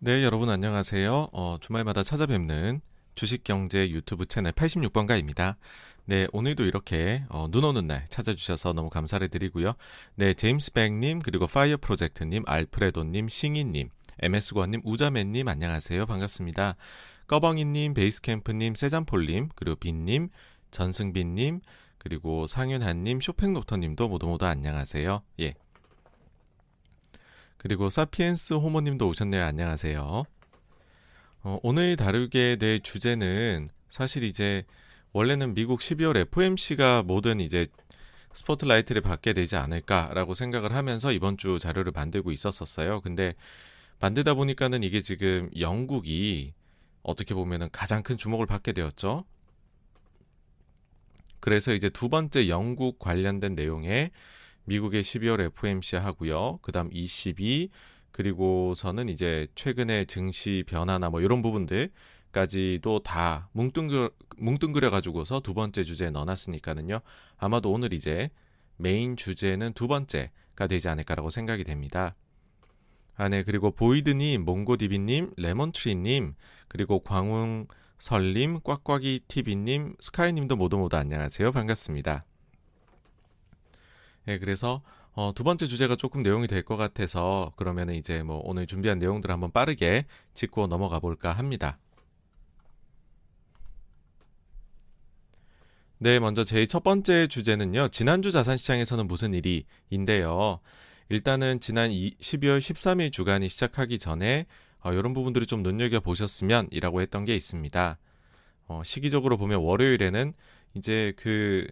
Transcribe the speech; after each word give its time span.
네, 0.00 0.22
여러분 0.22 0.48
안녕하세요. 0.48 1.30
어, 1.32 1.56
주말마다 1.60 2.04
찾아뵙는 2.04 2.80
주식경제 3.16 3.90
유튜브 3.90 4.26
채널 4.26 4.52
86번가입니다. 4.52 5.56
네, 6.04 6.28
오늘도 6.32 6.66
이렇게 6.66 7.24
어, 7.28 7.48
눈 7.50 7.64
오는 7.64 7.84
날 7.88 8.06
찾아주셔서 8.08 8.74
너무 8.74 8.90
감사를 8.90 9.26
드리고요. 9.28 9.72
네, 10.14 10.34
제임스 10.34 10.72
백님, 10.74 11.18
그리고 11.18 11.48
파이어 11.48 11.78
프로젝트님, 11.78 12.44
알프레도님, 12.46 13.28
싱이님, 13.28 13.88
MS권님, 14.20 14.82
우자맨님 14.84 15.48
안녕하세요. 15.48 16.06
반갑습니다. 16.06 16.76
꺼벙이님, 17.26 17.94
베이스캠프님, 17.94 18.76
세잔폴님, 18.76 19.48
그리고 19.56 19.74
빈님, 19.74 20.28
전승빈님, 20.70 21.60
그리고 21.98 22.46
상윤한님, 22.46 23.20
쇼팽노터님도 23.20 24.06
모두 24.06 24.28
모두 24.28 24.46
안녕하세요. 24.46 25.22
예, 25.40 25.54
그리고 27.58 27.90
사피엔스 27.90 28.54
호모님도 28.54 29.08
오셨네요. 29.08 29.44
안녕하세요. 29.44 30.24
어, 31.42 31.58
오늘 31.62 31.96
다루게 31.96 32.56
될 32.56 32.80
주제는 32.80 33.68
사실 33.88 34.22
이제 34.22 34.64
원래는 35.12 35.54
미국 35.54 35.80
12월 35.80 36.16
FOMC가 36.16 37.02
모든 37.02 37.40
이제 37.40 37.66
스포트라이트를 38.32 39.02
받게 39.02 39.32
되지 39.32 39.56
않을까라고 39.56 40.34
생각을 40.34 40.72
하면서 40.72 41.10
이번 41.10 41.36
주 41.36 41.58
자료를 41.58 41.90
만들고 41.92 42.30
있었었어요. 42.30 43.00
근데 43.00 43.34
만들다 43.98 44.34
보니까는 44.34 44.84
이게 44.84 45.00
지금 45.00 45.50
영국이 45.58 46.54
어떻게 47.02 47.34
보면은 47.34 47.68
가장 47.72 48.04
큰 48.04 48.16
주목을 48.16 48.46
받게 48.46 48.72
되었죠. 48.72 49.24
그래서 51.40 51.72
이제 51.72 51.88
두 51.88 52.08
번째 52.08 52.48
영국 52.48 53.00
관련된 53.00 53.56
내용에 53.56 54.12
미국의 54.68 55.02
12월 55.02 55.40
FOMC 55.40 55.96
하고요. 55.96 56.58
그다음 56.62 56.88
22 56.92 57.70
그리고서는 58.12 59.08
이제 59.08 59.46
최근에 59.54 60.04
증시 60.04 60.64
변화나 60.66 61.08
뭐 61.10 61.20
이런 61.20 61.40
부분들까지도 61.42 63.02
다 63.02 63.48
뭉뚱그려, 63.52 64.10
뭉뚱그려 64.36 64.90
가지고서 64.90 65.40
두 65.40 65.54
번째 65.54 65.84
주제에 65.84 66.10
넣어놨으니까는요. 66.10 67.00
아마도 67.36 67.72
오늘 67.72 67.92
이제 67.92 68.30
메인 68.76 69.16
주제는 69.16 69.72
두 69.72 69.88
번째가 69.88 70.66
되지 70.68 70.88
않을까라고 70.88 71.30
생각이 71.30 71.64
됩니다. 71.64 72.14
아, 73.16 73.28
네. 73.28 73.42
그리고 73.42 73.72
보이드님, 73.72 74.44
몽고디비님, 74.44 75.32
레몬트리님, 75.36 76.34
그리고 76.68 77.00
광웅설님, 77.00 78.60
꽉꽉이 78.62 79.20
TV님, 79.26 79.96
스카이님도 79.98 80.54
모두 80.54 80.78
모두 80.78 80.96
안녕하세요. 80.96 81.50
반갑습니다. 81.50 82.27
네, 84.28 84.38
그래서 84.38 84.78
어, 85.14 85.32
두 85.34 85.42
번째 85.42 85.66
주제가 85.66 85.96
조금 85.96 86.22
내용이 86.22 86.48
될 86.48 86.62
것 86.62 86.76
같아서 86.76 87.50
그러면은 87.56 87.94
이제 87.94 88.22
뭐 88.22 88.42
오늘 88.44 88.66
준비한 88.66 88.98
내용들을 88.98 89.32
한번 89.32 89.50
빠르게 89.52 90.04
짚고 90.34 90.66
넘어가 90.66 90.98
볼까 91.00 91.32
합니다. 91.32 91.78
네, 95.96 96.18
먼저 96.18 96.44
제첫 96.44 96.82
번째 96.82 97.26
주제는요. 97.26 97.88
지난주 97.88 98.30
자산시장에서는 98.30 99.06
무슨 99.08 99.32
일이인데요. 99.32 100.60
일단은 101.08 101.58
지난 101.60 101.90
12월 101.90 102.58
13일 102.58 103.10
주간이 103.10 103.48
시작하기 103.48 103.98
전에 103.98 104.44
어, 104.80 104.92
이런 104.92 105.14
부분들을 105.14 105.46
좀 105.46 105.62
눈여겨 105.62 106.00
보셨으면 106.00 106.68
이라고 106.70 107.00
했던 107.00 107.24
게 107.24 107.34
있습니다. 107.34 107.98
어, 108.66 108.82
시기적으로 108.84 109.38
보면 109.38 109.60
월요일에는 109.62 110.34
이제 110.74 111.14
그 111.16 111.66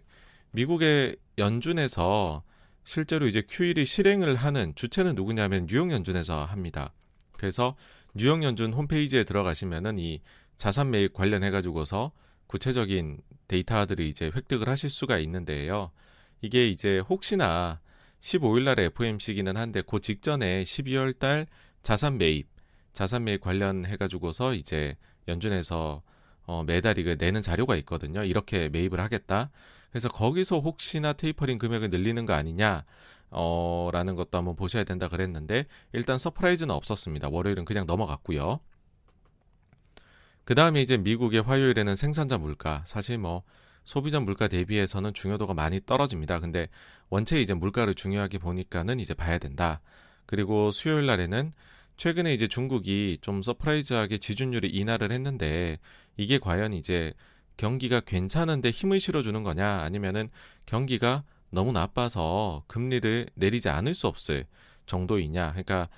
미국의 0.53 1.17
연준에서 1.37 2.43
실제로 2.83 3.27
이제 3.27 3.43
QE를 3.47 3.85
실행을 3.85 4.35
하는 4.35 4.73
주체는 4.75 5.15
누구냐면 5.15 5.67
뉴욕 5.67 5.91
연준에서 5.91 6.45
합니다. 6.45 6.93
그래서 7.33 7.75
뉴욕 8.15 8.41
연준 8.43 8.73
홈페이지에 8.73 9.23
들어가시면은 9.23 9.99
이 9.99 10.21
자산 10.57 10.89
매입 10.89 11.13
관련해 11.13 11.51
가지고서 11.51 12.11
구체적인 12.47 13.21
데이터들을 13.47 14.03
이제 14.05 14.31
획득을 14.33 14.67
하실 14.67 14.89
수가 14.89 15.19
있는데요. 15.19 15.91
이게 16.41 16.67
이제 16.67 16.99
혹시나 16.99 17.79
15일 18.21 18.63
날에 18.63 18.85
FOMC기는 18.85 19.55
한데 19.57 19.81
그 19.81 19.99
직전에 19.99 20.63
12월 20.63 21.19
달 21.19 21.45
자산 21.83 22.17
매입, 22.17 22.47
자산 22.93 23.25
매입 23.25 23.41
관련해 23.41 23.95
가지고서 23.97 24.53
이제 24.53 24.95
연준에서 25.27 26.01
어, 26.47 26.63
매달 26.63 26.97
이거 26.97 27.15
내는 27.15 27.41
자료가 27.41 27.75
있거든요. 27.77 28.23
이렇게 28.23 28.69
매입을 28.69 28.99
하겠다. 28.99 29.51
그래서 29.89 30.09
거기서 30.09 30.59
혹시나 30.59 31.13
테이퍼링 31.13 31.57
금액을 31.57 31.89
늘리는 31.89 32.25
거 32.25 32.33
아니냐 32.33 32.83
어, 33.29 33.89
라는 33.91 34.15
것도 34.15 34.37
한번 34.37 34.55
보셔야 34.55 34.83
된다 34.83 35.07
그랬는데 35.07 35.65
일단 35.93 36.17
surprise는 36.17 36.73
없었습니다. 36.73 37.29
월요일은 37.29 37.65
그냥 37.65 37.85
넘어갔고요. 37.85 38.59
그 40.43 40.55
다음에 40.55 40.81
이제 40.81 40.95
미국의 40.95 41.41
화요일에는 41.41 41.95
생산자 41.95 42.37
물가 42.37 42.83
사실 42.85 43.17
뭐 43.17 43.43
소비자 43.83 44.19
물가 44.19 44.47
대비해서는 44.47 45.13
중요도가 45.13 45.53
많이 45.53 45.81
떨어집니다. 45.85 46.39
근데 46.39 46.69
원체 47.09 47.41
이제 47.41 47.53
물가를 47.53 47.95
중요하게 47.95 48.37
보니까는 48.37 48.99
이제 48.99 49.13
봐야 49.13 49.37
된다. 49.37 49.81
그리고 50.25 50.71
수요일 50.71 51.05
날에는 51.05 51.53
최근에 51.97 52.33
이제 52.33 52.47
중국이 52.47 53.17
좀 53.21 53.41
surprise하게 53.41 54.19
지준율이 54.19 54.69
인하를 54.69 55.11
했는데 55.11 55.79
이게 56.15 56.37
과연 56.37 56.73
이제 56.73 57.13
경기가 57.57 57.99
괜찮은데 57.99 58.69
힘을 58.69 58.99
실어주는 58.99 59.43
거냐? 59.43 59.79
아니면은 59.81 60.29
경기가 60.65 61.23
너무 61.49 61.71
나빠서 61.71 62.63
금리를 62.67 63.27
내리지 63.33 63.69
않을 63.69 63.95
수 63.95 64.07
없을 64.07 64.45
정도이냐? 64.85 65.51
그러니까 65.51 65.89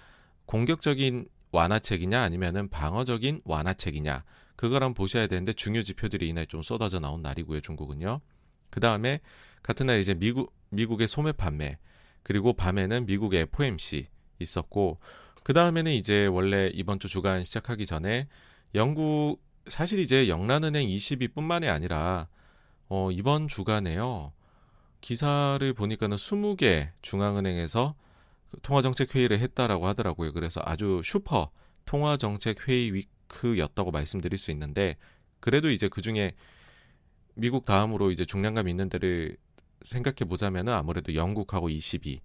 공격적인 0.45 1.27
완화책이냐? 1.51 2.21
아니면은 2.21 2.69
방어적인 2.69 3.41
완화책이냐? 3.43 4.23
그걸 4.55 4.83
한번 4.83 4.93
보셔야 4.93 5.27
되는데 5.27 5.53
중요 5.53 5.83
지표들이 5.83 6.27
이날 6.27 6.45
좀 6.45 6.61
쏟아져 6.61 6.99
나온 6.99 7.21
날이고요 7.21 7.61
중국은요. 7.61 8.21
그 8.69 8.79
다음에 8.79 9.19
같은 9.63 9.87
날 9.87 9.99
이제 9.99 10.13
미국 10.13 10.53
미국의 10.69 11.07
소매 11.07 11.31
판매 11.31 11.77
그리고 12.23 12.53
밤에는 12.53 13.05
미국의 13.05 13.41
FOMC 13.41 14.07
있었고 14.39 14.99
그 15.43 15.53
다음에는 15.53 15.91
이제 15.91 16.25
원래 16.27 16.69
이번 16.73 16.99
주 16.99 17.07
주간 17.07 17.43
시작하기 17.43 17.85
전에 17.85 18.27
영국 18.75 19.41
사실 19.69 19.99
이제 19.99 20.27
영란은행 20.27 20.87
22뿐만이 20.87 21.69
아니라 21.69 22.27
어, 22.87 23.11
이번 23.11 23.47
주간에요. 23.47 24.33
기사를 25.01 25.73
보니까는 25.73 26.17
20개 26.17 26.89
중앙은행에서 27.01 27.95
통화정책 28.63 29.15
회의를 29.15 29.39
했다라고 29.39 29.87
하더라고요. 29.87 30.33
그래서 30.33 30.61
아주 30.65 31.01
슈퍼 31.03 31.51
통화정책 31.85 32.67
회의 32.67 32.93
위크였다고 32.93 33.91
말씀드릴 33.91 34.37
수 34.37 34.51
있는데 34.51 34.97
그래도 35.39 35.69
이제 35.69 35.87
그 35.87 36.01
중에 36.01 36.33
미국 37.35 37.63
다음으로 37.63 38.11
이제 38.11 38.25
중량감 38.25 38.67
있는 38.67 38.89
데를 38.89 39.37
생각해 39.83 40.27
보자면은 40.27 40.73
아무래도 40.73 41.15
영국하고 41.15 41.69
22. 41.69 42.21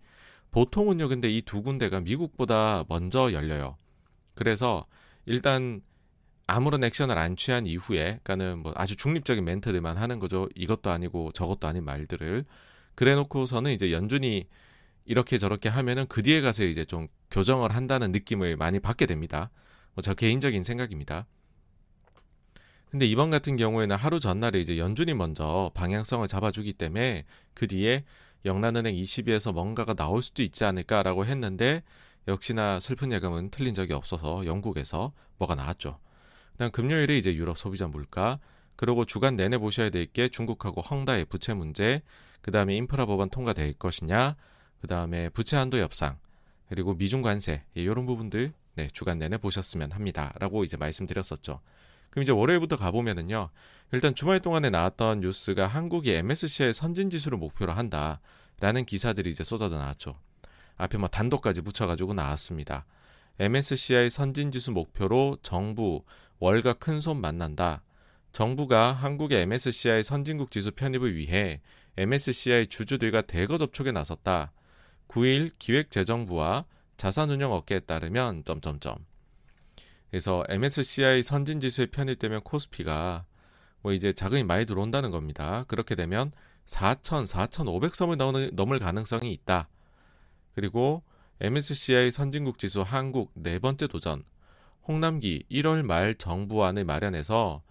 보통은요, 0.50 1.08
근데 1.08 1.28
이 1.28 1.42
두 1.42 1.62
군데가 1.62 2.00
미국보다 2.00 2.84
먼저 2.88 3.32
열려요. 3.32 3.76
그래서 4.34 4.86
일단 5.26 5.82
아무런 6.46 6.84
액션을 6.84 7.16
안 7.18 7.36
취한 7.36 7.66
이후에 7.66 8.20
그러니까는 8.22 8.58
뭐 8.60 8.72
아주 8.76 8.96
중립적인 8.96 9.44
멘트들만 9.44 9.96
하는 9.96 10.18
거죠. 10.18 10.48
이것도 10.54 10.90
아니고 10.90 11.32
저것도 11.32 11.66
아닌 11.66 11.84
말들을 11.84 12.44
그래 12.94 13.14
놓고서는 13.14 13.72
이제 13.72 13.92
연준이 13.92 14.46
이렇게 15.04 15.38
저렇게 15.38 15.68
하면은 15.68 16.06
그 16.08 16.22
뒤에 16.22 16.40
가서 16.40 16.64
이제 16.64 16.84
좀 16.84 17.08
교정을 17.30 17.74
한다는 17.74 18.12
느낌을 18.12 18.56
많이 18.56 18.78
받게 18.80 19.06
됩니다. 19.06 19.50
뭐 19.94 20.02
저 20.02 20.14
개인적인 20.14 20.64
생각입니다. 20.64 21.26
근데 22.90 23.06
이번 23.06 23.30
같은 23.30 23.56
경우에는 23.56 23.96
하루 23.96 24.20
전날에 24.20 24.60
이제 24.60 24.78
연준이 24.78 25.14
먼저 25.14 25.70
방향성을 25.74 26.26
잡아주기 26.28 26.74
때문에 26.74 27.24
그 27.52 27.66
뒤에 27.66 28.04
영란은행 28.44 28.94
22에서 28.94 29.52
뭔가가 29.52 29.94
나올 29.94 30.22
수도 30.22 30.42
있지 30.42 30.64
않을까라고 30.64 31.24
했는데 31.24 31.82
역시나 32.28 32.80
슬픈 32.80 33.10
예감은 33.12 33.50
틀린 33.50 33.74
적이 33.74 33.94
없어서 33.94 34.46
영국에서 34.46 35.12
뭐가 35.38 35.54
나왔죠. 35.54 35.98
그다음 36.54 36.70
금요일에 36.70 37.18
이제 37.18 37.34
유럽 37.34 37.58
소비자 37.58 37.86
물가 37.86 38.38
그리고 38.76 39.04
주간 39.04 39.36
내내 39.36 39.58
보셔야 39.58 39.90
될 39.90 40.06
게 40.06 40.28
중국하고 40.28 40.80
헝다의 40.80 41.26
부채 41.26 41.54
문제 41.54 42.02
그다음에 42.40 42.76
인프라 42.76 43.06
법안 43.06 43.28
통과될 43.28 43.74
것이냐 43.74 44.36
그다음에 44.80 45.28
부채 45.30 45.56
한도 45.56 45.78
협상 45.78 46.18
그리고 46.68 46.94
미중 46.94 47.22
관세 47.22 47.64
이런 47.74 48.02
예, 48.02 48.06
부분들 48.06 48.52
네, 48.76 48.88
주간 48.92 49.18
내내 49.18 49.38
보셨으면 49.38 49.92
합니다라고 49.92 50.64
이제 50.64 50.76
말씀드렸었죠. 50.76 51.60
그럼 52.10 52.22
이제 52.22 52.32
월요일부터 52.32 52.76
가보면은요. 52.76 53.50
일단 53.92 54.14
주말 54.14 54.40
동안에 54.40 54.70
나왔던 54.70 55.20
뉴스가 55.20 55.66
한국이 55.66 56.12
MSCI 56.12 56.72
선진 56.72 57.10
지수를 57.10 57.38
목표로 57.38 57.72
한다라는 57.72 58.84
기사들이 58.86 59.30
이제 59.30 59.44
쏟아져 59.44 59.76
나왔죠. 59.76 60.18
앞에 60.76 60.98
뭐 60.98 61.08
단독까지 61.08 61.62
붙여가지고 61.62 62.14
나왔습니다. 62.14 62.86
MSCI 63.38 64.10
선진 64.10 64.50
지수 64.50 64.72
목표로 64.72 65.38
정부 65.42 66.04
월가 66.38 66.74
큰손 66.74 67.20
만난다. 67.20 67.82
정부가 68.32 68.92
한국의 68.92 69.42
MSCI 69.42 70.02
선진국 70.02 70.50
지수 70.50 70.72
편입을 70.72 71.14
위해 71.14 71.60
MSCI 71.96 72.66
주주들과 72.66 73.22
대거 73.22 73.58
접촉에 73.58 73.92
나섰다. 73.92 74.52
9일 75.08 75.52
기획재정부와 75.58 76.64
자산운용 76.96 77.52
업계에 77.52 77.80
따르면 77.80 78.44
점점점. 78.44 78.96
그래서 80.10 80.44
MSCI 80.48 81.22
선진 81.22 81.60
지수에 81.60 81.86
편입되면 81.86 82.42
코스피가 82.42 83.26
뭐 83.82 83.92
이제 83.92 84.12
자금이 84.12 84.44
많이 84.44 84.64
들어온다는 84.64 85.10
겁니다. 85.10 85.64
그렇게 85.68 85.94
되면 85.94 86.32
4,000, 86.66 87.24
4,500섬을 87.24 88.54
넘을 88.54 88.78
가능성이 88.78 89.32
있다. 89.32 89.68
그리고 90.54 91.02
MSCI 91.40 92.10
선진국 92.10 92.58
지수 92.58 92.82
한국 92.82 93.32
네 93.34 93.58
번째 93.58 93.86
도전. 93.86 94.24
홍남기 94.86 95.44
1월 95.50 95.84
말 95.84 96.14
정부안을 96.14 96.84
마련해서 96.84 97.62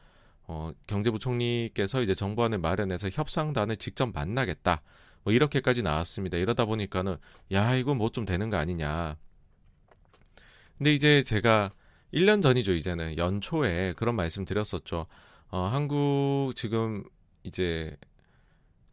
어, 0.45 0.71
경제부총리께서 0.87 2.01
이제 2.01 2.13
정부안을 2.15 2.57
마련해서 2.57 3.09
협상단을 3.09 3.77
직접 3.77 4.11
만나겠다. 4.13 4.81
뭐 5.23 5.31
이렇게까지 5.33 5.83
나왔습니다. 5.83 6.37
이러다 6.37 6.65
보니까는 6.65 7.17
야 7.53 7.75
이거 7.75 7.93
뭐 7.95 8.09
좀 8.09 8.25
되는 8.25 8.49
거 8.49 8.57
아니냐. 8.57 9.15
근데 10.77 10.93
이제 10.93 11.23
제가 11.23 11.71
1년 12.13 12.41
전이죠 12.41 12.73
이제는 12.73 13.17
연초에 13.17 13.93
그런 13.93 14.15
말씀 14.15 14.45
드렸었죠. 14.45 15.07
어, 15.49 15.59
한국 15.61 16.53
지금 16.55 17.03
이제 17.43 17.95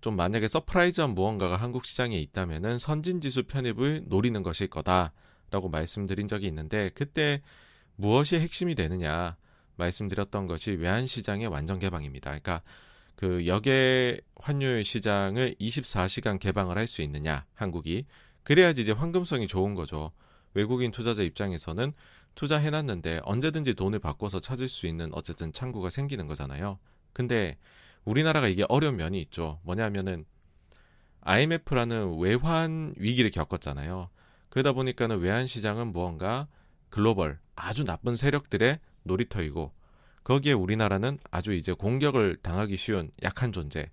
좀 0.00 0.16
만약에 0.16 0.48
surprise한 0.48 1.10
무언가가 1.14 1.56
한국 1.56 1.84
시장에 1.84 2.16
있다면은 2.16 2.78
선진지수 2.78 3.44
편입을 3.44 4.04
노리는 4.06 4.42
것일 4.42 4.68
거다라고 4.68 5.68
말씀드린 5.70 6.28
적이 6.28 6.46
있는데 6.46 6.90
그때 6.94 7.42
무엇이 8.00 8.40
핵심이 8.40 8.74
되느냐 8.74 9.36
말씀드렸던 9.76 10.46
것이 10.46 10.72
외환 10.72 11.06
시장의 11.06 11.48
완전 11.48 11.78
개방입니다. 11.78 12.30
그러니까 12.30 12.62
그 13.14 13.46
역외 13.46 14.20
환율 14.36 14.82
시장을 14.84 15.56
24시간 15.60 16.38
개방을 16.38 16.78
할 16.78 16.86
수 16.86 17.02
있느냐 17.02 17.44
한국이 17.54 18.06
그래야지 18.42 18.82
이제 18.82 18.92
황금성이 18.92 19.46
좋은 19.46 19.74
거죠. 19.74 20.12
외국인 20.54 20.90
투자자 20.90 21.22
입장에서는 21.22 21.92
투자해놨는데 22.34 23.20
언제든지 23.24 23.74
돈을 23.74 23.98
바꿔서 23.98 24.40
찾을 24.40 24.68
수 24.68 24.86
있는 24.86 25.10
어쨌든 25.12 25.52
창구가 25.52 25.90
생기는 25.90 26.26
거잖아요. 26.26 26.78
근데 27.12 27.58
우리나라가 28.04 28.48
이게 28.48 28.64
어려운 28.68 28.96
면이 28.96 29.20
있죠. 29.22 29.60
뭐냐면은 29.62 30.24
IMF라는 31.20 32.18
외환 32.18 32.94
위기를 32.96 33.30
겪었잖아요. 33.30 34.08
그러다 34.48 34.72
보니까는 34.72 35.18
외환 35.18 35.46
시장은 35.46 35.92
무언가 35.92 36.48
글로벌 36.90 37.38
아주 37.56 37.84
나쁜 37.84 38.16
세력들의 38.16 38.78
놀이터이고 39.04 39.72
거기에 40.24 40.52
우리나라는 40.52 41.18
아주 41.30 41.54
이제 41.54 41.72
공격을 41.72 42.38
당하기 42.42 42.76
쉬운 42.76 43.10
약한 43.22 43.52
존재. 43.52 43.88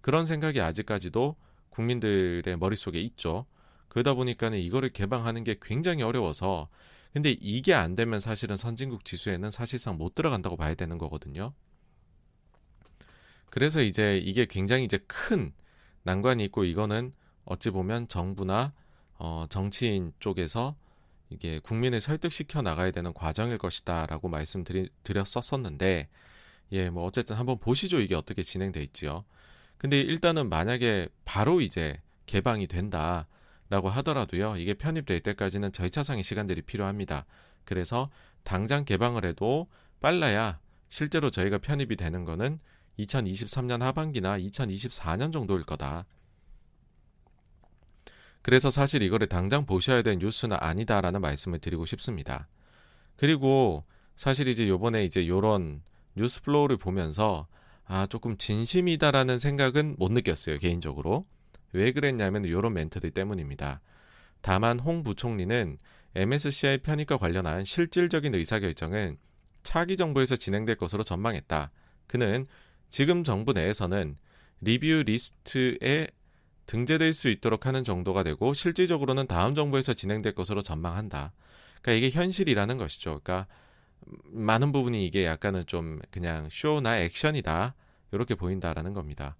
그런 0.00 0.26
생각이 0.26 0.60
아직까지도 0.60 1.36
국민들의 1.70 2.56
머릿속에 2.56 3.00
있죠. 3.00 3.46
그러다 3.88 4.14
보니까는 4.14 4.58
이거를 4.58 4.90
개방하는 4.90 5.44
게 5.44 5.56
굉장히 5.60 6.02
어려워서 6.02 6.68
근데 7.12 7.36
이게 7.40 7.74
안 7.74 7.94
되면 7.94 8.20
사실은 8.20 8.56
선진국 8.56 9.04
지수에는 9.04 9.50
사실상 9.50 9.98
못 9.98 10.14
들어간다고 10.14 10.56
봐야 10.56 10.74
되는 10.74 10.96
거거든요. 10.96 11.52
그래서 13.50 13.82
이제 13.82 14.16
이게 14.16 14.46
굉장히 14.46 14.84
이제 14.84 14.98
큰 15.06 15.52
난관이 16.04 16.42
있고 16.44 16.64
이거는 16.64 17.12
어찌 17.44 17.70
보면 17.70 18.08
정부나 18.08 18.72
어, 19.18 19.44
정치인 19.50 20.14
쪽에서 20.20 20.74
이게 21.32 21.58
국민을 21.58 22.00
설득시켜 22.00 22.62
나가야 22.62 22.90
되는 22.90 23.12
과정일 23.12 23.58
것이다라고 23.58 24.28
말씀드렸었었는데 24.28 26.08
예, 26.72 26.90
뭐 26.90 27.04
어쨌든 27.04 27.36
한번 27.36 27.58
보시죠. 27.58 28.00
이게 28.00 28.14
어떻게 28.14 28.42
진행돼 28.42 28.82
있지요. 28.84 29.24
근데 29.78 30.00
일단은 30.00 30.48
만약에 30.48 31.08
바로 31.24 31.60
이제 31.60 32.00
개방이 32.26 32.66
된다라고 32.66 33.88
하더라도요. 33.90 34.56
이게 34.56 34.74
편입될 34.74 35.20
때까지는 35.20 35.72
절차상의 35.72 36.24
시간들이 36.24 36.62
필요합니다. 36.62 37.26
그래서 37.64 38.08
당장 38.44 38.84
개방을 38.84 39.24
해도 39.24 39.66
빨라야 40.00 40.60
실제로 40.88 41.30
저희가 41.30 41.58
편입이 41.58 41.96
되는 41.96 42.24
거는 42.24 42.58
2023년 42.98 43.80
하반기나 43.80 44.38
2024년 44.38 45.32
정도일 45.32 45.64
거다. 45.64 46.06
그래서 48.42 48.70
사실 48.70 49.02
이거를 49.02 49.28
당장 49.28 49.64
보셔야 49.64 50.02
될 50.02 50.18
뉴스는 50.18 50.56
아니다라는 50.60 51.20
말씀을 51.20 51.60
드리고 51.60 51.86
싶습니다. 51.86 52.48
그리고 53.16 53.84
사실 54.16 54.48
이제 54.48 54.68
요번에 54.68 55.04
이제 55.04 55.26
요런 55.26 55.82
news 56.16 56.42
flow를 56.42 56.76
보면서 56.76 57.46
아, 57.84 58.06
조금 58.06 58.36
진심이다라는 58.36 59.38
생각은 59.38 59.96
못 59.98 60.12
느꼈어요, 60.12 60.58
개인적으로. 60.58 61.26
왜 61.72 61.92
그랬냐면 61.92 62.46
요런 62.46 62.74
멘트들 62.74 63.10
때문입니다. 63.10 63.80
다만 64.40 64.78
홍 64.78 65.02
부총리는 65.02 65.78
MSCI 66.14 66.78
편입과 66.78 67.16
관련한 67.16 67.64
실질적인 67.64 68.34
의사결정은 68.34 69.16
차기 69.62 69.96
정부에서 69.96 70.36
진행될 70.36 70.76
것으로 70.76 71.02
전망했다. 71.02 71.70
그는 72.06 72.46
지금 72.90 73.24
정부 73.24 73.52
내에서는 73.52 74.16
review 74.60 75.02
list에 75.06 76.08
등재될 76.66 77.12
수 77.12 77.28
있도록 77.28 77.66
하는 77.66 77.84
정도가 77.84 78.22
되고 78.22 78.54
실질적으로는 78.54 79.26
다음 79.26 79.54
정부에서 79.54 79.94
진행될 79.94 80.34
것으로 80.34 80.62
전망한다. 80.62 81.32
그러니까 81.80 82.06
이게 82.06 82.16
현실이라는 82.16 82.78
것이죠. 82.78 83.20
그러니까 83.22 83.46
많은 84.30 84.72
부분이 84.72 85.04
이게 85.06 85.26
약간은 85.26 85.66
좀 85.66 86.00
그냥 86.10 86.48
쇼나 86.50 86.98
액션이다. 86.98 87.74
이렇게 88.12 88.34
보인다라는 88.34 88.92
겁니다. 88.92 89.36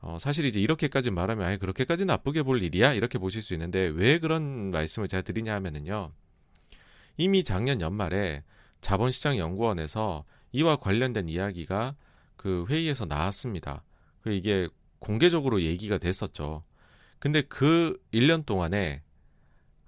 어, 0.00 0.16
사실 0.20 0.44
이제 0.44 0.60
이렇게까지 0.60 1.10
말하면 1.10 1.46
아예 1.46 1.56
그렇게까지 1.56 2.04
나쁘게 2.04 2.42
볼 2.42 2.62
일이야? 2.62 2.92
이렇게 2.92 3.18
보실 3.18 3.42
수 3.42 3.52
있는데 3.54 3.86
왜 3.94 4.18
그런 4.18 4.70
말씀을 4.70 5.08
제가 5.08 5.22
드리냐 5.22 5.54
하면은요. 5.54 6.12
이미 7.16 7.42
작년 7.42 7.80
연말에 7.80 8.44
자본시장연구원에서 8.80 10.24
이와 10.52 10.76
관련된 10.76 11.28
이야기가 11.28 11.96
그 12.36 12.64
회의에서 12.68 13.06
나왔습니다. 13.06 13.82
그 14.20 14.30
이게 14.30 14.68
공개적으로 14.98 15.62
얘기가 15.62 15.98
됐었죠. 15.98 16.64
근데 17.18 17.42
그 17.42 17.98
1년 18.12 18.46
동안에 18.46 19.02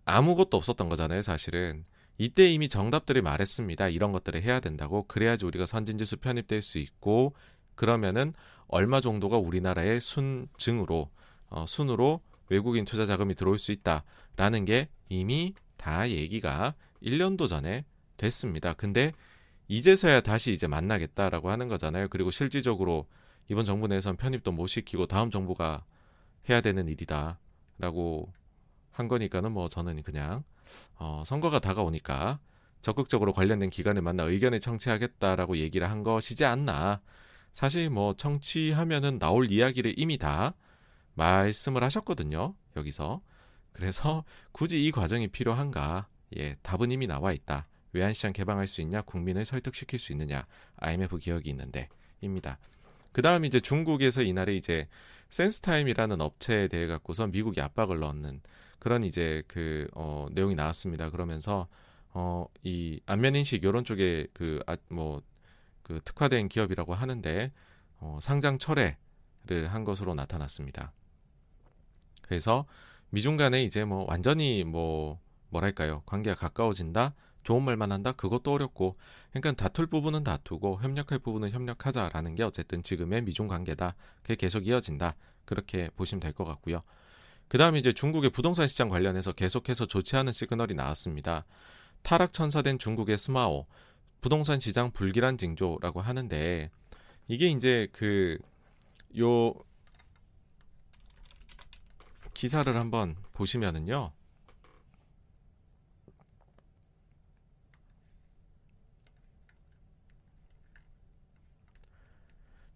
아무것도 0.05 0.57
없었던 0.57 0.89
거잖아요, 0.89 1.23
사실은. 1.23 1.85
이때 2.19 2.51
이미 2.51 2.69
정답들이 2.69 3.23
말했습니다. 3.23 3.89
이런 3.89 4.13
것들을 4.13 4.43
해야 4.43 4.61
된다고. 4.61 5.07
그래야지 5.07 5.45
우리가 5.47 5.67
선진지수 5.67 6.19
편입될 6.19 6.63
수 6.63 6.79
있고, 6.79 7.35
그러면은 7.75 8.33
얼마 8.67 9.01
정도가 9.01 9.39
우리나라의 9.39 10.01
순증으로, 10.01 11.11
어, 11.49 11.67
순으로 11.67 12.21
외국인 12.51 12.85
투자 12.85 13.07
자금이 13.07 13.35
들어올 13.37 13.59
수 13.59 13.73
있다라는 13.73 14.65
게 14.65 14.89
이미 15.09 15.55
다 15.77 16.11
얘기가 16.11 16.75
1년도 17.03 17.49
전에 17.49 17.85
됐습니다. 18.17 18.75
근데 18.75 19.13
이제서야 19.69 20.21
다시 20.21 20.53
이제 20.53 20.67
만나겠다라고 20.67 21.49
하는 21.49 21.69
거잖아요. 21.69 22.09
그리고 22.09 22.31
실질적으로 22.31 23.07
이번 23.51 23.65
정부 23.65 23.89
내에선 23.89 24.17
편입도 24.17 24.53
못 24.53 24.69
시키고 24.69 25.07
다음 25.07 25.29
정부가 25.29 25.85
해야 26.49 26.61
되는 26.61 26.87
일이다라고 26.87 28.33
한 28.93 29.09
거니까는 29.09 29.51
뭐 29.51 29.69
저는 29.69 30.05
그냥 30.05 30.45
어, 30.95 31.25
선거가 31.27 31.59
다가오니까 31.59 32.39
적극적으로 32.81 33.33
관련된 33.33 33.69
기관을 33.71 34.03
만나 34.03 34.23
의견을 34.23 34.61
청취하겠다라고 34.61 35.59
얘기를 35.59 35.91
한 35.91 36.05
것이지 36.05 36.45
않나. 36.45 37.01
사실 37.53 37.91
뭐 37.91 38.15
청취하면은 38.15 39.19
나올 39.19 39.51
이야기를 39.51 39.99
이미 39.99 40.17
다 40.17 40.55
말씀을 41.15 41.83
하셨거든요. 41.83 42.55
여기서. 42.77 43.19
그래서 43.73 44.25
굳이 44.53 44.87
이 44.87 44.93
과정이 44.93 45.27
필요한가? 45.27 46.07
예, 46.39 46.55
답은 46.63 46.93
이미 46.93 47.09
나와 47.09 47.33
있다. 47.33 47.67
외환시장 47.93 48.33
개방할 48.33 48.69
수 48.69 48.81
있냐, 48.83 49.03
국민을 49.03 49.45
설득시킬 49.45 49.99
수 49.99 50.13
있느냐, 50.13 50.47
IMF 50.77 51.19
기억이 51.19 51.51
있는데, 51.51 51.89
입니다. 52.21 52.57
그 53.13 53.23
다음 53.23 53.45
이제 53.45 53.61
중국에서 53.61 54.23
이날에 54.23 54.55
이제 54.55 54.89
센스타임이라는 55.31 56.21
업체에 56.21 56.69
대해 56.69 56.87
갖고서 56.87 57.27
미국이 57.27 57.61
압박을 57.61 57.99
넣는 58.01 58.41
그런 58.79 59.05
이제 59.05 59.43
그, 59.47 59.87
어, 59.95 60.27
내용이 60.33 60.55
나왔습니다. 60.55 61.11
그러면서, 61.11 61.69
어, 62.13 62.47
이 62.63 63.01
안면 63.07 63.37
인식 63.37 63.63
이런 63.63 63.85
쪽에 63.85 64.27
그, 64.33 64.61
아, 64.67 64.77
뭐, 64.89 65.23
그 65.83 66.01
특화된 66.05 66.49
기업이라고 66.49 66.95
하는데, 66.95 67.53
어, 67.99 68.19
상장 68.23 68.59
철회를 68.59 69.69
한 69.69 69.85
것으로 69.85 70.15
나타났습니다. 70.15 70.93
그래서 72.23 72.65
미중 73.11 73.37
간에 73.37 73.63
이제 73.65 73.85
뭐 73.85 74.07
완전히 74.09 74.65
뭐, 74.65 75.21
뭐랄까요, 75.51 76.03
관계가 76.07 76.37
가까워진다? 76.37 77.15
좋은 77.43 77.63
말만 77.63 77.93
한다? 77.93 78.13
그것도 78.13 78.53
어렵고, 78.53 78.97
그러니까 79.31 79.53
다툴 79.53 79.87
부분은 79.87 80.25
다투고 80.25 80.81
협력할 80.81 81.19
부분은 81.21 81.51
협력하자라는 81.51 82.35
게 82.35 82.43
어쨌든 82.43 82.83
지금의 82.83 83.23
미중 83.23 83.49
관계다. 83.49 83.95
그게 84.23 84.37
계속 84.37 84.67
이어진다. 84.67 85.15
그렇게 85.45 85.91
보시면 85.97 86.21
될 86.21 86.33
것 86.33 86.45
같고요. 86.45 86.83
그 87.49 87.59
다음에 87.59 87.79
이제 87.79 87.93
중국의 87.93 88.31
부동산 88.31 88.69
시장 88.69 88.89
관련해서 88.89 89.33
계속해서 89.33 89.87
좋지 89.87 90.17
않은 90.17 90.33
시그널이 90.33 90.75
나왔습니다. 90.75 91.43
타락 92.03 92.33
천사된 92.33 92.79
중국의 92.79 93.19
스마오 93.19 93.65
부동산 94.21 94.61
시장 94.61 94.91
불길한 94.93 95.37
징조라고 95.39 96.01
하는데 96.01 96.71
이게 97.29 97.49
이제 97.49 97.89
그 97.93 98.39
요 99.19 99.55
기사를 102.35 102.75
한번 102.77 103.17
보시면은요. 103.33 104.13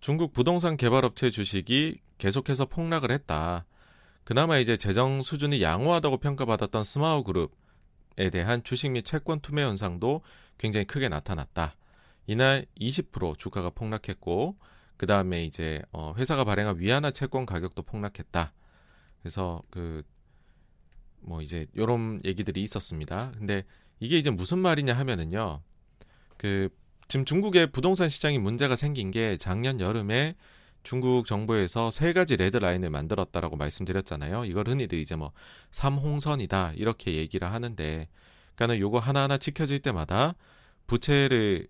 중국 0.05 0.35
부동산 0.35 0.77
개발업체 0.77 1.31
주식이 1.31 1.99
계속해서 2.19 2.67
폭락을 2.67 3.11
했다. 3.11 3.65
그나마 4.25 4.59
이제 4.59 4.77
재정 4.77 5.23
수준이 5.23 5.63
양호하다고 5.63 6.19
평가받았던 6.19 6.85
스마우 6.85 7.25
그룹에 7.25 8.29
대한 8.31 8.63
주식 8.63 8.91
및 8.91 9.07
채권 9.07 9.41
투매 9.41 9.63
현상도 9.63 10.21
굉장히 10.59 10.85
크게 10.85 11.09
나타났다. 11.09 11.75
이날 12.27 12.67
20% 12.79 13.39
주가가 13.39 13.71
폭락했고 13.71 14.59
그 14.99 15.07
다음에 15.07 15.43
이제 15.43 15.81
어 15.91 16.13
회사가 16.19 16.45
발행한 16.45 16.81
위안화 16.81 17.13
채권 17.13 17.47
가격도 17.47 17.85
폭락했다. 17.85 18.53
그래서 19.23 19.63
그 19.71 20.03
뭐 21.23 21.41
이제 21.41 21.67
요런 21.79 22.21
얘기들이 22.27 22.63
있었습니다. 22.63 23.33
근데 23.39 23.65
이게 23.99 24.19
이제 24.19 24.29
무슨 24.29 24.59
말이냐 24.59 24.93
하면은요. 24.93 25.63
그 26.37 26.69
지금 27.09 27.25
중국의 27.25 27.69
부동산 27.69 28.09
시장이 28.09 28.39
문제가 28.39 28.77
생긴 28.77 29.11
게 29.11 29.37
작년 29.37 29.81
여름에 29.81 30.35
중국 30.83 31.27
정부에서 31.27 31.91
세 31.91 32.13
가지 32.13 32.37
레드 32.37 32.57
라인을 32.59 32.91
만들었다라고 32.91 33.57
말씀드렸잖아요. 33.57 34.45
이걸 34.45 34.69
흔히들 34.69 34.99
이제 34.99 35.17
뭐 35.17 35.33
삼홍선이다 35.71 36.73
이렇게 36.77 37.15
얘기를 37.15 37.51
하는데 37.51 38.09
그러니까는 38.57 38.81
요거 38.81 38.99
하나하나 38.99 39.39
지켜질 39.39 39.81
때마다 39.81 40.35
부채를 40.87 41.67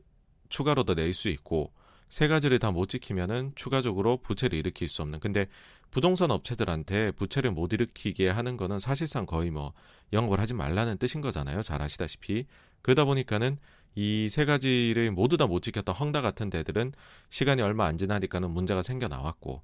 추가로 0.48 0.84
더 0.84 0.94
낼 0.94 1.12
수 1.14 1.28
있고 1.28 1.72
세 2.08 2.28
가지를 2.28 2.58
다 2.58 2.70
못 2.70 2.88
지키면은 2.88 3.52
추가적으로 3.54 4.18
부채를 4.18 4.58
일으킬 4.58 4.88
수 4.88 5.02
없는. 5.02 5.20
근데 5.20 5.46
부동산 5.90 6.30
업체들한테 6.30 7.12
부채를 7.12 7.50
못 7.52 7.72
일으키게 7.72 8.28
하는 8.28 8.56
거는 8.56 8.78
사실상 8.80 9.26
거의 9.26 9.50
뭐 9.50 9.72
영업을 10.12 10.40
하지 10.40 10.54
말라는 10.54 10.98
뜻인 10.98 11.20
거잖아요. 11.20 11.62
잘 11.62 11.82
아시다시피. 11.82 12.46
그러다 12.82 13.04
보니까는 13.04 13.58
이 13.96 14.28
세 14.30 14.44
가지를 14.44 15.10
모두 15.12 15.36
다 15.36 15.46
못 15.46 15.62
지켰던 15.62 15.94
헝다 15.94 16.20
같은 16.22 16.50
데들은 16.50 16.92
시간이 17.30 17.62
얼마 17.62 17.86
안 17.86 17.96
지나니까는 17.96 18.50
문제가 18.50 18.82
생겨 18.82 19.08
나왔고. 19.08 19.62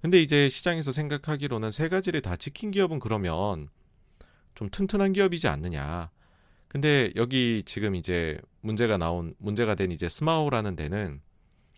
근데 0.00 0.20
이제 0.20 0.48
시장에서 0.48 0.92
생각하기로는 0.92 1.70
세 1.70 1.88
가지를 1.88 2.22
다 2.22 2.36
지킨 2.36 2.70
기업은 2.70 2.98
그러면 2.98 3.68
좀 4.54 4.68
튼튼한 4.70 5.12
기업이지 5.12 5.48
않느냐. 5.48 6.10
근데 6.68 7.12
여기 7.16 7.62
지금 7.66 7.94
이제 7.94 8.38
문제가 8.60 8.96
나온 8.96 9.34
문제가 9.38 9.74
된 9.74 9.90
이제 9.92 10.08
스마호라는 10.08 10.76
데는 10.76 11.20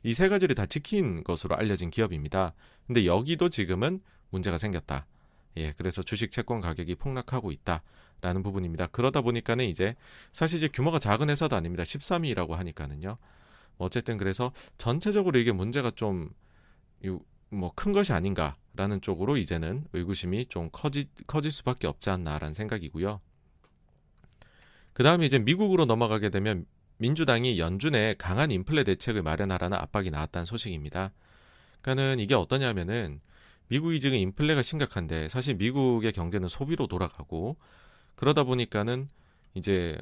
이 0.05 0.13
세 0.13 0.29
가지를 0.29 0.55
다 0.55 0.67
지킨 0.67 1.25
것으로 1.25 1.57
알려진 1.57 1.91
기업입니다. 1.91 2.55
근데 2.87 3.07
여기도 3.07 3.49
지금은 3.49 4.01
문제가 4.31 4.59
생겼다. 4.59 5.07
예, 5.57 5.73
그래서 5.73 6.03
주식 6.03 6.31
채권 6.31 6.61
가격이 6.61 6.97
폭락하고 6.97 7.51
있다 7.53 7.83
라는 8.25 8.43
부분입니다. 8.43 8.87
그러다 8.87 9.21
보니까는 9.21 9.67
이제 9.67 9.95
사실 10.33 10.59
이제 10.59 10.69
규모가 10.69 10.99
작은 10.99 11.31
회사도 11.31 11.57
아닙니다. 11.57 11.83
13위라고 11.85 12.53
하니까는요. 12.53 13.17
뭐 13.77 13.87
어쨌든 13.87 14.17
그래서 14.17 14.53
전체적으로 14.79 15.39
이게 15.39 15.53
문제가 15.53 15.91
좀 15.91 16.31
뭐 17.55 17.73
큰 17.75 17.93
것이 17.93 18.13
아닌가라는 18.13 19.01
쪽으로 19.01 19.37
이제는 19.37 19.87
의구심이 19.93 20.47
좀 20.47 20.69
커지, 20.73 21.09
커질 21.27 21.51
수밖에 21.51 21.87
없지 21.87 22.11
않나라는 22.11 22.55
생각이고요. 22.55 23.21
그 24.93 25.03
다음에 25.03 25.27
이제 25.27 25.39
미국으로 25.39 25.87
넘어가게 25.87 26.31
되면 26.31 26.67
민주당이 26.99 27.59
연준에 27.59 28.15
강한 28.19 28.51
인플레 28.51 28.85
대책을 28.85 29.23
마련하라는 29.23 29.77
압박이 29.77 30.11
나왔다는 30.11 30.47
소식입니다. 30.47 31.13
그러니까는 31.81 32.21
이게 32.21 32.35
어떠냐면은 32.35 33.21
미국이 33.69 33.99
지금 34.01 34.19
인플레가 34.19 34.63
심각한데 34.63 35.29
사실 35.29 35.55
미국의 35.55 36.13
경제는 36.13 36.49
소비로 36.49 36.87
돌아가고 36.87 37.57
그러다 38.17 38.45
보니까는 38.45 39.09
이제 39.55 39.99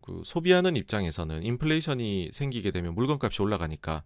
그 0.00 0.22
소비하는 0.24 0.76
입장에서는 0.76 1.42
인플레이션이 1.42 2.30
생기게 2.32 2.70
되면 2.70 2.94
물건값이 2.94 3.40
올라가니까 3.40 4.02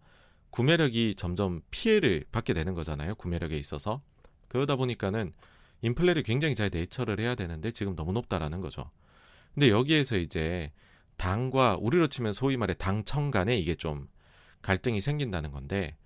구매력이 0.50 1.14
점점 1.16 1.62
피해를 1.70 2.24
받게 2.32 2.54
되는 2.54 2.74
거잖아요. 2.74 3.14
구매력에 3.16 3.56
있어서. 3.58 4.02
그러다 4.48 4.76
보니까는 4.76 5.32
인플레를 5.82 6.22
굉장히 6.22 6.54
잘 6.54 6.70
대처를 6.70 7.20
해야 7.20 7.34
되는데 7.34 7.70
지금 7.70 7.96
너무 7.96 8.12
높다라는 8.12 8.60
거죠. 8.60 8.90
근데 9.54 9.70
여기에서 9.70 10.16
이제 10.16 10.72
당과 11.16 11.78
우리로 11.80 12.08
치면 12.08 12.32
소위 12.32 12.56
말해 12.56 12.74
당청 12.74 13.30
간에 13.30 13.56
이게 13.56 13.74
좀 13.74 14.08
갈등이 14.62 15.00
생긴다는 15.00 15.50
건데 15.50 15.96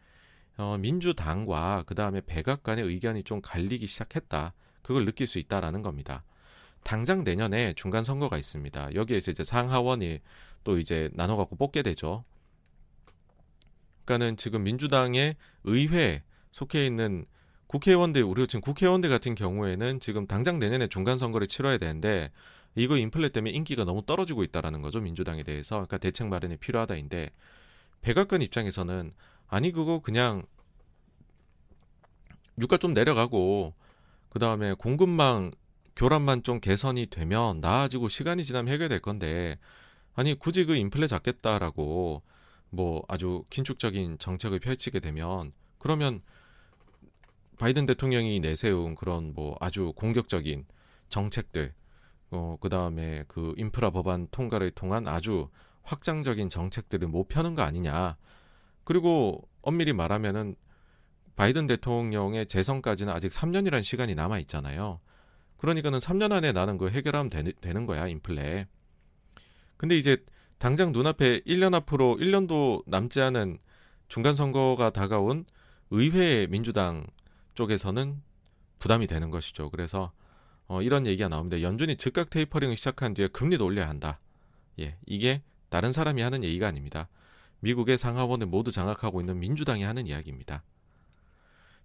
어, 0.56 0.76
민주당과 0.78 1.84
그 1.86 1.94
다음에 1.94 2.20
백악 2.26 2.62
간의 2.62 2.84
의견이 2.84 3.24
좀 3.24 3.40
갈리기 3.40 3.86
시작했다. 3.86 4.52
그걸 4.82 5.04
느낄 5.04 5.26
수 5.26 5.38
있다라는 5.38 5.82
겁니다. 5.82 6.24
당장 6.82 7.24
내년에 7.24 7.74
중간 7.74 8.04
선거가 8.04 8.38
있습니다. 8.38 8.94
여기에서 8.94 9.30
이제 9.30 9.44
상하원이 9.44 10.20
또 10.64 10.78
이제 10.78 11.10
나눠 11.12 11.36
갖고 11.36 11.56
뽑게 11.56 11.82
되죠. 11.82 12.24
그러니까는 14.04 14.36
지금 14.36 14.64
민주당의 14.64 15.36
의회 15.64 16.22
속해 16.52 16.84
있는 16.84 17.24
국회의원들 17.68 18.24
우리가 18.24 18.46
지금 18.46 18.60
국회의원들 18.60 19.08
같은 19.08 19.36
경우에는 19.36 20.00
지금 20.00 20.26
당장 20.26 20.58
내년에 20.58 20.88
중간 20.88 21.18
선거를 21.18 21.46
치러야 21.46 21.78
되는데 21.78 22.32
이거 22.74 22.96
인플레 22.96 23.28
때문에 23.28 23.52
인기가 23.52 23.84
너무 23.84 24.04
떨어지고 24.04 24.42
있다라는 24.42 24.82
거죠 24.82 25.00
민주당에 25.00 25.44
대해서 25.44 25.76
그러니까 25.76 25.98
대책 25.98 26.26
마련이 26.26 26.56
필요하다인데 26.56 27.30
백악관 28.00 28.42
입장에서는 28.42 29.12
아니 29.46 29.70
그거 29.70 30.00
그냥 30.00 30.42
유가 32.58 32.76
좀 32.76 32.94
내려가고 32.94 33.74
그 34.28 34.38
다음에 34.38 34.74
공급망 34.74 35.50
교란만 35.96 36.42
좀 36.42 36.60
개선이 36.60 37.06
되면 37.06 37.60
나아지고 37.60 38.08
시간이 38.08 38.44
지나면 38.44 38.72
해결될 38.72 39.00
건데 39.00 39.58
아니 40.14 40.34
굳이 40.34 40.64
그 40.64 40.74
인플레 40.74 41.06
잡겠다라고 41.06 42.22
뭐 42.70 43.04
아주 43.08 43.44
긴축적인 43.50 44.18
정책을 44.18 44.60
펼치게 44.60 45.00
되면 45.00 45.52
그러면 45.78 46.22
바이든 47.58 47.86
대통령이 47.86 48.40
내세운 48.40 48.94
그런 48.94 49.34
뭐 49.34 49.56
아주 49.60 49.92
공격적인 49.94 50.64
정책들 51.08 51.74
어, 52.30 52.56
그 52.60 52.68
다음에 52.68 53.24
그 53.28 53.54
인프라 53.56 53.90
법안 53.90 54.28
통과를 54.30 54.70
통한 54.70 55.08
아주 55.08 55.48
확장적인 55.82 56.48
정책들을 56.48 57.08
못 57.08 57.28
펴는 57.28 57.54
거 57.54 57.62
아니냐. 57.62 58.16
그리고 58.84 59.48
엄밀히 59.62 59.92
말하면은 59.92 60.54
바이든 61.36 61.66
대통령의 61.66 62.46
재선까지는 62.46 63.12
아직 63.12 63.30
3년이라는 63.30 63.82
시간이 63.82 64.14
남아 64.14 64.38
있잖아요. 64.40 65.00
그러니까는 65.60 65.98
3년 65.98 66.32
안에 66.32 66.52
나는 66.52 66.78
그 66.78 66.88
해결하면 66.88 67.28
되는, 67.28 67.52
되는 67.60 67.84
거야, 67.84 68.08
인플레. 68.08 68.66
근데 69.76 69.96
이제 69.96 70.16
당장 70.58 70.92
눈앞에 70.92 71.40
1년 71.40 71.74
앞으로 71.74 72.16
1년도 72.18 72.82
남지 72.86 73.20
않은 73.20 73.58
중간 74.08 74.34
선거가 74.34 74.88
다가온 74.90 75.44
의회 75.90 76.46
민주당 76.46 77.06
쪽에서는 77.54 78.22
부담이 78.78 79.06
되는 79.06 79.30
것이죠. 79.30 79.68
그래서 79.70 80.12
어, 80.66 80.80
이런 80.80 81.04
얘기가 81.06 81.28
나옵니다. 81.28 81.60
연준이 81.60 81.96
즉각 81.96 82.30
테이퍼링을 82.30 82.76
시작한 82.78 83.12
뒤에 83.12 83.28
금리도 83.28 83.64
올려야 83.64 83.88
한다. 83.88 84.18
예, 84.80 84.96
이게 85.06 85.42
다른 85.68 85.92
사람이 85.92 86.22
하는 86.22 86.42
얘기가 86.42 86.68
아닙니다. 86.68 87.08
미국의 87.60 87.98
상하원을 87.98 88.46
모두 88.46 88.70
장악하고 88.70 89.20
있는 89.20 89.38
민주당이 89.38 89.82
하는 89.82 90.06
이야기입니다. 90.06 90.62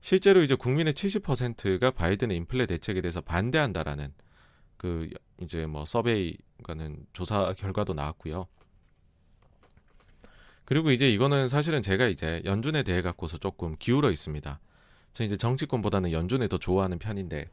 실제로 0.01 0.43
이제 0.43 0.55
국민의 0.55 0.93
70%가 0.93 1.91
바이든의 1.91 2.37
인플레 2.37 2.67
대책에 2.67 3.01
대해서 3.01 3.21
반대한다라는 3.21 4.13
그 4.77 5.09
이제 5.39 5.65
뭐 5.65 5.85
서베이가는 5.85 7.05
조사 7.13 7.53
결과도 7.53 7.93
나왔고요. 7.93 8.47
그리고 10.65 10.91
이제 10.91 11.09
이거는 11.09 11.47
사실은 11.47 11.81
제가 11.81 12.07
이제 12.07 12.41
연준에 12.45 12.83
대해 12.83 13.01
갖고서 13.01 13.37
조금 13.37 13.75
기울어 13.77 14.11
있습니다. 14.11 14.59
저 15.13 15.23
이제 15.23 15.37
정치권보다는 15.37 16.11
연준을 16.11 16.49
더 16.49 16.57
좋아하는 16.57 16.99
편인데 16.99 17.49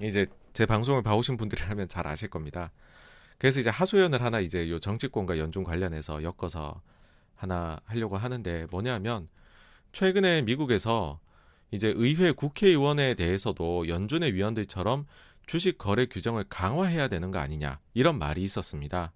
이제 0.00 0.26
제 0.52 0.66
방송을 0.66 1.02
봐오신 1.02 1.36
분들이라면 1.36 1.88
잘 1.88 2.06
아실 2.06 2.28
겁니다. 2.28 2.72
그래서 3.38 3.60
이제 3.60 3.68
하소연을 3.68 4.22
하나 4.22 4.40
이제 4.40 4.68
요 4.70 4.80
정치권과 4.80 5.38
연중 5.38 5.62
관련해서 5.62 6.22
엮어서 6.22 6.80
하나 7.34 7.78
하려고 7.84 8.16
하는데 8.16 8.66
뭐냐면 8.70 9.28
최근에 9.92 10.42
미국에서 10.42 11.20
이제 11.70 11.92
의회 11.96 12.32
국회의원에 12.32 13.14
대해서도 13.14 13.88
연준의 13.88 14.34
위원들처럼 14.34 15.06
주식 15.46 15.78
거래 15.78 16.06
규정을 16.06 16.44
강화해야 16.48 17.08
되는 17.08 17.30
거 17.30 17.38
아니냐 17.38 17.80
이런 17.94 18.18
말이 18.18 18.42
있었습니다. 18.42 19.12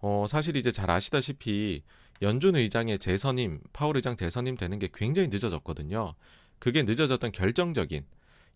어, 0.00 0.26
사실 0.28 0.56
이제 0.56 0.70
잘 0.70 0.90
아시다시피 0.90 1.82
연준 2.22 2.56
의장의 2.56 2.98
재선임, 2.98 3.60
파월 3.72 3.96
의장 3.96 4.16
재선임 4.16 4.56
되는 4.56 4.78
게 4.78 4.88
굉장히 4.92 5.28
늦어졌거든요. 5.28 6.14
그게 6.58 6.82
늦어졌던 6.82 7.32
결정적인 7.32 8.04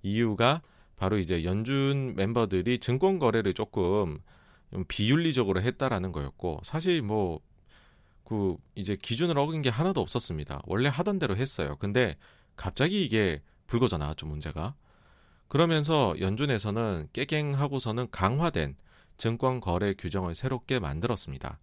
이유가 0.02 0.62
바로 0.96 1.18
이제 1.18 1.44
연준 1.44 2.14
멤버들이 2.16 2.78
증권 2.78 3.18
거래를 3.18 3.54
조금 3.54 4.20
비윤리적으로 4.88 5.60
했다라는 5.60 6.12
거였고 6.12 6.60
사실 6.62 7.02
뭐 7.02 7.40
그 8.30 8.56
이제 8.76 8.94
기준을 8.94 9.36
어긴 9.38 9.60
게 9.60 9.70
하나도 9.70 10.00
없었습니다. 10.00 10.62
원래 10.66 10.88
하던 10.88 11.18
대로 11.18 11.34
했어요. 11.34 11.74
근데 11.80 12.16
갑자기 12.56 13.04
이게 13.04 13.42
불거져 13.66 13.98
나왔죠 13.98 14.26
문제가. 14.26 14.74
그러면서 15.48 16.14
연준에서는 16.20 17.08
깨갱하고서는 17.12 18.10
강화된 18.10 18.76
증권 19.16 19.60
거래 19.60 19.94
규정을 19.94 20.34
새롭게 20.34 20.78
만들었습니다. 20.78 21.58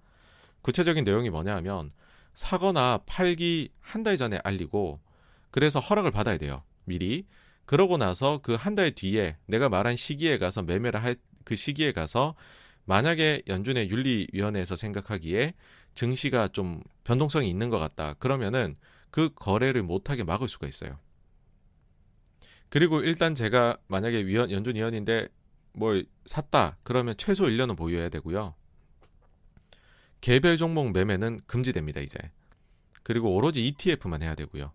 구체적인 0.62 1.04
내용이 1.04 1.30
뭐냐면 1.30 1.92
사거나 2.34 3.00
팔기 3.06 3.70
한 3.80 4.04
달 4.04 4.18
전에 4.18 4.40
알리고 4.44 5.00
그래서 5.52 5.80
허락을 5.80 6.12
받아야 6.12 6.38
돼요. 6.38 6.64
미리. 6.86 7.26
그러고 7.66 7.98
나서 7.98 8.40
그 8.40 8.56
한 8.56 8.76
달 8.76 8.92
뒤에 8.92 9.38
내가 9.48 9.70
말한 9.70 9.96
시기에 9.98 10.38
가서 10.38 10.64
매매를 10.64 11.02
할 11.04 11.16
그 11.44 11.56
시기에 11.56 11.94
가서 11.94 12.36
만약에 12.84 13.44
연준의 13.48 13.90
윤리위원회에서 13.90 14.76
생각하기에 14.76 15.54
증시가 15.94 16.50
좀 16.50 16.84
변동성이 17.06 17.50
있는 17.50 17.70
것 17.70 17.80
같다. 17.80 18.14
그러면은 18.16 18.76
그 19.12 19.30
거래를 19.34 19.84
못하게 19.84 20.24
막을 20.24 20.48
수가 20.48 20.68
있어요. 20.68 21.00
그리고 22.70 23.02
일단 23.02 23.36
제가 23.36 23.78
만약에 23.88 24.26
위원, 24.26 24.52
연준 24.52 24.76
위원인데 24.76 25.28
뭘 25.74 26.06
샀다. 26.26 26.78
그러면 26.84 27.16
최소 27.18 27.46
1년은 27.46 27.78
보유해야 27.78 28.10
되고요. 28.10 28.56
개별 30.20 30.58
종목 30.58 30.92
매매는 30.92 31.42
금지됩니다, 31.46 32.02
이제. 32.02 32.18
그리고 33.04 33.34
오로지 33.36 33.66
ETF만 33.66 34.22
해야 34.22 34.36
되고요. 34.36 34.72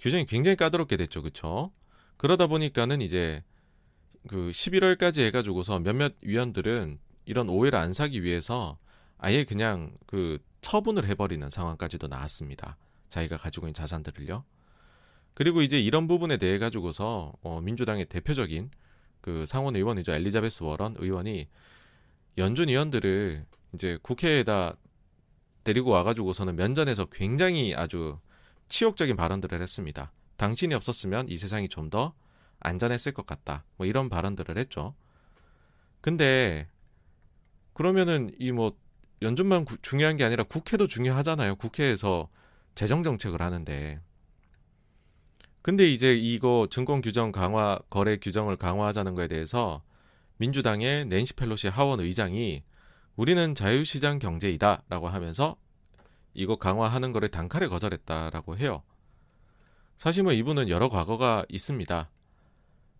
규정이 0.00 0.24
굉장히 0.24 0.56
까다롭게 0.56 0.96
됐죠. 0.96 1.22
그쵸? 1.22 1.72
그러다 2.16 2.46
보니까는 2.46 3.00
이제 3.00 3.44
그 4.28 4.50
11월까지 4.50 5.22
해가지고서 5.26 5.78
몇몇 5.78 6.14
위원들은 6.22 6.98
이런 7.26 7.48
오해를 7.48 7.78
안 7.78 7.92
사기 7.92 8.22
위해서 8.22 8.78
아예 9.18 9.44
그냥 9.44 9.94
그 10.06 10.38
처분을 10.62 11.06
해버리는 11.06 11.48
상황까지도 11.48 12.08
나왔습니다. 12.08 12.76
자기가 13.10 13.36
가지고 13.36 13.66
있는 13.66 13.74
자산들을요. 13.74 14.44
그리고 15.34 15.62
이제 15.62 15.78
이런 15.78 16.08
부분에 16.08 16.36
대해 16.36 16.58
가지고서 16.58 17.32
어, 17.42 17.60
민주당의 17.60 18.06
대표적인 18.06 18.70
그 19.20 19.46
상원 19.46 19.76
의원이죠 19.76 20.12
엘리자베스 20.12 20.62
워런 20.62 20.96
의원이 20.98 21.48
연준 22.38 22.68
의원들을 22.68 23.46
이제 23.74 23.98
국회에다 24.02 24.76
데리고 25.64 25.90
와가지고서는 25.90 26.56
면전에서 26.56 27.06
굉장히 27.06 27.74
아주 27.74 28.18
치욕적인 28.68 29.16
발언들을 29.16 29.60
했습니다. 29.60 30.12
당신이 30.36 30.74
없었으면 30.74 31.28
이 31.28 31.36
세상이 31.36 31.68
좀 31.68 31.90
더 31.90 32.14
안전했을 32.60 33.12
것 33.12 33.24
같다. 33.26 33.64
뭐 33.76 33.86
이런 33.86 34.08
발언들을 34.08 34.58
했죠. 34.58 34.94
근데 36.00 36.68
그러면은 37.72 38.30
이 38.38 38.50
뭐 38.52 38.72
연준만 39.22 39.64
구, 39.64 39.78
중요한 39.78 40.16
게 40.16 40.24
아니라 40.24 40.44
국회도 40.44 40.86
중요하잖아요. 40.86 41.56
국회에서 41.56 42.28
재정 42.78 43.02
정책을 43.02 43.42
하는데. 43.42 44.00
근데 45.62 45.92
이제 45.92 46.14
이거 46.14 46.68
증권 46.70 47.00
규정 47.00 47.32
강화, 47.32 47.76
거래 47.90 48.18
규정을 48.18 48.54
강화하자는 48.54 49.16
거에 49.16 49.26
대해서 49.26 49.82
민주당의 50.36 51.06
낸시 51.06 51.32
펠로시 51.34 51.66
하원 51.66 51.98
의장이 51.98 52.62
우리는 53.16 53.56
자유시장 53.56 54.20
경제이다라고 54.20 55.08
하면서 55.08 55.56
이거 56.34 56.54
강화하는 56.54 57.10
거를 57.10 57.26
단칼에 57.30 57.66
거절했다라고 57.66 58.58
해요. 58.58 58.84
사실 59.98 60.22
뭐 60.22 60.32
이분은 60.32 60.68
여러 60.68 60.88
과거가 60.88 61.46
있습니다. 61.48 62.08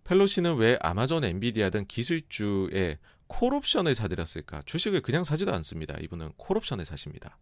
펠로시는 0.03 0.57
왜 0.57 0.77
아마존 0.81 1.23
엔비디아 1.23 1.71
등 1.71 1.85
기술주에 1.87 2.99
콜옵션을 3.29 3.95
사들였을까? 3.95 4.63
주식을 4.63 5.03
그냥 5.03 5.23
사지도 5.23 5.55
않습니다. 5.55 5.95
이분은 6.01 6.33
콜옵션을 6.37 6.85
사십니다. 6.85 7.39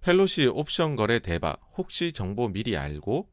펠로시 0.00 0.46
옵션 0.46 0.96
거래 0.96 1.18
대박. 1.18 1.60
혹시 1.76 2.12
정보 2.12 2.48
미리 2.48 2.76
알고? 2.76 3.28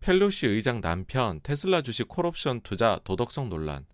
펠로시 0.00 0.46
의장 0.46 0.80
남편 0.80 1.40
테슬라 1.42 1.82
주식 1.82 2.08
콜옵션 2.08 2.62
투자 2.62 2.98
도덕성 3.04 3.50
논란. 3.50 3.84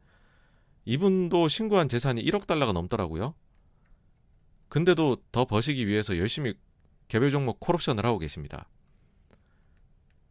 이분도 0.84 1.48
신고한 1.48 1.88
재산이 1.88 2.24
1억 2.24 2.46
달러가 2.46 2.72
넘더라고요. 2.72 3.34
근데도 4.68 5.16
더 5.32 5.44
버시기 5.44 5.88
위해서 5.88 6.16
열심히 6.16 6.54
개별 7.08 7.30
종목 7.30 7.58
콜옵션을 7.58 8.04
하고 8.06 8.18
계십니다. 8.18 8.68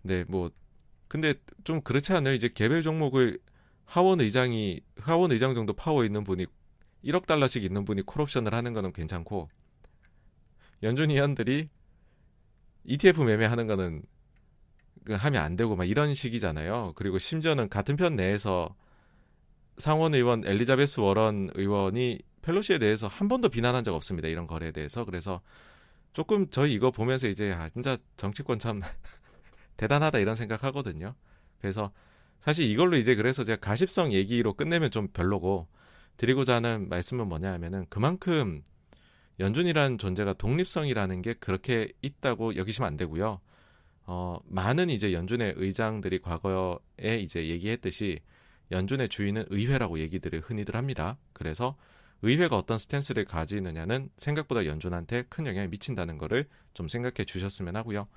네, 0.02 0.24
뭐 0.30 0.50
근데 1.10 1.34
좀 1.66 1.82
그렇지 1.82 2.14
않아요? 2.14 2.34
이제 2.34 2.48
개별 2.48 2.84
종목을 2.84 3.40
하원 3.84 4.22
의장이 4.22 4.80
하원 4.98 5.32
의장 5.32 5.56
정도 5.56 5.74
파워 5.74 6.06
있는 6.06 6.24
분이 6.24 6.46
1억 7.04 7.26
달러씩 7.26 7.64
있는 7.64 7.84
분이 7.84 8.04
콜옵션을 8.04 8.54
하는 8.54 8.74
거는 8.74 8.94
괜찮고 8.94 9.50
연준 10.86 11.10
위원들이 11.10 11.68
ETF 12.86 13.24
매매하는 13.24 13.66
거는 13.66 14.04
그 15.04 15.14
하면 15.14 15.44
안 15.44 15.56
되고 15.56 15.76
막 15.76 15.86
이런 15.86 16.14
식이잖아요. 16.14 16.94
그리고 16.96 17.18
심지어는 17.18 17.70
같은 17.70 17.96
편 17.96 18.16
내에서 18.16 18.76
상원 19.78 20.14
의원 20.14 20.46
엘리자베스 20.46 21.00
워런 21.00 21.50
의원이 21.56 22.20
펠로시에 22.44 22.78
대해서 22.78 23.08
한 23.08 23.28
번도 23.28 23.50
비난한 23.50 23.84
적 23.84 23.96
없습니다. 23.96 24.28
이런 24.28 24.46
거래에 24.48 24.72
대해서. 24.72 25.06
그래서 25.06 25.42
조금 26.14 26.50
저희 26.50 26.74
이거 26.74 26.92
보면서 26.92 27.28
이제 27.28 27.52
아 27.52 27.68
진짜 27.70 27.98
정치권 28.16 28.60
참 28.60 28.82
대단하다 29.78 30.20
이런 30.20 30.36
생각하거든요. 30.36 31.16
그래서 31.60 31.92
사실 32.40 32.70
이걸로 32.70 32.96
이제 32.96 33.16
그래서 33.16 33.44
제가 33.44 33.60
가십성 33.60 34.14
얘기로 34.14 34.54
끝내면 34.54 34.92
좀 34.92 35.08
별로고 35.08 35.68
드리고자 36.18 36.56
하는 36.56 36.88
말씀은 36.90 37.28
뭐냐 37.28 37.52
하면은 37.54 37.86
그만큼 37.90 38.64
연준이라는 39.40 39.98
존재가 39.98 40.34
독립성이라는 40.34 41.22
게 41.22 41.34
그렇게 41.34 41.90
있다고 42.02 42.56
여기시면 42.56 42.88
안 42.88 42.98
되고요. 42.98 43.42
어, 44.08 44.38
많은 44.46 44.90
이제 44.90 45.14
연준의 45.14 45.56
의장들이 45.58 46.20
과거에 46.20 47.20
이제 47.20 47.48
얘기했듯이 47.48 48.20
연준의 48.72 49.10
주인은 49.10 49.46
의회라고 49.50 50.00
얘기들을 50.00 50.40
흔히들 50.42 50.76
합니다. 50.76 51.18
그래서 51.34 51.76
의회가 52.22 52.58
어떤 52.58 52.78
스탠스를 52.78 53.26
가지느냐는 53.26 54.10
생각보다 54.18 54.66
연준한테 54.66 55.24
큰 55.30 55.46
영향을 55.46 55.68
미친다는 55.70 56.18
거를 56.18 56.48
좀 56.74 56.88
생각해 56.88 57.26
주셨으면 57.26 57.76
하고요. 57.76 58.08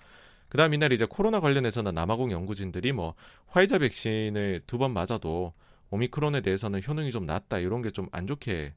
그다음 0.48 0.72
이날 0.72 0.92
이제 0.92 1.04
코로나 1.04 1.40
관련해서는 1.40 1.94
남아공 1.94 2.30
연구진들이 2.32 2.92
뭐 2.92 3.14
화이자 3.48 3.78
백신을 3.78 4.62
두 4.66 4.78
번 4.78 4.92
맞아도 4.94 5.52
오미크론에 5.90 6.40
대해서는 6.42 6.80
효능이 6.86 7.10
좀 7.10 7.26
낮다 7.26 7.58
이런 7.58 7.82
게 7.82 7.90
좀 7.90 8.08
안 8.12 8.26
좋게 8.26 8.74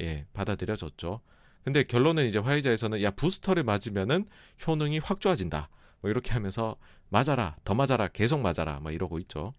예, 0.00 0.26
받아들여졌죠. 0.32 1.20
근데 1.64 1.82
결론은 1.82 2.26
이제 2.26 2.38
화이자에서는 2.38 3.02
야 3.02 3.10
부스터를 3.10 3.64
맞으면은 3.64 4.26
효능이 4.66 4.98
확 4.98 5.20
좋아진다. 5.20 5.70
뭐 6.00 6.10
이렇게 6.10 6.32
하면서 6.32 6.76
맞아라, 7.08 7.56
더 7.64 7.74
맞아라, 7.74 8.08
계속 8.08 8.40
맞아라, 8.40 8.80
뭐 8.80 8.92
이러고 8.92 9.18
있죠. 9.20 9.54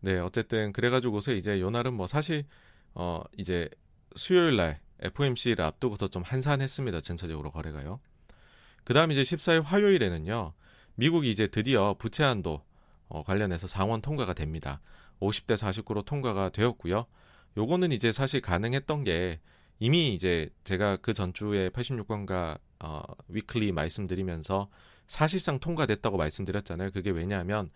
네, 0.00 0.18
어쨌든 0.18 0.72
그래가지고서 0.72 1.32
이제 1.32 1.60
요날은 1.60 1.94
뭐 1.94 2.06
사실 2.06 2.44
어 2.94 3.20
이제 3.36 3.68
수요일 4.16 4.56
날 4.56 4.80
FOMC를 5.00 5.64
앞두고서 5.64 6.08
좀 6.08 6.22
한산했습니다. 6.22 7.00
전체적으로 7.00 7.50
거래가요. 7.50 8.00
그 8.84 8.94
다음 8.94 9.12
이제 9.12 9.22
14일 9.22 9.62
화요일에는요, 9.62 10.54
미국이 10.96 11.30
이제 11.30 11.46
드디어 11.46 11.94
부채 11.98 12.24
한도 12.24 12.64
어, 13.08 13.22
관련해서 13.22 13.66
상원 13.66 14.00
통과가 14.02 14.34
됩니다. 14.34 14.80
50대 15.20 15.54
49로 15.54 16.04
통과가 16.04 16.50
되었고요. 16.50 17.06
요거는 17.56 17.92
이제 17.92 18.12
사실 18.12 18.40
가능했던 18.40 19.04
게 19.04 19.40
이미 19.78 20.14
이제 20.14 20.50
제가 20.64 20.96
그 20.96 21.14
전주에 21.14 21.70
86번가 21.70 22.58
어, 22.80 23.02
위클리 23.28 23.72
말씀드리면서 23.72 24.68
사실상 25.06 25.58
통과됐다고 25.58 26.16
말씀드렸잖아요. 26.16 26.90
그게 26.90 27.10
왜냐하면 27.10 27.70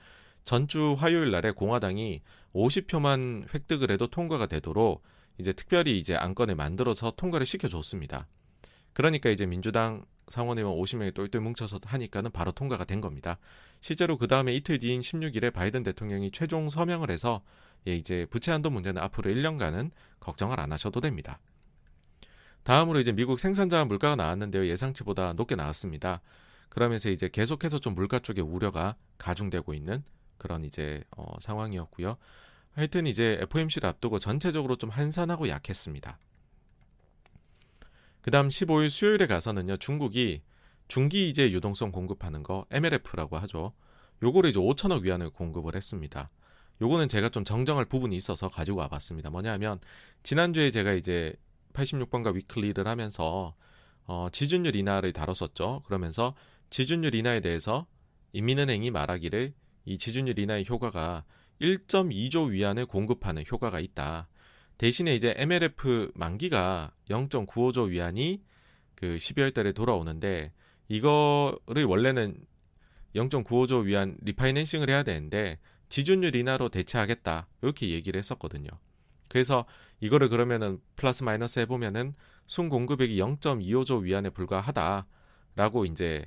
전주 0.45 0.95
화요일 0.99 1.31
날에 1.31 1.51
공화당이 1.53 2.21
50표만 2.55 3.53
획득을 3.55 3.91
해도 3.91 4.07
통과가 4.09 4.47
되도록 4.47 5.03
이제 5.39 5.53
특별히 5.53 5.99
이제 5.99 6.15
안건을 6.15 6.55
만들어서 6.57 7.13
통과를 7.17 7.47
시켜줬습니다. 7.47 8.27
그러니까 8.93 9.31
이제 9.31 9.47
민주당 9.47 10.05
상원의원 10.29 10.77
50명이 10.77 11.15
똘똘 11.15 11.41
뭉쳐서 11.41 11.81
하니까는 11.85 12.31
바로 12.31 12.53
통과가 12.53 12.85
된 12.85 13.01
겁니다. 13.01 13.39
실제로 13.81 14.19
그 14.19 14.27
다음에 14.27 14.55
이틀 14.55 14.79
뒤인 14.79 15.01
16일에 15.01 15.53
바이든 15.53 15.83
대통령이 15.83 16.31
최종 16.31 16.71
서명을 16.71 17.11
해서 17.11 17.43
예, 17.89 17.97
이제 17.97 18.27
부채 18.31 18.53
한도 18.53 18.71
문제는 18.71 19.03
앞으로 19.03 19.31
1년간은 19.31 19.91
걱정을 20.21 20.61
안 20.61 20.73
하셔도 20.73 21.01
됩니다. 21.01 21.41
다음으로 22.65 23.01
이제 23.01 23.13
미국 23.13 23.39
생산자 23.39 23.85
물가가 23.85 24.17
나왔는데요. 24.17 24.67
예상치보다 24.67 25.33
높게 25.35 25.57
나왔습니다. 25.57 26.21
그러면서 26.69 27.11
이제 27.11 27.29
계속해서 27.29 27.79
좀 27.79 27.95
물가 27.95 28.19
쪽에 28.19 28.41
우려가 28.41 28.97
가중되고 29.19 29.75
있는 29.75 30.05
그런 30.39 30.65
이제 30.65 31.05
어, 31.17 31.35
상황이었고요. 31.41 32.17
하여튼 32.73 33.07
이제 33.07 33.39
FOMC를 33.43 33.89
앞두고 33.89 34.19
전체적으로 34.19 34.77
좀 34.77 34.91
한산하고 34.91 35.49
약했습니다. 35.49 36.19
그 38.23 38.31
다음 38.31 38.49
15일 38.49 38.89
수요일에 38.89 39.27
가서는요, 39.27 39.77
중국이 39.79 40.43
중기 40.89 41.29
이제 41.29 41.51
유동성 41.51 41.91
공급하는 41.91 42.43
거 42.43 42.67
MLF라고 42.71 43.37
하죠. 43.39 43.73
요거를 44.23 44.51
이제 44.51 44.61
5천억 44.61 45.03
위안을 45.03 45.31
공급을 45.31 45.75
했습니다. 45.75 46.31
요거는 46.81 47.09
제가 47.09 47.29
좀 47.29 47.45
정정할 47.45 47.85
부분이 47.85 48.17
있어서 48.17 48.49
가지고 48.49 48.79
와봤습니다. 48.79 49.31
뭐냐면 49.31 49.79
지난주에 50.23 50.71
제가 50.71 50.93
이제 50.93 51.35
86번가 51.73 52.35
위클리를 52.35 52.87
하면서 52.87 53.55
어, 54.05 54.29
지준율 54.31 54.77
인하를 54.77 55.13
다뤘었죠. 55.13 55.83
그러면서 55.87 56.35
지준율 56.71 57.15
인하에 57.15 57.41
대해서 57.41 57.87
인민은행이 58.33 58.91
말하기를 58.91 59.53
이 59.85 59.99
지준율 59.99 60.39
인하의 60.39 60.65
효과가 60.69 61.25
1.2조 61.61 62.51
위안을 62.51 62.87
공급하는 62.87 63.45
효과가 63.51 63.81
있다. 63.81 64.29
대신에 64.79 65.15
이제 65.15 65.35
MLF 65.37 66.13
만기가 66.15 66.93
0.95조 67.09 67.89
위안이 67.89 68.43
그 68.95 69.17
12월 69.17 69.55
달에 69.55 69.73
돌아오는데 69.73 70.53
이거를 70.89 71.85
원래는 71.85 72.37
0.95조 73.15 73.85
위안 73.85 74.17
refinancing을 74.23 74.89
해야 74.89 75.03
되는데 75.03 75.59
지준율 75.89 76.35
인하로 76.35 76.71
대체하겠다 76.71 77.47
이렇게 77.63 77.91
얘기를 77.91 78.19
했었거든요. 78.19 78.71
그래서 79.33 79.65
이거를 80.01 80.29
그러면은 80.29 80.79
플러스 80.95 81.23
마이너스 81.23 81.59
해보면은 81.61 82.15
순 82.47 82.69
공급액이 82.69 83.17
0.25조 83.17 84.03
위안에 84.03 84.29
불과하다라고 84.29 85.87
이제 85.87 86.27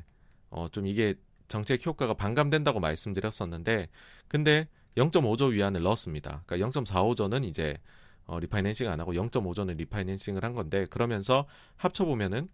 어 0.49 0.69
좀 0.71 0.87
이게 0.87 1.13
정책 1.47 1.85
효과가 1.85 2.15
반감된다고 2.15 2.79
말씀드렸었는데 2.79 3.89
근데 4.27 4.67
0.5조 4.97 5.51
위안을 5.51 5.83
넣었습니다. 5.83 6.41
그러니까 6.47 6.81
0.45조는 6.81 7.45
이제 7.45 7.77
어, 8.25 8.39
refinancing 8.39 8.89
안 8.89 8.99
하고 8.99 9.13
0.5조는 9.13 9.77
refinancing을 9.77 10.43
한 10.43 10.53
건데 10.53 10.87
그러면서 10.89 11.45
합쳐 11.77 12.05
보면은 12.05 12.49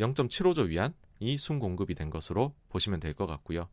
0.75조 0.00 0.68
위안이 0.68 1.38
순 1.38 1.58
공급이 1.58 1.94
된 1.94 2.10
것으로 2.10 2.52
보시면 2.68 3.00
될 3.00 3.14
것 3.14 3.26
같고요. 3.26 3.68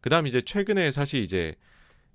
그다음 0.00 0.26
이제 0.26 0.42
최근에 0.42 0.90
사실 0.90 1.22
이제 1.22 1.54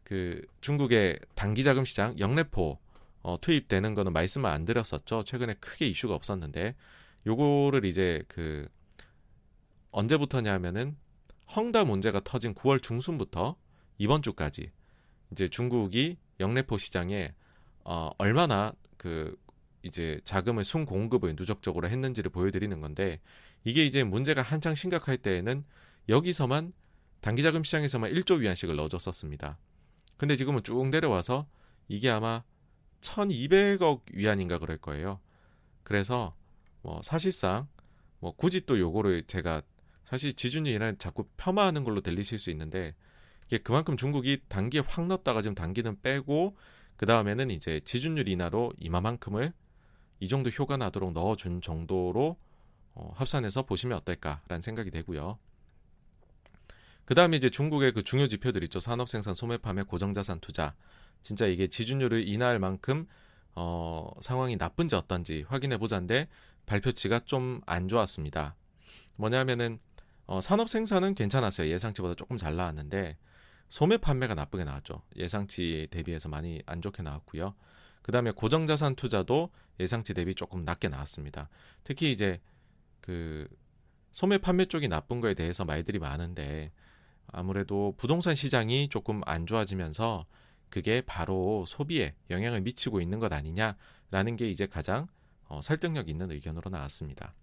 그 0.03 0.41
중국의 0.59 1.19
단기 1.35 1.63
자금 1.63 1.85
시장 1.85 2.19
역레포 2.19 2.77
어, 3.21 3.39
투입되는 3.39 3.93
거는 3.93 4.13
말씀을 4.13 4.49
안 4.49 4.65
드렸었죠. 4.65 5.23
최근에 5.23 5.55
크게 5.55 5.87
이슈가 5.87 6.15
없었는데 6.15 6.75
요거를 7.25 7.85
이제 7.85 8.23
그 8.27 8.67
언제부터냐면은 9.91 10.97
헝다 11.55 11.83
문제가 11.85 12.21
터진 12.23 12.53
9월 12.53 12.81
중순부터 12.81 13.55
이번 13.97 14.21
주까지 14.21 14.71
이제 15.31 15.49
중국이 15.49 16.17
영래포 16.39 16.77
시장에 16.77 17.33
어, 17.83 18.09
얼마나 18.17 18.73
그 18.97 19.35
이제 19.83 20.19
자금을 20.23 20.63
순 20.63 20.85
공급을 20.85 21.35
누적적으로 21.35 21.87
했는지를 21.87 22.31
보여드리는 22.31 22.79
건데 22.81 23.19
이게 23.63 23.85
이제 23.85 24.03
문제가 24.03 24.41
한창 24.41 24.75
심각할 24.75 25.17
때에는 25.17 25.63
여기서만 26.09 26.73
단기 27.19 27.43
자금 27.43 27.63
시장에서만 27.63 28.11
1조 28.13 28.39
위안씩을 28.39 28.75
넣어줬었습니다. 28.75 29.57
근데 30.17 30.35
지금은 30.35 30.63
쭉 30.63 30.87
내려와서 30.89 31.47
이게 31.87 32.09
아마 32.09 32.43
1200억 33.01 34.01
위안인가 34.13 34.59
그럴 34.59 34.77
거예요. 34.77 35.19
그래서 35.83 36.35
뭐 36.81 37.01
사실상 37.03 37.67
뭐 38.19 38.31
굳이 38.31 38.65
또 38.65 38.79
요거를 38.79 39.23
제가 39.23 39.61
사실 40.03 40.33
지준이랑 40.33 40.97
자꾸 40.97 41.27
폄하하는 41.37 41.83
걸로 41.83 42.01
들리실 42.01 42.39
수 42.39 42.49
있는데 42.51 42.95
이게 43.47 43.57
그만큼 43.57 43.97
중국이 43.97 44.41
단기에 44.47 44.81
확 44.85 45.07
넣었다가 45.07 45.41
지금 45.41 45.55
단기는 45.55 46.01
빼고 46.01 46.55
그 46.95 47.05
다음에는 47.05 47.49
이제 47.49 47.81
지준율 47.83 48.27
인하로 48.27 48.73
이마만큼을 48.77 49.53
이 50.19 50.27
정도 50.27 50.49
효과 50.51 50.77
나도록 50.77 51.13
넣어준 51.13 51.61
정도로 51.61 52.37
어, 52.93 53.13
합산해서 53.15 53.63
보시면 53.63 53.97
어떨까라는 53.99 54.61
생각이 54.61 54.91
되고요. 54.91 55.39
그 57.05 57.15
다음에 57.15 57.37
이제 57.37 57.49
중국의 57.49 57.93
그 57.93 58.03
중요 58.03 58.27
지표들 58.27 58.63
있죠. 58.65 58.79
산업생산, 58.79 59.33
소매 59.33 59.57
판매, 59.57 59.83
고정자산 59.83 60.39
투자. 60.39 60.75
진짜 61.23 61.45
이게 61.45 61.67
지준율을 61.67 62.27
인하할 62.27 62.59
만큼 62.59 63.07
어, 63.55 64.11
상황이 64.21 64.55
나쁜지 64.55 64.95
어떤지 64.95 65.45
확인해 65.47 65.77
보자인데 65.77 66.27
발표치가 66.65 67.19
좀 67.19 67.61
안 67.65 67.87
좋았습니다. 67.87 68.55
뭐냐면은 69.15 69.79
어, 70.25 70.39
산업 70.41 70.69
생산은 70.69 71.15
괜찮았어요. 71.15 71.69
예상치보다 71.69 72.15
조금 72.15 72.37
잘 72.37 72.55
나왔는데 72.55 73.17
소매 73.69 73.97
판매가 73.97 74.35
나쁘게 74.35 74.63
나왔죠. 74.63 75.01
예상치 75.15 75.87
대비해서 75.91 76.29
많이 76.29 76.61
안 76.65 76.81
좋게 76.81 77.03
나왔고요. 77.03 77.55
그 78.01 78.11
다음에 78.11 78.31
고정 78.31 78.67
자산 78.67 78.95
투자도 78.95 79.51
예상치 79.79 80.13
대비 80.13 80.35
조금 80.35 80.63
낮게 80.65 80.89
나왔습니다. 80.89 81.49
특히 81.83 82.11
이제 82.11 82.39
그 83.01 83.47
소매 84.11 84.37
판매 84.37 84.65
쪽이 84.65 84.87
나쁜 84.87 85.21
거에 85.21 85.33
대해서 85.33 85.65
말들이 85.65 85.99
많은데 85.99 86.71
아무래도 87.27 87.93
부동산 87.97 88.35
시장이 88.35 88.89
조금 88.89 89.21
안 89.25 89.45
좋아지면서 89.45 90.25
그게 90.71 91.01
바로 91.01 91.65
소비에 91.67 92.15
영향을 92.31 92.61
미치고 92.61 93.01
있는 93.01 93.19
것 93.19 93.31
아니냐라는 93.31 94.35
게 94.37 94.49
이제 94.49 94.65
가장 94.65 95.07
어, 95.47 95.61
설득력 95.61 96.09
있는 96.09 96.31
의견으로 96.31 96.71
나왔습니다. 96.71 97.35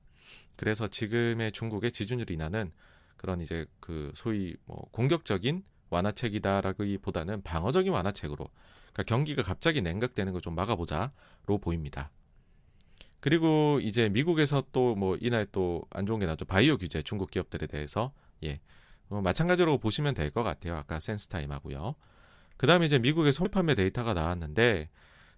그래서 0.56 0.88
지금의 0.88 1.52
중국의 1.52 1.92
지준율 1.92 2.30
인하는 2.32 2.72
그런 3.16 3.40
이제 3.40 3.66
그 3.80 4.12
소위 4.16 4.56
뭐 4.64 4.88
공격적인 4.92 5.62
완화책이다라기보다는 5.90 7.42
방어적인 7.42 7.92
완화책으로 7.92 8.46
그러니까 8.92 9.02
경기가 9.04 9.42
갑자기 9.42 9.82
냉각되는 9.82 10.32
걸 10.32 10.40
좀 10.42 10.54
막아보자로 10.54 11.58
보입니다. 11.60 12.10
그리고 13.20 13.78
이제 13.82 14.08
미국에서 14.08 14.62
또 14.72 14.94
뭐 14.94 15.16
이날 15.20 15.46
또 15.46 15.82
안 15.90 16.06
좋은 16.06 16.18
게 16.20 16.26
나죠 16.26 16.44
바이오 16.44 16.78
규제 16.78 17.02
중국 17.02 17.30
기업들에 17.30 17.66
대해서 17.66 18.12
예 18.42 18.60
어, 19.10 19.20
마찬가지로 19.20 19.78
보시면 19.78 20.14
될 20.14 20.30
것 20.30 20.42
같아요. 20.42 20.76
아까 20.76 21.00
센스타임하고요. 21.00 21.94
그 22.58 22.66
다음에 22.66 22.84
이제 22.84 22.98
미국의 22.98 23.32
소매 23.32 23.48
판매 23.48 23.74
데이터가 23.74 24.12
나왔는데 24.12 24.90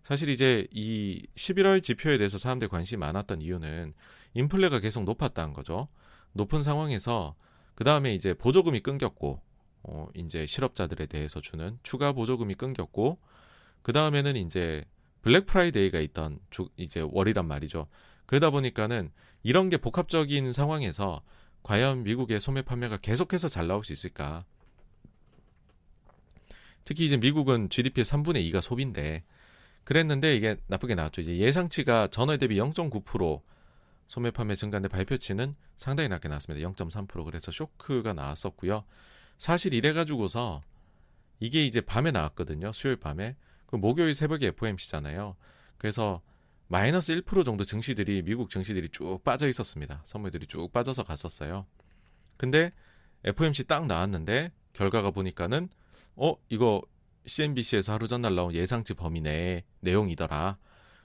사실 0.02 0.28
이제 0.30 0.66
이 0.72 1.22
11월 1.36 1.82
지표에 1.82 2.18
대해서 2.18 2.38
사람들이 2.38 2.68
관심이 2.68 2.98
많았던 2.98 3.42
이유는 3.42 3.94
인플레가 4.34 4.80
계속 4.80 5.04
높았다는 5.04 5.52
거죠. 5.52 5.88
높은 6.32 6.62
상황에서 6.62 7.36
그 7.74 7.84
다음에 7.84 8.14
이제 8.14 8.34
보조금이 8.34 8.80
끊겼고, 8.80 9.40
어, 9.82 10.08
이제 10.14 10.46
실업자들에 10.46 11.06
대해서 11.06 11.40
주는 11.40 11.78
추가 11.82 12.12
보조금이 12.12 12.54
끊겼고, 12.54 13.18
그 13.82 13.92
다음에는 13.92 14.36
이제 14.36 14.84
블랙 15.22 15.46
프라이데이가 15.46 16.00
있던 16.00 16.38
주, 16.50 16.68
이제 16.76 17.04
월이란 17.10 17.46
말이죠. 17.46 17.86
그러다 18.26 18.50
보니까는 18.50 19.10
이런 19.42 19.68
게 19.68 19.76
복합적인 19.76 20.52
상황에서 20.52 21.22
과연 21.62 22.04
미국의 22.04 22.40
소매 22.40 22.62
판매가 22.62 22.98
계속해서 22.98 23.48
잘 23.48 23.66
나올 23.66 23.84
수 23.84 23.92
있을까? 23.92 24.44
특히 26.84 27.06
이제 27.06 27.16
미국은 27.16 27.68
GDP의 27.68 28.04
3분의 28.04 28.50
2가 28.50 28.60
소비인데 28.60 29.24
그랬는데 29.84 30.34
이게 30.34 30.56
나쁘게 30.66 30.94
나왔죠. 30.94 31.20
이제 31.20 31.36
예상치가 31.36 32.08
전월 32.08 32.38
대비 32.38 32.56
0.9% 32.56 33.42
소매 34.08 34.30
판매 34.30 34.54
증가인데 34.54 34.88
발표치는 34.88 35.54
상당히 35.78 36.08
낮게 36.08 36.28
나왔습니다. 36.28 36.68
0.3% 36.68 37.24
그래서 37.24 37.52
쇼크가 37.52 38.12
나왔었고요. 38.12 38.84
사실 39.38 39.72
이래 39.72 39.92
가지고서 39.92 40.62
이게 41.38 41.64
이제 41.64 41.80
밤에 41.80 42.10
나왔거든요. 42.10 42.72
수요일 42.72 42.96
밤에. 42.96 43.36
그 43.66 43.76
목요일 43.76 44.14
새벽에 44.14 44.48
FOMC잖아요. 44.48 45.36
그래서 45.78 46.20
마이너스 46.66 47.14
1% 47.14 47.44
정도 47.44 47.64
증시들이 47.64 48.22
미국 48.22 48.50
증시들이 48.50 48.88
쭉 48.90 49.22
빠져 49.24 49.48
있었습니다. 49.48 50.02
선물들이 50.04 50.46
쭉 50.46 50.72
빠져서 50.72 51.04
갔었어요. 51.04 51.66
근데 52.36 52.72
FOMC 53.24 53.64
딱 53.64 53.86
나왔는데 53.86 54.52
결과가 54.72 55.10
보니까는 55.10 55.68
어 56.16 56.34
이거 56.48 56.82
CNBC에서 57.26 57.92
하루 57.92 58.08
전날 58.08 58.34
나온 58.34 58.52
예상치 58.54 58.94
범위내 58.94 59.64
내용이더라. 59.80 60.58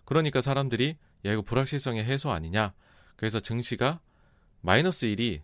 그러니까 0.05 0.41
사람들이 0.41 0.97
야 1.25 1.31
이거 1.33 1.41
불확실성의 1.41 2.03
해소 2.03 2.31
아니냐. 2.31 2.73
그래서 3.15 3.39
증시가 3.39 3.99
마이너스 4.61 5.07
1이 5.07 5.41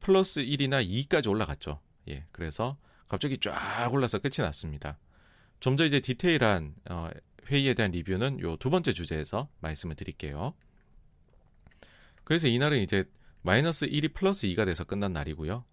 플러스 0.00 0.42
1이나 0.42 0.86
2까지 0.86 1.28
올라갔죠. 1.30 1.80
예. 2.08 2.26
그래서 2.32 2.76
갑자기 3.08 3.38
쫙 3.38 3.88
올라서 3.92 4.18
끝이 4.18 4.36
났습니다. 4.38 4.98
좀 5.60 5.76
더 5.76 5.84
이제 5.84 6.00
디테일한 6.00 6.74
어, 6.90 7.08
회의에 7.46 7.74
대한 7.74 7.90
리뷰는 7.92 8.40
요 8.40 8.56
두 8.56 8.70
번째 8.70 8.92
주제에서 8.92 9.48
말씀을 9.60 9.94
드릴게요. 9.96 10.54
그래서 12.24 12.48
이날은 12.48 12.78
이제 12.80 13.04
마이너스 13.42 13.86
1이 13.86 14.14
플러스 14.14 14.46
2가 14.48 14.64
돼서 14.64 14.84
끝난 14.84 15.12
날이고요. 15.12 15.64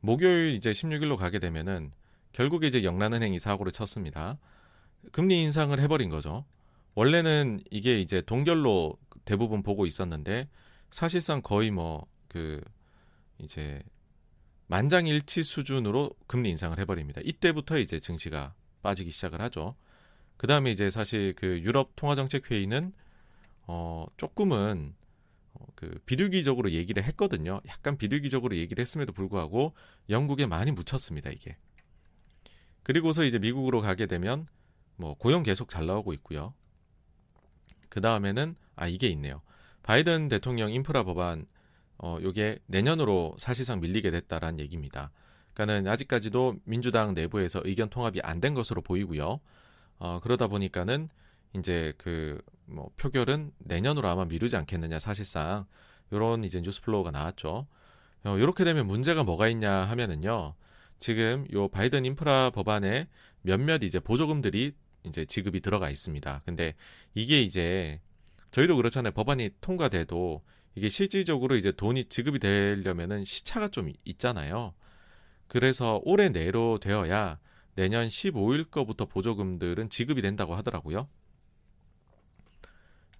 목요일 0.00 0.54
이제 0.56 0.72
16일로 0.72 1.16
가게 1.16 1.38
되면은 1.38 1.92
결국에 2.32 2.66
이제 2.66 2.84
영란은행이 2.84 3.38
사고를 3.38 3.72
쳤습니다. 3.72 4.38
금리 5.10 5.42
인상을 5.42 5.78
해버린 5.80 6.10
거죠. 6.10 6.44
원래는 6.94 7.60
이게 7.70 8.00
이제 8.00 8.20
동결로 8.22 8.96
대부분 9.24 9.62
보고 9.62 9.86
있었는데 9.86 10.48
사실상 10.90 11.42
거의 11.42 11.70
뭐 11.70 12.12
그 12.32 12.62
이제 13.38 13.82
만장일치 14.68 15.42
수준으로 15.42 16.12
금리 16.26 16.48
인상을 16.48 16.78
해버립니다. 16.78 17.20
이때부터 17.22 17.78
이제 17.78 18.00
증시가 18.00 18.54
빠지기 18.80 19.10
시작을 19.10 19.42
하죠. 19.42 19.76
그 20.38 20.46
다음에 20.46 20.70
이제 20.70 20.88
사실 20.88 21.34
그 21.36 21.60
유럽 21.60 21.94
통화정책회의는 21.94 22.94
어 23.66 24.06
조금은 24.16 24.94
어, 25.52 25.66
그 25.74 26.00
비둘기적으로 26.06 26.72
얘기를 26.72 27.04
했거든요. 27.04 27.60
약간 27.68 27.98
비둘기적으로 27.98 28.56
얘기를 28.56 28.80
했음에도 28.80 29.12
불구하고 29.12 29.74
영국에 30.08 30.46
많이 30.46 30.72
묻혔습니다. 30.72 31.30
이게. 31.30 31.58
그리고서 32.82 33.24
이제 33.24 33.38
미국으로 33.38 33.80
가게 33.80 34.06
되면 34.06 34.46
뭐 34.96 35.14
고용 35.14 35.42
계속 35.42 35.68
잘 35.68 35.86
나오고 35.86 36.12
있고요. 36.14 36.54
그 37.88 38.00
다음에는 38.00 38.56
아 38.76 38.86
이게 38.86 39.08
있네요. 39.08 39.42
바이든 39.82 40.28
대통령 40.28 40.72
인프라 40.72 41.02
법안 41.02 41.46
어 41.98 42.18
요게 42.22 42.60
내년으로 42.66 43.36
사실상 43.38 43.80
밀리게 43.80 44.10
됐다라는 44.10 44.58
얘기입니다. 44.60 45.10
그러니까는 45.54 45.90
아직까지도 45.90 46.56
민주당 46.64 47.14
내부에서 47.14 47.60
의견 47.64 47.90
통합이 47.90 48.20
안 48.22 48.40
된 48.40 48.54
것으로 48.54 48.82
보이고요. 48.82 49.40
어 49.98 50.20
그러다 50.20 50.46
보니까는 50.46 51.08
이제 51.54 51.92
그 51.98 52.40
뭐 52.66 52.90
표결은 52.96 53.52
내년으로 53.58 54.08
아마 54.08 54.24
미루지 54.24 54.56
않겠느냐 54.56 54.98
사실상 54.98 55.66
요런 56.12 56.44
이제 56.44 56.60
news 56.60 56.82
flow가 56.82 57.10
나왔죠. 57.10 57.66
어, 58.24 58.36
이렇게 58.38 58.64
되면 58.64 58.86
문제가 58.86 59.24
뭐가 59.24 59.48
있냐 59.48 59.72
하면은요. 59.72 60.54
지금 61.02 61.46
요 61.52 61.66
바이든 61.66 62.04
인프라 62.04 62.50
법안에 62.50 63.08
몇몇 63.42 63.82
이제 63.82 63.98
보조금들이 63.98 64.72
이제 65.04 65.24
지급이 65.24 65.60
들어가 65.60 65.90
있습니다. 65.90 66.42
근데 66.46 66.74
이게 67.12 67.42
이제 67.42 68.00
저희도 68.52 68.76
그렇잖아요. 68.76 69.12
법안이 69.12 69.50
통과돼도 69.60 70.42
이게 70.76 70.88
실질적으로 70.88 71.56
이제 71.56 71.72
돈이 71.72 72.04
지급이 72.04 72.38
되려면은 72.38 73.24
시차가 73.24 73.66
좀 73.66 73.92
있잖아요. 74.04 74.74
그래서 75.48 76.00
올해 76.04 76.28
내로 76.28 76.78
되어야 76.78 77.40
내년 77.74 78.06
15일 78.06 78.70
거부터 78.70 79.06
보조금들은 79.06 79.90
지급이 79.90 80.22
된다고 80.22 80.54
하더라고요. 80.54 81.08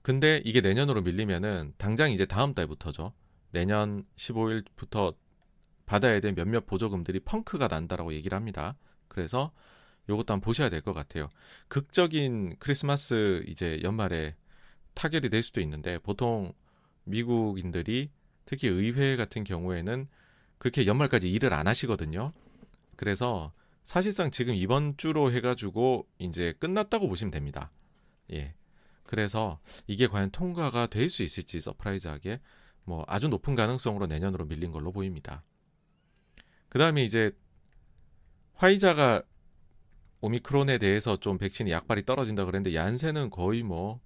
근데 0.03 0.41
이게 0.45 0.61
내년으로 0.61 1.03
밀리면은 1.03 1.75
당장 1.79 2.13
이제 2.13 2.27
다음 2.27 2.55
달부터죠. 2.55 3.13
내년 3.51 4.05
15일부터 4.15 5.17
받아야 5.93 6.21
될 6.21 6.33
몇몇 6.33 6.65
보조금들이 6.65 7.21
펑크가 7.21 7.69
난다라고 7.69 8.15
얘기를 8.15 8.35
합니다. 8.35 8.79
그래서 9.09 9.53
요것도 10.09 10.33
한번 10.33 10.41
보셔야 10.41 10.71
될 10.71 10.81
것 10.81 10.95
같아요. 10.95 11.29
극적인 11.69 12.57
크리스마스 12.59 13.45
이제 13.47 13.79
연말에 13.83 14.35
타결이 14.95 15.29
될 15.29 15.43
수도 15.43 15.61
있는데 15.61 15.99
보통 15.99 16.55
미국인들이 17.05 18.11
특히 18.47 18.69
의회 18.69 19.17
같은 19.17 19.45
경우에는 19.45 20.09
그렇게 20.57 20.87
연말까지 20.87 21.31
일을 21.31 21.53
안 21.53 21.67
하시거든요. 21.67 22.33
그래서 22.97 23.53
사실상 23.85 24.31
지금 24.31 24.55
이번 24.55 24.97
주로 24.97 25.31
해가지고 25.31 26.07
이제 26.19 26.55
끝났다고 26.59 27.07
보시면 27.07 27.31
됩니다. 27.31 27.71
예. 28.33 28.55
그래서 29.05 29.61
이게 29.87 30.07
과연 30.07 30.31
통과가 30.31 30.87
될 30.87 31.11
수 31.11 31.23
있을지 31.23 31.61
surprise하게 31.61 32.41
뭐 32.85 33.05
아주 33.09 33.29
높은 33.29 33.55
가능성으로 33.57 34.07
내년으로 34.07 34.47
밀린 34.47 34.73
걸로 34.73 34.91
보입니다. 34.91 35.45
그 36.73 36.79
다음에 36.79 37.05
이제 37.05 37.33
화이자가 38.55 39.23
오미크론에 40.23 40.79
대해서 40.79 41.19
좀 41.19 41.37
백신이 41.37 41.71
약발이 41.71 42.07
떨어진다 42.07 42.47
그랬는데 42.47 42.75
얀센은 42.75 43.29
거의 43.29 43.63
뭐 43.63 44.01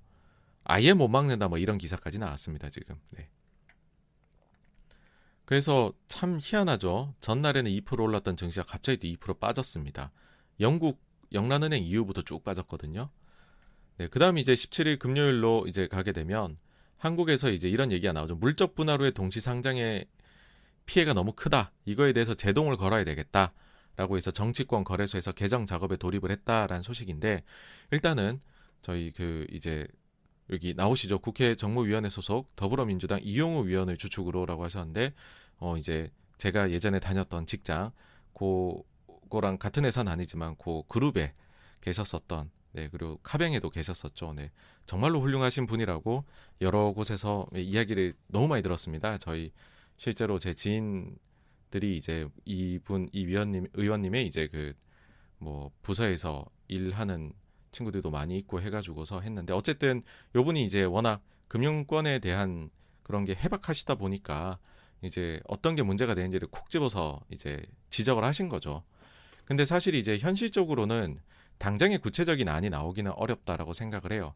아예 0.65 0.93
못 0.93 1.07
막는다 1.07 1.47
뭐 1.47 1.59
이런 1.59 1.79
기사까지 1.79 2.19
나왔습니다 2.19 2.69
지금. 2.69 2.97
네. 3.11 3.29
그래서 5.45 5.93
참 6.09 6.41
희한하죠. 6.43 7.15
전날에는 7.21 7.71
2% 7.71 8.01
올랐던 8.01 8.37
증시가 8.37 8.67
갑자기 8.67 9.17
또 9.17 9.33
2% 9.33 9.39
빠졌습니다. 9.39 10.11
영국 10.59 11.01
영란은행 11.33 11.85
이후부터 11.85 12.23
쭉 12.23 12.43
빠졌거든요. 12.43 13.11
네, 13.99 14.09
그다음 14.09 14.39
이제 14.39 14.55
17일 14.55 14.99
금요일로 14.99 15.67
이제 15.69 15.87
가게 15.87 16.11
되면 16.11 16.57
한국에서 16.97 17.49
이제 17.53 17.69
이런 17.69 17.93
얘기가 17.93 18.13
나오죠. 18.13 18.35
물적 18.35 18.75
분할 18.75 19.01
후에 19.01 19.13
동시 19.13 19.41
상장의 19.41 20.07
피해가 20.87 21.13
너무 21.13 21.33
크다. 21.33 21.73
이거에 21.85 22.13
대해서 22.13 22.35
제동을 22.35 22.77
걸어야 22.77 23.05
되겠다. 23.05 23.53
라고 23.97 24.17
해서 24.17 24.31
정치권 24.31 24.85
거래소에서 24.85 25.33
개정 25.33 25.65
작업에 25.65 25.97
돌입을 25.97 26.31
했다라는 26.31 26.83
소식인데 26.83 27.43
일단은 27.91 28.41
저희 28.83 29.11
그 29.11 29.47
이제 29.51 29.87
여기 30.51 30.75
나오시죠. 30.75 31.19
국회 31.19 31.57
정무위원회 31.57 32.11
소속 32.11 32.55
더불어민주당 32.57 33.21
이용우 33.23 33.67
위원을 33.67 33.97
주축으로라고 33.97 34.65
하셨는데 34.65 35.15
어 35.59 35.77
이제 35.79 36.11
제가 36.39 36.71
예전에 36.71 37.01
다녔던 37.01 37.47
직장 37.47 37.91
고거랑 38.35 39.57
같은 39.59 39.87
회사는 39.87 40.13
아니지만 40.13 40.57
고 40.57 40.85
그룹에 40.89 41.33
계셨었던 41.81 42.51
네 42.73 42.89
그리고 42.93 43.19
카뱅에도 43.23 43.71
계셨었죠. 43.71 44.35
네 44.35 44.53
정말로 44.85 45.21
훌륭하신 45.23 45.67
분이라고 45.67 46.25
여러 46.61 46.93
곳에서 46.93 47.47
이야기를 47.55 48.13
너무 48.29 48.47
많이 48.47 48.63
들었습니다. 48.63 49.17
저희 49.17 49.53
실제로 49.97 50.39
제 50.39 50.55
지인들이 50.55 51.97
이제 51.97 52.29
이분 52.45 53.09
이 53.13 53.27
위원님 53.27 53.69
의원님의 53.75 54.27
이제 54.27 54.47
그 54.49 54.75
뭐 55.39 55.71
부서에서 55.83 56.45
일하는 56.69 57.33
친구들도 57.71 58.11
많이 58.11 58.37
있고 58.39 58.61
해가지고서 58.61 59.21
했는데 59.21 59.53
어쨌든 59.53 60.03
요분이 60.35 60.65
이제 60.65 60.85
워낙 60.85 61.23
금융권에 61.49 62.21
대한 62.21 62.71
그런 63.03 63.25
게 63.25 63.35
해박하시다 63.35 63.97
보니까 63.97 64.59
이제 65.03 65.41
어떤 65.47 65.77
게 65.77 65.83
문제가 65.83 66.15
되는지를 66.15 66.49
콕 66.51 66.71
집어서 66.71 67.21
이제 67.31 67.63
지적을 67.91 68.25
하신 68.25 68.49
거죠. 68.49 68.83
근데 69.45 69.65
사실 69.65 69.95
이제 69.95 70.19
현실적으로는 70.19 71.21
당장의 71.59 71.99
구체적인 71.99 72.49
안이 72.49 72.71
나오기는 72.71 73.13
어렵다라고 73.13 73.73
생각을 73.75 74.13
해요. 74.13 74.35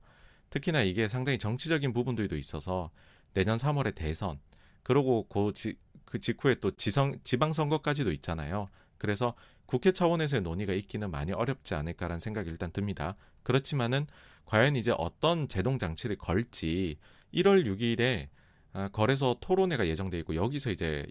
특히나 0.51 0.83
이게 0.83 1.09
상당히 1.09 1.39
정치적인 1.39 1.93
부분들도 1.93 2.37
있어서 2.37 2.91
내년 3.33 3.57
3월에 3.57 3.95
대선 3.95 4.39
그러고 4.83 5.27
그, 5.29 5.53
지, 5.55 5.77
그 6.05 6.19
직후에 6.21 6.57
또 6.61 6.71
지성, 6.71 7.15
지방선거까지도 7.25 8.13
있잖아요. 8.13 8.69
그래서 8.99 9.35
국회 9.67 9.93
차원에서의 9.93 10.43
논의가 10.43 10.73
있기는 10.75 11.11
많이 11.11 11.33
어렵지 11.33 11.75
않을까라는 11.75 12.21
생각이 12.21 12.51
일단 12.51 12.71
듭니다. 12.73 13.17
그렇지만은 13.43 14.07
과연 14.45 14.77
이제 14.77 14.93
어떤 14.99 15.47
제동 15.49 15.79
장치를 15.79 16.17
걸지 16.17 16.99
1월 17.33 17.65
6일에 17.65 18.29
아, 18.73 18.89
거래소 18.89 19.37
토론회가 19.41 19.87
예정돼 19.87 20.19
있고 20.21 20.35
여기서 20.35 20.71
이제 20.71 21.07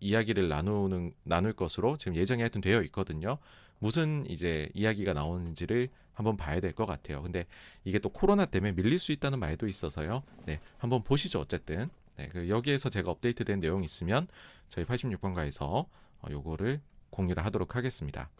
이야기를 0.00 0.48
나누는 0.48 1.12
나눌 1.22 1.52
것으로 1.54 1.96
지금 1.96 2.14
예정이 2.16 2.42
하여튼 2.42 2.60
되어 2.60 2.82
있거든요. 2.82 3.38
무슨 3.78 4.24
이제 4.28 4.68
이야기가 4.74 5.12
나오는지를 5.14 5.88
한번 6.12 6.36
봐야 6.36 6.60
될 6.60 6.72
것 6.74 6.86
같아요. 6.86 7.22
근데 7.22 7.46
이게 7.84 7.98
또 7.98 8.08
코로나 8.08 8.44
때문에 8.46 8.72
밀릴 8.72 8.98
수 8.98 9.12
있다는 9.12 9.40
말도 9.40 9.66
있어서요. 9.66 10.22
네, 10.46 10.60
한번 10.78 11.02
보시죠. 11.02 11.40
어쨌든 11.40 11.88
네, 12.16 12.28
그 12.28 12.48
여기에서 12.48 12.88
제가 12.88 13.10
업데이트된 13.10 13.60
내용이 13.60 13.84
있으면 13.84 14.28
저희 14.68 14.84
86번가에서 14.84 15.64
어, 15.64 16.26
요거를 16.30 16.80
공유를 17.10 17.44
하도록 17.44 17.74
하겠습니다. 17.76 18.30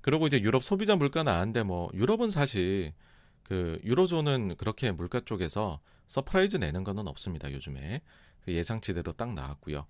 그리고 0.00 0.26
이제 0.26 0.40
유럽 0.40 0.62
소비자 0.62 0.96
물가 0.96 1.22
나왔는데 1.22 1.62
뭐 1.62 1.88
유럽은 1.94 2.30
사실 2.30 2.92
그 3.42 3.80
유로존은 3.84 4.56
그렇게 4.56 4.90
물가 4.90 5.20
쪽에서 5.20 5.80
surprise 6.08 6.58
내는 6.58 6.84
거는 6.84 7.08
없습니다. 7.08 7.50
요즘에 7.50 8.02
그 8.44 8.52
예상치대로 8.52 9.12
딱 9.12 9.32
나왔고요. 9.32 9.86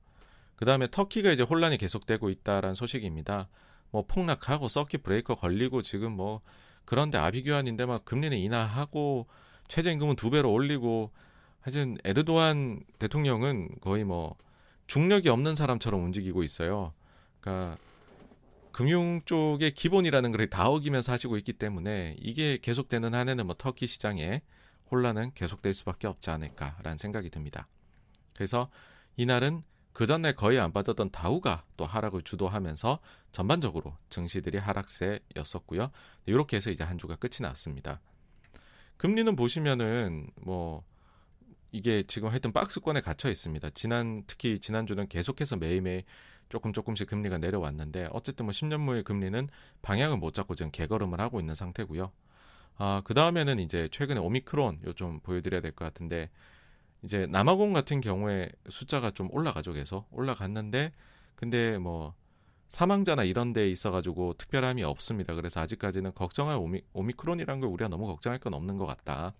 그 0.56 0.64
다음에 0.64 0.88
터키가 0.90 1.32
이제 1.32 1.42
혼란이 1.42 1.78
계속되고 1.78 2.30
있다라는 2.30 2.74
소식입니다. 2.74 3.48
뭐 3.90 4.04
폭락하고 4.06 4.68
서킷 4.68 5.02
브레이커 5.02 5.34
걸리고 5.34 5.82
지금 5.82 6.12
뭐 6.12 6.40
그런데 6.84 7.18
아비규환인데 7.18 7.86
막 7.86 8.04
금리는 8.04 8.36
인하하고 8.36 9.26
최저임금은 9.68 10.16
두 10.16 10.30
배로 10.30 10.52
올리고 10.52 11.10
하여튼 11.64 11.96
에르도안 12.04 12.84
대통령은 12.98 13.70
거의 13.80 14.04
뭐 14.04 14.36
중력이 14.86 15.30
없는 15.30 15.54
사람처럼 15.54 16.04
움직이고 16.04 16.42
있어요. 16.42 16.92
그러니까 17.40 17.78
금융 18.70 19.22
쪽의 19.24 19.70
기본이라는 19.70 20.30
걸 20.32 20.46
다 20.50 20.68
어기면서 20.68 21.12
하시고 21.12 21.38
있기 21.38 21.54
때문에 21.54 22.16
이게 22.20 22.58
계속되는 22.60 23.14
한에는 23.14 23.46
뭐 23.46 23.54
터키 23.56 23.86
시장에 23.86 24.42
혼란은 24.90 25.32
계속될 25.32 25.72
수밖에 25.72 26.06
없지 26.06 26.28
않을까라는 26.28 26.98
생각이 26.98 27.30
듭니다. 27.30 27.66
그래서 28.34 28.68
이날은 29.16 29.62
그 29.94 30.06
전날 30.06 30.34
거의 30.34 30.60
안 30.60 30.70
빠졌던 30.70 31.12
다우가 31.12 31.64
또 31.78 31.86
하락을 31.86 32.20
주도하면서 32.22 32.98
전반적으로 33.32 33.96
증시들이 34.10 34.58
하락세였었고요. 34.58 35.90
이렇게 36.26 36.58
해서 36.58 36.70
이제 36.70 36.84
한 36.84 36.98
주가 36.98 37.16
끝이 37.16 37.36
났습니다. 37.40 38.00
금리는 38.98 39.34
보시면은 39.34 40.28
뭐 40.42 40.84
이게 41.74 42.04
지금 42.04 42.28
하여튼 42.28 42.52
박스권에 42.52 43.00
갇혀 43.00 43.28
있습니다. 43.28 43.70
지난 43.70 44.22
특히 44.28 44.60
지난주는 44.60 45.08
계속해서 45.08 45.56
매일매일 45.56 46.04
조금 46.48 46.72
조금씩 46.72 47.08
금리가 47.08 47.38
내려왔는데 47.38 48.08
어쨌든 48.12 48.46
뭐 48.46 48.52
10년물 48.52 49.02
금리는 49.02 49.48
방향을 49.82 50.18
못 50.18 50.34
잡고 50.34 50.54
지금 50.54 50.70
개걸음을 50.70 51.20
하고 51.20 51.40
있는 51.40 51.56
상태고요. 51.56 52.12
아, 52.76 53.02
그 53.04 53.12
다음에는 53.14 53.58
이제 53.58 53.88
최근에 53.90 54.20
오미크론 54.20 54.82
요 54.86 54.92
좀 54.92 55.18
보여드려야 55.20 55.60
될 55.62 55.72
것 55.72 55.84
같은데 55.84 56.30
이제 57.02 57.26
남아공 57.26 57.72
같은 57.72 58.00
경우에 58.00 58.48
숫자가 58.68 59.10
좀 59.10 59.28
올라가죠 59.32 59.72
계속 59.72 60.06
올라갔는데 60.12 60.92
근데 61.34 61.76
뭐 61.78 62.14
사망자나 62.68 63.24
이런 63.24 63.52
데 63.52 63.68
있어 63.68 63.90
가지고 63.90 64.34
특별함이 64.34 64.84
없습니다. 64.84 65.34
그래서 65.34 65.60
아직까지는 65.60 66.14
걱정할 66.14 66.56
오미, 66.56 66.82
오미크론이란 66.92 67.58
걸 67.60 67.68
우리가 67.70 67.88
너무 67.88 68.06
걱정할 68.06 68.38
건 68.38 68.54
없는 68.54 68.76
것 68.78 68.86
같다. 68.86 69.34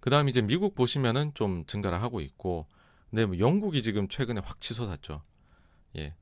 그 0.00 0.10
다음 0.10 0.28
이제 0.28 0.40
미국 0.40 0.74
보시면은 0.74 1.32
좀 1.34 1.64
증가를 1.66 2.00
하고 2.02 2.20
있고 2.20 2.66
근데 3.10 3.26
뭐 3.26 3.38
영국이 3.38 3.82
지금 3.82 4.08
최근에 4.08 4.40
확 4.44 4.60
치솟았죠. 4.60 5.22
예. 5.96 6.14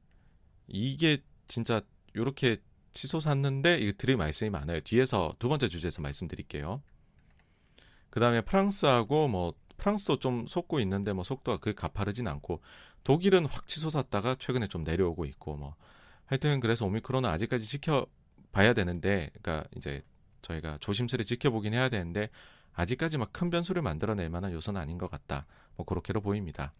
이게 0.68 1.18
진짜 1.48 1.80
요렇게 2.14 2.58
치솟았는데 2.92 3.78
이거 3.78 3.92
드릴 3.98 4.16
말씀이 4.16 4.50
많아요. 4.50 4.80
뒤에서 4.80 5.34
두 5.38 5.48
번째 5.48 5.68
주제에서 5.68 6.00
말씀드릴게요. 6.00 6.82
그 8.10 8.20
다음에 8.20 8.40
프랑스하고 8.40 9.28
뭐 9.28 9.54
프랑스도 9.76 10.18
좀 10.18 10.46
속고 10.46 10.80
있는데 10.80 11.12
뭐 11.12 11.22
속도가 11.22 11.58
그렇게 11.58 11.78
가파르진 11.78 12.26
않고 12.28 12.62
독일은 13.04 13.46
확 13.46 13.66
치솟았다가 13.66 14.36
최근에 14.36 14.68
좀 14.68 14.84
내려오고 14.84 15.26
있고 15.26 15.56
뭐 15.56 15.76
하여튼 16.24 16.60
그래서 16.60 16.86
오미크론은 16.86 17.28
아직까지 17.28 17.66
지켜봐야 17.66 18.72
되는데 18.74 19.30
그러니까 19.34 19.68
이제 19.76 20.02
저희가 20.42 20.78
조심스레 20.78 21.24
지켜보긴 21.24 21.74
해야 21.74 21.88
되는데 21.88 22.30
아직까지 22.76 23.18
막 23.18 23.32
큰 23.32 23.50
변수를 23.50 23.82
만들어낼 23.82 24.30
만한 24.30 24.52
요소는 24.52 24.80
아닌 24.80 24.98
것 24.98 25.10
같다. 25.10 25.46
뭐 25.76 25.84
그렇게로 25.84 26.20
보입니다. 26.20 26.72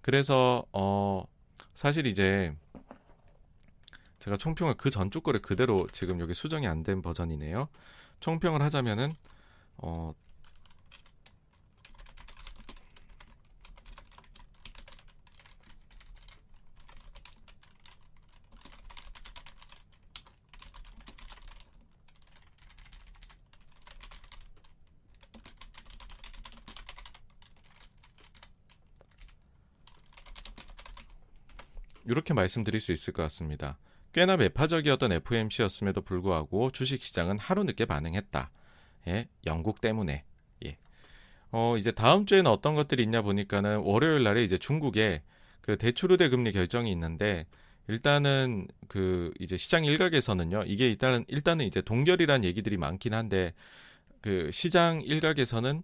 그래서 0.00 0.64
어 0.72 1.24
사실 1.74 2.06
이제 2.06 2.54
제가 4.18 4.36
총평을 4.36 4.74
그 4.74 4.90
전주 4.90 5.20
거를 5.20 5.40
그대로 5.40 5.86
지금 5.92 6.20
여기 6.20 6.34
수정이 6.34 6.66
안 6.66 6.82
된 6.82 7.02
버전이네요. 7.02 7.68
총평을 8.20 8.62
하자면은 8.62 9.14
어 9.78 10.12
이렇게 32.12 32.34
말씀드릴 32.34 32.80
수 32.80 32.92
있을 32.92 33.12
것 33.12 33.22
같습니다. 33.24 33.78
꽤나 34.12 34.36
매파적이었던 34.36 35.12
FOMC였음에도 35.12 36.02
불구하고 36.02 36.70
주식시장은 36.70 37.38
하루 37.38 37.64
늦게 37.64 37.86
반응했다. 37.86 38.50
예, 39.08 39.28
영국 39.46 39.80
때문에. 39.80 40.24
예. 40.66 40.76
어, 41.50 41.76
이제 41.78 41.90
다음 41.90 42.26
주에는 42.26 42.50
어떤 42.50 42.74
것들이 42.74 43.02
있냐 43.02 43.22
보니까는 43.22 43.78
월요일 43.78 44.22
날에 44.22 44.44
이제 44.44 44.58
중국에 44.58 45.22
그 45.62 45.76
대출 45.78 46.12
우대 46.12 46.28
금리 46.28 46.52
결정이 46.52 46.90
있는데 46.92 47.46
일단은 47.88 48.68
그 48.88 49.32
이제 49.40 49.56
시장 49.56 49.84
일각에서는요. 49.84 50.64
이게 50.66 50.86
일단은 50.88 51.24
일단은 51.28 51.64
이제 51.66 51.80
동결이란 51.80 52.44
얘기들이 52.44 52.76
많긴 52.76 53.14
한데 53.14 53.54
그 54.20 54.50
시장 54.52 55.00
일각에서는 55.02 55.82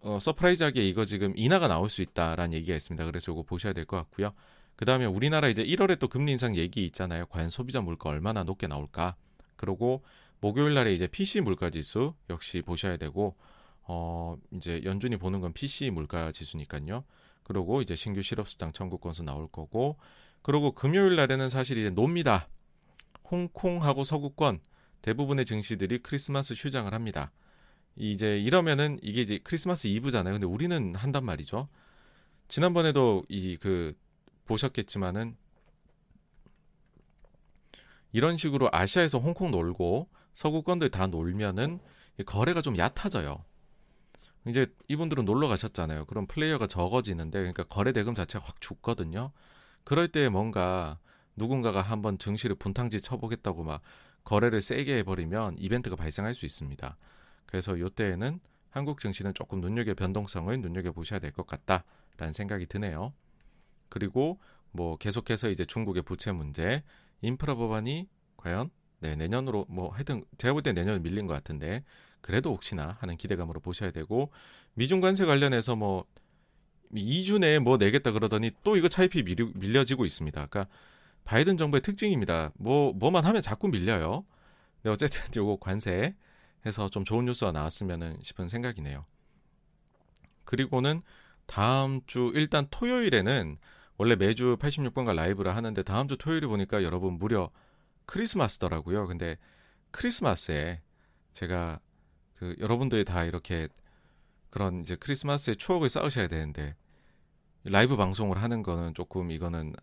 어, 0.00 0.18
surprise하게 0.20 0.86
이거 0.86 1.04
지금 1.04 1.32
인하가 1.36 1.68
나올 1.68 1.90
수 1.90 2.02
있다라는 2.02 2.54
얘기가 2.54 2.76
있습니다. 2.76 3.04
그래서 3.04 3.32
이거 3.32 3.42
보셔야 3.42 3.72
될 3.72 3.84
것 3.84 3.96
같고요. 3.98 4.32
그 4.80 4.86
다음에 4.86 5.04
우리나라 5.04 5.48
이제 5.48 5.62
1월에 5.62 5.98
또 5.98 6.08
금리 6.08 6.32
인상 6.32 6.56
얘기 6.56 6.86
있잖아요. 6.86 7.26
과연 7.26 7.50
소비자 7.50 7.82
물가 7.82 8.08
얼마나 8.08 8.44
높게 8.44 8.66
나올까? 8.66 9.14
그리고 9.56 10.02
목요일 10.40 10.72
날에 10.72 10.94
이제 10.94 11.06
PC 11.06 11.42
물가 11.42 11.68
지수 11.68 12.14
역시 12.30 12.62
보셔야 12.62 12.96
되고 12.96 13.36
어 13.82 14.38
이제 14.52 14.80
연준이 14.84 15.18
보는 15.18 15.40
건 15.40 15.52
PC 15.52 15.90
물가 15.90 16.32
지수니까요. 16.32 17.04
그리고 17.42 17.82
이제 17.82 17.94
신규 17.94 18.22
실업수당 18.22 18.72
청구 18.72 18.96
건수 18.96 19.22
나올 19.22 19.48
거고 19.48 19.98
그리고 20.40 20.72
금요일 20.72 21.14
날에는 21.14 21.50
사실 21.50 21.76
이제 21.76 21.90
놉니다. 21.90 22.48
홍콩하고 23.30 24.02
서구권 24.02 24.60
대부분의 25.02 25.44
증시들이 25.44 25.98
크리스마스 25.98 26.54
휴장을 26.54 26.90
합니다. 26.94 27.32
이제 27.96 28.38
이러면은 28.38 28.98
이게 29.02 29.20
이제 29.20 29.40
크리스마스 29.44 29.88
이브잖아요. 29.88 30.32
근데 30.32 30.46
우리는 30.46 30.94
한단 30.94 31.26
말이죠. 31.26 31.68
지난번에도 32.48 33.24
이 33.28 33.58
그 33.58 33.94
보셨겠지만은 34.50 35.36
이런 38.12 38.36
식으로 38.36 38.68
아시아에서 38.72 39.18
홍콩 39.18 39.52
놀고 39.52 40.08
서구권들 40.34 40.90
다 40.90 41.06
놀면은 41.06 41.78
거래가 42.26 42.60
좀 42.60 42.76
얕아져요. 42.76 43.44
이제 44.48 44.66
이분들은 44.88 45.24
놀러 45.24 45.46
가셨잖아요. 45.48 46.06
그럼 46.06 46.26
플레이어가 46.26 46.66
적어지는데 46.66 47.38
그러니까 47.38 47.64
거래 47.64 47.92
대금 47.92 48.14
자체가 48.14 48.44
확 48.44 48.60
죽거든요. 48.60 49.30
그럴 49.84 50.08
때 50.08 50.28
뭔가 50.28 50.98
누군가가 51.36 51.80
한번 51.82 52.18
증시를 52.18 52.56
분탕질 52.56 53.00
쳐보겠다고 53.00 53.62
막 53.62 53.82
거래를 54.24 54.60
세게 54.60 54.98
해버리면 54.98 55.56
이벤트가 55.58 55.94
발생할 55.94 56.34
수 56.34 56.46
있습니다. 56.46 56.96
그래서 57.46 57.76
이때에는 57.76 58.40
한국 58.70 59.00
증시는 59.00 59.34
조금 59.34 59.60
눈여겨 59.60 59.94
변동성을 59.94 60.60
눈여겨 60.60 60.92
보셔야 60.92 61.20
될 61.20 61.32
것 61.32 61.46
같다라는 61.46 62.32
생각이 62.32 62.66
드네요. 62.66 63.12
그리고 63.90 64.38
뭐 64.72 64.96
계속해서 64.96 65.50
이제 65.50 65.66
중국의 65.66 66.02
부채 66.04 66.32
문제, 66.32 66.82
인프라 67.20 67.54
법안이 67.54 68.08
과연 68.38 68.70
네, 69.00 69.16
내년으로 69.16 69.66
뭐 69.68 69.90
하여튼 69.90 70.24
제가 70.38 70.54
볼 70.54 70.62
때 70.62 70.72
내년 70.72 71.02
밀린 71.02 71.26
것 71.26 71.34
같은데 71.34 71.84
그래도 72.20 72.50
혹시나 72.52 72.96
하는 73.00 73.16
기대감으로 73.16 73.60
보셔야 73.60 73.90
되고 73.90 74.30
미중 74.74 75.00
관세 75.00 75.24
관련해서 75.26 75.76
뭐 75.76 76.04
2주 76.94 77.38
내에 77.38 77.58
뭐 77.58 77.76
내겠다 77.76 78.12
그러더니 78.12 78.50
또 78.64 78.76
이거 78.76 78.88
차입이 78.88 79.22
밀려, 79.22 79.84
지고 79.84 80.04
있습니다. 80.04 80.46
그러니까 80.46 80.72
바이든 81.24 81.56
정부의 81.56 81.82
특징입니다. 81.82 82.52
뭐 82.56 82.92
뭐만 82.92 83.24
하면 83.24 83.42
자꾸 83.42 83.68
밀려요. 83.68 84.24
근데 84.76 84.90
어쨌든 84.90 85.22
요거 85.36 85.58
관세 85.60 86.14
해서 86.66 86.88
좀 86.88 87.04
좋은 87.04 87.24
뉴스가 87.24 87.52
나왔으면 87.52 88.18
싶은 88.22 88.48
생각이네요. 88.48 89.06
그리고는 90.44 91.02
다음 91.46 92.00
주 92.06 92.32
일단 92.34 92.66
토요일에는 92.70 93.58
원래 94.00 94.16
매주 94.16 94.56
86번가 94.58 95.14
라이브를 95.14 95.54
하는데 95.54 95.82
다음 95.82 96.08
주 96.08 96.16
토요일에 96.16 96.46
보니까 96.46 96.82
여러분 96.82 97.18
무려 97.18 97.50
크리스마스더라고요. 98.06 99.06
근데 99.06 99.36
크리스마스에 99.90 100.80
제가 101.34 101.80
그 102.32 102.56
여러분들이 102.60 103.04
다 103.04 103.24
이렇게 103.24 103.68
그런 104.48 104.80
이제 104.80 104.96
크리스마스의 104.96 105.56
추억을 105.56 105.90
쌓으셔야 105.90 106.28
되는데 106.28 106.76
라이브 107.64 107.98
방송을 107.98 108.40
하는 108.40 108.62
거는 108.62 108.94
조금 108.94 109.30
이거는 109.30 109.74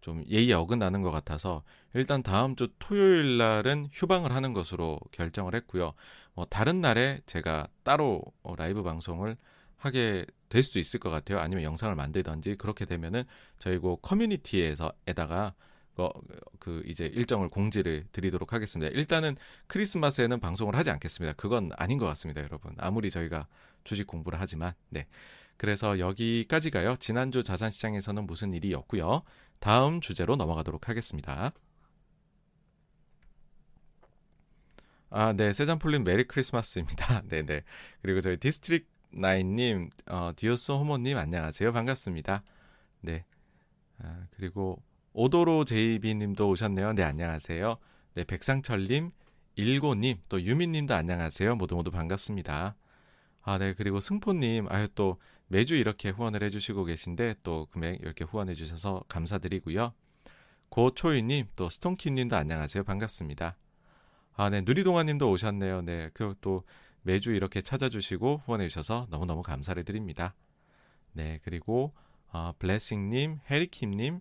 좀 0.00 0.22
예의에 0.28 0.52
어긋나는 0.52 1.02
것 1.02 1.10
같아서 1.10 1.64
일단 1.92 2.22
다음 2.22 2.54
주 2.54 2.68
토요일 2.78 3.36
날은 3.36 3.88
휴방을 3.90 4.30
하는 4.30 4.52
것으로 4.52 5.00
결정을 5.10 5.56
했고요. 5.56 5.92
뭐 6.34 6.44
다른 6.44 6.80
날에 6.80 7.20
제가 7.26 7.66
따로 7.82 8.22
어, 8.44 8.54
라이브 8.54 8.84
방송을 8.84 9.36
하게 9.76 10.24
될 10.48 10.62
수도 10.62 10.78
있을 10.78 11.00
것 11.00 11.10
같아요. 11.10 11.38
아니면 11.38 11.64
영상을 11.64 11.94
만들던지 11.94 12.56
그렇게 12.56 12.84
되면은 12.84 13.24
저희 13.58 13.78
그 13.78 13.96
커뮤니티에서에다가 14.00 15.54
어, 15.98 16.10
그 16.58 16.82
이제 16.86 17.06
일정을 17.06 17.48
공지를 17.48 18.04
드리도록 18.12 18.52
하겠습니다. 18.52 18.92
일단은 18.92 19.36
크리스마스에는 19.66 20.40
방송을 20.40 20.76
하지 20.76 20.90
않겠습니다. 20.90 21.34
그건 21.34 21.70
아닌 21.76 21.98
것 21.98 22.06
같습니다, 22.06 22.42
여러분. 22.42 22.74
아무리 22.78 23.10
저희가 23.10 23.46
주식 23.84 24.06
공부를 24.06 24.38
하지만 24.40 24.74
네. 24.90 25.06
그래서 25.56 25.98
여기까지가요. 25.98 26.96
지난주 26.96 27.42
자산시장에서는 27.42 28.26
무슨 28.26 28.52
일이었고요. 28.52 29.22
다음 29.58 30.02
주제로 30.02 30.36
넘어가도록 30.36 30.88
하겠습니다. 30.90 31.52
아, 35.08 35.32
네. 35.32 35.52
세잔폴님 35.54 36.04
Merry 36.04 36.24
Christmas입니다. 36.24 37.22
네네. 37.28 37.46
네. 37.46 37.62
그리고 38.02 38.20
저희 38.20 38.36
디스트릭 38.36 38.86
나인님, 39.10 39.90
어, 40.08 40.30
디오스 40.36 40.72
호모님 40.72 41.16
안녕하세요. 41.16 41.72
반갑습니다. 41.72 42.42
네. 43.00 43.24
아, 43.98 44.26
그리고 44.32 44.82
오도로 45.12 45.64
제이비님도 45.64 46.48
오셨네요. 46.48 46.92
네, 46.92 47.02
안녕하세요. 47.02 47.76
네, 48.14 48.24
백상철님, 48.24 49.10
일고님, 49.54 50.18
또 50.28 50.42
유민님도 50.42 50.94
안녕하세요. 50.94 51.56
모두 51.56 51.76
모두 51.76 51.90
반갑습니다. 51.90 52.76
아, 53.42 53.58
네. 53.58 53.74
그리고 53.74 54.00
승포님, 54.00 54.66
아유, 54.68 54.88
또 54.94 55.18
매주 55.48 55.76
이렇게 55.76 56.10
후원을 56.10 56.42
해주시고 56.42 56.84
계신데 56.84 57.36
또 57.42 57.66
금액 57.70 58.00
이렇게 58.02 58.24
후원해주셔서 58.24 59.04
감사드리고요. 59.08 59.94
고초희님, 60.68 61.46
또 61.56 61.70
스톤키님도 61.70 62.36
안녕하세요. 62.36 62.84
반갑습니다. 62.84 63.56
아, 64.34 64.50
네. 64.50 64.60
누리동아님도 64.60 65.30
오셨네요. 65.30 65.82
네. 65.82 66.10
그또 66.12 66.64
매주 67.06 67.30
이렇게 67.30 67.62
찾아주시고 67.62 68.42
후원해 68.44 68.66
주셔서 68.66 69.06
너무너무 69.10 69.40
감사를 69.42 69.82
드립니다. 69.84 70.34
네, 71.12 71.38
그리고 71.44 71.94
어, 72.32 72.52
블레싱님, 72.58 73.38
해리킴님, 73.48 74.20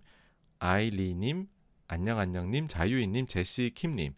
아이리님, 0.59 1.47
안녕안녕님, 1.87 2.67
자유인님, 2.67 3.25
제시킴님, 3.25 4.13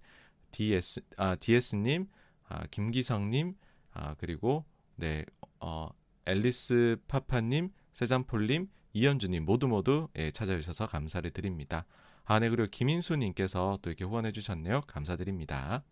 DS, 0.52 1.02
아, 1.16 1.36
DS님, 1.36 2.08
아, 2.50 2.66
김기성님, 2.70 3.56
아, 3.94 4.16
그리고 4.16 4.66
네, 4.98 5.24
어, 5.62 5.88
앨리스 6.26 6.98
파파님, 7.08 7.70
세잔폴님, 7.94 8.68
이현주님 8.92 9.46
모두 9.46 9.70
모두 9.70 10.10
예, 10.18 10.32
찾아주셔서 10.32 10.88
감사를 10.88 11.30
드립니다. 11.32 11.86
아, 12.26 12.40
네, 12.40 12.50
그리고 12.50 12.68
김인수님께서 12.70 13.80
또 13.82 13.90
이렇게 13.90 14.04
후원해 14.04 14.34
주셨네요. 14.34 14.82
감사드립니다. 14.82 15.86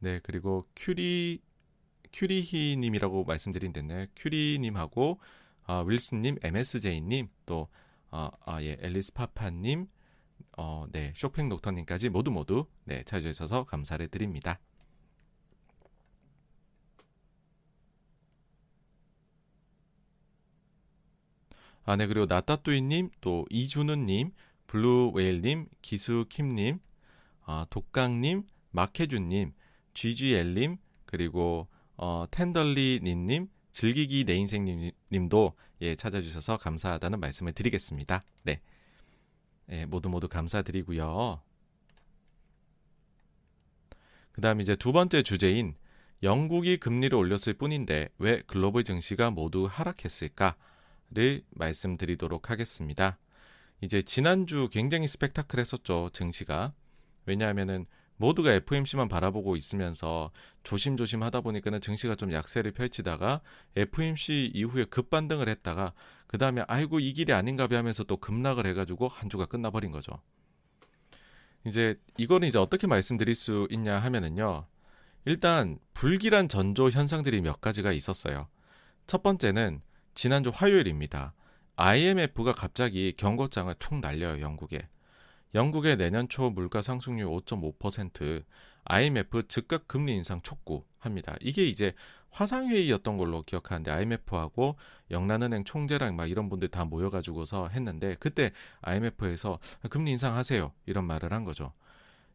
네, 0.00 0.20
그리고 0.22 0.66
큐리 0.74 1.40
큐리히 2.12 2.76
님이라고 2.76 3.24
말씀드린 3.24 3.72
데네 3.72 4.08
큐리 4.16 4.58
님하고 4.60 5.20
어, 5.66 5.84
윌슨 5.86 6.22
님, 6.22 6.36
MSJ님, 6.42 7.28
또 7.46 7.68
어, 8.10 8.28
아, 8.44 8.60
예, 8.62 8.76
앨리스 8.80 9.12
파파 9.12 9.50
님, 9.50 9.86
어, 10.56 10.86
네, 10.90 11.12
쇼팽 11.14 11.48
녹터 11.48 11.70
님까지 11.70 12.08
모두 12.08 12.30
모두 12.32 12.66
네, 12.84 13.04
찾아주셔 13.04 13.46
서 13.46 13.64
감사를 13.64 14.08
드립니다. 14.08 14.58
아, 21.84 21.96
네, 21.96 22.06
그리고 22.06 22.26
나따뚜이님, 22.26 23.10
또 23.20 23.46
이준우님, 23.50 24.32
블루웨일님, 24.66 25.68
기수킴님, 25.82 26.80
어, 27.46 27.64
독강님, 27.70 28.44
마케준님, 28.70 29.52
GGL님 29.94 30.78
그리고 31.06 31.68
어, 31.96 32.24
텐덜리님님 32.30 33.48
즐기기 33.72 34.24
내 34.24 34.34
인생 34.34 34.92
님도 35.12 35.54
예, 35.82 35.94
찾아주셔서 35.94 36.58
감사하다는 36.58 37.20
말씀을 37.20 37.52
드리겠습니다. 37.52 38.24
네. 38.44 38.60
예, 39.70 39.86
모두 39.86 40.08
모두 40.08 40.28
감사드리고요. 40.28 41.40
그다음 44.32 44.60
이제 44.60 44.76
두 44.76 44.92
번째 44.92 45.22
주제인 45.22 45.74
영국이 46.22 46.76
금리를 46.76 47.16
올렸을 47.16 47.54
뿐인데 47.56 48.08
왜 48.18 48.42
글로벌 48.46 48.84
증시가 48.84 49.30
모두 49.30 49.66
하락했을까를 49.70 51.42
말씀드리도록 51.50 52.50
하겠습니다. 52.50 53.18
이제 53.80 54.02
지난주 54.02 54.68
굉장히 54.70 55.08
스펙타클했었죠 55.08 56.10
증시가 56.12 56.74
왜냐하면은 57.24 57.86
모두가 58.20 58.52
FMC만 58.52 59.08
바라보고 59.08 59.56
있으면서 59.56 60.30
조심조심 60.62 61.22
하다 61.22 61.40
보니까는 61.40 61.80
증시가 61.80 62.14
좀 62.14 62.34
약세를 62.34 62.72
펼치다가 62.72 63.40
FMC 63.76 64.50
이후에 64.54 64.84
급반등을 64.84 65.48
했다가 65.48 65.94
그 66.26 66.36
다음에 66.36 66.62
아이고 66.68 67.00
이 67.00 67.14
길이 67.14 67.32
아닌가 67.32 67.66
봐 67.66 67.78
하면서 67.78 68.04
또 68.04 68.18
급락을 68.18 68.66
해가지고 68.66 69.08
한 69.08 69.30
주가 69.30 69.46
끝나버린 69.46 69.90
거죠. 69.90 70.12
이제 71.66 71.98
이거는 72.18 72.46
이제 72.46 72.58
어떻게 72.58 72.86
말씀드릴 72.86 73.34
수 73.34 73.66
있냐 73.70 73.98
하면은요. 73.98 74.66
일단 75.24 75.78
불길한 75.94 76.50
전조 76.50 76.90
현상들이 76.90 77.40
몇 77.40 77.62
가지가 77.62 77.90
있었어요. 77.90 78.48
첫 79.06 79.22
번째는 79.22 79.80
지난주 80.12 80.50
화요일입니다. 80.52 81.32
IMF가 81.76 82.52
갑자기 82.52 83.14
경고장을 83.16 83.74
툭 83.78 84.00
날려요, 84.00 84.42
영국에. 84.42 84.88
영국의 85.54 85.96
내년 85.96 86.28
초 86.28 86.50
물가 86.50 86.80
상승률 86.80 87.26
5.5%, 87.26 88.44
IMF 88.84 89.46
즉각 89.48 89.88
금리 89.88 90.14
인상 90.14 90.40
촉구합니다. 90.42 91.36
이게 91.40 91.66
이제 91.66 91.92
화상회의였던 92.30 93.16
걸로 93.16 93.42
기억하는데 93.42 93.90
IMF하고 93.90 94.76
영란은행 95.10 95.64
총재랑 95.64 96.16
막 96.16 96.30
이런 96.30 96.48
분들 96.48 96.68
다 96.68 96.84
모여가지고서 96.84 97.68
했는데 97.68 98.14
그때 98.20 98.52
IMF에서 98.82 99.58
금리 99.90 100.12
인상하세요 100.12 100.72
이런 100.86 101.04
말을 101.06 101.32
한 101.32 101.44
거죠. 101.44 101.72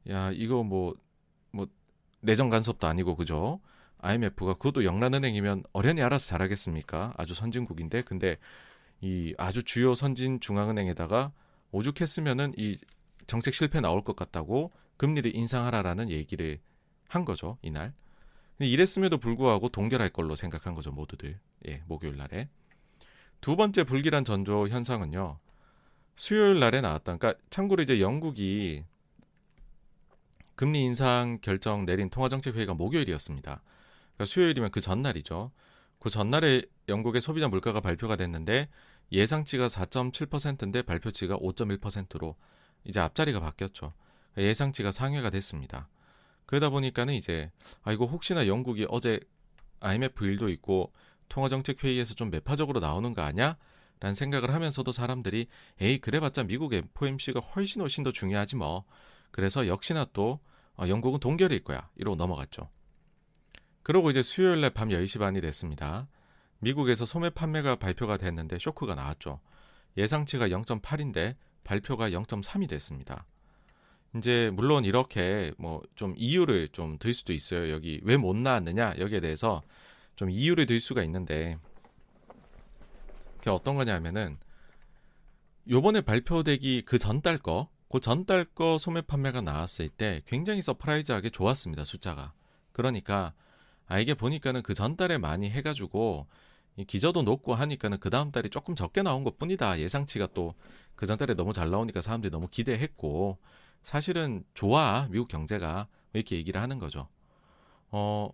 야 0.10 0.32
이거 0.32 0.64
뭐뭐 0.64 0.96
뭐 1.52 1.68
내정 2.20 2.50
간섭도 2.50 2.88
아니고 2.88 3.16
그죠? 3.16 3.62
IMF가 4.00 4.56
그것도 4.56 4.84
영란은행이면 4.84 5.64
어련히 5.72 6.02
알아서 6.02 6.28
잘하겠습니까? 6.28 7.14
아주 7.18 7.34
선진국인데 7.34 8.02
근데 8.04 8.38
이 9.02 9.34
아주 9.38 9.64
주요 9.64 9.96
선진 9.96 10.40
중앙은행에다가 10.40 11.32
오죽했으면은 11.72 12.54
이 12.58 12.78
정책 13.28 13.54
실패 13.54 13.82
나올 13.82 14.04
것 14.04 14.16
같다고 14.16 14.72
금리를 14.98 15.36
인상하라라는 15.36 16.10
얘기를 16.10 16.60
한 17.08 17.26
거죠 17.26 17.58
이날. 17.62 17.94
근데 18.58 18.70
이랬음에도 18.70 19.18
불구하고 19.18 19.70
동결할 19.70 20.10
걸로 20.10 20.36
생각한 20.36 20.74
거죠 20.74 20.92
모두들. 20.92 21.40
예, 21.68 21.84
목요일 21.88 22.18
날에. 22.18 22.50
두 23.42 23.56
번째 23.56 23.84
불길한 23.84 24.24
전조 24.26 24.68
현상은요. 24.68 25.40
수요일 26.16 26.60
날에 26.60 26.82
나왔다. 26.82 27.18
그러니까 27.18 27.40
참고로 27.50 27.84
이제 27.84 28.00
영국이 28.00 28.84
금리 30.56 30.84
인상 30.84 31.40
결정 31.42 31.86
내린 31.86 32.10
통화정책회의가 32.10 32.74
목요일이었습니다. 32.74 33.62
그러니까 34.14 34.26
수요일이면 34.26 34.72
그 34.72 34.80
전날이죠. 34.80 35.52
그 36.00 36.10
전날에 36.10 36.62
영국의 36.88 37.22
소비자 37.22 37.50
물가가 37.50 37.82
발표가 37.82 38.16
됐는데 38.16 38.70
예상치가 39.12 39.68
4.7%인데 39.68 40.82
발표치가 40.82 41.38
5.1%로 41.38 42.36
이제 42.86 43.00
앞자리가 43.00 43.40
바뀌었죠. 43.40 43.94
예상치가 44.38 44.92
상회가 44.92 45.30
됐습니다. 45.30 45.90
그러다 46.46 46.70
보니까는 46.70 47.14
이제 47.14 47.52
아 47.84 47.92
이거 47.92 48.06
혹시나 48.06 48.48
영국이 48.48 48.86
어제 48.90 49.20
IMF 49.80 50.26
일도 50.26 50.50
있고 50.50 50.92
통화정책 51.30 51.84
회의에서 51.84 52.14
좀 52.14 52.30
매파적으로 52.30 52.80
나오는 52.80 53.14
거 53.14 53.22
아니야? 53.22 53.58
라는 54.00 54.14
생각을 54.14 54.54
하면서도 54.54 54.92
사람들이 54.92 55.48
에이 55.80 56.00
그래봤자 56.00 56.44
미국 56.44 56.74
FOMC가 56.74 57.40
훨씬 57.40 57.82
훨씬 57.82 58.04
더 58.04 58.12
중요하지 58.12 58.58
뭐. 58.58 58.86
그래서 59.32 59.68
역시나 59.68 60.06
또 60.14 60.40
어, 60.78 60.88
영국은 60.88 61.20
동결일 61.20 61.64
거야. 61.64 61.90
이러고 61.96 62.16
넘어갔죠. 62.16 62.70
그러고 63.84 64.12
이제 64.12 64.22
수요일 64.22 64.62
날밤 64.62 64.90
10시 64.90 65.20
반이 65.20 65.42
됐습니다. 65.42 66.08
미국에서 66.60 67.06
소매 67.06 67.30
판매가 67.30 67.78
발표가 67.78 68.18
됐는데 68.18 68.58
쇼크가 68.60 68.96
나왔죠. 68.96 69.40
예상치가 69.98 70.50
0.8인데 70.50 71.36
발표가 71.66 72.10
0.3이 72.12 72.70
됐습니다. 72.70 73.26
이제 74.16 74.50
물론 74.54 74.86
이렇게 74.86 75.52
뭐 75.58 75.82
좀 75.96 76.14
이유를 76.18 76.70
좀 76.72 76.98
들 77.00 77.14
수도 77.14 77.34
있어요. 77.34 77.70
여기 77.72 78.00
왜 78.04 78.16
못 78.18 78.36
나왔느냐 78.38 78.96
여기에 79.00 79.20
대해서 79.20 79.62
좀 80.16 80.30
이유를 80.30 80.66
들 80.68 80.80
수가 80.80 81.04
있는데 81.04 81.58
그게 83.38 83.50
어떤 83.50 83.76
거냐면은 83.76 84.38
요번에 85.70 86.02
발표되기 86.02 86.84
그 86.84 86.98
전달 87.00 87.38
거, 87.38 87.70
그 87.92 88.00
전달 88.00 88.46
거 88.46 88.78
소매 88.78 89.02
판매가 89.02 89.42
나왔을 89.42 89.90
때 89.90 90.22
굉장히 90.26 90.62
surprise하게 90.62 91.30
좋았습니다 91.32 91.86
숫자가. 91.86 92.34
그러니까 92.72 93.34
아 93.88 94.00
이게 94.00 94.14
보니까는 94.14 94.62
그 94.64 94.74
전달에 94.74 95.18
많이 95.18 95.50
해가지고 95.50 96.28
기저도 96.88 97.22
높고 97.24 97.56
하니까는 97.56 98.00
그 98.00 98.10
다음 98.10 98.32
달이 98.32 98.50
조금 98.50 98.76
적게 98.76 99.02
나온 99.02 99.24
것 99.24 99.38
뿐이다. 99.38 99.80
예상치가 99.80 100.28
또 100.34 100.54
그 100.96 101.06
전달에 101.06 101.34
너무 101.34 101.54
잘 101.54 101.70
나오니까 101.70 102.02
사람들이 102.02 102.32
너무 102.32 102.48
기대했고 102.48 103.38
사실은 103.84 104.44
좋아 104.54 105.08
미국 105.10 105.28
경제가 105.28 105.88
이렇게 106.14 106.36
얘기를 106.36 106.62
하는 106.62 106.80
거죠. 106.80 107.08
어 107.92 108.30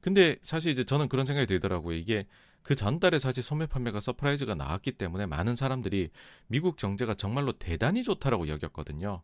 근데 0.00 0.36
사실 0.42 0.72
이제 0.72 0.84
저는 0.84 1.08
그런 1.08 1.24
생각이 1.26 1.46
들더라고요. 1.46 1.96
이게 1.96 2.26
그 2.62 2.74
전달에 2.74 3.18
사실 3.18 3.42
소매 3.42 3.66
판매가 3.66 4.00
surprise가 4.00 4.54
나왔기 4.54 4.92
때문에 4.92 5.26
많은 5.26 5.54
사람들이 5.54 6.10
미국 6.46 6.76
경제가 6.76 7.14
정말로 7.14 7.52
대단히 7.52 8.02
좋다라고 8.02 8.48
여겼거든요. 8.48 9.22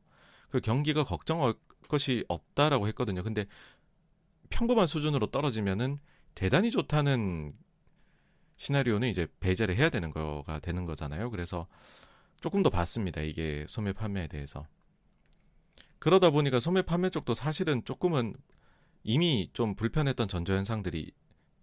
그 0.51 0.61
경기가 0.61 1.05
걱정할 1.05 1.55
것이 1.89 2.25
없다라고 2.29 2.87
했거든요. 2.89 3.23
근데 3.23 3.47
평범한 4.51 4.87
수준으로 4.87 5.29
떨어지면은 5.29 5.99
대단히 6.35 6.71
좋다는 6.71 7.55
시나리오는 8.57 9.09
이제 9.09 9.27
배제를 9.41 9.75
해야 9.75 9.89
되는 9.89 10.11
거가 10.11 10.59
되는 10.59 10.85
거잖아요. 10.85 11.31
그래서 11.31 11.67
조금 12.41 12.62
더 12.62 12.70
봤습니다. 12.70 13.20
이게 13.20 13.66
소매 13.68 13.93
판매에 13.93 14.26
대해서. 14.26 14.66
그러다 15.99 16.30
보니까 16.30 16.61
소매 16.61 16.82
판매 16.82 17.11
쪽도 17.11 17.34
사실은 17.34 17.84
조금은 17.84 18.34
이미 19.03 19.51
좀 19.53 19.74
불편했던 19.76 20.28
전조 20.28 20.55
현상들이 20.55 21.12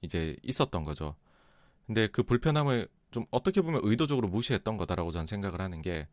이제 0.01 0.35
있었던 0.43 0.83
거죠. 0.83 1.15
근데 1.85 2.07
그 2.07 2.23
불편함을 2.23 2.87
좀 3.11 3.25
어떻게 3.31 3.61
보면 3.61 3.81
의도적으로 3.83 4.27
무시했던 4.27 4.77
거다라고 4.77 5.11
저는 5.11 5.25
생각을 5.25 5.61
하는 5.61 5.81
게 5.81 6.07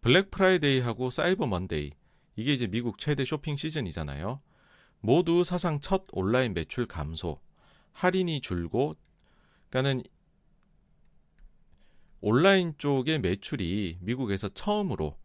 블랙 0.00 0.30
프라이데이하고 0.30 1.10
사이버 1.10 1.46
먼데이 1.46 1.90
이게 2.36 2.54
이제 2.54 2.66
미국 2.66 2.98
최대 2.98 3.24
쇼핑 3.24 3.56
시즌이잖아요. 3.56 4.40
모두 5.00 5.44
사상 5.44 5.80
첫 5.80 6.04
온라인 6.12 6.54
매출 6.54 6.86
감소, 6.86 7.40
할인이 7.92 8.40
줄고, 8.40 8.96
그러니까는 9.70 10.02
온라인 12.20 12.74
쪽의 12.78 13.20
매출이 13.20 13.98
미국에서 14.00 14.48
처음으로 14.48 15.16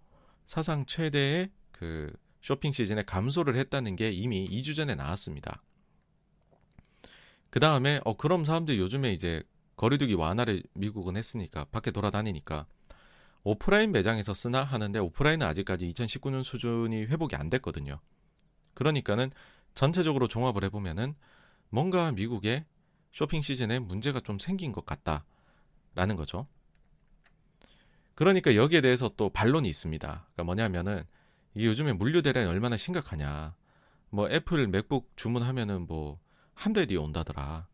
사상 0.45 0.85
최대의 0.85 1.49
그 1.71 2.11
쇼핑 2.41 2.71
시즌에 2.71 3.03
감소를 3.03 3.55
했다는 3.55 3.95
게 3.95 4.11
이미 4.11 4.47
2주 4.49 4.75
전에 4.75 4.95
나왔습니다. 4.95 5.63
그 7.49 7.59
다음에 7.59 7.99
어 8.03 8.15
그럼 8.15 8.45
사람들이 8.45 8.79
요즘에 8.79 9.13
이제 9.13 9.43
거리두기 9.75 10.13
완화를 10.13 10.63
미국은 10.73 11.17
했으니까 11.17 11.65
밖에 11.65 11.91
돌아다니니까 11.91 12.65
오프라인 13.43 13.91
매장에서 13.91 14.33
쓰나 14.33 14.63
하는데 14.63 14.97
오프라인은 14.99 15.45
아직까지 15.45 15.91
2019년 15.93 16.43
수준이 16.43 17.05
회복이 17.05 17.35
안 17.35 17.49
됐거든요. 17.49 17.99
그러니까는 18.73 19.31
전체적으로 19.73 20.27
종합을 20.27 20.63
해보면은 20.65 21.15
뭔가 21.69 22.11
미국의 22.11 22.65
쇼핑 23.11 23.41
시즌에 23.41 23.79
문제가 23.79 24.19
좀 24.19 24.37
생긴 24.37 24.71
것 24.71 24.85
같다라는 24.85 26.15
거죠. 26.15 26.47
그러니까 28.15 28.55
여기에 28.55 28.81
대해서 28.81 29.09
또 29.17 29.29
반론이 29.29 29.67
있습니다. 29.69 30.07
그러니까 30.07 30.43
뭐냐면은 30.43 31.03
이게 31.55 31.65
요즘에 31.67 31.93
물류 31.93 32.21
대란이 32.21 32.47
얼마나 32.47 32.77
심각하냐. 32.77 33.55
뭐 34.09 34.29
애플 34.29 34.67
맥북 34.67 35.11
주문하면은 35.15 35.87
뭐 35.87 36.19
한 36.55 36.73
달 36.73 36.85
뒤에 36.85 36.97
온다더라. 36.97 37.67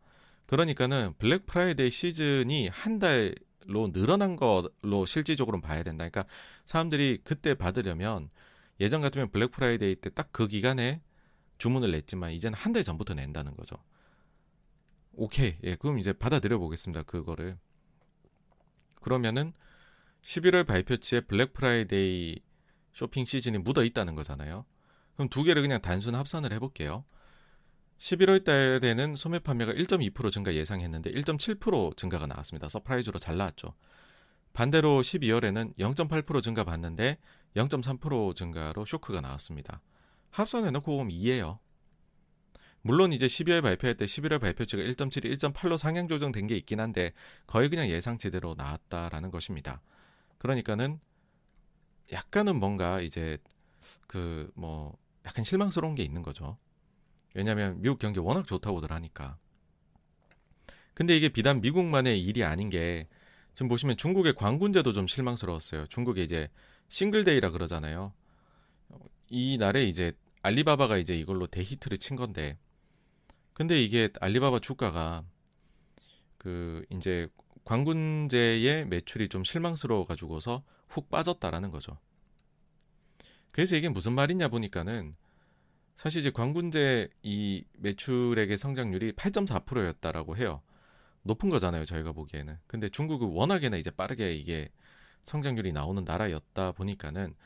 그러니까는 0.46 1.14
블랙 1.18 1.44
프라이데이 1.46 1.90
시즌이 1.90 2.68
한 2.68 2.98
달로 2.98 3.92
늘어난 3.92 4.36
걸로 4.36 5.04
실질적으로 5.06 5.60
봐야 5.60 5.82
된다. 5.82 6.08
그러니까 6.08 6.24
사람들이 6.66 7.20
그때 7.24 7.54
받으려면 7.54 8.30
예전 8.80 9.02
같으면 9.02 9.30
블랙 9.30 9.50
프라이데이 9.52 9.96
때 9.96 10.08
딱 10.10 10.30
그 10.32 10.48
기간에 10.48 11.02
주문을 11.58 11.90
냈지만 11.92 12.32
이제는 12.32 12.56
한 12.58 12.72
달 12.72 12.82
전부터 12.84 13.12
낸다는 13.14 13.54
거죠. 13.54 13.76
오케이. 15.12 15.56
예, 15.64 15.76
그럼 15.76 15.98
이제 15.98 16.12
받아들여 16.14 16.58
보겠습니다. 16.58 17.02
그거를. 17.02 17.58
그러면은 19.02 19.52
11월 20.22 20.66
발표치에 20.66 21.22
블랙 21.22 21.52
프라이데이 21.52 22.40
쇼핑 22.92 23.24
시즌이 23.24 23.58
묻어 23.58 23.84
있다는 23.84 24.14
거잖아요. 24.14 24.64
그럼 25.14 25.28
두 25.28 25.42
개를 25.42 25.62
그냥 25.62 25.80
단순 25.80 26.14
합산을 26.14 26.52
해볼게요. 26.54 27.04
11월 27.98 28.44
달에는 28.44 29.16
소매 29.16 29.38
판매가 29.38 29.72
1.2% 29.72 30.32
증가 30.32 30.54
예상했는데 30.54 31.12
1.7% 31.12 31.96
증가가 31.96 32.26
나왔습니다. 32.26 32.68
surprise로 32.68 33.18
잘 33.18 33.36
나왔죠. 33.36 33.74
반대로 34.52 35.00
12월에는 35.02 35.76
0.8% 35.76 36.42
증가 36.42 36.64
봤는데 36.64 37.18
0.3% 37.56 38.34
증가로 38.34 38.84
쇼크가 38.86 39.20
나왔습니다. 39.20 39.82
합산해놓고 40.30 40.96
보면 40.96 41.10
2예요. 41.10 41.58
물론 42.82 43.12
이제 43.12 43.26
12월 43.26 43.62
발표할 43.62 43.96
때 43.96 44.06
11월 44.06 44.40
발표치가 44.40 44.82
1.7이 44.82 45.36
1.8로 45.36 45.76
상향 45.76 46.08
조정된 46.08 46.46
게 46.46 46.56
있긴 46.56 46.80
한데 46.80 47.12
거의 47.46 47.68
그냥 47.68 47.88
예상치대로 47.88 48.54
나왔다라는 48.56 49.30
것입니다. 49.30 49.82
그러니까는 50.40 51.00
약간은 52.12 52.56
뭔가 52.58 53.00
이제 53.00 53.38
그 54.08 54.50
뭐 54.54 54.98
약간 55.26 55.44
실망스러운 55.44 55.94
게 55.94 56.02
있는 56.02 56.22
거죠. 56.22 56.58
왜냐하면 57.34 57.80
미국 57.80 57.98
경기 57.98 58.18
워낙 58.20 58.46
좋다고들 58.46 58.92
하니까. 58.92 59.38
근데 60.94 61.16
이게 61.16 61.28
비단 61.28 61.60
미국만의 61.60 62.22
일이 62.22 62.44
아닌 62.44 62.68
게 62.70 63.08
지금 63.54 63.68
보시면 63.68 63.96
중국의 63.96 64.34
광군제도 64.34 64.92
좀 64.92 65.06
실망스러웠어요. 65.06 65.86
중국에 65.86 66.22
이제 66.22 66.48
싱글데이라 66.88 67.50
그러잖아요. 67.50 68.12
이 69.28 69.58
날에 69.58 69.84
이제 69.84 70.12
알리바바가 70.42 70.98
이제 70.98 71.14
이걸로 71.14 71.46
대히트를 71.46 71.98
친 71.98 72.16
건데 72.16 72.58
근데 73.52 73.82
이게 73.82 74.10
알리바바 74.20 74.60
주가가 74.60 75.24
그 76.38 76.84
이제 76.90 77.28
광군제의 77.70 78.86
매출이 78.86 79.28
좀 79.28 79.44
실망스러워 79.44 80.04
가지고서 80.04 80.64
훅 80.88 81.08
빠졌다라는 81.08 81.70
거죠. 81.70 81.98
그래서 83.52 83.76
이게 83.76 83.88
무슨 83.88 84.12
말이냐 84.12 84.48
보니까는 84.48 85.14
사실 85.96 86.18
이제 86.20 86.30
광군제 86.30 87.10
이 87.22 87.62
매출액의 87.78 88.58
성장률이 88.58 89.12
8.4%였다라고 89.12 90.36
해요. 90.36 90.62
높은 91.22 91.48
거잖아요, 91.48 91.84
저희가 91.84 92.10
보기에는. 92.10 92.58
근데 92.66 92.88
중국은 92.88 93.28
워낙에나 93.28 93.76
이제 93.76 93.92
빠르게 93.92 94.34
이게 94.34 94.72
성장률이 95.22 95.70
나오는 95.70 96.02
나라였다 96.02 96.72
보니까는 96.72 97.36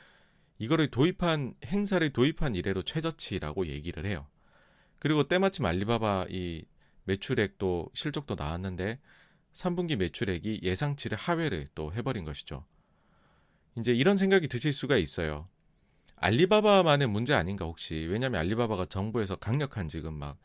이거를 0.56 0.90
도입한 0.90 1.54
행사를 1.66 2.08
도입한 2.10 2.54
이래로 2.54 2.84
최저치라고 2.84 3.66
얘기를 3.66 4.06
해요. 4.06 4.26
그리고 5.00 5.28
때마침 5.28 5.66
알리바바 5.66 6.28
이 6.30 6.64
매출액도 7.04 7.90
실적도 7.92 8.36
나왔는데 8.36 8.98
3분기 9.54 9.96
매출액이 9.96 10.60
예상치를 10.62 11.16
하회를 11.16 11.66
또 11.74 11.92
해버린 11.92 12.24
것이죠. 12.24 12.64
이제 13.78 13.92
이런 13.92 14.16
생각이 14.16 14.48
드실 14.48 14.72
수가 14.72 14.96
있어요. 14.96 15.48
알리바바만의 16.16 17.08
문제 17.08 17.34
아닌가 17.34 17.64
혹시? 17.64 17.94
왜냐하면 17.94 18.40
알리바바가 18.40 18.86
정부에서 18.86 19.36
강력한 19.36 19.88
지금 19.88 20.14
막 20.14 20.38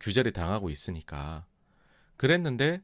규제를 0.00 0.32
당하고 0.32 0.70
있으니까. 0.70 1.46
그랬는데 2.16 2.82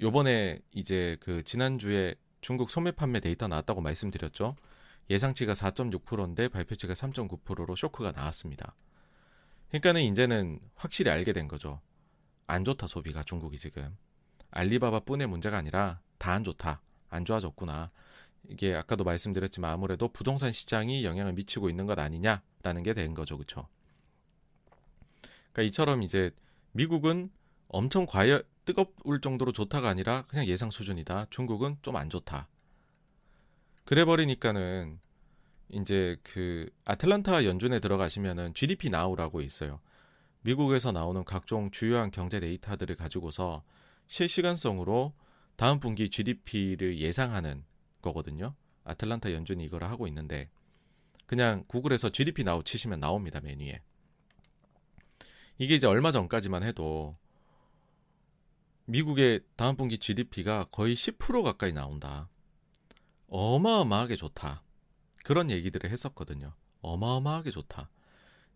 요번에 0.00 0.60
이제 0.72 1.16
그 1.20 1.42
지난주에 1.44 2.14
중국 2.40 2.70
소매 2.70 2.90
판매 2.90 3.20
데이터 3.20 3.46
나왔다고 3.46 3.80
말씀드렸죠. 3.80 4.56
예상치가 5.10 5.52
4.6%인데 5.52 6.48
발표치가 6.48 6.94
3.9%로 6.94 7.76
쇼크가 7.76 8.12
나왔습니다. 8.12 8.74
그러니까는 9.68 10.02
이제는 10.02 10.60
확실히 10.74 11.10
알게 11.10 11.32
된 11.32 11.48
거죠. 11.48 11.80
안 12.46 12.64
좋다 12.64 12.86
소비가 12.86 13.22
중국이 13.22 13.58
지금. 13.58 13.96
알리바바뿐의 14.54 15.26
문제가 15.26 15.56
아니라 15.58 16.00
다 16.18 16.32
안 16.32 16.44
좋다. 16.44 16.80
안 17.10 17.24
좋아졌구나. 17.24 17.90
이게 18.48 18.74
아까도 18.74 19.04
말씀드렸지만 19.04 19.70
아무래도 19.70 20.08
부동산 20.08 20.52
시장이 20.52 21.04
영향을 21.04 21.32
미치고 21.34 21.70
있는 21.70 21.86
것 21.86 21.98
아니냐라는 21.98 22.82
게 22.82 22.94
된 22.94 23.14
거죠. 23.14 23.36
그렇죠? 23.36 23.68
그러니까 25.52 25.62
이처럼 25.68 26.02
이제 26.02 26.30
미국은 26.72 27.30
엄청 27.68 28.06
과열 28.06 28.44
뜨거울 28.64 29.20
정도로 29.20 29.52
좋다가 29.52 29.88
아니라 29.88 30.22
그냥 30.26 30.46
예상 30.46 30.70
수준이다. 30.70 31.26
중국은 31.30 31.76
좀 31.82 31.96
안 31.96 32.08
좋다. 32.10 32.48
그래 33.84 34.04
버리니까는 34.04 34.98
이제 35.72 36.16
그 36.22 36.68
아틀란타 36.84 37.44
연준에 37.44 37.80
들어가시면은 37.80 38.54
GDP 38.54 38.90
나우라고 38.90 39.40
있어요. 39.40 39.80
미국에서 40.42 40.92
나오는 40.92 41.24
각종 41.24 41.70
주요한 41.70 42.10
경제 42.10 42.40
데이터들을 42.40 42.96
가지고서 42.96 43.62
실시간성으로 44.06 45.14
다음 45.56 45.80
분기 45.80 46.10
GDP를 46.10 46.98
예상하는 46.98 47.64
거거든요. 48.02 48.54
아틀란타 48.84 49.32
연준이 49.32 49.64
이걸 49.64 49.84
하고 49.84 50.06
있는데 50.08 50.50
그냥 51.26 51.64
구글에서 51.66 52.10
GDP 52.10 52.44
나우 52.44 52.62
치시면 52.62 53.00
나옵니다 53.00 53.40
메뉴에. 53.40 53.80
이게 55.58 55.76
이제 55.76 55.86
얼마 55.86 56.12
전까지만 56.12 56.62
해도 56.62 57.16
미국의 58.86 59.40
다음 59.56 59.76
분기 59.76 59.96
GDP가 59.96 60.64
거의 60.70 60.94
10% 60.94 61.42
가까이 61.42 61.72
나온다. 61.72 62.28
어마어마하게 63.28 64.16
좋다. 64.16 64.62
그런 65.24 65.50
얘기들을 65.50 65.90
했었거든요. 65.90 66.54
어마어마하게 66.82 67.50
좋다. 67.50 67.90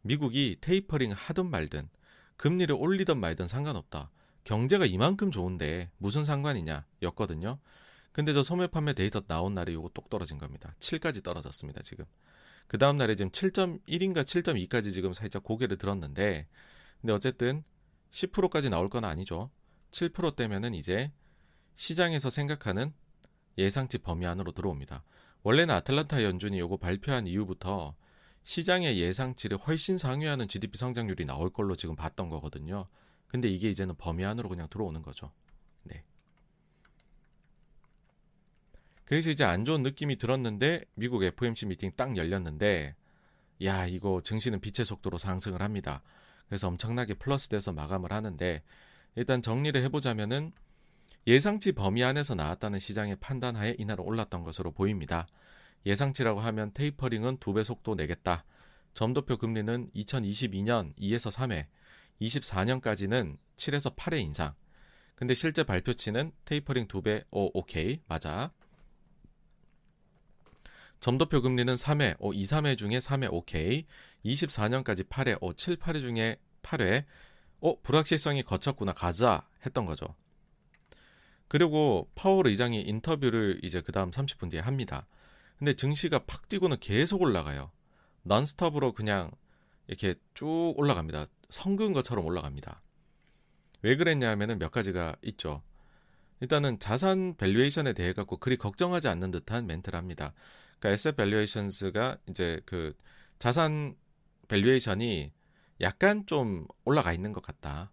미국이 0.03 0.59
테이퍼링 0.61 1.13
하든 1.13 1.49
말든 1.49 1.89
금리를 2.37 2.75
올리든 2.75 3.19
말든 3.19 3.49
상관없다. 3.49 4.11
경제가 4.49 4.87
이만큼 4.87 5.31
좋은데 5.31 5.91
무슨 5.99 6.25
상관이냐 6.25 6.87
였거든요. 7.03 7.59
근데 8.13 8.33
저 8.33 8.43
소매 8.43 8.67
판매 8.67 8.95
데이터 8.95 9.21
나온 9.21 9.53
날에 9.53 9.75
요거 9.75 9.91
똑 9.93 10.09
떨어진 10.09 10.39
겁니다. 10.39 10.75
7까지 10.81 11.23
떨어졌습니다, 11.23 11.83
지금. 11.83 12.07
그 12.67 12.79
다음 12.79 12.97
날에 12.97 13.15
지금 13.15 13.31
7.1인가 13.31 14.23
7.2까지 14.23 14.91
지금 14.95 15.13
살짝 15.13 15.43
고개를 15.43 15.77
들었는데 15.77 16.47
근데 17.03 17.13
어쨌든 17.13 17.63
10%까지 18.11 18.71
나올 18.71 18.89
건 18.89 19.05
아니죠. 19.05 19.51
7%대면은 19.91 20.73
이제 20.73 21.13
시장에서 21.77 22.31
생각하는 22.31 22.95
예상치 23.59 23.99
범위 23.99 24.25
안으로 24.25 24.53
들어옵니다. 24.53 25.05
원래는 25.43 25.75
아틀란타 25.75 26.25
연준이 26.25 26.59
요거 26.59 26.79
발표한 26.79 27.27
이후부터 27.27 27.95
시장의 28.45 28.99
예상치를 28.99 29.59
훨씬 29.59 29.99
상회하는 29.99 30.49
GDP 30.49 30.79
성장률이 30.79 31.27
나올 31.27 31.51
걸로 31.51 31.77
지금 31.77 31.97
봤던 31.97 32.31
거거든요. 32.31 32.89
근데 33.29 33.49
이게 33.49 33.71
이제는 33.71 33.95
범위 33.97 34.25
안으로 34.25 34.49
그냥 34.49 34.69
들어오는 34.69 35.03
거죠. 35.03 35.31
네. 35.85 36.03
그래서 39.05 39.31
이제 39.31 39.45
안 39.45 39.65
좋은 39.65 39.83
느낌이 39.83 40.17
들었는데 40.17 40.85
미국 40.95 41.23
FOMC 41.23 41.67
미팅 41.67 41.91
딱 41.97 42.17
열렸는데 42.17 42.95
야 43.65 43.87
이거 43.87 44.21
증시는 44.23 44.61
빛의 44.61 44.85
속도로 44.85 45.19
상승을 45.19 45.63
합니다. 45.63 46.03
그래서 46.47 46.69
엄청나게 46.69 47.15
플러스 47.15 47.49
돼서 47.49 47.73
마감을 47.73 48.13
하는데 48.13 48.63
일단 49.17 49.43
정리를 49.43 49.81
해보자면은 49.83 50.53
예상치 51.27 51.73
범위 51.73 52.05
안에서 52.05 52.35
나왔다는 52.35 52.79
시장의 52.79 53.17
판단하에 53.17 53.77
이날은 53.79 54.05
올랐던 54.05 54.45
것으로 54.45 54.73
보입니다. 54.73 55.27
예상치라고 55.85 56.41
하면 56.41 56.73
테이퍼링은 56.73 57.39
두 57.39 57.53
배 57.53 57.65
속도 57.65 57.95
내겠다. 57.95 58.45
점도표 58.95 59.37
금리는 59.37 59.91
2022년 59.95 60.95
2에서 60.97 61.31
3회, 61.31 61.67
24년까지는 62.21 63.39
7에서 63.57 63.95
8회 63.97 64.21
인상. 64.21 64.55
근데 65.15 65.35
실제 65.35 65.65
발표치는 65.65 66.33
테이퍼링 66.45 66.87
두 66.87 67.03
배, 67.03 67.25
오, 67.31 67.51
오케이, 67.59 68.01
맞아. 68.07 68.53
점도표 71.01 71.43
금리는 71.43 71.75
3회, 71.75 72.17
오, 72.19 72.33
2, 72.33 72.43
3회 72.43 72.77
중에 72.77 72.99
3회 72.99 73.33
오케이. 73.33 73.87
24년까지 74.25 75.09
8회, 75.09 75.39
오, 75.41 75.53
7, 75.53 75.77
8회 75.77 76.01
중에 76.01 76.37
8회. 76.63 77.05
어, 77.61 77.81
불확실성이 77.81 78.43
걷혔구나, 78.43 78.93
가자. 78.93 79.49
했던 79.65 79.87
거죠. 79.87 80.07
그리고 81.49 82.11
파월 82.15 82.47
의장이 82.47 82.83
인터뷰를 82.83 83.61
이제 83.63 83.81
그 83.81 83.91
다음 83.91 84.11
30분 84.11 84.51
뒤에 84.51 84.61
합니다. 84.61 85.07
근데 85.59 85.75
증시가 85.75 86.21
팍 86.21 86.49
뛰고는 86.49 86.79
계속 86.79 87.23
올라가요. 87.23 87.73
넌스톱으로 88.23 88.93
그냥 88.93 89.31
이렇게 89.87 90.15
쭉 90.35 90.75
올라갑니다. 90.77 91.27
성난 91.51 91.93
것처럼 91.93 92.25
올라갑니다. 92.25 92.83
왜 93.83 93.97
그랬냐 93.97 94.29
하면은 94.31 94.59
몇 94.59 94.71
가지가 94.71 95.17
있죠. 95.23 95.63
일단은 96.41 96.79
자산 96.79 97.35
valuation에 97.37 97.93
대해 97.93 98.13
갖고 98.13 98.37
그리 98.37 98.57
걱정하지 98.57 99.09
않는 99.09 99.31
듯한 99.31 99.67
멘트를 99.67 99.97
합니다. 99.97 100.35
그러니까 100.79 100.91
에셋 100.91 101.17
밸류에이션스가 101.17 102.19
이제 102.29 102.61
그 102.65 102.97
자산 103.39 103.97
valuation이 104.49 105.33
약간 105.81 106.27
좀 106.27 106.67
올라가 106.85 107.13
있는 107.13 107.33
것 107.33 107.43
같다. 107.43 107.91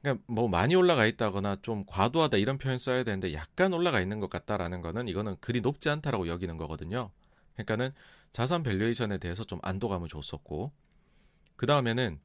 그러니까 0.00 0.24
뭐 0.26 0.48
많이 0.48 0.74
올라가 0.74 1.06
있다거나 1.06 1.58
좀 1.62 1.84
과도하다 1.86 2.38
이런 2.38 2.58
표현 2.58 2.78
써야 2.78 3.04
되는데 3.04 3.34
약간 3.34 3.72
올라가 3.72 4.00
있는 4.00 4.20
것 4.20 4.30
같다라는 4.30 4.80
거는 4.80 5.08
이거는 5.08 5.36
그리 5.40 5.60
높지 5.60 5.90
않다라고 5.90 6.28
여기는 6.28 6.56
거거든요. 6.56 7.10
그러니까는 7.54 7.92
자산 8.32 8.62
valuation에 8.62 9.18
대해서 9.18 9.44
좀 9.44 9.58
안도감을 9.62 10.08
줬었고 10.08 10.72
그 11.56 11.66
다음에는 11.66 12.18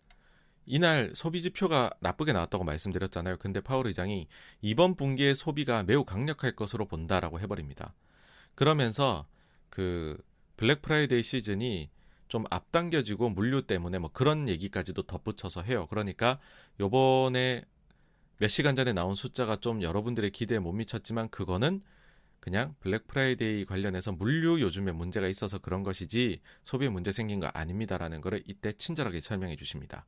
이날 0.66 1.12
소비 1.14 1.42
지표가 1.42 1.92
나쁘게 2.00 2.34
나왔다고 2.34 2.64
말씀드렸잖아요. 2.64 3.38
근데 3.38 3.62
파월 3.62 3.88
의장이 3.88 4.28
이번 4.62 4.96
분기의 4.96 5.36
소비가 5.36 5.84
매우 5.84 6.04
강력할 6.04 6.56
것으로 6.56 6.86
본다라고 6.88 7.40
해버립니다. 7.40 7.94
그러면서 8.56 9.28
그 9.70 10.18
블랙 10.58 10.82
프라이데이 10.82 11.22
시즌이 11.22 11.90
좀 12.28 12.46
앞당겨지고 12.50 13.30
물류 13.30 13.62
때문에 13.68 14.00
뭐 14.00 14.10
그런 14.12 14.50
얘기까지도 14.50 15.04
덧붙여서 15.04 15.62
해요. 15.62 15.88
그러니까 15.90 16.40
요번에 16.80 17.64
몇 18.38 18.48
시간 18.48 18.76
전에 18.76 18.94
나온 18.94 19.16
숫자가 19.16 19.58
좀 19.58 19.82
여러분들의 19.82 20.32
기대에 20.32 20.60
못 20.60 20.74
미쳤지만 20.74 21.30
그거는 21.30 21.82
그냥 22.40 22.76
블랙 22.80 23.08
프라이데이 23.08 23.66
관련해서 23.66 24.12
물류 24.12 24.62
요즘에 24.62 24.92
문제가 24.92 25.28
있어서 25.28 25.58
그런 25.58 25.84
것이지 25.84 26.42
소비에 26.64 26.90
문제 26.90 27.12
생긴 27.12 27.40
거 27.40 27.48
아닙니다라는 27.48 28.22
거를 28.22 28.44
이때 28.46 28.74
친절하게 28.74 29.22
설명해 29.22 29.56
주십니다. 29.56 30.06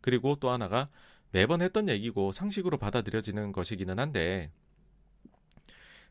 그리고 0.00 0.36
또 0.36 0.50
하나가 0.50 0.88
매번 1.30 1.60
했던 1.60 1.88
얘기고 1.88 2.32
상식으로 2.32 2.78
받아들여지는 2.78 3.52
것이기는 3.52 3.98
한데 3.98 4.50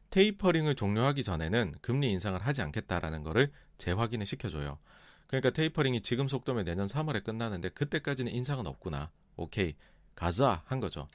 테이퍼링을 0.10 0.76
종료하기 0.76 1.24
전에는 1.24 1.76
금리 1.82 2.12
인상을 2.12 2.40
하지 2.40 2.62
않겠다라는 2.62 3.24
거를 3.24 3.52
재확인을 3.78 4.26
시켜줘요. 4.26 4.80
그러니까 5.28 5.50
테이퍼링이 5.50 6.02
지금 6.02 6.28
속도면 6.28 6.66
내년 6.66 6.88
3월에 6.88 7.24
끝나는데 7.24 7.70
그때까지는 7.70 8.32
인상은 8.32 8.66
없구나. 8.68 9.12
오케이 9.36 9.76
가자 10.16 10.64
한 10.66 10.80
거죠. 10.80 11.08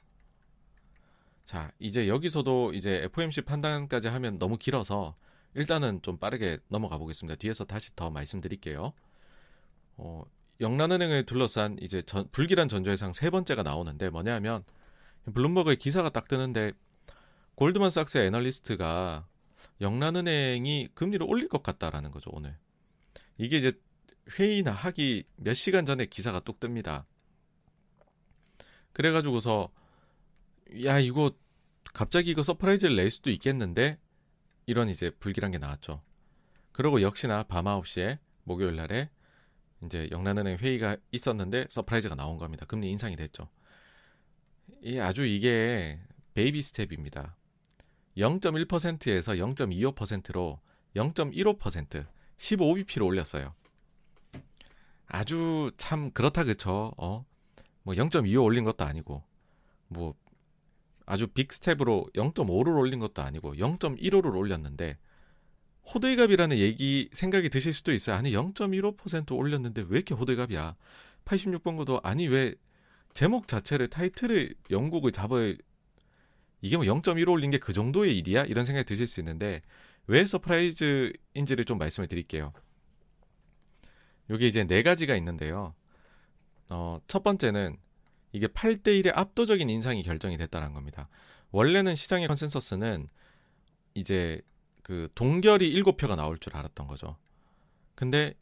자, 1.45 1.71
이제 1.79 2.07
여기서도 2.07 2.73
이제 2.73 3.01
FOMC 3.05 3.41
판단까지 3.41 4.07
하면 4.07 4.39
너무 4.39 4.57
길어서 4.57 5.15
일단은 5.55 6.01
좀 6.01 6.17
빠르게 6.17 6.59
넘어가 6.67 6.97
보겠습니다. 6.97 7.35
뒤에서 7.35 7.65
다시 7.65 7.95
더 7.95 8.09
말씀드릴게요. 8.09 8.93
어, 9.97 10.23
영란은행을 10.59 11.25
둘러싼 11.25 11.77
이제 11.81 12.01
전, 12.03 12.29
불길한 12.31 12.69
전조해상 12.69 13.13
세 13.13 13.29
번째가 13.29 13.63
나오는데 13.63 14.09
뭐냐면 14.09 14.63
블룸버그의 15.33 15.77
기사가 15.77 16.09
딱 16.09 16.27
뜨는데 16.27 16.73
골드만삭스의 17.55 18.27
애널리스트가 18.27 19.27
영란은행이 19.81 20.89
금리를 20.93 21.25
올릴 21.27 21.47
것 21.47 21.63
같다라는 21.63 22.11
거죠 22.11 22.29
오늘. 22.33 22.57
이게 23.37 23.57
이제 23.57 23.73
회의나 24.37 24.71
하기 24.71 25.25
몇 25.35 25.53
시간 25.53 25.85
전에 25.85 26.05
기사가 26.05 26.39
뚝 26.39 26.59
뜹니다. 26.59 27.05
그래가지고서 28.93 29.69
야 30.85 30.99
이거 30.99 31.31
갑자기 31.93 32.31
이거 32.31 32.43
surprise를 32.43 32.95
낼 32.95 33.11
수도 33.11 33.29
있겠는데 33.29 33.97
이런 34.65 34.89
이제 34.89 35.09
불길한 35.19 35.51
게 35.51 35.57
나왔죠. 35.57 36.01
그리고 36.71 37.01
역시나 37.01 37.43
밤 37.43 37.65
9시에 37.65 38.19
목요일 38.43 38.75
날에 38.75 39.09
이제 39.85 40.07
영란은행 40.11 40.57
회의가 40.57 40.97
있었는데 41.11 41.67
surprise가 41.69 42.15
나온 42.15 42.37
겁니다. 42.37 42.65
금리 42.65 42.89
인상이 42.89 43.15
됐죠. 43.15 43.49
이 44.81 44.99
아주 44.99 45.25
이게 45.25 45.99
baby 46.33 46.61
step입니다. 46.61 47.35
0.1%에서 48.17 49.33
0.25%로 49.33 50.59
0.15% 50.95 52.05
15bp로 52.37 53.05
올렸어요. 53.05 53.53
아주 55.07 55.71
참 55.77 56.11
그렇다 56.11 56.43
그쵸? 56.43 56.91
어? 56.97 57.25
뭐 57.83 57.93
0.25 57.95 58.43
올린 58.43 58.63
것도 58.63 58.83
아니고 58.83 59.23
뭐 59.87 60.15
아주 61.05 61.27
big 61.27 61.51
step으로 61.51 62.07
0.5를 62.13 62.77
올린 62.77 62.99
것도 62.99 63.21
아니고 63.21 63.55
0.15를 63.55 64.35
올렸는데 64.35 64.97
호들갑이라는 65.93 66.57
얘기 66.57 67.09
생각이 67.11 67.49
드실 67.49 67.73
수도 67.73 67.91
있어요. 67.91 68.15
아니 68.15 68.31
0.15% 68.31 69.35
올렸는데 69.35 69.81
왜 69.87 69.97
이렇게 69.97 70.15
호들갑이야? 70.15 70.75
86번고도 71.25 71.99
아니 72.03 72.27
왜 72.27 72.55
제목 73.13 73.47
자체를 73.47 73.89
타이틀을 73.89 74.55
영국을 74.71 75.11
잡을 75.11 75.57
이게 76.61 76.77
뭐 76.77 76.85
0.15 76.85 77.29
올린 77.29 77.51
게 77.51 77.57
그 77.59 77.73
정도의 77.73 78.17
일이야? 78.17 78.43
이런 78.43 78.65
생각이 78.65 78.85
드실 78.85 79.07
수 79.07 79.19
있는데 79.19 79.61
왜 80.07 80.25
surprise인지를 80.25 81.65
좀 81.65 81.77
말씀을 81.77 82.07
드릴게요. 82.07 82.53
여기 84.29 84.47
이제 84.47 84.63
네 84.63 84.83
가지가 84.83 85.15
있는데요. 85.17 85.75
어, 86.69 86.99
첫 87.07 87.23
번째는 87.23 87.77
이게 88.31 88.47
8대 88.47 89.01
1의 89.01 89.11
압도적인 89.15 89.69
인상이 89.69 90.01
결정이 90.01 90.37
됐다는 90.37 90.73
겁니다. 90.73 91.09
원래는 91.51 91.95
시장의 91.95 92.27
consensus는 92.27 93.07
이제 93.93 94.41
그 94.83 95.09
동결이 95.15 95.73
7표가 95.73 96.15
나올 96.15 96.37
줄 96.37 96.55
알았던 96.55 96.87
거죠. 96.87 97.17
근데 97.95 98.33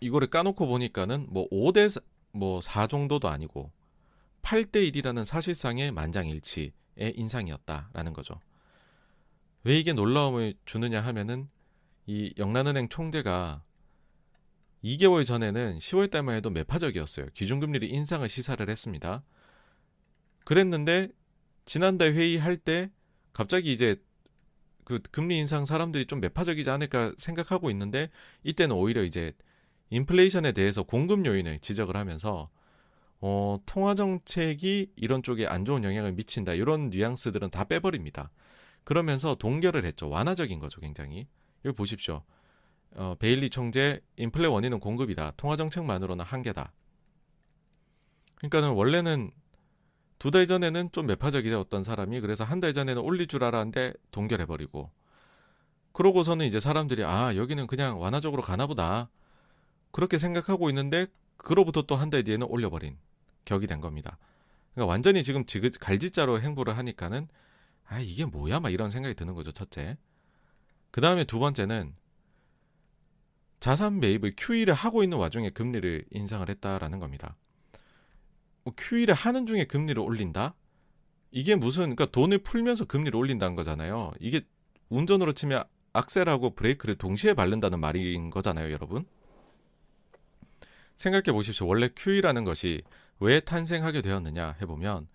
이거를 0.00 0.28
까놓고 0.28 0.66
보니까는 0.66 1.28
뭐 1.30 1.48
5대 1.48 2.02
뭐 2.32 2.60
4 2.60 2.86
정도도 2.86 3.28
아니고 3.28 3.72
8대 4.42 4.92
1이라는 4.92 5.24
사실상의 5.24 5.92
만장일치의 5.92 6.72
인상이었다라는 7.14 8.12
거죠. 8.12 8.40
왜 9.64 9.78
이게 9.78 9.92
놀라움을 9.92 10.54
주느냐 10.64 11.00
하면은 11.00 11.48
이 12.06 12.32
영란은행 12.38 12.88
총재가 12.88 13.62
2개월 14.84 15.26
전에는 15.26 15.78
10월 15.78 16.10
달만 16.10 16.36
해도 16.36 16.50
매파적이었어요. 16.50 17.26
기준금리를 17.34 17.88
인상을 17.90 18.28
시사를 18.28 18.68
했습니다. 18.68 19.22
그랬는데 20.44 21.08
지난달 21.64 22.14
회의할 22.14 22.56
때 22.56 22.90
갑자기 23.32 23.72
이제 23.72 23.96
그 24.88 25.00
금리 25.10 25.36
인상 25.36 25.66
사람들이 25.66 26.06
좀 26.06 26.18
매파적이지 26.18 26.70
않을까 26.70 27.12
생각하고 27.18 27.70
있는데 27.72 28.08
이때는 28.42 28.74
오히려 28.74 29.02
이제 29.02 29.34
인플레이션에 29.90 30.52
대해서 30.52 30.82
공급 30.82 31.26
요인을 31.26 31.58
지적을 31.58 31.94
하면서 31.94 32.48
어, 33.20 33.58
통화 33.66 33.94
정책이 33.94 34.92
이런 34.96 35.22
쪽에 35.22 35.46
안 35.46 35.66
좋은 35.66 35.84
영향을 35.84 36.12
미친다. 36.12 36.54
이런 36.54 36.88
뉘앙스들은 36.88 37.50
다 37.50 37.64
빼버립니다. 37.64 38.30
그러면서 38.82 39.34
동결을 39.34 39.84
했죠. 39.84 40.08
완화적인 40.08 40.58
거죠, 40.58 40.80
굉장히. 40.80 41.28
여기 41.66 41.76
보십시오. 41.76 42.22
어, 42.92 43.14
베일리 43.18 43.50
총재 43.50 44.00
인플레 44.16 44.48
원인은 44.48 44.80
공급이다. 44.80 45.32
통화 45.36 45.56
정책만으로는 45.56 46.24
한계다. 46.24 46.72
그러니까는 48.36 48.70
원래는 48.70 49.32
두 50.18 50.30
달 50.32 50.46
전에는 50.46 50.90
좀 50.92 51.06
매파적이었던 51.06 51.84
사람이 51.84 52.20
그래서 52.20 52.44
한 52.44 52.60
달 52.60 52.72
전에는 52.74 53.00
올릴 53.02 53.26
줄 53.28 53.44
알았는데 53.44 53.92
동결해 54.10 54.46
버리고 54.46 54.90
그러고서는 55.92 56.46
이제 56.46 56.60
사람들이 56.60 57.04
아 57.04 57.36
여기는 57.36 57.66
그냥 57.66 58.00
완화적으로 58.00 58.42
가나 58.42 58.66
보다 58.66 59.08
그렇게 59.92 60.18
생각하고 60.18 60.68
있는데 60.70 61.06
그로부터 61.36 61.82
또 61.82 61.96
한 61.96 62.10
달 62.10 62.24
뒤에는 62.24 62.46
올려버린 62.48 62.98
격이 63.44 63.66
된 63.66 63.80
겁니다. 63.80 64.18
그러니까 64.74 64.90
완전히 64.90 65.22
지금 65.24 65.44
지그 65.46 65.70
갈지자로 65.80 66.40
행보를 66.40 66.76
하니까는 66.76 67.28
아 67.86 68.00
이게 68.00 68.24
뭐야 68.24 68.60
막 68.60 68.70
이런 68.72 68.90
생각이 68.90 69.14
드는 69.14 69.34
거죠 69.34 69.52
첫째. 69.52 69.96
그 70.90 71.00
다음에 71.00 71.24
두 71.24 71.38
번째는 71.38 71.94
자산 73.60 74.00
매입을 74.00 74.34
QE를 74.36 74.74
하고 74.74 75.02
있는 75.02 75.18
와중에 75.18 75.50
금리를 75.50 76.04
인상을 76.10 76.48
했다라는 76.48 76.98
겁니다. 77.00 77.36
뭐 78.68 78.74
QE를 78.76 79.14
하는 79.14 79.46
중에 79.46 79.64
금리를 79.64 80.00
올린다? 80.00 80.54
이게 81.30 81.54
무슨 81.56 81.94
그러니까 81.94 82.06
돈을 82.06 82.38
풀면서 82.38 82.84
금리를 82.84 83.16
올린다는 83.16 83.54
거잖아요. 83.54 84.10
이게 84.20 84.42
운전으로 84.90 85.32
치면 85.32 85.64
악셀하고 85.94 86.54
브레이크를 86.54 86.96
동시에 86.96 87.32
밟는다는 87.32 87.80
말인 87.80 88.28
거잖아요, 88.30 88.70
여러분. 88.70 89.06
생각해 90.96 91.32
보십시오. 91.32 91.66
원래 91.66 91.88
QE라는 91.94 92.44
것이 92.44 92.82
왜 93.20 93.40
탄생하게 93.40 94.02
되었느냐 94.02 94.56
해보면 94.60 95.08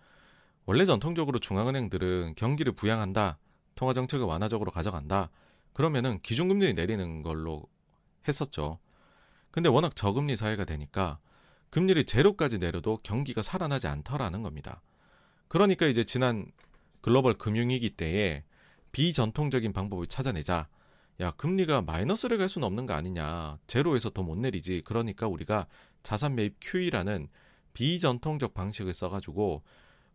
원래 0.66 0.86
전통적으로 0.86 1.40
중앙은행들은 1.40 2.36
경기를 2.36 2.74
부양한다, 2.74 3.38
통화 3.76 3.94
정책을 3.94 4.26
완화적으로 4.26 4.72
가져간다. 4.72 5.30
그러면은 5.74 6.20
기준금리를 6.22 6.74
내리는 6.74 7.22
걸로 7.22 7.66
했었죠. 8.28 8.80
근데 9.52 9.70
워낙 9.70 9.96
저금리 9.96 10.36
사회가 10.36 10.66
되니까 10.66 11.20
금리를 11.74 12.04
제로까지 12.04 12.60
내려도 12.60 13.00
경기가 13.02 13.42
살아나지 13.42 13.88
않더라는 13.88 14.44
겁니다. 14.44 14.84
그러니까 15.48 15.88
이제 15.88 16.04
지난 16.04 16.46
글로벌 17.02 17.34
금융위기 17.34 17.90
때에 17.90 18.44
비전통적인 18.92 19.74
방법을 19.74 20.06
찾아내자. 20.06 20.68
야, 21.20 21.32
금리가 21.32 21.82
마이너스를 21.82 22.38
갈 22.38 22.48
수는 22.48 22.68
없는 22.68 22.86
거 22.86 22.94
아니냐. 22.94 23.58
제로에서 23.66 24.12
더 24.12 24.22
못 24.22 24.38
내리지. 24.38 24.84
그러니까 24.86 25.28
우리가 25.28 25.66
자산 26.04 26.36
매입 26.36 26.58
QE라는 26.62 27.28
비전통적 27.74 28.54
방식을 28.54 28.94
써가지고 28.94 29.64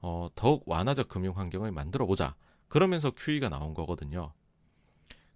어, 0.01 0.29
더욱 0.37 0.63
완화적 0.65 1.09
금융 1.09 1.37
환경을 1.37 1.73
만들어 1.73 2.07
보자. 2.07 2.37
그러면서 2.69 3.11
QE가 3.11 3.49
나온 3.49 3.75
거거든요. 3.75 4.33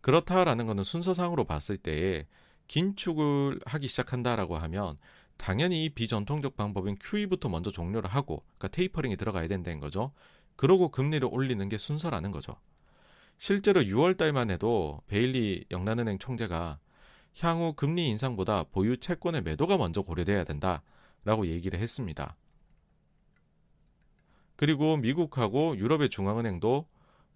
그렇다라는 0.01 0.67
것은 0.67 0.85
순서상으로 0.85 1.47
봤을 1.47 1.77
때에 1.77 2.29
긴축을 2.69 3.59
하기 3.67 3.89
시작한다라고 3.89 4.57
하면 4.57 4.99
당연히 5.37 5.85
이 5.85 5.89
비전통적 5.89 6.57
방법인 6.57 6.97
QE부터 7.01 7.49
먼저 7.49 7.71
종료를 7.71 8.11
하고 8.11 8.45
그러니까 8.59 8.69
테이퍼링이 8.69 9.17
들어가야 9.17 9.49
된다는 9.49 9.81
거죠. 9.81 10.13
그러고 10.57 10.91
금리를 10.91 11.27
올리는 11.31 11.69
게 11.69 11.79
순서라는 11.79 12.31
거죠. 12.31 12.57
실제로 13.39 13.81
6월 13.81 14.17
달만 14.17 14.51
해도 14.51 15.01
베일리 15.09 15.65
영란은행 15.71 16.19
총재가 16.19 16.79
향후 17.41 17.73
금리 17.75 18.09
인상보다 18.09 18.65
보유 18.65 18.99
채권의 18.99 19.43
매도가 19.43 19.79
먼저 19.79 20.03
고려돼야 20.03 20.45
된다라고 20.45 21.47
얘기를 21.47 21.79
했습니다. 21.81 22.37
그리고 24.57 24.97
미국하고 24.97 25.77
유럽의 25.77 26.09
중앙은행도 26.09 26.87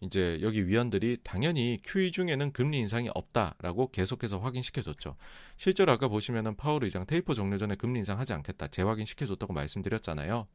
이제 0.01 0.38
여기 0.42 0.66
위원들이 0.66 1.18
당연히 1.24 1.80
QE 1.82 2.12
중에는 2.12 2.53
금리 2.53 2.78
인상이 2.78 3.09
없다라고 3.14 3.90
계속해서 3.90 4.38
확인시켜줬죠. 4.38 5.16
실제로 5.57 5.92
아까 5.92 6.09
보시면은 6.09 6.57
파월 6.57 6.84
의장 6.84 7.07
테이퍼 7.07 7.34
종료 7.34 7.57
전에 7.57 7.74
금리 7.76 8.01
인상하지 8.01 8.32
않겠다 8.34 8.68
재확인 8.68 9.07
시켜줬다고 9.07 9.53
말씀드렸잖아요. 9.53 10.47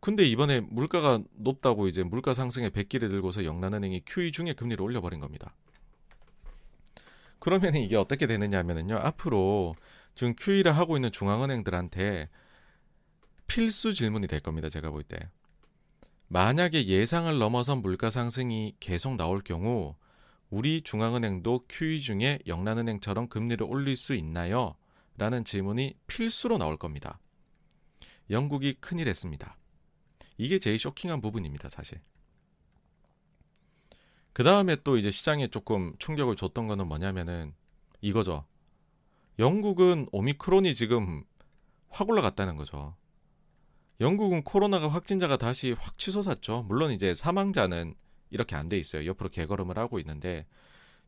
근데 0.00 0.22
이번에 0.24 0.60
물가가 0.60 1.18
높다고 1.32 1.88
이제 1.88 2.02
물가 2.02 2.34
상승의 2.34 2.70
백기를 2.70 3.08
들고서 3.08 3.44
영란은행이 3.44 4.02
QE 4.06 4.32
중에 4.32 4.52
금리를 4.52 4.82
올려버린 4.82 5.18
겁니다. 5.18 5.54
그러면 7.38 7.74
이게 7.74 7.96
어떻게 7.96 8.26
되느냐 8.26 8.58
하면은요. 8.58 8.96
앞으로 8.96 9.74
지금 10.14 10.34
QE를 10.38 10.76
하고 10.76 10.96
있는 10.96 11.10
중앙은행들한테 11.10 12.28
필수 13.46 13.92
질문이 13.92 14.26
될 14.26 14.40
겁니다. 14.40 14.68
제가 14.68 14.90
볼 14.90 15.02
때. 15.02 15.18
만약에 16.28 16.86
예상을 16.86 17.38
넘어선 17.38 17.82
물가 17.82 18.10
상승이 18.10 18.76
계속 18.80 19.16
나올 19.16 19.42
경우 19.42 19.94
우리 20.50 20.82
중앙은행도 20.82 21.66
QE 21.68 22.00
중에 22.00 22.38
영란은행처럼 22.46 23.28
금리를 23.28 23.64
올릴 23.66 23.96
수 23.96 24.14
있나요? 24.14 24.76
라는 25.16 25.44
질문이 25.44 25.94
필수로 26.06 26.58
나올 26.58 26.76
겁니다. 26.76 27.20
영국이 28.30 28.74
큰일 28.74 29.08
했습니다. 29.08 29.56
이게 30.38 30.58
제일 30.58 30.78
쇼킹한 30.78 31.20
부분입니다, 31.20 31.68
사실. 31.68 32.00
그 34.32 34.42
다음에 34.42 34.76
또 34.82 34.96
이제 34.96 35.10
시장에 35.10 35.46
조금 35.46 35.94
충격을 35.98 36.34
줬던 36.34 36.66
거는 36.66 36.88
뭐냐면은 36.88 37.54
이거죠. 38.00 38.44
영국은 39.38 40.08
오미크론이 40.10 40.74
지금 40.74 41.24
확 41.88 42.08
올라갔다는 42.08 42.56
거죠. 42.56 42.96
영국은 44.00 44.42
코로나가 44.42 44.88
확진자가 44.88 45.36
다시 45.36 45.72
확 45.72 45.98
치솟았죠. 45.98 46.64
물론 46.68 46.90
이제 46.92 47.14
사망자는 47.14 47.94
이렇게 48.30 48.56
안 48.56 48.68
돼 48.68 48.76
있어요. 48.78 49.06
옆으로 49.06 49.28
개걸음을 49.30 49.78
하고 49.78 49.98
있는데 50.00 50.46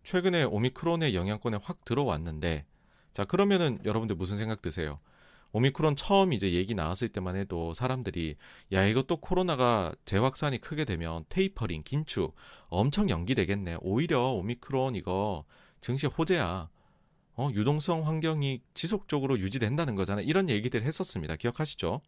최근에 0.05 0.45
오미크론의 0.45 1.15
영향권에 1.17 1.59
확 1.63 1.85
들어왔는데 1.85 2.65
자 3.13 3.25
그러면은 3.25 3.81
여러분들 3.85 4.15
무슨 4.17 4.39
생각 4.39 4.63
드세요? 4.63 5.01
오미크론 5.53 5.97
처음 5.97 6.33
이제 6.33 6.53
얘기 6.53 6.75
나왔을 6.75 7.09
때만 7.09 7.35
해도 7.37 7.73
사람들이 7.73 8.37
야또 8.73 9.17
코로나가 9.17 9.95
재확산이 10.05 10.59
크게 10.59 10.85
되면 10.85 11.25
테이퍼링 11.29 11.83
긴축 11.85 12.35
엄청 12.69 13.09
연기되겠네. 13.11 13.79
오히려 13.81 14.21
오미크론 14.33 14.95
이거 14.97 15.45
증시 15.81 16.07
호재야. 16.07 16.69
어, 17.39 17.51
유동성 17.53 18.07
환경이 18.07 18.61
지속적으로 18.75 19.39
유지된다는 19.39 19.95
거잖아요. 19.95 20.27
이런 20.27 20.49
얘기들 20.49 20.83
했었습니다. 20.85 21.37
기억하시죠? 21.37 22.01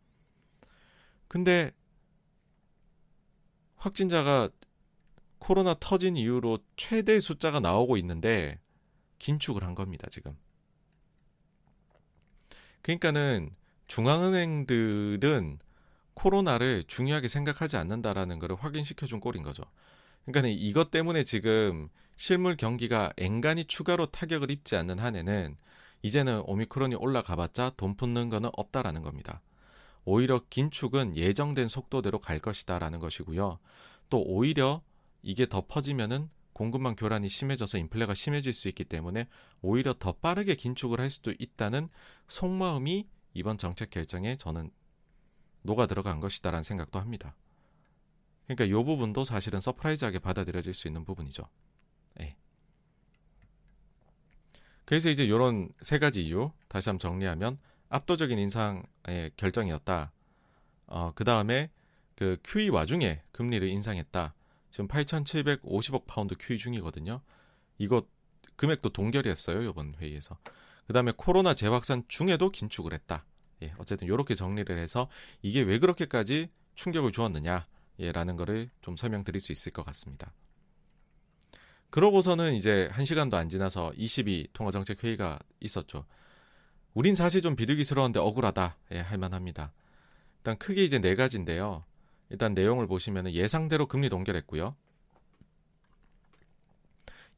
근데 1.29 1.70
확진자가 3.76 4.49
코로나 5.39 5.74
터진 5.79 6.16
이후로 6.16 6.59
최대 6.76 7.20
숫자가 7.20 7.61
나오고 7.61 7.97
있는데 7.99 8.59
긴축을 9.18 9.62
한 9.62 9.74
겁니다, 9.74 10.09
지금. 10.11 10.37
그러니까는 12.83 13.55
중앙은행들은 13.87 15.59
코로나를 16.14 16.85
중요하게 16.89 17.29
생각하지 17.29 17.76
않는다라는 17.76 18.39
것을 18.39 18.57
확인시켜 18.57 19.07
준 19.07 19.20
꼴인 19.20 19.43
거죠. 19.43 19.62
그러니까 20.24 20.49
이것 20.49 20.91
때문에 20.91 21.22
지금 21.22 21.89
실물 22.16 22.57
경기가 22.57 23.12
앵간히 23.16 23.64
추가로 23.64 24.07
타격을 24.07 24.51
입지 24.51 24.76
않는 24.76 24.99
한에는 24.99 25.57
이제는 26.03 26.43
오미크론이 26.47 26.97
올라가 26.97 27.37
봤자 27.37 27.72
돈 27.76 27.95
푸는 27.95 28.29
거는 28.29 28.51
없다라는 28.57 29.03
겁니다. 29.03 29.41
오히려 30.11 30.41
긴축은 30.49 31.19
예정된 31.19 31.69
속도대로 31.69 32.19
갈 32.19 32.39
것이다라는 32.39 32.99
것이고요. 32.99 33.59
또 34.09 34.23
오히려 34.23 34.81
이게 35.23 35.45
더 35.47 35.67
퍼지면은 35.67 36.31
공급망 36.55 36.97
교란이 36.97 37.29
심해져서 37.29 37.77
인플레가 37.77 38.15
심해질 38.15 38.55
수 38.55 38.69
있기 38.69 38.85
때문에 38.85 39.29
오히려 39.61 39.93
더 39.93 40.13
빠르게 40.13 40.55
긴축을 40.55 40.99
할 40.99 41.11
수도 41.11 41.35
있다는 41.39 41.91
속마음이 42.27 43.07
이번 43.35 43.59
정책 43.59 43.91
결정에 43.91 44.37
저는 44.39 44.71
녹아 45.61 45.85
들어간 45.85 46.21
것이다라는 46.21 46.63
생각도 46.63 46.99
합니다. 46.99 47.37
그러니까 48.47 48.65
이 48.65 48.73
부분도 48.83 49.25
사실은 49.25 49.61
surprise하게 49.61 50.20
받아들여질 50.21 50.73
수 50.73 50.89
있는 50.89 51.05
부분이죠. 51.05 51.47
네. 52.15 52.35
그래서 54.87 55.11
이제 55.11 55.23
이런 55.23 55.69
세 55.83 55.99
가지 55.99 56.25
이유 56.25 56.51
다시 56.67 56.89
한번 56.89 56.99
정리하면 56.99 57.59
압도적인 57.89 58.39
인상의 58.39 59.30
결정이었다. 59.36 60.12
어, 60.86 61.12
그 61.14 61.24
다음에 61.24 61.70
그 62.14 62.36
QE 62.45 62.68
와중에 62.70 63.22
금리를 63.32 63.66
인상했다. 63.68 64.34
지금 64.70 64.89
8,750억 64.89 66.07
파운드 66.07 66.34
QE 66.39 66.59
중이거든요. 66.59 67.20
이거 67.78 68.07
금액도 68.57 68.91
동결이었어요 68.91 69.62
이번 69.62 69.95
회의에서. 70.01 70.39
그 70.86 70.93
다음에 70.93 71.12
코로나 71.16 71.55
재확산 71.55 72.05
중에도 72.09 72.51
긴축을 72.51 72.93
했다. 72.93 73.24
예, 73.62 73.72
어쨌든 73.78 74.07
이렇게 74.07 74.34
정리를 74.34 74.76
해서 74.76 75.09
이게 75.43 75.61
왜 75.61 75.78
그렇게까지 75.78 76.51
충격을 76.74 77.12
주었느냐, 77.12 77.66
예, 78.01 78.12
라는 78.12 78.36
거를 78.36 78.70
좀 78.80 78.97
설명드릴 78.97 79.41
수 79.41 79.53
있을 79.53 79.72
것 79.72 79.84
같습니다. 79.86 80.32
그러고서는 81.91 82.55
이제 82.55 82.89
한 82.93 83.05
시간도 83.05 83.36
안 83.36 83.49
지나서 83.49 83.93
22 83.97 84.49
통화정책 84.53 85.03
회의가 85.03 85.39
있었죠. 85.61 86.05
우린 86.99 87.14
사실 87.14 87.42
좀 87.42 87.55
비둘기스러운데 87.55 88.18
억울하다, 88.18 88.76
예, 88.90 88.99
할만합니다. 88.99 89.72
일단 90.38 90.59
크게 90.59 90.82
이제 90.82 90.99
네 90.99 91.14
가지인데요. 91.14 91.84
일단 92.28 92.55
내용을 92.55 92.88
보시면 92.88 93.30
예상대로 93.34 93.86
금리 93.86 94.09
동결했고요. 94.09 94.74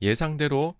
예상대로 0.01 0.77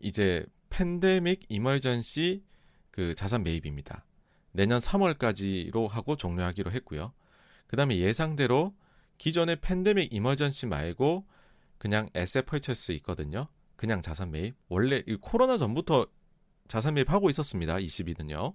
이제 0.00 0.46
팬데믹 0.68 1.46
이멀전시 1.48 2.44
그 2.92 3.16
자산 3.16 3.42
매입입니다. 3.42 4.04
내년 4.52 4.78
3월까지로 4.78 5.88
하고 5.88 6.14
종료하기로 6.14 6.70
했고요. 6.70 7.12
그 7.66 7.74
다음에 7.74 7.96
예상대로 7.96 8.76
기존의 9.18 9.56
팬데믹 9.60 10.14
이멀전시 10.14 10.66
말고 10.66 11.26
그냥 11.78 12.08
에세 12.14 12.42
펄처스 12.42 12.92
있거든요. 12.92 13.48
그냥 13.74 14.00
자산 14.00 14.30
매입. 14.30 14.54
원래 14.68 15.02
이 15.08 15.16
코로나 15.20 15.58
전부터 15.58 16.06
자산 16.70 16.94
매입하고 16.94 17.28
있었습니다. 17.30 17.74
22는요. 17.78 18.54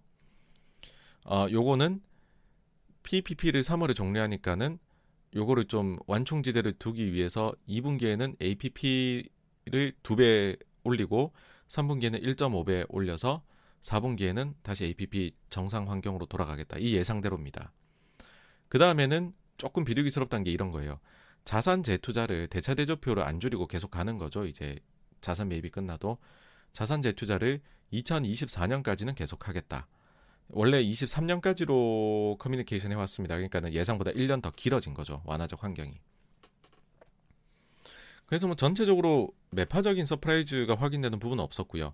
어, 1.25 1.47
요거는 1.51 2.01
PPP를 3.03 3.61
3월에 3.61 3.93
종료하니까는 3.93 4.79
요거를 5.35 5.65
좀 5.65 5.97
완충지대를 6.07 6.79
두기 6.79 7.11
위해서 7.11 7.53
2분기에는 7.67 8.41
APP를 8.41 9.91
2배 10.01 10.57
올리고 10.85 11.33
3분기에는 11.67 12.23
1.5배 12.23 12.85
올려서 12.87 13.43
4분기에는 13.81 14.53
다시 14.63 14.85
APP 14.85 15.35
정상 15.49 15.91
환경으로 15.91 16.25
돌아가겠다. 16.25 16.77
이 16.77 16.93
예상대로입니다. 16.93 17.73
그 18.69 18.79
다음에는 18.79 19.33
조금 19.57 19.83
비둘기스럽다는 19.83 20.45
게 20.45 20.51
이런 20.51 20.71
거예요. 20.71 21.01
자산 21.43 21.83
재투자를 21.83 22.47
대차 22.47 22.75
대조표를 22.75 23.23
안 23.23 23.41
줄이고 23.41 23.67
계속 23.67 23.91
가는 23.91 24.17
거죠. 24.17 24.45
이제 24.45 24.79
자산 25.19 25.49
매입이 25.49 25.69
끝나도 25.69 26.17
자산 26.75 27.01
재투자를 27.01 27.61
2024년까지는 27.93 29.15
계속하겠다. 29.15 29.87
원래 30.49 30.83
23년까지로 30.83 32.37
커뮤니케이션 32.37 32.91
해왔습니다. 32.91 33.35
그러니까 33.35 33.71
예상보다 33.71 34.11
1년 34.11 34.41
더 34.41 34.51
길어진 34.51 34.93
거죠. 34.93 35.21
완화적 35.25 35.63
환경이. 35.63 35.93
그래서 38.25 38.47
뭐 38.47 38.57
전체적으로 38.57 39.29
매파적인 39.51 40.05
surprise가 40.05 40.75
확인되는 40.75 41.17
부분은 41.17 41.41
없었고요. 41.41 41.93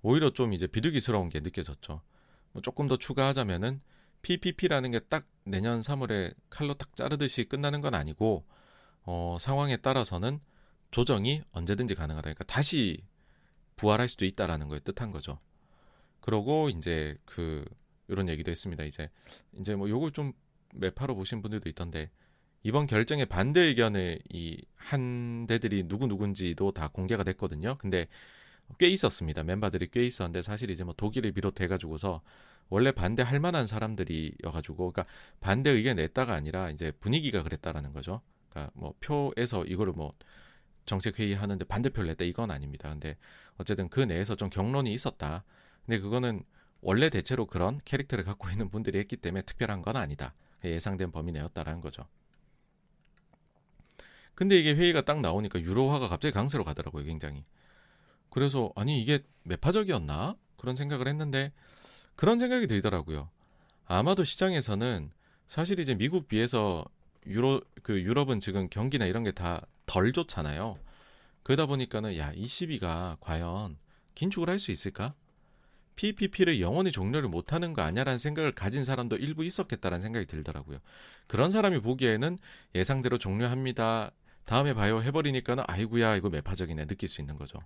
오히려 0.00 0.30
좀 0.30 0.54
이제 0.54 0.66
비둘기스러운 0.66 1.28
게 1.28 1.40
느껴졌죠. 1.40 2.00
뭐 2.52 2.62
조금 2.62 2.88
더 2.88 2.96
추가하자면은 2.96 3.82
PEPP라는 4.22 4.92
게 4.92 5.00
딱 5.00 5.26
내년 5.44 5.80
3월에 5.80 6.34
칼로 6.48 6.72
딱 6.72 6.96
자르듯이 6.96 7.44
끝나는 7.44 7.82
건 7.82 7.94
아니고 7.94 8.46
어, 9.02 9.36
상황에 9.38 9.76
따라서는 9.76 10.40
조정이 10.90 11.42
언제든지 11.52 11.94
가능하다. 11.94 12.22
그러니까 12.22 12.44
다시 12.44 13.02
부활할 13.76 14.08
수도 14.08 14.24
있다라는 14.24 14.68
걸 14.68 14.80
뜻한 14.80 15.10
거죠. 15.10 15.38
그러고 16.20 16.68
이제 16.70 17.16
그 17.24 17.64
이런 18.08 18.28
얘기도 18.28 18.50
했습니다. 18.50 18.84
이제 18.84 19.10
이제 19.58 19.74
뭐 19.74 19.88
요걸 19.88 20.12
좀 20.12 20.32
매파로 20.74 21.14
보신 21.14 21.42
분들도 21.42 21.68
있던데 21.70 22.10
이번 22.62 22.86
결정에 22.86 23.24
반대 23.24 23.60
의견을 23.60 24.20
이 24.32 24.62
한 24.84 25.46
대들이 25.46 25.88
누구 25.88 26.06
누군지도 26.06 26.72
다 26.72 26.88
공개가 26.88 27.24
됐거든요. 27.24 27.76
근데 27.78 28.06
꽤 28.78 28.88
있었습니다. 28.88 29.42
멤버들이 29.44 29.88
꽤 29.90 30.04
있었는데 30.04 30.42
사실 30.42 30.70
이제 30.70 30.84
뭐 30.84 30.94
독일을 30.96 31.32
비롯해 31.32 31.66
가지고서 31.68 32.22
원래 32.68 32.92
반대할 32.92 33.40
만한 33.40 33.66
사람들이여 33.66 34.50
가지고 34.52 34.92
그러니까 34.92 35.06
반대 35.40 35.70
의견 35.70 35.96
냈다가 35.96 36.34
아니라 36.34 36.70
이제 36.70 36.92
분위기가 37.00 37.42
그랬다라는 37.42 37.92
거죠. 37.92 38.20
그러니까 38.50 38.72
뭐 38.74 38.94
표에서 39.00 39.64
이거를 39.64 39.92
뭐 39.94 40.12
정책 40.86 41.18
회의 41.18 41.34
하는데 41.34 41.64
반대표를 41.64 42.08
냈다 42.08 42.24
이건 42.24 42.50
아닙니다. 42.50 42.90
근데 42.90 43.16
어쨌든 43.58 43.88
그 43.88 44.00
내에서 44.00 44.34
좀 44.34 44.50
경론이 44.50 44.92
있었다. 44.92 45.44
근데 45.86 45.98
그거는 46.00 46.44
원래 46.80 47.08
대체로 47.08 47.46
그런 47.46 47.80
캐릭터를 47.84 48.24
갖고 48.24 48.50
있는 48.50 48.68
분들이 48.68 48.98
했기 48.98 49.16
때문에 49.16 49.42
특별한 49.42 49.82
건 49.82 49.96
아니다. 49.96 50.34
예상된 50.64 51.12
범위 51.12 51.32
내였다라는 51.32 51.80
거죠. 51.80 52.06
근데 54.34 54.58
이게 54.58 54.74
회의가 54.74 55.02
딱 55.02 55.20
나오니까 55.20 55.60
유로화가 55.60 56.08
갑자기 56.08 56.32
강세로 56.32 56.64
가더라고요, 56.64 57.04
굉장히. 57.04 57.44
그래서 58.30 58.72
아니 58.74 59.00
이게 59.00 59.20
매파적이었나 59.44 60.36
그런 60.56 60.76
생각을 60.76 61.06
했는데 61.06 61.52
그런 62.16 62.38
생각이 62.38 62.66
들더라고요. 62.66 63.30
아마도 63.86 64.24
시장에서는 64.24 65.10
사실 65.46 65.78
이제 65.78 65.94
미국 65.94 66.26
비해서 66.26 66.84
유로 67.26 67.62
그 67.82 68.00
유럽은 68.00 68.40
지금 68.40 68.68
경기나 68.68 69.06
이런 69.06 69.22
게 69.24 69.30
다 69.30 69.66
덜 69.86 70.12
좋잖아요. 70.12 70.78
그러다 71.42 71.66
보니까는 71.66 72.16
야, 72.18 72.32
이 72.34 72.46
시비가 72.48 73.16
과연 73.20 73.78
긴축을 74.14 74.48
할 74.48 74.58
수 74.58 74.70
있을까? 74.70 75.14
PPP를 75.96 76.60
영원히 76.60 76.90
종료를 76.90 77.28
못 77.28 77.52
하는 77.52 77.72
거 77.72 77.82
아니야라는 77.82 78.18
생각을 78.18 78.52
가진 78.52 78.84
사람도 78.84 79.16
일부 79.16 79.44
있었겠다라는 79.44 80.02
생각이 80.02 80.26
들더라고요. 80.26 80.78
그런 81.28 81.50
사람이 81.50 81.80
보기에는 81.80 82.38
예상대로 82.74 83.18
종료합니다. 83.18 84.10
다음에 84.44 84.74
봐요 84.74 85.00
해버리니까는 85.02 85.64
아이구야 85.66 86.16
이거 86.16 86.30
매파적이네 86.30 86.86
느낄 86.86 87.08
수 87.08 87.20
있는 87.20 87.36
거죠. 87.36 87.60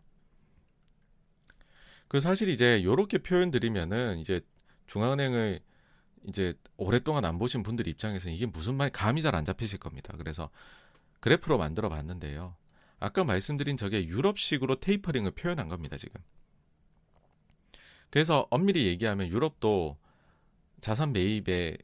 그 2.09 2.21
사실 2.21 2.49
이제 2.49 2.83
요렇게 2.85 3.19
표현 3.19 3.51
드리면은 3.51 4.19
이제 4.19 4.41
중앙은행을 4.87 5.61
이제 6.29 6.55
오랫동안 6.77 7.25
안 7.25 7.39
보신 7.39 7.63
분들 7.63 7.89
입장에서는 7.89 8.35
이게 8.35 8.47
무슨 8.47 8.77
말 8.77 8.91
감이 8.91 9.23
잘 9.23 9.35
안 9.35 9.45
잡히실 9.45 9.79
겁니다. 9.79 10.15
그래서 10.19 10.51
그래프로 11.21 11.59
만들어 11.59 11.89
봤는데요. 11.89 12.57
아까 13.01 13.25
말씀드린 13.25 13.77
저게 13.77 14.07
유럽식으로 14.07 14.77
테이퍼링을 14.77 15.33
표현한 15.33 15.69
겁니다, 15.69 15.97
지금. 15.97 16.21
그래서 18.11 18.47
엄밀히 18.51 18.87
얘기하면 18.87 19.29
유럽도 19.29 19.99
자산 20.81 21.13
매입액이 21.13 21.79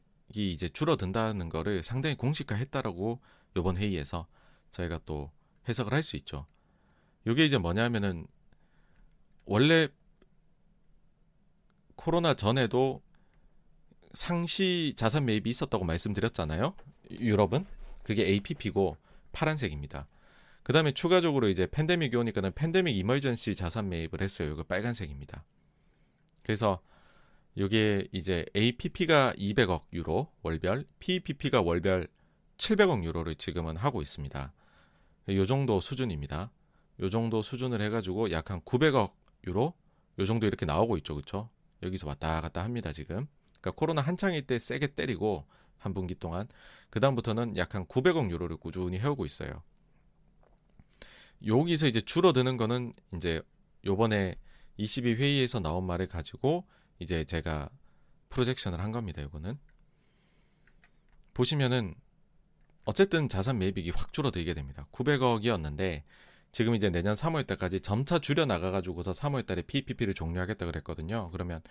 이제 0.51 0.67
줄어든다는 0.69 1.49
거를 1.49 1.83
상당히 1.83 2.15
공식화했다라고 2.15 3.21
이번 3.55 3.77
회의에서 3.77 4.27
저희가 4.71 5.01
또 5.05 5.31
해석을 5.67 5.93
할 5.93 6.03
수 6.03 6.15
있죠. 6.17 6.47
이게 7.27 7.45
이제 7.45 7.57
뭐냐면은 7.57 8.27
원래 9.45 9.87
코로나 11.95 12.33
전에도 12.33 13.01
상시 14.13 14.93
자산 14.95 15.25
매입이 15.25 15.49
있었다고 15.49 15.85
말씀드렸잖아요. 15.85 16.75
유럽은 17.11 17.65
그게 18.03 18.25
APP고 18.27 18.97
파란색입니다. 19.35 20.07
그 20.63 20.73
다음에 20.73 20.93
추가적으로 20.93 21.49
이제 21.49 21.67
팬데믹이 21.67 22.15
오니까는 22.15 22.53
팬데믹 22.53 22.95
이머전시 22.95 23.53
자산 23.53 23.89
매입을 23.89 24.21
했어요. 24.21 24.51
이거 24.51 24.63
빨간색입니다. 24.63 25.43
그래서 26.41 26.81
이게 27.53 28.07
이제 28.11 28.45
APP가 28.55 29.33
200억 29.37 29.83
유로 29.93 30.31
월별, 30.41 30.85
PPP가 30.99 31.61
월별 31.61 32.07
700억 32.57 33.03
유로를 33.03 33.35
지금은 33.35 33.77
하고 33.77 34.01
있습니다. 34.01 34.53
요 35.29 35.45
정도 35.45 35.79
수준입니다. 35.79 36.51
요 37.01 37.09
정도 37.09 37.41
수준을 37.41 37.81
해가지고 37.81 38.31
약 38.31 38.49
한 38.49 38.61
900억 38.61 39.11
유로 39.47 39.73
요 40.19 40.25
정도 40.25 40.47
이렇게 40.47 40.65
나오고 40.65 40.97
있죠, 40.97 41.13
그렇죠? 41.15 41.49
여기서 41.83 42.07
왔다 42.07 42.41
갔다 42.41 42.63
합니다 42.63 42.91
지금. 42.93 43.27
그러니까 43.59 43.71
코로나 43.71 44.01
한창일 44.01 44.47
때 44.47 44.59
세게 44.59 44.95
때리고 44.95 45.45
한 45.85 45.93
분기 45.93 46.15
동안 46.15 46.47
그 46.89 46.99
다음부터는 46.99 47.57
약 47.57 47.75
한 47.75 47.85
900억 47.85 48.31
유로를 48.31 48.57
꾸준히 48.57 48.99
해오고 48.99 49.25
있어요. 49.25 49.63
여기서 51.45 51.87
이제 51.87 52.01
줄어드는 52.01 52.57
거는 52.57 52.93
이제 53.15 53.41
요번에 53.85 54.35
22 54.77 55.15
회의에서 55.15 55.59
나온 55.59 55.85
말을 55.85 56.07
가지고 56.07 56.65
이제 56.99 57.23
제가 57.23 57.69
프로젝션을 58.29 58.79
한 58.79 58.91
겁니다. 58.91 59.21
이거는 59.21 59.59
보시면은 61.33 61.95
어쨌든 62.85 63.27
자산 63.29 63.57
매입액이 63.59 63.91
확 63.91 64.13
줄어들게 64.13 64.53
됩니다. 64.53 64.87
900억이었는데 64.91 66.03
지금 66.51 66.75
이제 66.75 66.89
내년 66.89 67.15
3월 67.15 67.45
달까지 67.45 67.81
점차 67.81 68.19
줄여 68.19 68.45
나가 68.45 68.71
가지고서 68.71 69.11
3월 69.11 69.45
달에 69.45 69.61
PPP를 69.63 70.13
종료하겠다 70.13 70.65
그랬거든요. 70.65 71.29
그러면 71.31 71.61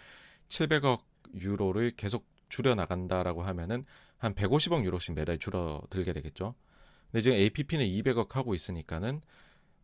700억 0.49 1.03
유로를 1.37 1.93
계속 1.97 2.27
줄여 2.49 2.75
나간다라고 2.75 3.43
하면은 3.43 3.87
한 4.25 4.35
150억 4.35 4.85
유로씩 4.85 5.15
매달 5.15 5.39
줄어들게 5.39 6.13
되겠죠. 6.13 6.55
근데 7.11 7.21
지금 7.21 7.37
APP는 7.37 7.85
200억 7.87 8.33
하고 8.33 8.55
있으니까는 8.55 9.21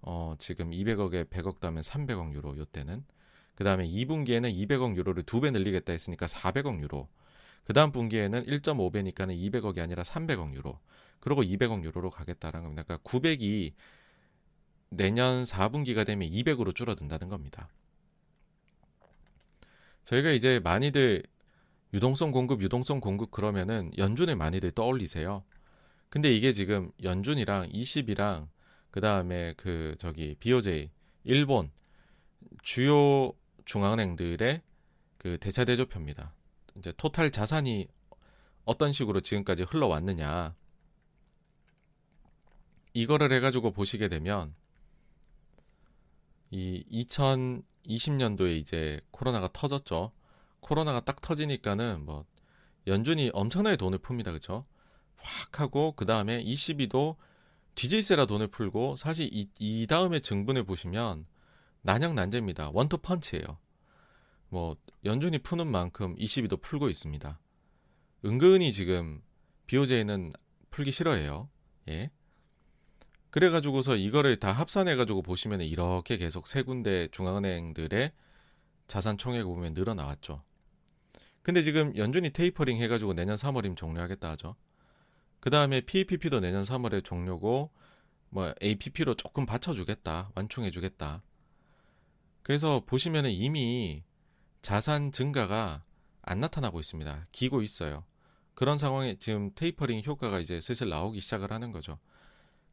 어 0.02 0.34
지금 0.38 0.70
200억에 0.70 1.28
100억 1.28 1.60
더하면 1.60 1.82
300억 1.82 2.34
유로 2.34 2.56
요때는 2.56 3.04
그다음에 3.54 3.86
2분기에는 3.86 4.50
200억 4.66 4.96
유로를 4.96 5.24
두 5.24 5.40
배 5.40 5.50
늘리겠다 5.50 5.92
했으니까 5.92 6.26
400억 6.26 6.80
유로. 6.80 7.08
그다음 7.64 7.92
분기에는 7.92 8.46
1.5배니까는 8.46 9.36
200억이 9.52 9.80
아니라 9.80 10.02
300억 10.02 10.54
유로. 10.54 10.80
그리고 11.20 11.42
200억 11.42 11.84
유로로 11.84 12.10
가겠다라는 12.10 12.64
겁니다. 12.64 12.82
그러니까 12.84 13.10
900이 13.10 13.74
내년 14.88 15.44
4분기가 15.44 16.06
되면 16.06 16.26
200으로 16.28 16.74
줄어든다는 16.74 17.28
겁니다. 17.28 17.68
저희가 20.04 20.30
이제 20.30 20.58
많이들 20.60 21.22
유동성 21.92 22.30
공급, 22.32 22.62
유동성 22.62 23.00
공급 23.00 23.30
그러면은 23.30 23.90
연준을 23.98 24.36
많이들 24.36 24.70
떠올리세요. 24.72 25.44
근데 26.08 26.34
이게 26.34 26.52
지금 26.52 26.90
연준이랑 27.02 27.70
20이랑 27.70 28.48
그 28.90 29.00
다음에 29.00 29.54
그 29.56 29.94
저기 29.98 30.34
BOJ, 30.40 30.90
일본 31.24 31.70
주요 32.62 33.32
중앙은행들의 33.64 34.62
그 35.18 35.38
대차 35.38 35.64
대조표입니다. 35.64 36.34
이제 36.76 36.92
토탈 36.96 37.30
자산이 37.30 37.88
어떤 38.64 38.92
식으로 38.92 39.20
지금까지 39.20 39.64
흘러왔느냐. 39.64 40.54
이거를 42.92 43.32
해가지고 43.32 43.70
보시게 43.70 44.08
되면 44.08 44.54
이 46.50 46.84
2020년도에 46.90 48.56
이제 48.56 49.00
코로나가 49.10 49.48
터졌죠. 49.52 50.12
코로나가 50.60 51.00
딱 51.00 51.20
터지니까는 51.20 52.04
뭐 52.04 52.24
연준이 52.86 53.30
엄청나게 53.32 53.76
돈을 53.76 53.98
풉니다. 53.98 54.32
그쵸? 54.32 54.66
확 55.16 55.60
하고 55.60 55.92
그 55.92 56.06
다음에 56.06 56.42
22도 56.42 57.16
뒤질세라 57.74 58.26
돈을 58.26 58.48
풀고 58.48 58.96
사실 58.96 59.28
이, 59.32 59.48
이 59.58 59.86
다음에 59.86 60.20
증분을 60.20 60.64
보시면 60.64 61.26
난영난제입니다. 61.82 62.70
원투 62.72 62.98
펀치예요. 62.98 63.58
뭐 64.48 64.76
연준이 65.04 65.38
푸는 65.38 65.66
만큼 65.66 66.14
22도 66.16 66.60
풀고 66.60 66.88
있습니다. 66.88 67.38
은근히 68.24 68.72
지금 68.72 69.22
BOJ는 69.66 70.32
풀기 70.70 70.92
싫어해요. 70.92 71.48
예. 71.88 72.10
그래가지고서 73.30 73.96
이거를 73.96 74.36
다 74.36 74.50
합산해가지고 74.50 75.22
보시면 75.22 75.62
이렇게 75.62 76.16
계속 76.16 76.48
세 76.48 76.62
군데 76.62 77.08
중앙은행들의 77.12 78.12
자산 78.88 79.16
총액 79.16 79.44
보면 79.44 79.74
늘어나왔죠. 79.74 80.42
근데 81.42 81.62
지금 81.62 81.96
연준이 81.96 82.30
테이퍼링 82.30 82.78
해가지고 82.78 83.14
내년 83.14 83.36
3월이면 83.36 83.76
종료하겠다 83.76 84.30
하죠. 84.30 84.56
그 85.40 85.48
다음에 85.48 85.80
PPP도 85.80 86.40
내년 86.40 86.62
3월에 86.62 87.02
종료고 87.02 87.70
뭐 88.28 88.54
APP로 88.62 89.14
조금 89.14 89.46
받쳐주겠다, 89.46 90.32
완충해주겠다. 90.34 91.22
그래서 92.42 92.82
보시면은 92.84 93.30
이미 93.30 94.04
자산 94.62 95.12
증가가 95.12 95.82
안 96.22 96.40
나타나고 96.40 96.78
있습니다. 96.78 97.26
기고 97.32 97.62
있어요. 97.62 98.04
그런 98.54 98.76
상황에 98.76 99.16
지금 99.18 99.50
테이퍼링 99.54 100.02
효과가 100.04 100.38
이제 100.38 100.60
슬슬 100.60 100.88
나오기 100.88 101.20
시작을 101.20 101.50
하는 101.50 101.72
거죠. 101.72 101.98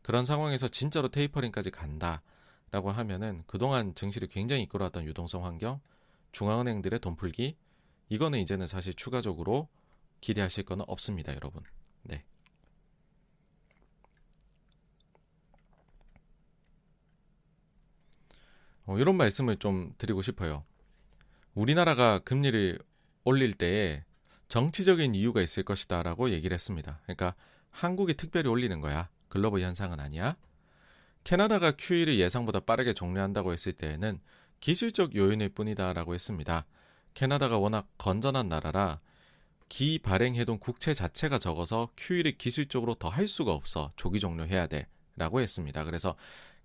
그런 0.01 0.26
상황에서 0.26 0.68
진짜로 0.68 1.07
테이퍼링까지 1.07 1.72
간다라고 1.72 2.91
하면은 2.91 3.43
그동안 3.47 3.95
증시를 3.95 4.28
굉장히 4.28 4.63
이끌어왔던 4.63 5.05
유동성 5.05 5.45
환경, 5.45 5.80
중앙은행들의 6.34 6.99
돈 6.99 7.15
풀기 7.15 7.55
이거는 8.10 8.39
이제는 8.39 8.68
사실 8.68 8.93
추가적으로 8.93 9.68
기대하실 10.22 10.66
거는 10.66 10.86
없습니다, 10.88 11.34
여러분. 11.36 11.64
네. 12.03 12.24
어, 18.86 18.97
이런 18.97 19.16
말씀을 19.16 19.58
좀 19.58 19.93
드리고 19.97 20.22
싶어요. 20.22 20.64
우리나라가 21.53 22.20
금리를 22.20 22.80
올릴 23.26 23.53
때에 23.53 24.05
정치적인 24.47 25.14
이유가 25.14 25.41
있을 25.41 25.64
것이다 25.64 26.03
라고 26.03 26.30
얘기를 26.30 26.53
했습니다. 26.53 27.01
그러니까 27.03 27.36
한국이 27.70 28.14
특별히 28.14 28.49
올리는 28.49 28.80
거야. 28.80 29.10
글로벌 29.28 29.62
현상은 29.62 29.99
아니야. 29.99 30.38
캐나다가 31.26 31.72
QE를 31.72 32.20
예상보다 32.20 32.62
빠르게 32.62 32.93
종료한다고 32.93 33.51
했을 33.51 33.74
때에는 33.74 34.22
기술적 34.62 35.16
요인일 35.16 35.49
뿐이다 35.49 35.91
라고 35.91 36.16
했습니다. 36.16 36.66
캐나다가 37.18 37.57
워낙 37.57 37.88
건전한 37.97 38.47
나라라 38.47 38.99
기 39.70 39.97
발행해둔 39.97 40.59
국채 40.59 40.93
자체가 40.93 41.39
적어서 41.39 41.89
QE를 41.95 42.38
기술적으로 42.38 42.93
더 42.93 43.09
할 43.09 43.28
수가 43.28 43.53
없어 43.53 43.91
조기 43.95 44.20
종료해야 44.20 44.68
돼라고 44.68 45.41
했습니다. 45.41 45.84
그래서 45.84 46.15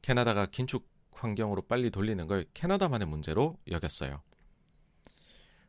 캐나다가 0.03 0.44
긴축 0.44 0.86
환경으로 1.14 1.62
빨리 1.62 1.88
돌리는 1.88 2.26
걸 2.26 2.44
캐나다만의 2.53 3.09
문제로 3.09 3.57
여겼어요. 3.70 4.20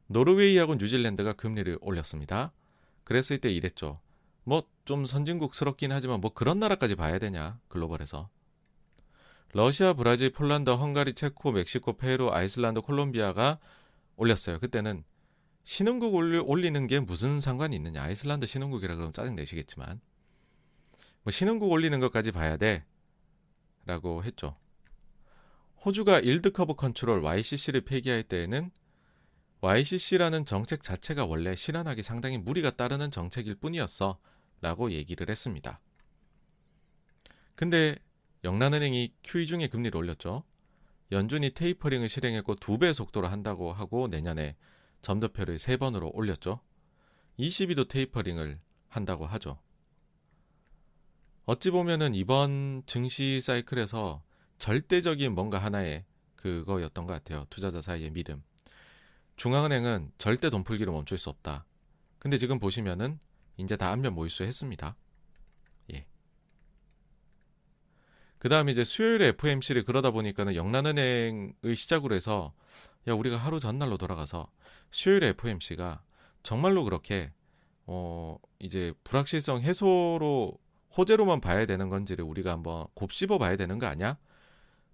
노르웨이하고 0.08 0.76
뉴질랜드가 0.76 1.32
금리를 1.32 1.78
올렸습니다. 1.80 2.52
그랬을 3.06 3.38
때 3.38 3.50
이랬죠. 3.50 4.02
뭐 4.44 4.64
좀 4.84 5.06
선진국스럽긴 5.06 5.94
하지만 5.94 6.20
뭐 6.20 6.34
그런 6.34 6.60
나라까지 6.60 6.96
봐야 6.96 7.18
되냐 7.20 7.58
글로벌에서 7.70 8.30
러시아, 9.54 9.94
브라질, 9.94 10.30
폴란드, 10.32 10.72
헝가리, 10.72 11.14
체코, 11.14 11.54
멕시코, 11.54 11.96
페루, 11.96 12.32
아이슬란드, 12.34 12.82
콜롬비아가 12.82 13.60
올렸어요. 14.16 14.59
그때는 14.59 15.03
신흥국 15.64 16.14
올리는 16.14 16.88
게 16.88 16.99
무슨 16.99 17.39
상관이 17.39 17.76
있느냐. 17.76 18.03
아이슬란드 18.03 18.45
신흥국이라 18.45 18.95
그러면 18.95 19.14
짜증 19.14 19.36
내시겠지만 19.36 20.01
뭐 21.24 21.32
신흥국 21.32 21.72
올리는 21.72 21.97
것까지 21.99 22.32
봐야 22.32 22.57
돼. 22.57 22.86
라고 23.86 24.24
했죠. 24.24 24.57
호주가 25.86 26.20
yield 26.20 26.52
curve 26.52 26.76
control 26.76 27.22
YCC를 27.24 27.82
폐기할 27.82 28.24
때에는 28.24 28.72
YCC라는 29.61 30.45
정책 30.45 30.84
자체가 30.84 31.26
원래 31.26 31.55
실현하기 31.55 32.03
상당히 32.03 32.38
무리가 32.38 32.72
따르는 32.72 33.11
정책일 33.11 33.55
뿐이었어. 33.55 34.20
라고 34.61 34.91
얘기를 34.91 35.30
했습니다. 35.30 35.82
근데 37.55 37.95
영란은행이 38.43 39.14
QE 39.24 39.45
중에 39.45 39.68
금리를 39.68 39.97
올렸죠. 39.97 40.43
연준이 41.14 41.51
테이퍼링을 41.51 42.09
실행했고 42.09 42.55
두 42.55 42.78
배 42.78 42.91
속도로 42.91 43.28
한다고 43.28 43.72
하고 43.72 44.07
내년에 44.07 44.55
점도표를 45.01 45.59
세 45.59 45.78
번으로 45.78 46.09
올렸죠. 46.14 46.59
22도 47.39 47.88
테이퍼링을 47.88 48.59
한다고 48.89 49.26
하죠. 49.26 49.59
어찌 51.45 51.72
보면은 51.72 52.16
이번 52.16 52.84
증시 52.86 53.41
사이클에서 53.41 54.24
절대적인 54.57 55.34
뭔가 55.34 55.59
하나의 55.59 56.05
그거였던 56.36 57.05
것 57.05 57.14
같아요. 57.14 57.45
투자자 57.49 57.82
사이의 57.82 58.11
믿음. 58.11 58.43
중앙은행은 59.36 60.11
절대 60.18 60.49
돈 60.49 60.64
풀기를 60.64 60.91
멈출 60.91 61.18
수 61.18 61.30
없다. 61.30 61.66
근데 62.20 62.38
지금 62.38 62.59
보시면은 62.59 63.20
이제 63.57 63.76
다 63.76 63.91
안면 63.91 64.14
모의수 64.14 64.43
했습니다. 64.43 64.95
예. 65.93 66.05
그 68.44 68.50
다음에 68.50 68.74
이제 68.74 68.84
수요일에 68.84 69.28
FMC를 69.28 69.86
그러다 69.86 70.12
보니까는 70.12 70.56
영란은행의 70.56 71.76
시작으로 71.78 72.14
해서 72.14 72.54
야, 73.08 73.14
우리가 73.14 73.38
하루 73.38 73.62
전날로 73.62 73.98
돌아가서 73.98 74.52
수요일에 74.91 75.30
FMC가 75.30 76.04
정말로 76.44 76.84
그렇게 76.84 77.32
어, 77.86 78.38
이제 78.60 78.94
불확실성 79.06 79.62
해소로 79.62 80.60
호재로만 80.98 81.39
봐야 81.39 81.66
되는 81.66 81.88
건지를 81.88 82.26
우리가 82.26 82.52
한번 82.52 82.86
곱씹어 82.96 83.38
봐야 83.38 83.56
되는 83.56 83.80
거 83.80 83.86
아니야? 83.86 84.18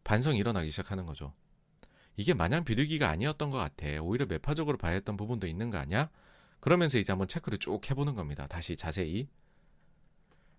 반성이 0.04 0.38
일어나기 0.38 0.70
시작하는 0.70 1.08
거죠. 1.08 1.34
이게 2.18 2.36
마냥 2.36 2.64
비둘기가 2.64 3.10
아니었던 3.10 3.50
것 3.50 3.58
같아. 3.58 4.00
오히려 4.04 4.28
매파적으로 4.28 4.78
봐야 4.78 4.94
했던 4.94 5.18
부분도 5.18 5.48
있는 5.48 5.72
거 5.72 5.80
아니야? 5.80 6.12
그러면서 6.60 7.00
이제 7.00 7.12
한번 7.12 7.28
체크를 7.28 7.58
쭉 7.58 7.90
해보는 7.90 8.14
겁니다. 8.14 8.46
다시 8.46 8.78
자세히. 8.78 9.28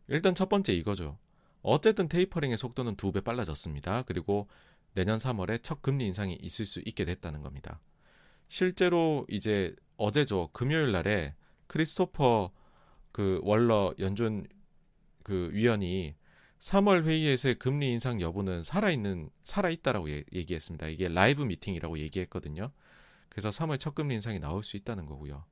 일단 0.09 0.34
첫 0.34 0.49
번째 0.49 0.72
이거죠. 0.72 1.18
어쨌든 1.62 2.08
테이퍼링의 2.08 2.56
속도는 2.56 2.96
두 2.96 3.12
배 3.12 3.20
빨라졌습니다. 3.20 4.02
그리고 4.02 4.48
내년 4.94 5.18
3월에 5.18 5.62
첫 5.62 5.82
금리 5.82 6.06
인상이 6.06 6.36
있을 6.40 6.66
수 6.66 6.80
있게 6.84 7.04
됐다는 7.04 7.42
겁니다. 7.42 7.80
실제로 8.48 9.26
이제 9.28 9.74
어제죠. 9.96 10.50
금요일 10.52 10.92
날에 10.92 11.34
크리스토퍼 11.68 12.50
그 13.12 13.40
월러 13.42 13.94
연준 13.98 14.46
그 15.22 15.50
위원이 15.52 16.16
3월 16.61 17.04
회의에서의 17.04 17.54
금리 17.56 17.90
인상 17.92 18.20
여부는 18.20 18.62
살아있는 18.62 19.30
살아있다라고 19.44 20.11
예, 20.11 20.24
얘기했습니다. 20.32 20.88
이게 20.88 21.08
라이브 21.08 21.42
미팅이라고 21.42 21.98
얘기했거든요. 21.98 22.70
그래서 23.28 23.48
3월 23.50 23.78
첫 23.78 23.94
금리 23.94 24.14
인상이 24.14 24.38
나올 24.40 24.64
수 24.64 24.76
있다는 24.76 25.06
거고요. 25.06 25.44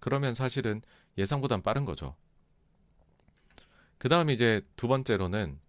그러면 0.00 0.34
사실은 0.34 0.80
예상보단 1.18 1.62
빠른 1.62 1.84
거죠. 1.84 2.16
그 3.98 4.08
다음에 4.08 4.32
이제 4.32 4.62
두 4.76 4.88
번째로는 4.88 5.60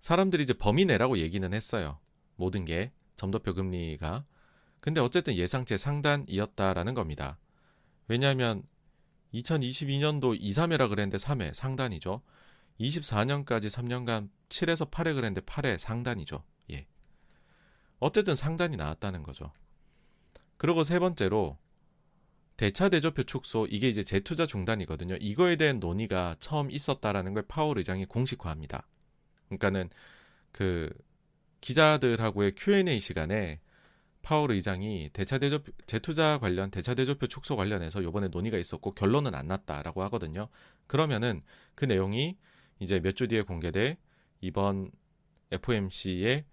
사람들이 0.00 0.42
이제 0.42 0.52
범위 0.52 0.84
내라고 0.84 1.18
얘기는 1.18 1.52
했어요. 1.52 1.98
모든 2.36 2.64
게 2.64 2.92
점도표 3.16 3.54
금리가. 3.54 4.24
근데 4.80 5.00
어쨌든 5.00 5.34
예상치 5.34 5.78
상단이었다라는 5.78 6.94
겁니다. 6.94 7.38
왜냐하면 8.08 8.64
2022년도 9.32 10.36
2, 10.38 10.50
3회라 10.50 10.88
그랬는데 10.88 11.16
3회 11.18 11.54
상단이죠. 11.54 12.20
24년까지 12.80 13.66
3년간 13.66 14.28
7에서 14.48 14.90
8회 14.90 15.14
그랬는데 15.14 15.40
8회 15.42 15.78
상단이죠. 15.78 16.42
예. 16.72 16.86
어쨌든 18.00 18.34
상단이 18.34 18.76
나왔다는 18.76 19.22
거죠. 19.22 19.52
그리고 20.56 20.84
세 20.84 20.98
번째로 20.98 21.58
대차 22.62 22.90
대조표 22.90 23.24
축소 23.24 23.66
이게 23.68 23.88
이제 23.88 24.04
재투자 24.04 24.46
중단이거든요. 24.46 25.16
이거에 25.16 25.56
대한 25.56 25.80
논의가 25.80 26.36
처음 26.38 26.70
있었다라는 26.70 27.34
걸 27.34 27.42
파월 27.48 27.76
의장이 27.78 28.04
공식화합니다. 28.04 28.86
그러니까는 29.48 29.90
그 30.52 30.88
기자들하고의 31.60 32.52
Q&A 32.56 33.00
시간에 33.00 33.58
파월 34.22 34.52
의장이 34.52 35.10
대차 35.12 35.38
대조표 35.38 35.72
재투자 35.88 36.38
관련 36.38 36.70
대차 36.70 36.94
대조표 36.94 37.26
축소 37.26 37.56
관련해서 37.56 38.04
요번에 38.04 38.28
논의가 38.28 38.58
있었고 38.58 38.92
결론은 38.94 39.34
안 39.34 39.48
났다라고 39.48 40.04
하거든요. 40.04 40.46
그러면은 40.86 41.42
그 41.74 41.84
내용이 41.84 42.36
이제 42.78 43.00
몇 43.00 43.16
주 43.16 43.26
뒤에 43.26 43.42
공개돼 43.42 43.98
이번 44.40 44.92
FOMC의 45.50 46.44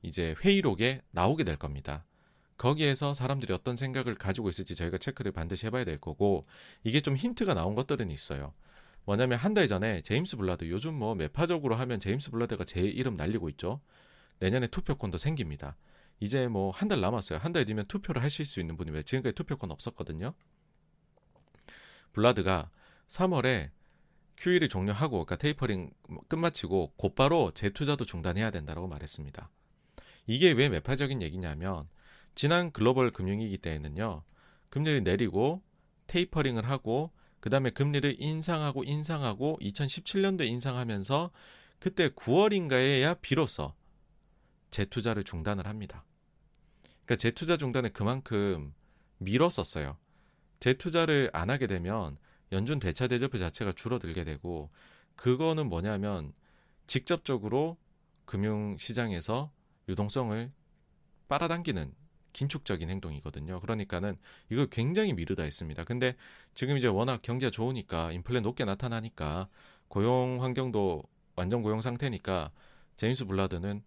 이제 0.00 0.34
회의록에 0.42 1.02
나오게 1.10 1.44
될 1.44 1.56
겁니다. 1.56 2.06
거기에서 2.60 3.14
사람들이 3.14 3.54
어떤 3.54 3.74
생각을 3.74 4.14
가지고 4.14 4.50
있을지 4.50 4.74
저희가 4.74 4.98
체크를 4.98 5.32
반드시 5.32 5.64
해봐야 5.64 5.84
될 5.84 5.96
거고 5.96 6.46
이게 6.84 7.00
좀 7.00 7.16
힌트가 7.16 7.54
나온 7.54 7.74
것들은 7.74 8.10
있어요. 8.10 8.52
뭐냐면 9.06 9.38
한 9.38 9.54
달 9.54 9.66
전에 9.66 10.02
제임스 10.02 10.36
불라드 10.36 10.68
요즘 10.68 10.92
뭐 10.92 11.14
매파적으로 11.14 11.74
하면 11.76 12.00
제임스 12.00 12.30
불라드가 12.30 12.64
제 12.64 12.82
이름 12.82 13.16
날리고 13.16 13.48
있죠. 13.48 13.80
내년에 14.40 14.66
투표권도 14.66 15.16
생깁니다. 15.16 15.78
이제 16.20 16.48
뭐 16.48 16.70
한 16.70 16.86
달 16.88 17.00
남았어요. 17.00 17.38
한 17.38 17.54
달 17.54 17.64
뒤면 17.64 17.86
투표를 17.86 18.22
하실 18.22 18.44
수 18.44 18.60
있는 18.60 18.76
분이 18.76 18.90
왜 18.90 19.02
지금까지 19.04 19.34
투표권 19.36 19.70
없었거든요. 19.70 20.34
불라드가 22.12 22.70
3월에 23.08 23.70
QE를 24.36 24.68
종료하고 24.68 25.24
그러니까 25.24 25.36
테이퍼링 25.36 25.92
끝마치고 26.28 26.92
곧바로 26.98 27.52
재투자도 27.52 28.04
중단해야 28.04 28.50
된다고 28.50 28.86
말했습니다. 28.86 29.50
이게 30.26 30.52
왜 30.52 30.68
매파적인 30.68 31.22
얘기냐면 31.22 31.88
지난 32.34 32.70
글로벌 32.72 33.10
금융위기 33.10 33.58
때에는요. 33.58 34.22
금리를 34.70 35.02
내리고 35.02 35.62
테이퍼링을 36.06 36.68
하고 36.68 37.12
그다음에 37.40 37.70
금리를 37.70 38.16
인상하고 38.18 38.84
인상하고 38.84 39.58
2017년도에 39.62 40.46
인상하면서 40.46 41.30
그때 41.78 42.10
9월인가에야 42.10 43.20
비로소 43.20 43.74
재투자를 44.70 45.24
중단을 45.24 45.66
합니다. 45.66 46.04
그러니까 47.04 47.16
재투자 47.16 47.56
중단을 47.56 47.90
그만큼 47.90 48.74
미뤘었어요. 49.18 49.96
재투자를 50.60 51.30
안 51.32 51.50
하게 51.50 51.66
되면 51.66 52.18
연준 52.52 52.78
대차 52.78 53.08
대조표 53.08 53.38
자체가 53.38 53.72
줄어들게 53.72 54.24
되고 54.24 54.70
그거는 55.16 55.68
뭐냐면 55.68 56.32
직접적으로 56.86 57.78
금융 58.24 58.76
시장에서 58.76 59.52
유동성을 59.88 60.52
빨아당기는 61.28 61.94
긴축적인 62.32 62.88
행동이거든요. 62.90 63.60
그러니까는 63.60 64.16
이걸 64.50 64.66
굉장히 64.68 65.12
미루다 65.12 65.42
했습니다. 65.42 65.84
근데 65.84 66.14
지금 66.54 66.76
이제 66.76 66.86
워낙 66.86 67.22
경기가 67.22 67.50
좋으니까 67.50 68.12
인플레 68.12 68.40
높게 68.40 68.64
나타나니까 68.64 69.48
고용 69.88 70.42
환경도 70.42 71.02
완전 71.36 71.62
고용 71.62 71.80
상태니까 71.80 72.50
제임스 72.96 73.26
블라드는 73.26 73.82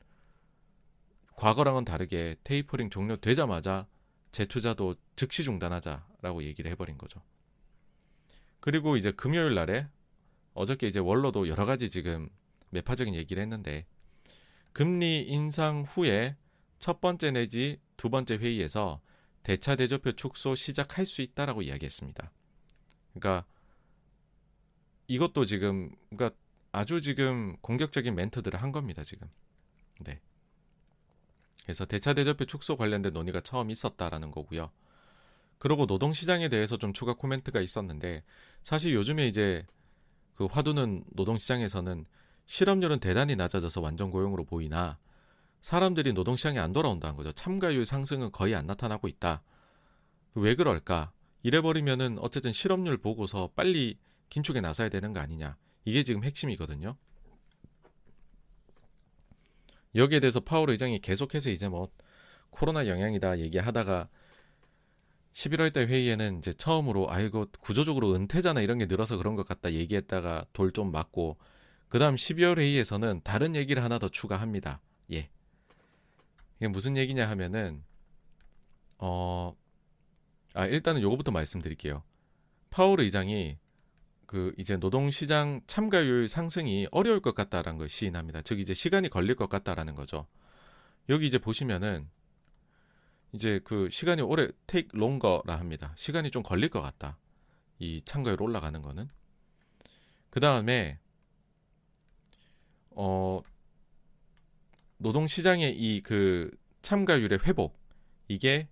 과거랑은 1.36 1.86
다르게 1.86 2.36
테이퍼링 2.44 2.90
종료되자마자 2.90 3.88
재투자도 4.32 4.96
즉시 5.16 5.44
중단하자라고 5.44 6.44
얘기를 6.44 6.70
해버린 6.72 6.98
거죠. 6.98 7.22
그리고 8.60 8.98
이제 8.98 9.12
금요일 9.12 9.54
날에 9.54 9.88
어저께 10.54 10.88
이제 10.88 11.00
원로도 11.00 11.48
여러 11.48 11.66
가지 11.66 11.90
지금 11.90 12.30
매파적인 12.70 13.14
얘기를 13.14 13.42
했는데 13.42 13.86
금리 14.72 15.22
인상 15.22 15.84
후에 15.84 16.36
첫 16.80 17.00
번째 17.00 17.32
내지 17.32 17.80
두 17.98 18.10
번째 18.10 18.36
회의에서 18.36 19.02
대차 19.44 19.76
대조표 19.76 20.14
축소 20.14 20.56
시작할 20.56 21.06
수 21.06 21.22
있다라고 21.22 21.62
이야기했습니다. 21.62 22.32
그러니까 23.14 23.46
이것도 25.08 25.46
지금 25.46 25.96
그러니까 26.10 26.36
아주 26.72 27.02
지금 27.02 27.56
공격적인 27.62 28.16
멘트들을 28.16 28.62
한 28.62 28.72
겁니다, 28.72 29.04
지금. 29.04 29.30
네. 30.00 30.20
그래서 31.64 31.86
대차 31.86 32.14
대조표 32.14 32.46
축소 32.46 32.76
관련된 32.76 33.14
논의가 33.14 33.42
처음 33.42 33.70
있었다라는 33.70 34.32
거고요. 34.32 34.72
그리고 35.60 35.86
노동시장에 35.86 36.50
대해서 36.50 36.78
좀 36.78 36.92
추가 36.92 37.14
코멘트가 37.14 37.62
있었는데 37.62 38.24
사실 38.64 38.94
요즘에 38.94 39.28
이제 39.28 39.66
그 40.36 40.46
화두는 40.46 41.06
노동시장에서는 41.12 42.06
실업률은 42.48 43.00
대단히 43.00 43.36
낮아져서 43.36 43.80
완전 43.80 44.12
고용으로 44.12 44.44
보이나 44.44 44.98
사람들이 45.64 46.12
노동시장에 46.12 46.60
안 46.60 46.74
돌아온다는 46.74 47.16
거죠. 47.16 47.32
참가율 47.32 47.86
상승은 47.86 48.32
거의 48.32 48.54
안 48.54 48.68
나타나고 48.68 49.08
있다. 49.08 49.42
왜 50.36 50.56
그럴까? 50.56 51.14
이래버리면은 51.42 52.20
어쨌든 52.20 52.52
실업률 52.52 52.98
보고서 52.98 53.50
빨리 53.56 53.98
긴축에 54.30 54.60
나서야 54.60 54.90
되는 54.90 55.14
거 55.14 55.22
아니냐. 55.22 55.58
이게 55.86 56.04
지금 56.04 56.24
핵심이거든요. 56.24 56.98
여기에 59.96 60.20
대해서 60.20 60.42
파월 60.42 60.70
의장이 60.70 61.00
계속해서 61.00 61.50
이제 61.50 61.70
뭐 61.70 61.90
코로나 62.50 62.88
영향이다 62.88 63.40
얘기하다가 63.40 64.10
11월 65.32 65.72
달 65.72 65.88
회의에는 65.88 66.40
이제 66.40 66.52
처음으로 66.54 67.10
아이고 67.10 67.48
구조적으로 67.62 68.14
은퇴자나 68.16 68.62
이런 68.62 68.80
게 68.80 68.86
늘어서 68.86 69.18
그런 69.18 69.36
것 69.36 69.48
같다 69.48 69.72
얘기했다가 69.72 70.46
돌 70.52 70.74
좀 70.74 70.92
맞고 70.92 71.38
그다음 71.88 72.16
12월 72.16 72.60
회의에서는 72.60 73.22
다른 73.24 73.56
얘기를 73.56 73.82
하나 73.82 73.98
더 73.98 74.10
추가합니다. 74.10 74.82
예. 75.14 75.30
이게 76.64 76.70
무슨 76.70 76.96
얘기냐 76.96 77.30
하면은 77.32 77.84
어 78.98 79.54
아, 80.54 80.66
일단은 80.66 81.02
요거부터 81.02 81.30
말씀드릴게요. 81.32 82.04
파월 82.70 83.02
의장이 83.02 83.58
그 84.28 84.54
이제 84.58 84.78
노동시장 84.78 85.60
참가율 85.68 86.30
상승이 86.30 86.88
어려울 86.92 87.20
것 87.20 87.36
같다라는 87.36 87.78
걸 87.78 87.90
시인합니다. 87.90 88.44
즉 88.44 88.62
이제 88.62 88.74
시간이 88.74 89.10
걸릴 89.10 89.36
것 89.36 89.50
같다라는 89.50 89.94
거죠. 89.94 90.26
여기 91.10 91.28
이제 91.28 91.38
보시면은 91.38 92.10
이제 93.34 93.60
그 93.66 93.90
시간이 93.90 94.22
오래 94.22 94.48
take 94.66 94.92
longer라 94.96 95.60
합니다. 95.60 95.94
시간이 95.98 96.32
좀 96.32 96.44
걸릴 96.44 96.70
것 96.70 96.82
같다. 96.82 97.18
이 97.80 98.02
참가율 98.06 98.42
올라가는 98.42 98.82
거는. 98.82 99.10
그 100.30 100.40
다음에 100.40 100.98
어 102.92 103.42
노동 105.04 105.28
시장의 105.28 105.76
이 105.78 106.02
그 106.02 106.50
참가율의 106.82 107.40
회복 107.46 107.78
이게 108.30 108.70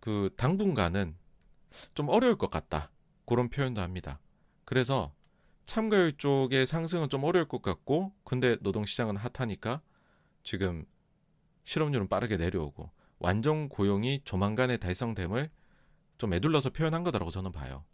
그 0.00 0.30
당분간은 0.36 1.16
좀 1.94 2.08
어려울 2.10 2.36
것 2.36 2.50
같다. 2.50 2.90
그런 3.26 3.48
표현도 3.48 3.80
합니다. 3.80 4.20
그래서 4.64 5.14
참가율 5.64 6.16
쪽의 6.16 6.66
상승은 6.66 7.08
좀 7.08 7.24
어려울 7.24 7.48
것 7.48 7.62
같고 7.62 8.12
근데 8.24 8.56
노동 8.60 8.84
시장은 8.84 9.16
핫하니까 9.16 9.80
지금 10.42 10.84
실업률은 11.64 12.08
빠르게 12.08 12.36
내려오고 12.36 12.90
완전 13.18 13.68
고용이 13.68 14.22
조만간에 14.24 14.76
달성됨을 14.76 15.50
좀 16.18 16.34
애둘러서 16.34 16.70
표현한 16.70 17.02
거다라고 17.02 17.30
저는 17.30 17.52
봐요. 17.52 17.84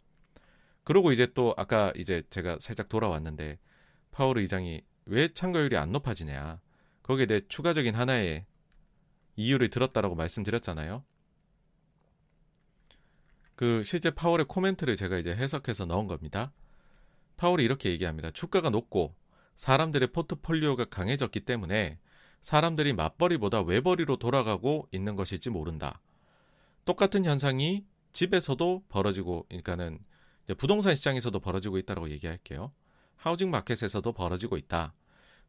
그리고 0.83 1.11
이제 1.13 1.27
또 1.33 1.53
아까 1.57 1.93
이제 1.95 2.23
제가 2.29 2.57
살짝 2.59 2.89
돌아왔는데 2.89 3.57
파월 4.11 4.37
의장이 4.37 4.81
왜 5.05 5.31
참가율이 5.31 5.77
안 5.77 5.91
높아지냐 5.91 6.59
거기에 7.03 7.25
대해 7.25 7.41
추가적인 7.47 7.95
하나의 7.95 8.45
이유를 9.35 9.69
들었다라고 9.69 10.15
말씀드렸잖아요. 10.15 11.03
그 13.55 13.83
실제 13.83 14.09
파월의 14.09 14.47
코멘트를 14.47 14.95
제가 14.95 15.17
이제 15.17 15.33
해석해서 15.33 15.85
넣은 15.85 16.07
겁니다. 16.07 16.51
파월이 17.37 17.63
이렇게 17.63 17.89
얘기합니다. 17.91 18.31
주가가 18.31 18.69
높고 18.69 19.15
사람들의 19.55 20.09
포트폴리오가 20.11 20.85
강해졌기 20.85 21.41
때문에 21.41 21.99
사람들이 22.41 22.93
맞벌이보다 22.93 23.61
외벌이로 23.61 24.17
돌아가고 24.17 24.87
있는 24.91 25.15
것일지 25.15 25.49
모른다. 25.49 26.01
똑같은 26.85 27.25
현상이 27.25 27.85
집에서도 28.11 28.83
벌어지고, 28.87 29.45
그러니까는 29.47 29.99
부동산 30.57 30.95
시장에서도 30.95 31.39
벌어지고 31.39 31.77
있다고 31.79 32.09
얘기할게요. 32.11 32.71
하우징 33.17 33.51
마켓에서도 33.51 34.11
벌어지고 34.13 34.57
있다. 34.57 34.93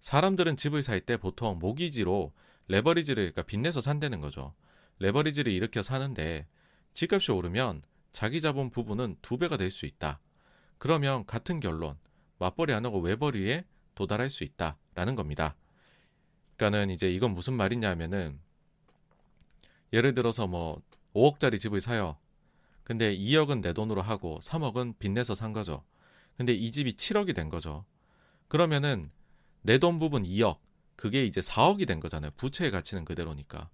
사람들은 0.00 0.56
집을 0.56 0.82
살 0.82 1.00
때 1.00 1.16
보통 1.16 1.58
모기지로 1.58 2.32
레버리지를 2.68 3.22
그러니까 3.24 3.42
빚내서 3.42 3.80
산다는 3.80 4.20
거죠. 4.20 4.54
레버리지를 4.98 5.52
일으켜 5.52 5.82
사는데 5.82 6.46
집값이 6.94 7.32
오르면 7.32 7.82
자기 8.12 8.40
자본 8.40 8.70
부분은 8.70 9.16
두 9.22 9.36
배가 9.38 9.56
될 9.56 9.70
수 9.70 9.86
있다. 9.86 10.20
그러면 10.78 11.26
같은 11.26 11.60
결론, 11.60 11.96
맞벌이 12.38 12.72
안 12.72 12.84
하고 12.84 13.00
외벌이에 13.00 13.64
도달할 13.94 14.30
수 14.30 14.44
있다라는 14.44 15.14
겁니다. 15.16 15.56
그러니까는 16.56 16.90
이제 16.94 17.10
이건 17.10 17.32
무슨 17.32 17.54
말이냐면은 17.54 18.40
예를 19.92 20.14
들어서 20.14 20.46
뭐 20.46 20.80
5억짜리 21.14 21.58
집을 21.60 21.80
사요. 21.80 22.16
근데 22.84 23.16
2억은 23.16 23.62
내 23.62 23.72
돈으로 23.72 24.02
하고 24.02 24.38
3억은 24.42 24.98
빚내서 24.98 25.34
산 25.34 25.52
거죠. 25.52 25.82
근데 26.36 26.52
이 26.52 26.70
집이 26.70 26.92
7억이 26.94 27.34
된 27.34 27.48
거죠. 27.48 27.84
그러면은 28.48 29.10
내 29.62 29.78
돈 29.78 29.98
부분 29.98 30.22
2억, 30.24 30.58
그게 30.96 31.24
이제 31.24 31.40
4억이 31.40 31.86
된 31.86 32.00
거잖아요. 32.00 32.30
부채의 32.36 32.70
가치는 32.70 33.04
그대로니까. 33.04 33.68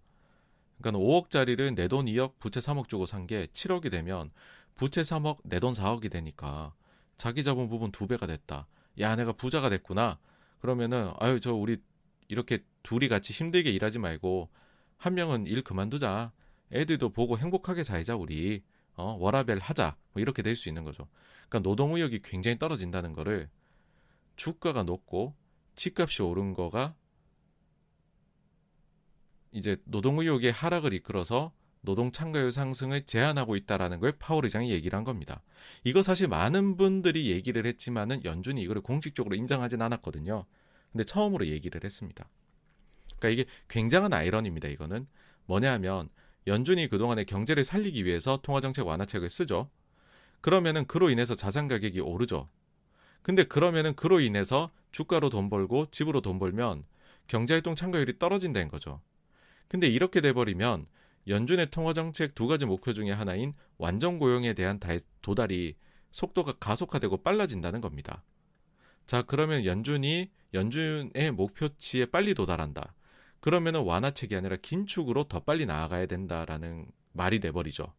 그러니까 0.80 1.04
5억짜리를 1.04 1.74
내 1.74 1.88
돈 1.88 2.06
2억, 2.06 2.38
부채 2.38 2.60
3억 2.60 2.88
주고 2.88 3.06
산 3.06 3.26
게 3.26 3.46
7억이 3.46 3.90
되면 3.90 4.30
부채 4.74 5.02
3억, 5.02 5.38
내 5.44 5.60
돈 5.60 5.72
4억이 5.74 6.10
되니까 6.10 6.74
자기 7.18 7.44
자본 7.44 7.68
부분 7.68 7.92
두 7.92 8.06
배가 8.06 8.26
됐다. 8.26 8.66
야, 9.00 9.16
내가 9.16 9.32
부자가 9.32 9.68
됐구나. 9.70 10.18
그러면은 10.60 11.10
아유, 11.18 11.40
저 11.40 11.52
우리 11.54 11.78
이렇게 12.28 12.64
둘이 12.82 13.08
같이 13.08 13.32
힘들게 13.32 13.70
일하지 13.70 13.98
말고 13.98 14.48
한 14.96 15.14
명은 15.14 15.46
일 15.46 15.62
그만두자. 15.62 16.32
애들도 16.72 17.10
보고 17.10 17.36
행복하게 17.38 17.84
살자 17.84 18.16
우리. 18.16 18.62
어, 18.94 19.16
워라벨 19.18 19.58
하자. 19.58 19.96
뭐 20.12 20.20
이렇게 20.20 20.42
될 20.42 20.56
수 20.56 20.68
있는 20.68 20.84
거죠. 20.84 21.08
그러니까 21.48 21.68
노동 21.68 21.94
의욕이 21.94 22.20
굉장히 22.22 22.58
떨어진다는 22.58 23.12
거를 23.12 23.48
주가가 24.36 24.82
높고 24.82 25.34
집값이 25.74 26.22
오른 26.22 26.54
거가 26.54 26.94
이제 29.52 29.76
노동 29.84 30.18
의욕의 30.18 30.52
하락을 30.52 30.92
이끌어서 30.94 31.52
노동 31.82 32.12
참가율 32.12 32.52
상승을 32.52 33.06
제한하고 33.06 33.56
있다라는 33.56 33.98
걸 34.00 34.12
파월 34.18 34.44
의장이 34.44 34.70
얘기를 34.70 34.96
한 34.96 35.04
겁니다. 35.04 35.42
이거 35.84 36.00
사실 36.02 36.28
많은 36.28 36.76
분들이 36.76 37.30
얘기를 37.30 37.66
했지만은 37.66 38.24
연준이 38.24 38.62
이거를 38.62 38.82
공식적으로 38.82 39.34
인정하진 39.34 39.82
않았거든요. 39.82 40.46
근데 40.92 41.04
처음으로 41.04 41.48
얘기를 41.48 41.82
했습니다. 41.82 42.28
그러니까 43.18 43.28
이게 43.28 43.50
굉장한 43.68 44.12
아이러니입니다. 44.12 44.68
이거는 44.68 45.06
뭐냐 45.46 45.72
하면 45.72 46.08
연준이 46.46 46.88
그동안에 46.88 47.24
경제를 47.24 47.64
살리기 47.64 48.04
위해서 48.04 48.40
통화정책 48.42 48.86
완화책을 48.86 49.30
쓰죠. 49.30 49.70
그러면은 50.40 50.86
그로 50.86 51.08
인해서 51.10 51.34
자산 51.34 51.68
가격이 51.68 52.00
오르죠. 52.00 52.48
근데 53.22 53.44
그러면은 53.44 53.94
그로 53.94 54.20
인해서 54.20 54.70
주가로 54.90 55.30
돈 55.30 55.48
벌고 55.48 55.86
집으로 55.90 56.20
돈 56.20 56.38
벌면 56.38 56.84
경제활동 57.28 57.76
참가율이 57.76 58.18
떨어진다는 58.18 58.68
거죠. 58.68 59.00
근데 59.68 59.86
이렇게 59.86 60.20
돼버리면 60.20 60.86
연준의 61.28 61.70
통화정책 61.70 62.34
두 62.34 62.48
가지 62.48 62.66
목표 62.66 62.92
중에 62.92 63.12
하나인 63.12 63.54
완전 63.78 64.18
고용에 64.18 64.54
대한 64.54 64.80
도달이 65.22 65.76
속도가 66.10 66.54
가속화되고 66.58 67.22
빨라진다는 67.22 67.80
겁니다. 67.80 68.24
자, 69.06 69.22
그러면 69.22 69.64
연준이 69.64 70.30
연준의 70.52 71.30
목표치에 71.32 72.06
빨리 72.06 72.34
도달한다. 72.34 72.94
그러면은 73.42 73.82
완화책이 73.82 74.36
아니라 74.36 74.54
긴축으로 74.54 75.24
더 75.24 75.40
빨리 75.40 75.66
나아가야 75.66 76.06
된다라는 76.06 76.86
말이 77.12 77.40
돼버리죠. 77.40 77.92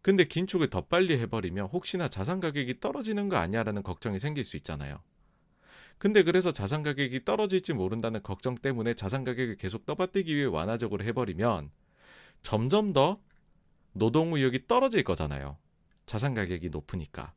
근데 0.00 0.22
긴축을 0.22 0.70
더 0.70 0.82
빨리 0.82 1.18
해버리면 1.18 1.66
혹시나 1.66 2.06
자산 2.06 2.38
가격이 2.38 2.78
떨어지는 2.78 3.28
거 3.28 3.36
아니야라는 3.36 3.82
걱정이 3.82 4.20
생길 4.20 4.44
수 4.44 4.56
있잖아요. 4.58 5.02
근데 5.98 6.22
그래서 6.22 6.52
자산 6.52 6.84
가격이 6.84 7.24
떨어질지 7.24 7.72
모른다는 7.72 8.22
걱정 8.22 8.54
때문에 8.54 8.94
자산 8.94 9.24
가격을 9.24 9.56
계속 9.56 9.86
떠받들기 9.86 10.36
위해 10.36 10.44
완화적으로 10.44 11.02
해버리면 11.02 11.72
점점 12.42 12.92
더 12.92 13.20
노동 13.92 14.34
의욕이 14.34 14.68
떨어질 14.68 15.02
거잖아요. 15.02 15.58
자산 16.06 16.32
가격이 16.34 16.68
높으니까. 16.70 17.34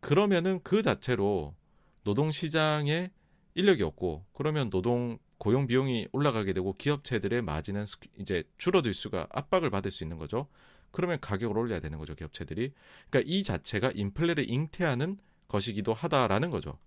그러면은 0.00 0.58
그 0.64 0.82
자체로 0.82 1.54
노동 2.02 2.32
시장에 2.32 3.12
인력이 3.54 3.82
없고 3.82 4.26
그러면 4.32 4.70
노동 4.70 5.18
고용 5.38 5.66
비용이 5.66 6.08
올라가게 6.12 6.52
되고 6.52 6.74
기업체들의 6.76 7.42
마진은 7.42 7.84
이제 8.18 8.44
줄어들 8.58 8.94
수가 8.94 9.26
압박을 9.30 9.70
받을 9.70 9.90
수 9.90 10.04
있는 10.04 10.18
거죠. 10.18 10.48
그러면 10.90 11.18
가격을 11.20 11.58
올려야 11.58 11.80
되는 11.80 11.98
거죠, 11.98 12.14
기업체들이. 12.14 12.72
그러니까 13.10 13.30
이 13.30 13.42
자체가 13.42 13.92
인플레를 13.94 14.48
잉태하는 14.48 15.18
것이기도 15.48 15.92
하다라는 15.92 16.50
거죠. 16.50 16.78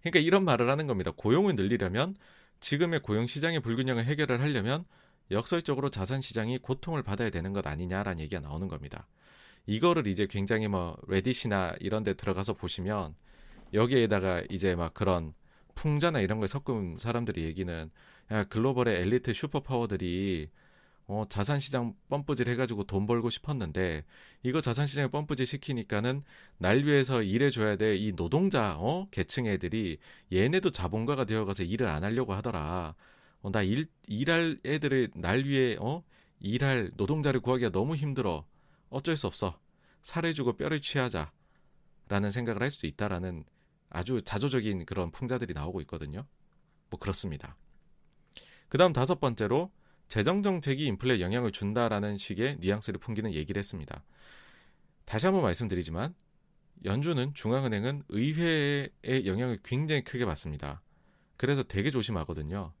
그러니까 0.00 0.20
이런 0.20 0.44
말을 0.44 0.70
하는 0.70 0.86
겁니다. 0.86 1.10
고용을 1.14 1.56
늘리려면 1.56 2.14
지금의 2.60 3.00
고용 3.00 3.26
시장의 3.26 3.60
불균형을 3.60 4.04
해결을 4.04 4.40
하려면 4.40 4.84
역설적으로 5.30 5.90
자산 5.90 6.20
시장이 6.20 6.58
고통을 6.58 7.02
받아야 7.02 7.30
되는 7.30 7.52
것 7.52 7.66
아니냐라는 7.66 8.20
얘기가 8.20 8.40
나오는 8.40 8.68
겁니다. 8.68 9.06
이거를 9.66 10.06
이제 10.06 10.26
굉장히 10.26 10.68
뭐 10.68 10.96
레딧이나 11.06 11.74
이런 11.80 12.02
데 12.02 12.14
들어가서 12.14 12.54
보시면 12.54 13.14
여기에다가 13.72 14.42
이제 14.50 14.74
막 14.74 14.94
그런 14.94 15.34
풍자나 15.74 16.20
이런 16.20 16.38
걸 16.40 16.48
섞은 16.48 16.98
사람들이 16.98 17.44
얘기는 17.44 17.90
야 18.32 18.44
글로벌의 18.44 19.00
엘리트 19.00 19.32
슈퍼파워들이 19.32 20.50
어, 21.06 21.24
자산시장 21.28 21.94
펌프질 22.08 22.48
해가지고 22.50 22.84
돈 22.84 23.06
벌고 23.06 23.30
싶었는데 23.30 24.04
이거 24.44 24.60
자산시장에 24.60 25.08
펌프질 25.08 25.44
시키니까는 25.46 26.22
날 26.58 26.84
위해서 26.84 27.22
일해줘야 27.22 27.76
돼 27.76 27.96
이 27.96 28.12
노동자 28.14 28.76
어 28.78 29.08
계층 29.10 29.46
애들이 29.46 29.98
얘네도 30.32 30.70
자본가가 30.70 31.24
되어가서 31.24 31.64
일을 31.64 31.88
안 31.88 32.04
하려고 32.04 32.32
하더라. 32.34 32.94
어, 33.42 33.50
나 33.50 33.62
일 33.62 33.88
일할 34.06 34.58
애들을 34.64 35.08
날 35.16 35.44
위해 35.44 35.76
어 35.80 36.04
일할 36.40 36.92
노동자를 36.96 37.40
구하기가 37.40 37.70
너무 37.70 37.96
힘들어. 37.96 38.46
어쩔 38.88 39.16
수 39.16 39.26
없어. 39.26 39.58
살을 40.02 40.34
주고 40.34 40.52
뼈를 40.54 40.80
취하자. 40.80 41.32
라는 42.08 42.30
생각을 42.30 42.62
할 42.62 42.70
수도 42.70 42.86
있다라는 42.86 43.44
아주 43.90 44.22
자조적인 44.22 44.86
그런 44.86 45.10
풍자들이 45.10 45.52
나오고 45.52 45.80
있거든요. 45.82 46.26
뭐 46.88 46.98
그렇습니다. 46.98 47.56
그 48.68 48.78
다음 48.78 48.92
다섯 48.92 49.20
번째로 49.20 49.70
재정 50.08 50.42
정책이 50.42 50.86
인플레에 50.86 51.20
영향을 51.20 51.52
준다라는 51.52 52.16
식의 52.16 52.58
뉘앙스를 52.60 52.98
풍기는 52.98 53.32
얘기를 53.34 53.58
했습니다. 53.58 54.04
다시 55.04 55.26
한번 55.26 55.42
말씀드리지만 55.42 56.14
연준은 56.84 57.34
중앙은행은 57.34 58.04
의회의 58.08 59.26
영향을 59.26 59.58
굉장히 59.62 60.02
크게 60.02 60.24
받습니다. 60.24 60.82
그래서 61.36 61.62
되게 61.62 61.90
조심하거든요. 61.90 62.72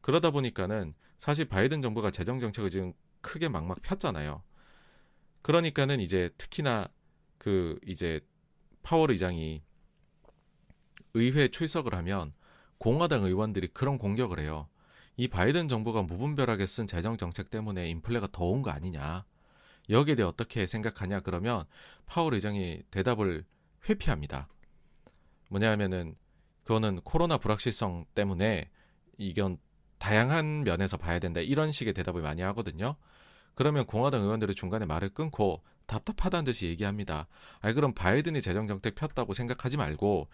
그러다 0.00 0.30
보니까는 0.30 0.94
사실 1.18 1.44
바이든 1.46 1.82
정부가 1.82 2.10
재정 2.10 2.40
정책을 2.40 2.70
지금 2.70 2.92
크게 3.20 3.48
막막 3.48 3.82
폈잖아요. 3.82 4.42
그러니까는 5.42 6.00
이제 6.00 6.30
특히나 6.38 6.88
그 7.38 7.78
이제 7.86 8.20
파월 8.82 9.10
의장이 9.10 9.62
의회에 11.18 11.48
출석을 11.48 11.94
하면 11.94 12.32
공화당 12.78 13.24
의원들이 13.24 13.68
그런 13.68 13.98
공격을 13.98 14.38
해요. 14.40 14.68
이 15.16 15.26
바이든 15.28 15.68
정부가 15.68 16.02
무분별하게 16.02 16.66
쓴 16.66 16.86
재정 16.86 17.16
정책 17.16 17.50
때문에 17.50 17.88
인플레가 17.88 18.28
더 18.32 18.44
온 18.52 18.62
거 18.62 18.70
아니냐. 18.70 19.24
여기에 19.90 20.14
대해 20.16 20.28
어떻게 20.28 20.66
생각하냐 20.66 21.20
그러면 21.20 21.64
파월 22.06 22.34
의장이 22.34 22.82
대답을 22.90 23.44
회피합니다. 23.88 24.48
뭐냐 25.48 25.70
하면은 25.72 26.14
그거는 26.64 27.00
코로나 27.02 27.38
불확실성 27.38 28.04
때문에 28.14 28.70
이건 29.16 29.58
다양한 29.98 30.62
면에서 30.64 30.96
봐야 30.96 31.18
된다. 31.18 31.40
이런 31.40 31.72
식의 31.72 31.94
대답을 31.94 32.22
많이 32.22 32.42
하거든요. 32.42 32.96
그러면 33.54 33.86
공화당 33.86 34.20
의원들이 34.22 34.54
중간에 34.54 34.86
말을 34.86 35.08
끊고 35.08 35.62
답답하다는 35.86 36.44
듯이 36.44 36.66
얘기합니다. 36.66 37.26
아니 37.60 37.74
그럼 37.74 37.94
바이든이 37.94 38.42
재정 38.42 38.68
정책 38.68 38.94
폈다고 38.94 39.32
생각하지 39.32 39.78
말고 39.78 40.28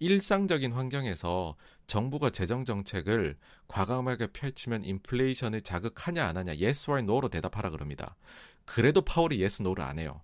일상적인 0.00 0.72
환경에서 0.72 1.56
정부가 1.86 2.30
재정 2.30 2.64
정책을 2.64 3.36
과감하게 3.68 4.28
펼치면 4.28 4.84
인플레이션을 4.84 5.60
자극하냐 5.60 6.26
안 6.26 6.36
하냐 6.38 6.52
yes 6.52 6.90
or 6.90 7.00
no로 7.00 7.28
대답하라 7.28 7.70
그럽니다. 7.70 8.16
그래도 8.64 9.02
파월이 9.02 9.40
yes 9.40 9.62
no를 9.62 9.84
안 9.84 9.98
해요. 9.98 10.22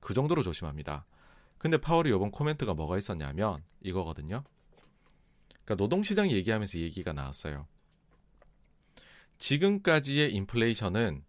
그 0.00 0.14
정도로 0.14 0.42
조심합니다. 0.42 1.04
근데 1.58 1.76
파월이 1.76 2.08
이번 2.08 2.30
코멘트가 2.30 2.72
뭐가 2.72 2.96
있었냐면 2.96 3.62
이거거든요. 3.82 4.42
그러니까 5.64 5.74
노동시장 5.76 6.30
얘기하면서 6.30 6.78
얘기가 6.78 7.12
나왔어요. 7.12 7.66
지금까지의 9.36 10.32
인플레이션은 10.32 11.24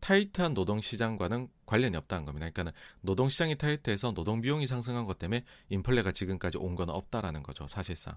타이트한 0.00 0.54
노동시장과는 0.54 1.48
관련이 1.66 1.96
없다는 1.96 2.24
겁니다. 2.24 2.48
그러니까 2.50 2.76
노동시장이 3.02 3.56
타이트해서 3.56 4.12
노동비용이 4.12 4.66
상승한 4.66 5.04
것 5.06 5.18
때문에 5.18 5.44
인플레가 5.68 6.12
지금까지 6.12 6.58
온 6.58 6.74
건 6.74 6.88
없다라는 6.90 7.42
거죠. 7.42 7.66
사실상. 7.68 8.16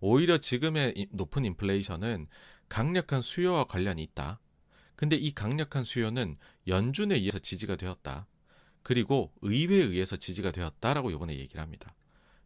오히려 0.00 0.38
지금의 0.38 1.08
높은 1.10 1.44
인플레이션은 1.44 2.28
강력한 2.68 3.22
수요와 3.22 3.64
관련이 3.64 4.02
있다. 4.02 4.40
근데 4.94 5.16
이 5.16 5.32
강력한 5.32 5.84
수요는 5.84 6.36
연준에 6.68 7.14
의해서 7.16 7.38
지지가 7.38 7.76
되었다. 7.76 8.26
그리고 8.82 9.32
의회에 9.42 9.82
의해서 9.82 10.16
지지가 10.16 10.52
되었다라고 10.52 11.10
요번에 11.12 11.36
얘기를 11.38 11.60
합니다. 11.62 11.94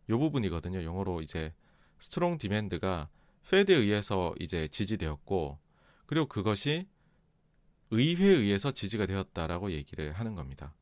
요 0.08 0.18
부분이거든요. 0.18 0.82
영어로 0.84 1.20
이제 1.22 1.52
strong 1.98 2.38
demand가 2.38 3.08
Fed에 3.50 3.76
의해서 3.76 4.34
이제 4.40 4.68
지지되었고 4.68 5.58
그리고 6.06 6.26
그것이 6.26 6.86
의회에 7.90 8.28
의해서 8.28 8.72
지지가 8.72 9.06
되었다라고 9.06 9.72
얘기를 9.72 10.12
하는 10.12 10.34
겁니다. 10.34 10.74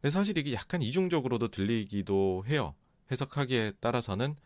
근데 0.00 0.10
사실 0.10 0.36
이게 0.38 0.52
약간 0.52 0.82
이중적으로도 0.82 1.48
들리기도 1.48 2.44
해요. 2.46 2.74
해석하기에 3.10 3.72
따라서는 3.80 4.36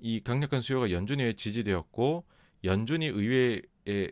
이 0.00 0.20
강력한 0.20 0.62
수요가 0.62 0.90
연준에 0.90 1.34
지지되었고 1.34 2.24
연준이 2.64 3.06
의회에 3.06 4.10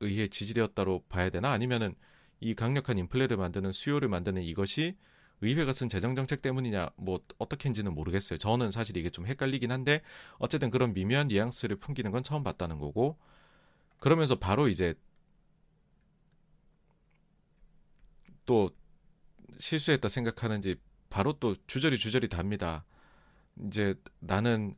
의해 0.00 0.28
지지되었다로 0.28 1.04
봐야 1.08 1.30
되나 1.30 1.52
아니면은 1.52 1.94
이 2.40 2.54
강력한 2.54 2.98
인플레를 2.98 3.36
만드는 3.36 3.72
수요를 3.72 4.08
만드는 4.08 4.42
이것이 4.42 4.96
의회가 5.42 5.72
쓴 5.72 5.88
재정 5.88 6.14
정책 6.14 6.42
때문이냐 6.42 6.90
뭐 6.96 7.20
어떻게인지는 7.38 7.94
모르겠어요. 7.94 8.38
저는 8.38 8.70
사실 8.70 8.96
이게 8.96 9.10
좀 9.10 9.26
헷갈리긴 9.26 9.70
한데 9.72 10.02
어쨌든 10.38 10.70
그런 10.70 10.92
미묘한 10.92 11.28
뉘앙스를 11.28 11.76
풍기는 11.76 12.10
건 12.10 12.22
처음 12.22 12.42
봤다는 12.42 12.78
거고 12.78 13.18
그러면서 13.98 14.38
바로 14.38 14.68
이제 14.68 14.94
또 18.50 18.68
실수했다 19.60 20.08
생각하는지 20.08 20.74
바로 21.08 21.32
또 21.34 21.54
주저리 21.68 21.96
주저리 21.98 22.28
답니다. 22.28 22.84
이제 23.64 23.94
나는 24.18 24.74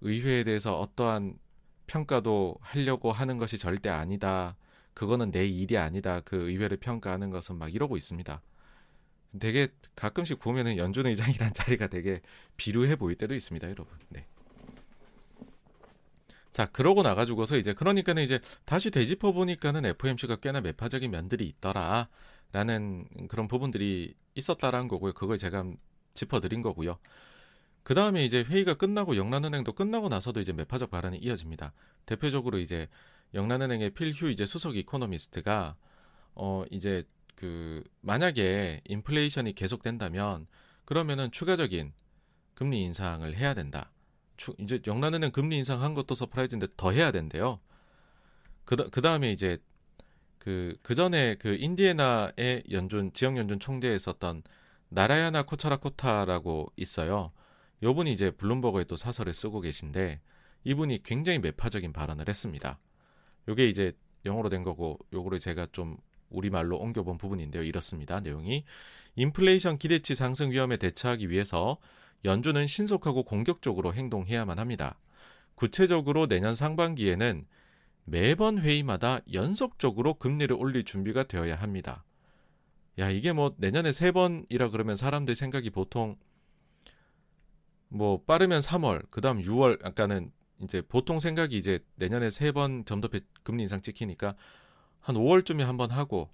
의회에 0.00 0.42
대해서 0.42 0.76
어떠한 0.80 1.38
평가도 1.86 2.56
하려고 2.60 3.12
하는 3.12 3.36
것이 3.36 3.58
절대 3.58 3.90
아니다. 3.90 4.56
그거는 4.92 5.30
내 5.30 5.46
일이 5.46 5.78
아니다. 5.78 6.18
그 6.18 6.50
의회를 6.50 6.78
평가하는 6.78 7.30
것은 7.30 7.56
막 7.58 7.72
이러고 7.72 7.96
있습니다. 7.96 8.42
되게 9.38 9.68
가끔씩 9.94 10.40
보면은 10.40 10.76
연준 10.76 11.06
의장이란 11.06 11.52
자리가 11.54 11.86
되게 11.86 12.22
비루해 12.56 12.96
보일 12.96 13.16
때도 13.16 13.36
있습니다, 13.36 13.70
여러분. 13.70 13.96
네. 14.08 14.26
자, 16.50 16.66
그러고 16.66 17.04
나가지고서 17.04 17.56
이제 17.56 17.72
그러니까는 17.72 18.24
이제 18.24 18.40
다시 18.64 18.90
되짚어 18.90 19.30
보니까는 19.30 19.84
FOMC가 19.84 20.36
꽤나 20.36 20.60
매파적인 20.60 21.08
면들이 21.08 21.46
있더라. 21.46 22.08
라는 22.52 23.06
그런 23.28 23.48
부분들이 23.48 24.14
있었다라는 24.34 24.88
거고요. 24.88 25.12
그걸 25.12 25.38
제가 25.38 25.64
짚어드린 26.14 26.62
거고요. 26.62 26.98
그 27.82 27.94
다음에 27.94 28.24
이제 28.24 28.42
회의가 28.42 28.74
끝나고 28.74 29.16
영란은행도 29.16 29.72
끝나고 29.72 30.08
나서도 30.08 30.40
이제 30.40 30.52
매파적 30.52 30.90
발언이 30.90 31.18
이어집니다. 31.18 31.72
대표적으로 32.04 32.58
이제 32.58 32.88
영란은행의 33.34 33.90
필휴 33.90 34.30
이제 34.30 34.44
수석 34.44 34.76
이코노미스트가 34.76 35.76
어 36.34 36.64
이제 36.70 37.04
그 37.36 37.84
만약에 38.00 38.80
인플레이션이 38.86 39.52
계속된다면 39.54 40.46
그러면은 40.84 41.30
추가적인 41.30 41.92
금리 42.54 42.82
인상을 42.82 43.36
해야 43.36 43.54
된다. 43.54 43.92
추, 44.36 44.54
이제 44.58 44.80
영란은행 44.86 45.30
금리 45.30 45.56
인상한 45.58 45.94
것도 45.94 46.14
surprise인데 46.14 46.68
더 46.76 46.90
해야 46.90 47.12
된대요. 47.12 47.60
그, 48.64 48.76
그 48.90 49.00
다음에 49.00 49.30
이제 49.30 49.58
그, 50.46 50.76
그 50.80 50.94
전에 50.94 51.34
그 51.40 51.56
인디애나의 51.58 52.62
연준, 52.70 53.12
지역 53.12 53.36
연준 53.36 53.58
총재에 53.58 53.96
있었던 53.96 54.44
나라야나 54.90 55.42
코차라코타라고 55.42 56.70
있어요. 56.76 57.32
요분이 57.82 58.12
이제 58.12 58.30
블룸버그에 58.30 58.84
또 58.84 58.94
사설을 58.94 59.34
쓰고 59.34 59.60
계신데 59.60 60.20
이분이 60.62 61.02
굉장히 61.02 61.40
매파적인 61.40 61.92
발언을 61.92 62.28
했습니다. 62.28 62.78
요게 63.48 63.66
이제 63.66 63.92
영어로 64.24 64.48
된 64.48 64.62
거고 64.62 65.00
요거를 65.12 65.40
제가 65.40 65.66
좀 65.72 65.96
우리말로 66.30 66.78
옮겨본 66.78 67.18
부분인데요. 67.18 67.64
이렇습니다. 67.64 68.20
내용이 68.20 68.64
인플레이션 69.16 69.78
기대치 69.78 70.14
상승 70.14 70.52
위험에 70.52 70.76
대처하기 70.76 71.28
위해서 71.28 71.78
연준은 72.24 72.68
신속하고 72.68 73.24
공격적으로 73.24 73.92
행동해야만 73.94 74.60
합니다. 74.60 74.96
구체적으로 75.56 76.28
내년 76.28 76.54
상반기에는 76.54 77.46
매번 78.06 78.58
회의마다 78.58 79.18
연속적으로 79.32 80.14
금리를 80.14 80.54
올릴 80.56 80.84
준비가 80.84 81.24
되어야 81.24 81.56
합니다. 81.56 82.04
야, 82.98 83.10
이게 83.10 83.32
뭐 83.32 83.54
내년에 83.58 83.92
세 83.92 84.12
번이라 84.12 84.70
그러면 84.70 84.96
사람들 84.96 85.34
생각이 85.34 85.70
보통 85.70 86.16
뭐 87.88 88.22
빠르면 88.24 88.60
3월, 88.60 89.10
그다음 89.10 89.42
6월 89.42 89.84
아까는 89.84 90.32
이제 90.62 90.80
보통 90.82 91.20
생각이 91.20 91.56
이제 91.56 91.80
내년에 91.96 92.30
세 92.30 92.52
번 92.52 92.84
점도 92.84 93.08
금리 93.42 93.62
인상 93.64 93.80
찍히니까 93.82 94.34
한 95.00 95.16
5월쯤에 95.16 95.62
한 95.64 95.76
번 95.76 95.90
하고 95.90 96.30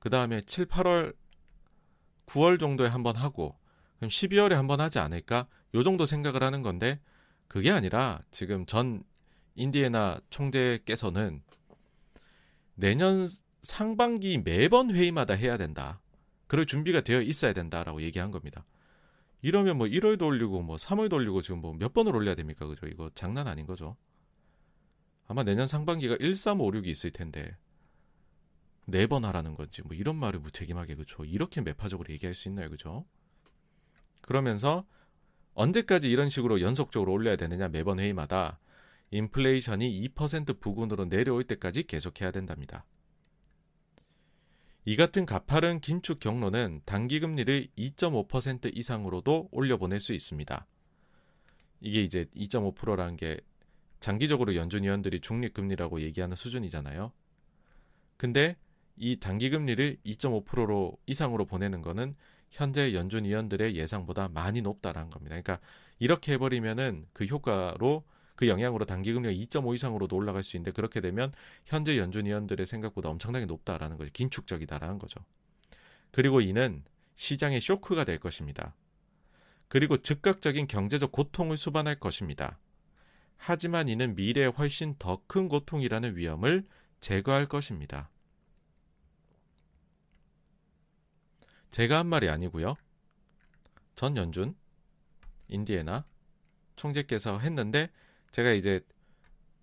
그다음에 0.00 0.42
7, 0.42 0.66
8월 0.66 1.14
9월 2.26 2.58
정도에 2.60 2.88
한 2.88 3.02
번 3.02 3.16
하고 3.16 3.56
그럼 3.96 4.10
12월에 4.10 4.50
한 4.54 4.66
번 4.66 4.80
하지 4.80 4.98
않을까? 4.98 5.46
요 5.74 5.82
정도 5.84 6.04
생각을 6.04 6.42
하는 6.42 6.62
건데 6.62 7.00
그게 7.48 7.70
아니라 7.70 8.20
지금 8.30 8.66
전 8.66 9.02
인디애나 9.54 10.20
총재께서는 10.30 11.42
내년 12.74 13.26
상반기 13.62 14.38
매번 14.38 14.90
회의마다 14.90 15.34
해야 15.34 15.56
된다. 15.56 16.00
그럴 16.46 16.66
준비가 16.66 17.00
되어 17.00 17.20
있어야 17.22 17.52
된다라고 17.52 18.02
얘기한 18.02 18.30
겁니다. 18.30 18.64
이러면 19.42 19.76
뭐 19.78 19.86
1월도 19.86 20.22
올리고 20.26 20.62
뭐 20.62 20.76
3월도 20.76 21.14
올리고 21.14 21.42
지금 21.42 21.60
뭐 21.60 21.74
몇 21.74 21.92
번을 21.92 22.14
올려야 22.14 22.34
됩니까? 22.34 22.66
그죠? 22.66 22.86
이거 22.86 23.10
장난 23.14 23.48
아닌 23.48 23.66
거죠. 23.66 23.96
아마 25.26 25.42
내년 25.44 25.66
상반기가 25.66 26.16
1356이 26.16 26.86
있을 26.88 27.10
텐데 27.10 27.56
네 28.86 29.06
번 29.06 29.24
하라는 29.24 29.54
건지 29.54 29.82
뭐 29.82 29.96
이런 29.96 30.16
말을 30.16 30.40
무책임하게 30.40 30.96
그죠? 30.96 31.24
이렇게 31.24 31.60
매파적으로 31.60 32.12
얘기할 32.12 32.34
수 32.34 32.48
있나요? 32.48 32.68
그죠? 32.70 33.04
그러면서 34.22 34.84
언제까지 35.54 36.10
이런 36.10 36.28
식으로 36.28 36.60
연속적으로 36.60 37.12
올려야 37.12 37.36
되느냐 37.36 37.68
매번 37.68 38.00
회의마다 38.00 38.58
인플레이션이 39.12 40.08
2% 40.08 40.58
부근으로 40.58 41.08
내려올 41.08 41.44
때까지 41.44 41.84
계속해야 41.84 42.32
된답니다. 42.32 42.84
이 44.84 44.96
같은 44.96 45.26
가파른 45.26 45.80
긴축 45.80 46.18
경로는 46.18 46.82
단기 46.84 47.20
금리를 47.20 47.68
2.5% 47.78 48.76
이상으로도 48.76 49.48
올려보낼 49.52 50.00
수 50.00 50.12
있습니다. 50.12 50.66
이게 51.80 52.02
이제 52.02 52.26
2.5%라는 52.34 53.16
게 53.16 53.38
장기적으로 54.00 54.56
연준 54.56 54.82
위원들이 54.82 55.20
중립 55.20 55.54
금리라고 55.54 56.00
얘기하는 56.00 56.34
수준이잖아요. 56.34 57.12
근데 58.16 58.56
이 58.96 59.20
단기 59.20 59.50
금리를 59.50 59.98
2.5%로 60.04 60.98
이상으로 61.06 61.46
보내는 61.46 61.82
거는 61.82 62.14
현재 62.50 62.92
연준 62.92 63.24
위원들의 63.24 63.76
예상보다 63.76 64.28
많이 64.28 64.62
높다라는 64.62 65.10
겁니다. 65.10 65.40
그러니까 65.40 65.60
이렇게 66.00 66.32
해버리면은 66.32 67.06
그 67.12 67.24
효과로 67.24 68.04
그 68.34 68.48
영향으로 68.48 68.84
단기 68.86 69.12
금리가 69.12 69.32
2.5 69.32 69.74
이상으로도 69.74 70.16
올라갈 70.16 70.42
수 70.42 70.56
있는데 70.56 70.72
그렇게 70.72 71.00
되면 71.00 71.32
현재 71.64 71.98
연준 71.98 72.26
위원들의 72.26 72.64
생각보다 72.66 73.08
엄청나게 73.10 73.46
높다라는 73.46 73.98
거죠. 73.98 74.10
긴축적이다라는 74.12 74.98
거죠. 74.98 75.20
그리고 76.10 76.40
이는 76.40 76.84
시장의 77.16 77.60
쇼크가 77.60 78.04
될 78.04 78.18
것입니다. 78.18 78.74
그리고 79.68 79.96
즉각적인 79.96 80.66
경제적 80.66 81.12
고통을 81.12 81.56
수반할 81.56 81.98
것입니다. 81.98 82.58
하지만 83.36 83.88
이는 83.88 84.14
미래에 84.14 84.46
훨씬 84.46 84.94
더 84.98 85.22
큰 85.26 85.48
고통이라는 85.48 86.16
위험을 86.16 86.66
제거할 87.00 87.46
것입니다. 87.46 88.10
제가 91.70 91.98
한 91.98 92.06
말이 92.06 92.28
아니고요. 92.28 92.76
전 93.96 94.16
연준 94.16 94.54
인디애나 95.48 96.04
총재께서 96.76 97.38
했는데 97.38 97.90
제가 98.32 98.52
이제 98.52 98.80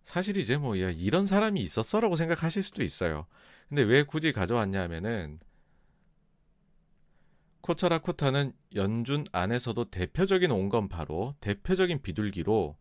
사실 0.04 0.38
이제 0.38 0.58
뭐 0.58 0.80
야, 0.82 0.90
이런 0.90 1.28
사람이 1.28 1.62
있었어라고 1.62 2.16
생각하실 2.16 2.64
수도 2.64 2.84
있어요. 2.84 3.28
근데 3.68 3.84
왜 3.84 4.04
굳이 4.04 4.32
가져왔냐면은 4.32 5.40
코차라 7.62 8.00
코타는 8.00 8.54
연준 8.76 9.26
안에서도 9.32 9.92
대표적인 9.92 10.50
온건파로 10.50 11.36
대표적인 11.40 12.02
비둘기로 12.02 12.76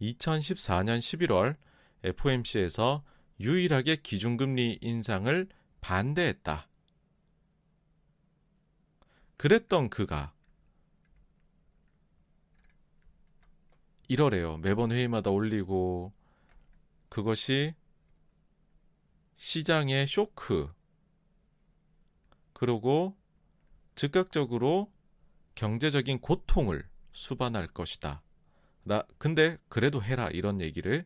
2014년 0.00 0.98
11월 0.98 1.56
FOMC에서 2.02 3.04
유일하게 3.38 3.96
기준금리 3.96 4.78
인상을 4.80 5.48
반대했다. 5.80 6.68
그랬던 9.36 9.90
그가 9.90 10.32
1월에요. 14.14 14.60
매번 14.60 14.92
회의마다 14.92 15.30
올리고 15.30 16.12
그것이 17.08 17.74
시장의 19.36 20.06
쇼크 20.06 20.72
그리고 22.52 23.16
즉각적으로 23.94 24.90
경제적인 25.54 26.20
고통을 26.20 26.88
수반할 27.12 27.66
것이다. 27.66 28.22
나 28.84 29.04
근데 29.18 29.58
그래도 29.68 30.02
해라 30.02 30.28
이런 30.30 30.60
얘기를 30.60 31.04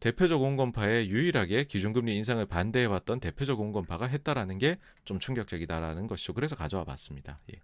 대표적 0.00 0.42
온건파에 0.42 1.06
유일하게 1.06 1.64
기준금리 1.64 2.16
인상을 2.16 2.44
반대해 2.46 2.86
왔던 2.86 3.20
대표적 3.20 3.60
온건파가 3.60 4.06
했다라는 4.06 4.58
게 4.58 4.78
좀 5.04 5.18
충격적이다라는 5.18 6.06
것이죠. 6.06 6.32
그래서 6.32 6.56
가져와 6.56 6.84
봤습니다. 6.84 7.40
예. 7.52 7.60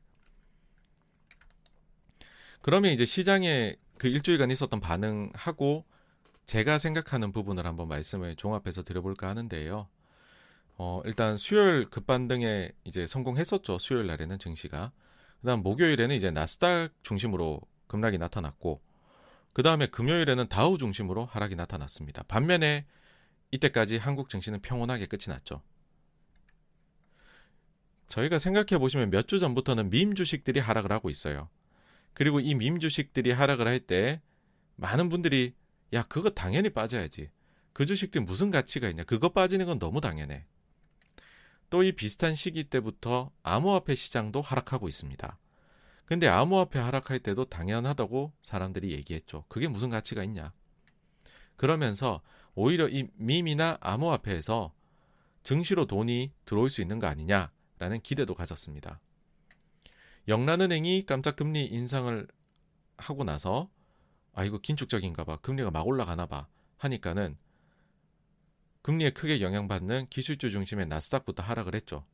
그러면 2.61 2.93
이제 2.93 3.05
시장에 3.05 3.77
그 3.99 4.09
일주일간 4.09 4.51
있었던 4.51 4.81
반응하고 4.81 5.85
제가 6.47 6.79
생각하는 6.79 7.33
부분을 7.33 7.67
한번 7.67 7.89
말씀을 7.89 8.37
종합해서 8.37 8.83
드려볼까 8.83 9.29
하는데요. 9.29 9.89
어, 10.77 11.03
일단 11.05 11.37
수요일 11.37 11.91
급반등에 11.91 12.71
이제 12.85 13.07
성공했었죠. 13.07 13.79
수요일 13.79 14.07
날에는 14.07 14.39
증시가. 14.39 14.93
그다음 15.41 15.63
목요일에는 15.63 16.15
이제 16.15 16.31
나스닥 16.31 16.93
중심으로 17.03 17.61
급락이 17.87 18.19
나타났고 18.19 18.81
그 19.53 19.63
다음에 19.63 19.87
금요일에는 19.87 20.49
다우 20.49 20.79
중심으로 20.79 21.27
하락이 21.27 21.55
나타났습니다. 21.57 22.23
반면에 22.25 22.87
이때까지 23.51 23.97
한국 23.97 24.29
증시는 24.29 24.61
평온하게 24.61 25.07
끝이 25.07 25.25
났죠. 25.29 25.63
저희가 28.09 28.39
생각해 28.39 28.79
보시면 28.79 29.11
몇 29.11 29.27
주 29.27 29.39
전부터는 29.39 29.91
밈 29.91 30.15
주식들이 30.15 30.61
하락을 30.61 30.93
하고 30.93 31.11
있어요. 31.11 31.49
그리고 32.19 32.41
이 32.41 32.53
밈 32.57 32.81
주식들이 32.81 33.31
하락을 33.31 33.69
할 33.69 33.79
때 33.79 34.21
많은 34.75 35.09
분들이 35.09 35.55
야 35.93 36.03
그거 36.03 36.31
당연히 36.31 36.69
빠져야지. 36.69 37.31
그 37.73 37.87
주식들 37.87 38.23
무슨 38.23 38.51
가치가 38.51 38.89
있냐. 38.89 39.05
그거 39.05 39.29
빠지는 39.29 39.67
건 39.67 39.79
너무 39.79 40.01
당연해. 40.01 40.45
또 41.71 41.85
이 41.85 41.93
비슷한 41.93 42.35
시기 42.35 42.65
때부터 42.65 43.31
암호화폐 43.45 43.95
시장도 43.95 44.41
하락하고 44.41 44.89
있습니다. 44.89 45.39
근데 46.07 46.27
암호화폐 46.27 46.81
하락할 46.81 47.21
때도 47.21 47.45
당연하다고 47.45 48.33
사람들이 48.43 48.91
얘기했죠. 48.93 49.45
그게 49.49 49.69
무슨 49.69 49.89
가치가 49.89 50.25
있냐. 50.25 50.53
그러면서 51.55 52.21
오히려 52.57 52.89
이 52.89 53.07
밈이나 53.15 53.79
암호화폐에서 53.81 54.73
증시로 55.45 55.87
돈이 55.87 56.33
들어올 56.45 56.69
수 56.69 56.81
있는 56.81 56.99
거 56.99 57.07
아니냐라는 57.07 58.01
기대도 58.03 58.35
가졌습니다. 58.35 59.01
영란은행이 60.29 61.07
깜짝 61.07 61.37
금리 61.37 61.65
인상을 61.65 62.29
하고 62.99 63.25
나서 63.25 63.71
아 64.35 64.45
이거 64.45 64.59
긴축적인가 64.59 65.25
봐. 65.25 65.39
금리가 65.39 65.71
막 65.71 65.87
올라가나 65.87 66.27
봐. 66.27 66.47
하니까는 66.77 67.39
금리에 68.83 69.11
크게 69.11 69.41
영향받는 69.41 70.09
기술주 70.11 70.51
중심의 70.51 70.87
나스닥부터 70.87 71.43
하락을 71.43 71.75
했죠. 71.75 72.05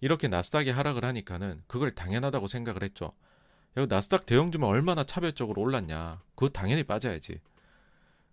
이렇게 0.00 0.28
나스닥이 0.28 0.70
하락을 0.70 1.04
하니까는 1.04 1.64
그걸 1.66 1.90
당연하다고 1.90 2.46
생각을 2.46 2.84
했죠. 2.84 3.12
여기 3.76 3.88
나스닥 3.88 4.24
대형주만 4.24 4.70
얼마나 4.70 5.02
차별적으로 5.02 5.60
올랐냐. 5.60 6.22
그거 6.36 6.48
당연히 6.48 6.84
빠져야지. 6.84 7.40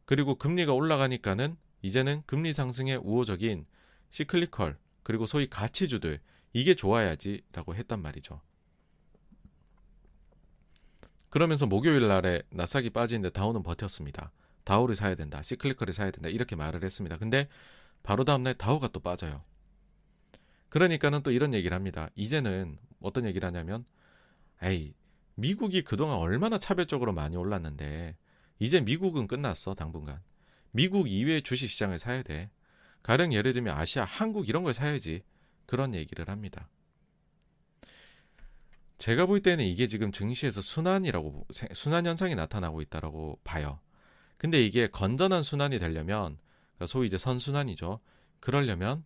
그리고 0.05 0.35
금리가 0.35 0.71
올라가니까는 0.71 1.57
이제는 1.81 2.21
금리 2.27 2.53
상승에 2.53 2.95
우호적인 2.95 3.65
시클리컬 4.11 4.77
그리고 5.01 5.25
소위 5.25 5.47
가치주들 5.47 6.19
이게 6.53 6.75
좋아야지라고 6.75 7.75
했단 7.75 8.01
말이죠. 8.03 8.39
그러면서 11.35 11.65
목요일 11.65 12.07
날에 12.07 12.43
나스닥이 12.49 12.91
빠지는데 12.91 13.31
다우는 13.31 13.61
버텼습니다. 13.61 14.31
다우를 14.63 14.95
사야 14.95 15.15
된다. 15.15 15.41
시클리컬을 15.41 15.93
사야 15.93 16.09
된다. 16.09 16.29
이렇게 16.29 16.55
말을 16.55 16.81
했습니다. 16.81 17.17
근데 17.17 17.49
바로 18.03 18.23
다음날 18.23 18.53
다우가 18.53 18.87
또 18.87 19.01
빠져요. 19.01 19.43
그러니까는 20.69 21.23
또 21.23 21.31
이런 21.31 21.53
얘기를 21.53 21.75
합니다. 21.75 22.07
이제는 22.15 22.77
어떤 23.01 23.25
얘기를 23.25 23.45
하냐면 23.45 23.83
에이 24.63 24.93
미국이 25.35 25.81
그동안 25.81 26.19
얼마나 26.19 26.57
차별적으로 26.57 27.11
많이 27.11 27.35
올랐는데 27.35 28.15
이제 28.59 28.79
미국은 28.79 29.27
끝났어 29.27 29.73
당분간. 29.73 30.21
미국 30.71 31.09
이외의 31.09 31.41
주식 31.41 31.67
시장을 31.67 31.99
사야 31.99 32.23
돼. 32.23 32.49
가령 33.03 33.33
예를 33.33 33.51
들면 33.51 33.75
아시아, 33.75 34.05
한국 34.05 34.47
이런 34.47 34.63
걸 34.63 34.73
사야지. 34.73 35.21
그런 35.65 35.95
얘기를 35.95 36.29
합니다. 36.29 36.69
제가 38.97 39.25
볼 39.25 39.41
때는 39.41 39.65
이게 39.65 39.87
지금 39.87 40.11
증시에서 40.11 40.61
순환이라고 40.61 41.47
순환 41.73 42.05
현상이 42.05 42.35
나타나고 42.35 42.81
있다라고 42.81 43.39
봐요. 43.43 43.79
근데 44.37 44.63
이게 44.63 44.87
건전한 44.87 45.43
순환이 45.43 45.79
되려면 45.79 46.37
그러니까 46.75 46.85
소위 46.87 47.07
이제 47.07 47.17
선순환이죠. 47.17 47.99
그러려면 48.39 49.03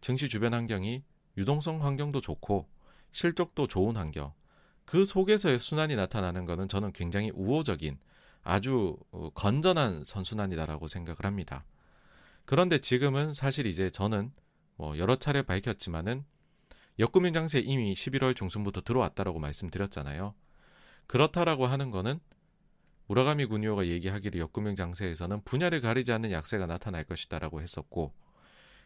증시 0.00 0.28
주변 0.28 0.54
환경이 0.54 1.02
유동성 1.36 1.84
환경도 1.84 2.20
좋고 2.20 2.68
실적도 3.12 3.66
좋은 3.66 3.96
환경, 3.96 4.32
그 4.84 5.04
속에서의 5.04 5.58
순환이 5.58 5.96
나타나는 5.96 6.44
것은 6.46 6.68
저는 6.68 6.92
굉장히 6.92 7.30
우호적인 7.34 7.98
아주 8.42 8.96
어, 9.10 9.30
건전한 9.34 10.04
선순환이다라고 10.04 10.88
생각을 10.88 11.24
합니다. 11.24 11.64
그런데 12.44 12.78
지금은 12.78 13.34
사실 13.34 13.66
이제 13.66 13.90
저는 13.90 14.32
뭐 14.76 14.96
여러 14.98 15.16
차례 15.16 15.42
밝혔지만은 15.42 16.24
역금융 17.00 17.32
장세 17.32 17.58
이미 17.58 17.92
11월 17.94 18.36
중순부터 18.36 18.82
들어왔다라고 18.82 19.40
말씀드렸잖아요. 19.40 20.34
그렇다라고 21.06 21.66
하는 21.66 21.90
거는 21.90 22.20
우라가미 23.08 23.46
군요가 23.46 23.86
얘기하기를 23.86 24.40
역금융 24.40 24.76
장세에서는 24.76 25.42
분야를 25.42 25.80
가리지 25.80 26.12
않는 26.12 26.30
약세가 26.30 26.66
나타날 26.66 27.04
것이다라고 27.04 27.62
했었고 27.62 28.12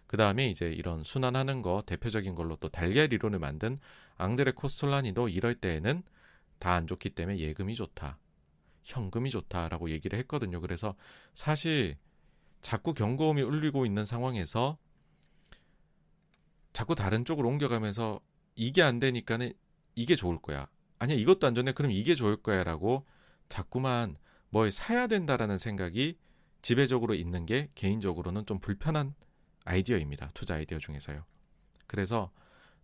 그 0.06 0.16
다음에 0.16 0.48
이제 0.48 0.66
이런 0.70 1.02
순환하는 1.04 1.60
거 1.60 1.82
대표적인 1.84 2.34
걸로 2.34 2.56
또 2.56 2.68
달걀 2.68 3.12
이론을 3.12 3.38
만든 3.38 3.78
앙드레 4.16 4.52
코스톨라니도 4.52 5.28
이럴 5.28 5.54
때에는 5.54 6.02
다 6.60 6.74
안 6.76 6.86
좋기 6.86 7.10
때문에 7.10 7.38
예금이 7.40 7.74
좋다. 7.74 8.18
현금이 8.84 9.30
좋다라고 9.30 9.90
얘기를 9.90 10.18
했거든요. 10.20 10.60
그래서 10.60 10.94
사실 11.34 11.96
자꾸 12.60 12.94
경고음이 12.94 13.42
울리고 13.42 13.84
있는 13.84 14.06
상황에서 14.06 14.78
자꾸 16.74 16.94
다른 16.94 17.24
쪽으로 17.24 17.48
옮겨가면서 17.48 18.20
이게 18.56 18.82
안 18.82 18.98
되니까는 18.98 19.54
이게 19.94 20.16
좋을 20.16 20.42
거야. 20.42 20.68
아니야, 20.98 21.16
이것도 21.16 21.46
안 21.46 21.54
좋네. 21.54 21.72
그럼 21.72 21.92
이게 21.92 22.14
좋을 22.14 22.36
거야. 22.36 22.64
라고 22.64 23.06
자꾸만 23.48 24.16
뭘 24.50 24.70
사야 24.70 25.06
된다라는 25.06 25.56
생각이 25.56 26.18
지배적으로 26.62 27.14
있는 27.14 27.46
게 27.46 27.70
개인적으로는 27.76 28.44
좀 28.44 28.58
불편한 28.58 29.14
아이디어입니다. 29.64 30.32
투자 30.34 30.56
아이디어 30.56 30.78
중에서요. 30.78 31.24
그래서 31.86 32.32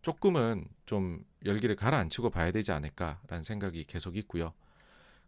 조금은 0.03 0.69
좀 0.87 1.25
열기를 1.45 1.75
가라앉히고 1.75 2.31
봐야 2.31 2.53
되지 2.53 2.73
않을까라는 2.73 3.43
생각이 3.43 3.85
계속 3.85 4.17
있고요. 4.17 4.55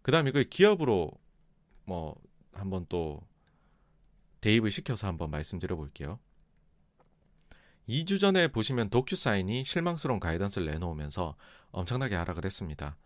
그다음에 0.02 0.30
그 0.30 0.44
기업으로 0.44 1.10
뭐 1.84 2.14
한번 2.52 2.86
또 2.89 3.26
대입을 4.40 4.70
시켜서 4.70 5.09
한번 5.09 5.30
말씀드려 5.30 5.74
볼게요. 5.74 6.20
2주 7.88 8.20
전에 8.20 8.48
보시면 8.48 8.90
도큐사인이 8.90 9.64
실망스러운 9.64 10.20
가이던스를 10.20 10.66
내놓으면서 10.68 11.36
엄청나게 11.70 12.14
하락을 12.14 12.44
했습니다. 12.44 12.96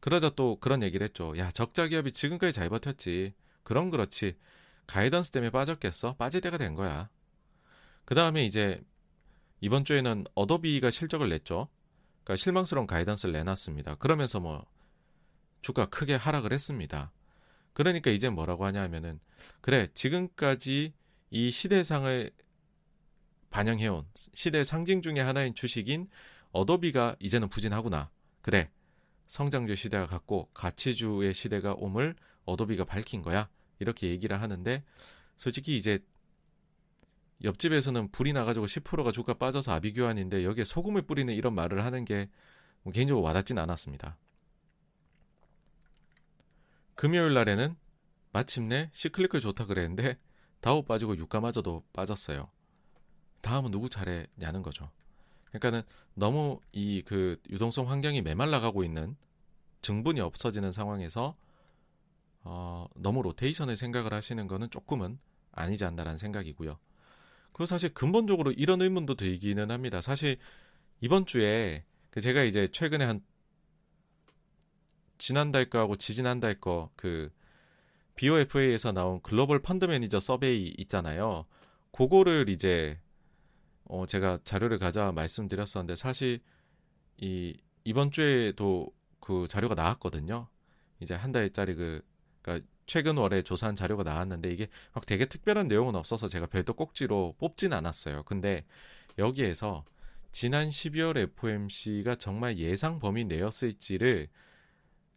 그러자 0.00 0.30
또 0.30 0.58
그런 0.60 0.82
얘기를 0.82 1.04
했죠. 1.04 1.36
야, 1.38 1.50
적자 1.50 1.88
기업이 1.88 2.12
지금까지 2.12 2.52
잘 2.52 2.68
버텼지. 2.68 3.34
그럼 3.62 3.90
그렇지. 3.90 4.36
가이던스 4.86 5.30
때문에 5.30 5.50
빠졌겠어? 5.50 6.14
빠질 6.14 6.40
때가 6.40 6.58
된 6.58 6.74
거야. 6.74 7.08
그 8.04 8.14
다음에 8.14 8.44
이제 8.44 8.80
이번 9.60 9.84
주에는 9.84 10.24
어도비가 10.34 10.90
실적을 10.90 11.28
냈죠. 11.28 11.68
그러니까 12.24 12.36
실망스러운 12.36 12.86
가이던스를 12.86 13.32
내놨습니다. 13.32 13.96
그러면서 13.96 14.40
뭐 14.40 14.64
주가 15.62 15.86
크게 15.86 16.14
하락을 16.14 16.52
했습니다. 16.52 17.12
그러니까 17.72 18.10
이제 18.10 18.28
뭐라고 18.28 18.64
하냐 18.64 18.82
하면은 18.82 19.20
그래 19.60 19.88
지금까지 19.94 20.92
이 21.30 21.50
시대상을 21.50 22.30
반영해온 23.50 24.06
시대 24.14 24.64
상징 24.64 25.02
중의 25.02 25.22
하나인 25.22 25.54
주식인 25.54 26.08
어도비가 26.52 27.16
이제는 27.18 27.48
부진하구나. 27.48 28.10
그래 28.42 28.70
성장주 29.28 29.76
시대가 29.76 30.06
갔고 30.06 30.48
가치주의 30.54 31.32
시대가 31.34 31.74
옴을 31.74 32.16
어도비가 32.44 32.84
밝힌 32.84 33.22
거야. 33.22 33.48
이렇게 33.78 34.08
얘기를 34.08 34.40
하는데 34.40 34.84
솔직히 35.38 35.76
이제 35.76 36.00
옆집에서는 37.42 38.10
불이 38.10 38.32
나가지고 38.32 38.66
10%가 38.66 39.12
주가 39.12 39.34
빠져서 39.34 39.72
아비규환인데 39.72 40.44
여기에 40.44 40.64
소금을 40.64 41.02
뿌리는 41.02 41.32
이런 41.32 41.54
말을 41.54 41.84
하는 41.84 42.04
게뭐 42.04 42.92
개인적으로 42.92 43.24
와닿진 43.24 43.58
않았습니다. 43.58 44.18
금요일 46.94 47.32
날에는 47.32 47.76
마침내 48.32 48.90
시클리크 48.92 49.40
좋다 49.40 49.64
그랬는데 49.64 50.18
다우 50.60 50.82
빠지고 50.82 51.16
유가마저도 51.16 51.84
빠졌어요. 51.94 52.50
다음은 53.40 53.70
누구 53.70 53.88
차례냐는 53.88 54.62
거죠. 54.62 54.90
그러니까는 55.46 55.82
너무 56.14 56.60
이 56.72 57.02
그 57.04 57.40
유동성 57.50 57.90
환경이 57.90 58.22
메말라가고 58.22 58.84
있는 58.84 59.16
증분이 59.82 60.20
없어지는 60.20 60.72
상황에서 60.72 61.36
어, 62.42 62.86
너무 62.96 63.22
로테이션을 63.22 63.76
생각을 63.76 64.12
하시는 64.14 64.46
거는 64.46 64.70
조금은 64.70 65.18
아니지 65.52 65.84
않나라는 65.84 66.18
생각이고요. 66.18 66.78
그리고 67.52 67.66
사실 67.66 67.92
근본적으로 67.92 68.52
이런 68.52 68.80
의문도 68.80 69.14
들기는 69.16 69.70
합니다. 69.70 70.00
사실 70.00 70.38
이번 71.00 71.26
주에 71.26 71.84
그 72.10 72.20
제가 72.20 72.42
이제 72.44 72.68
최근에 72.68 73.04
한 73.04 73.22
지난달 75.18 75.66
거하고 75.68 75.96
지지난달 75.96 76.54
거 76.60 76.90
그 76.96 77.30
BOFA에서 78.16 78.92
나온 78.92 79.20
글로벌 79.22 79.60
펀드 79.62 79.86
매니저 79.86 80.20
서베이 80.20 80.74
있잖아요. 80.78 81.46
그거를 81.92 82.48
이제 82.50 82.98
어 83.90 84.06
제가 84.06 84.38
자료를 84.44 84.78
가져 84.78 85.10
말씀드렸었는데 85.12 85.96
사실 85.96 86.40
이 87.18 87.56
이번 87.84 88.12
주에도 88.12 88.88
그 89.18 89.46
자료가 89.48 89.74
나왔거든요. 89.74 90.48
이제 91.00 91.14
한 91.14 91.32
달짜리 91.32 91.74
그 91.74 92.00
그러니까 92.40 92.66
최근 92.86 93.16
월에 93.16 93.42
조사한 93.42 93.74
자료가 93.74 94.04
나왔는데 94.04 94.50
이게 94.52 94.68
막 94.94 95.06
되게 95.06 95.26
특별한 95.26 95.66
내용은 95.68 95.96
없어서 95.96 96.28
제가 96.28 96.46
별도 96.46 96.74
꼭지로 96.74 97.34
뽑진 97.38 97.72
않았어요. 97.72 98.22
근데 98.24 98.64
여기에서 99.18 99.84
지난 100.30 100.68
12월 100.68 101.16
FOMC가 101.18 102.14
정말 102.14 102.58
예상 102.58 103.00
범위 103.00 103.24
내였을지를 103.24 104.28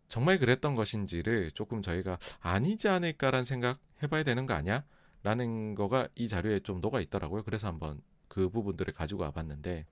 정말 0.07 0.39
그랬던 0.39 0.73
것인지를 0.75 1.51
조금 1.51 1.83
저희가 1.83 2.17
아니지 2.39 2.87
않을까라는 2.87 3.45
생각 3.45 3.79
해봐야 4.01 4.23
되는 4.23 4.47
거 4.47 4.55
아니야? 4.55 4.83
라는 5.21 5.75
거가 5.75 6.07
이 6.15 6.27
자료에 6.27 6.59
좀 6.61 6.81
녹아 6.81 7.01
있더라고요. 7.01 7.43
그래서 7.43 7.67
한번 7.67 8.01
그 8.33 8.49
부분들을 8.49 8.91
가지고 8.95 9.21
와봤는데 9.21 9.85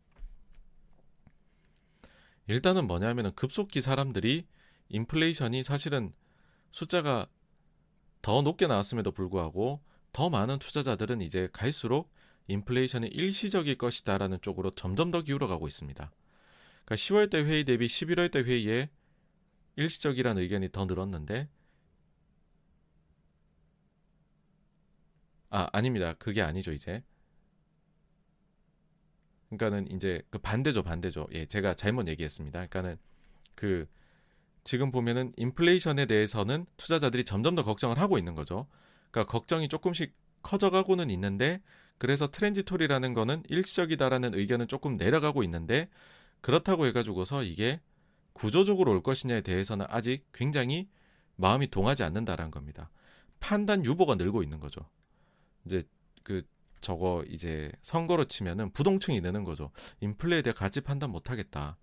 일단은 2.47 2.87
뭐냐면은 2.87 3.35
급속히 3.35 3.81
사람들이 3.81 4.47
인플레이션이 4.89 5.61
사실은 5.61 6.11
숫자가 6.71 7.27
더 8.23 8.41
높게 8.41 8.65
나왔음에도 8.65 9.11
불구하고 9.11 9.79
더 10.11 10.31
많은 10.31 10.57
투자자들은 10.57 11.21
이제 11.21 11.49
갈수록 11.53 12.11
인플레이션이 12.47 13.09
일시적일 13.09 13.77
것이다라는 13.77 14.41
쪽으로 14.41 14.71
점점 14.71 15.11
더 15.11 15.21
기울어가고 15.21 15.67
있습니다. 15.67 16.11
그러니까 16.83 16.95
10월 16.95 17.29
때 17.29 17.43
회의 17.43 17.63
대비 17.63 17.85
11월 17.85 18.31
때 18.31 18.39
회의에 18.39 18.89
일시적이라는 19.75 20.41
의견이 20.41 20.71
더 20.71 20.85
늘었는데 20.85 21.47
아 25.51 25.67
아닙니다. 25.71 26.13
그게 26.13 26.41
아니죠 26.41 26.71
이제. 26.71 27.03
그러니까는 29.51 29.91
이제 29.91 30.21
그 30.29 30.37
반대죠 30.37 30.83
반대죠. 30.83 31.27
예 31.33 31.45
제가 31.45 31.73
잘못 31.73 32.07
얘기했습니다. 32.07 32.67
그러니까는 32.67 32.97
그 33.55 33.87
지금 34.63 34.91
보면은 34.91 35.33
인플레이션에 35.37 36.05
대해서는 36.05 36.65
투자자들이 36.77 37.25
점점 37.25 37.55
더 37.55 37.63
걱정을 37.63 37.99
하고 37.99 38.17
있는 38.17 38.35
거죠. 38.35 38.67
그러니까 39.11 39.31
걱정이 39.31 39.67
조금씩 39.67 40.13
커져가고는 40.43 41.09
있는데 41.09 41.61
그래서 41.97 42.27
트랜지토리라는 42.27 43.13
거는 43.13 43.43
일시적이다라는 43.47 44.33
의견은 44.35 44.67
조금 44.67 44.97
내려가고 44.97 45.43
있는데 45.43 45.89
그렇다고 46.41 46.85
해가지고서 46.87 47.43
이게 47.43 47.79
구조적으로 48.33 48.91
올 48.91 49.03
것이냐에 49.03 49.41
대해서는 49.41 49.85
아직 49.89 50.25
굉장히 50.33 50.87
마음이 51.35 51.67
동하지 51.67 52.03
않는다라는 52.03 52.51
겁니다. 52.51 52.89
판단 53.39 53.85
유보가 53.85 54.15
늘고 54.15 54.41
있는 54.43 54.59
거죠. 54.59 54.81
이제 55.65 55.83
그 56.23 56.43
저거 56.81 57.23
이제 57.29 57.71
선거로 57.81 58.25
치면은 58.25 58.71
부동층이 58.71 59.21
느는 59.21 59.43
거죠. 59.43 59.71
인플레에 60.01 60.41
대해 60.41 60.53
가치 60.53 60.81
판단 60.81 61.11
못 61.11 61.29
하겠다. 61.29 61.77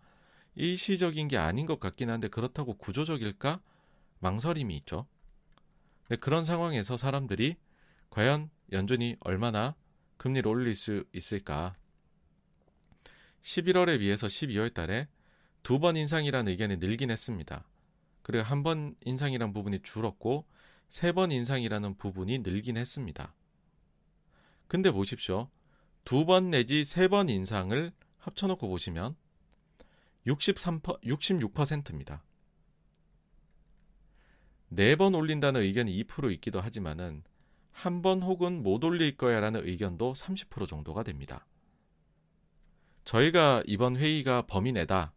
일시적인 0.55 1.29
게 1.29 1.37
아닌 1.39 1.67
것 1.67 1.79
같긴 1.81 2.11
한데 2.11 2.29
그렇다고 2.29 2.75
구조적일까? 2.77 3.61
망설임이 4.21 4.77
있죠. 4.79 5.07
근데 6.07 6.19
그런 6.21 6.45
상황에서 6.45 6.97
사람들이 6.97 7.57
과연 8.11 8.51
연준이 8.73 9.17
얼마나 9.21 9.77
금리를 10.17 10.49
올릴 10.51 10.75
수 10.75 11.05
있을까? 11.13 11.77
11월에 13.43 13.99
비해서 14.01 14.27
12월 14.27 14.75
달에 14.75 15.09
두 15.63 15.79
번 15.79 15.97
인상이라는 15.97 16.51
의견이 16.51 16.77
늘긴 16.79 17.11
했습니다. 17.11 17.69
그리고 18.23 18.45
한 18.45 18.63
번 18.63 18.95
인상이라는 19.05 19.53
부분이 19.53 19.81
줄었고 19.83 20.47
세 20.89 21.13
번 21.13 21.31
인상이라는 21.31 21.97
부분이 21.99 22.39
늘긴 22.39 22.77
했습니다. 22.77 23.35
근데 24.69 24.91
보십시오. 24.91 25.51
두 26.05 26.25
번 26.25 26.51
내지 26.51 26.85
세 26.85 27.09
번 27.09 27.29
인상을 27.29 27.93
합쳐놓고 28.19 28.69
보시면 28.69 29.17
63% 30.27 31.03
66%입니다. 31.03 32.23
네 34.71 34.97
번 34.97 35.15
올린다는 35.15 35.63
의견이 35.63 36.05
2% 36.05 36.33
있기도 36.35 36.61
하지만은 36.61 37.23
한 37.73 38.03
번 38.03 38.23
혹은 38.23 38.63
못 38.63 38.83
올릴 38.85 39.17
거야라는 39.17 39.67
의견도 39.67 40.13
30% 40.15 40.69
정도가 40.69 41.03
됩니다. 41.05 41.47
저희가 43.05 43.63
이번 43.67 43.97
회의가 43.97 44.43
범위 44.43 44.73
내다. 44.73 45.13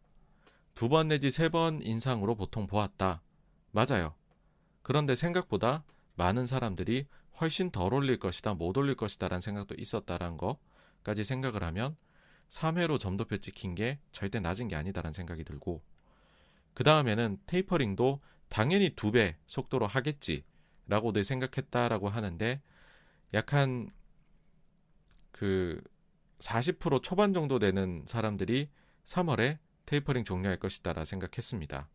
두 0.73 0.87
번 0.87 1.07
내지 1.09 1.31
세 1.31 1.49
번 1.49 1.81
인상으로 1.81 2.35
보통 2.35 2.67
보았다. 2.67 3.21
맞아요. 3.71 4.13
그런데 4.83 5.15
생각보다 5.15 5.83
많은 6.15 6.45
사람들이 6.45 7.07
훨씬 7.41 7.71
덜 7.71 7.93
올릴 7.93 8.19
것이다, 8.19 8.53
못 8.53 8.77
올릴 8.77 8.95
것이다 8.95 9.27
라는 9.27 9.41
생각도 9.41 9.75
있었다라는 9.77 10.37
거까지 10.37 11.23
생각을 11.23 11.63
하면 11.63 11.97
3회로 12.49 12.99
점도표 12.99 13.37
찍힌 13.37 13.75
게 13.75 13.99
절대 14.11 14.39
낮은 14.39 14.67
게 14.67 14.75
아니다라는 14.75 15.13
생각이 15.13 15.43
들고 15.43 15.81
그 16.73 16.83
다음에는 16.83 17.39
테이퍼링도 17.47 18.21
당연히 18.49 18.89
두 18.91 19.11
배 19.11 19.37
속도로 19.47 19.87
하겠지라고 19.87 21.13
늘 21.13 21.23
생각했다라고 21.23 22.09
하는데 22.09 22.61
약한 23.33 23.89
그 25.31 25.81
40% 26.39 27.01
초반 27.01 27.33
정도 27.33 27.59
되는 27.59 28.03
사람들이 28.05 28.69
3월에 29.05 29.57
테이퍼링 29.85 30.23
종료할 30.25 30.59
것이다라 30.59 31.05
생각했습니다. 31.05 31.89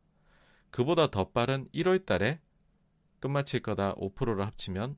그보다 0.71 1.11
더 1.11 1.31
빠른 1.31 1.69
1월 1.75 2.05
달에 2.05 2.41
끝마칠 3.21 3.61
거다 3.61 3.95
5%를 3.95 4.45
합치면 4.47 4.97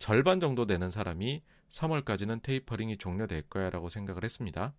절반 0.00 0.40
정도 0.40 0.66
되는 0.66 0.90
사람이 0.90 1.42
3월까지는 1.68 2.42
테이퍼링이 2.42 2.96
종료될 2.96 3.42
거야 3.42 3.68
라고 3.68 3.90
생각을 3.90 4.24
했습니다. 4.24 4.74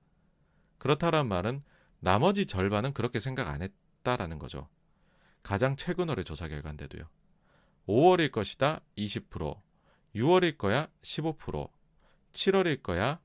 그렇다란 0.79 1.27
말은 1.27 1.63
나머지 1.99 2.47
절반은 2.47 2.93
그렇게 2.93 3.19
생각 3.19 3.47
안 3.47 3.61
했다라는 3.61 4.39
거죠. 4.39 4.67
가장 5.43 5.75
최근월의 5.75 6.25
조사 6.25 6.47
결과인데도요. 6.47 7.03
5월일 7.87 8.31
것이다 8.31 8.81
20%, 8.97 9.61
6월일 10.15 10.57
거야 10.57 10.87
15%, 11.03 11.69
7월일 12.31 12.81
거야 12.81 13.21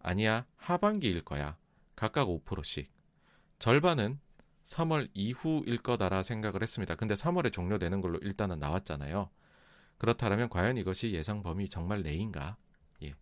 아니야 0.00 0.46
하반기일 0.56 1.24
거야 1.24 1.56
각각 1.94 2.26
5%씩 2.26 2.92
절반은 3.60 4.18
3월 4.64 5.10
이후일 5.14 5.78
거다라 5.78 6.24
생각을 6.24 6.62
했습니다. 6.62 6.96
근데 6.96 7.14
3월에 7.14 7.52
종료되는 7.52 8.00
걸로 8.00 8.18
일단은 8.18 8.58
나왔잖아요. 8.58 9.30
그렇다면 9.98 10.48
과연 10.48 10.76
이것이 10.76 11.12
예상 11.12 11.42
범위 11.42 11.68
정말 11.68 12.02
내인가? 12.02 12.56
예. 13.02 13.12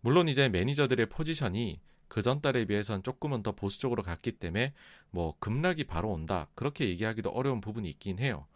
물론 0.00 0.28
이제 0.28 0.48
매니저들의 0.48 1.06
포지션이 1.06 1.80
그 2.08 2.22
전 2.22 2.40
달에 2.40 2.64
비해선 2.64 3.02
조금은 3.02 3.42
더 3.42 3.52
보수적으로 3.52 4.02
갔기 4.04 4.32
때문에 4.32 4.72
뭐 5.10 5.34
급락이 5.40 5.84
바로 5.84 6.12
온다. 6.12 6.48
그렇게 6.54 6.88
얘기하기도 6.88 7.30
어려운 7.30 7.60
부분이 7.60 7.88
있긴 7.90 8.20
해요. 8.20 8.46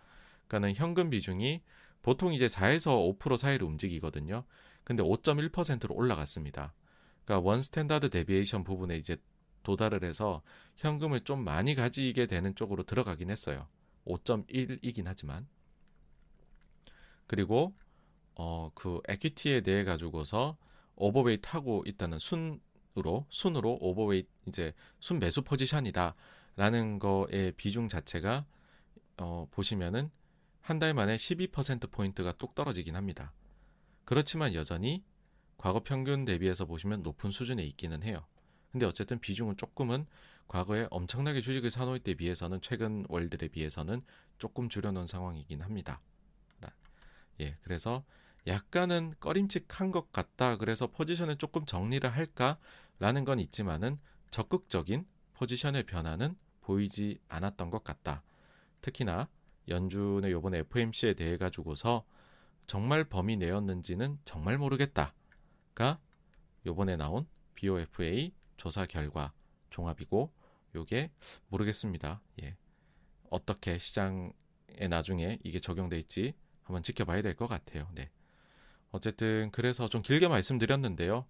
그러니까는 0.46 0.74
현금 0.76 1.10
비중이 1.10 1.62
보통 2.02 2.32
이제 2.32 2.46
4에서 2.46 3.18
5% 3.18 3.36
사이로 3.36 3.66
움직이거든요. 3.66 4.44
근데 4.84 5.02
5.1%로 5.02 5.92
올라갔습니다. 5.94 6.72
그러니까 7.24 7.46
one 7.46 7.60
standard 7.60 8.10
deviation 8.10 8.62
부분에 8.64 8.96
이제 8.96 9.16
도달을 9.64 10.04
해서 10.04 10.42
현금을 10.76 11.24
좀 11.24 11.42
많이 11.44 11.74
가지게 11.74 12.26
되는 12.26 12.54
쪽으로 12.54 12.84
들어가긴 12.84 13.28
했어요. 13.30 13.66
5.1이긴 14.06 15.02
하지만. 15.04 15.46
그리고 17.28 17.76
어 18.34 18.70
그 18.74 19.00
equity에 19.08 19.60
대해 19.62 19.84
가지고서 19.84 20.56
overweight 20.96 21.48
하고 21.50 21.84
있다는 21.86 22.18
순으로 22.18 23.26
순으로 23.30 23.78
overweight 23.80 24.28
이제 24.48 24.72
순 25.00 25.18
매수 25.20 25.42
포지션이다라는 25.42 26.98
거의 26.98 27.52
비중 27.56 27.88
자체가 27.88 28.46
어 29.18 29.46
보시면은 29.52 30.10
한 30.60 30.78
달 30.80 30.92
만에 30.94 31.16
12% 31.16 31.90
포인트가 31.90 32.32
뚝 32.32 32.54
떨어지긴 32.54 32.94
합니다. 32.96 33.32
그렇지만 34.04 34.54
여전히 34.54 35.02
과거 35.56 35.82
평균 35.82 36.24
대비해서 36.24 36.66
보시면 36.66 37.02
높은 37.02 37.30
수준에 37.30 37.62
있기는 37.64 38.02
해요. 38.02 38.26
근데 38.70 38.84
어쨌든 38.86 39.18
비중은 39.18 39.56
조금은 39.56 40.06
과거에 40.46 40.86
엄청나게 40.90 41.40
주식을 41.40 41.70
사놓을 41.70 42.00
때 42.00 42.14
비해서는 42.14 42.60
최근 42.60 43.04
월들에 43.08 43.48
비해서는 43.48 44.02
조금 44.38 44.68
줄여놓은 44.68 45.06
상황이긴 45.06 45.62
합니다. 45.62 46.00
예, 47.40 47.56
그래서 47.62 48.04
약간은 48.46 49.14
꺼림칙한 49.20 49.90
것 49.90 50.10
같다. 50.12 50.56
그래서 50.56 50.86
포지션을 50.86 51.36
조금 51.36 51.64
정리를 51.64 52.08
할까라는 52.08 53.24
건 53.24 53.40
있지만은 53.40 53.98
적극적인 54.30 55.06
포지션의 55.34 55.84
변화는 55.84 56.36
보이지 56.62 57.18
않았던 57.28 57.70
것 57.70 57.84
같다. 57.84 58.22
특히나 58.80 59.28
연준의 59.68 60.32
요번에 60.32 60.58
FMC에 60.58 61.14
대해 61.14 61.36
가지고서 61.36 62.04
정말 62.66 63.04
범위 63.04 63.36
내였는지는 63.36 64.18
정말 64.24 64.58
모르겠다가 64.58 65.98
요번에 66.66 66.96
나온 66.96 67.26
BOFA 67.54 68.32
조사 68.56 68.86
결과 68.86 69.32
종합이고 69.70 70.32
요게 70.74 71.10
모르겠습니다. 71.48 72.20
예. 72.42 72.56
어떻게 73.30 73.78
시장에 73.78 74.32
나중에 74.88 75.38
이게 75.44 75.60
적용될지 75.60 76.34
한번 76.68 76.82
지켜봐야 76.82 77.22
될 77.22 77.34
것 77.34 77.46
같아요. 77.46 77.88
네. 77.94 78.10
어쨌든 78.90 79.50
그래서 79.52 79.88
좀 79.88 80.02
길게 80.02 80.28
말씀드렸는데요. 80.28 81.24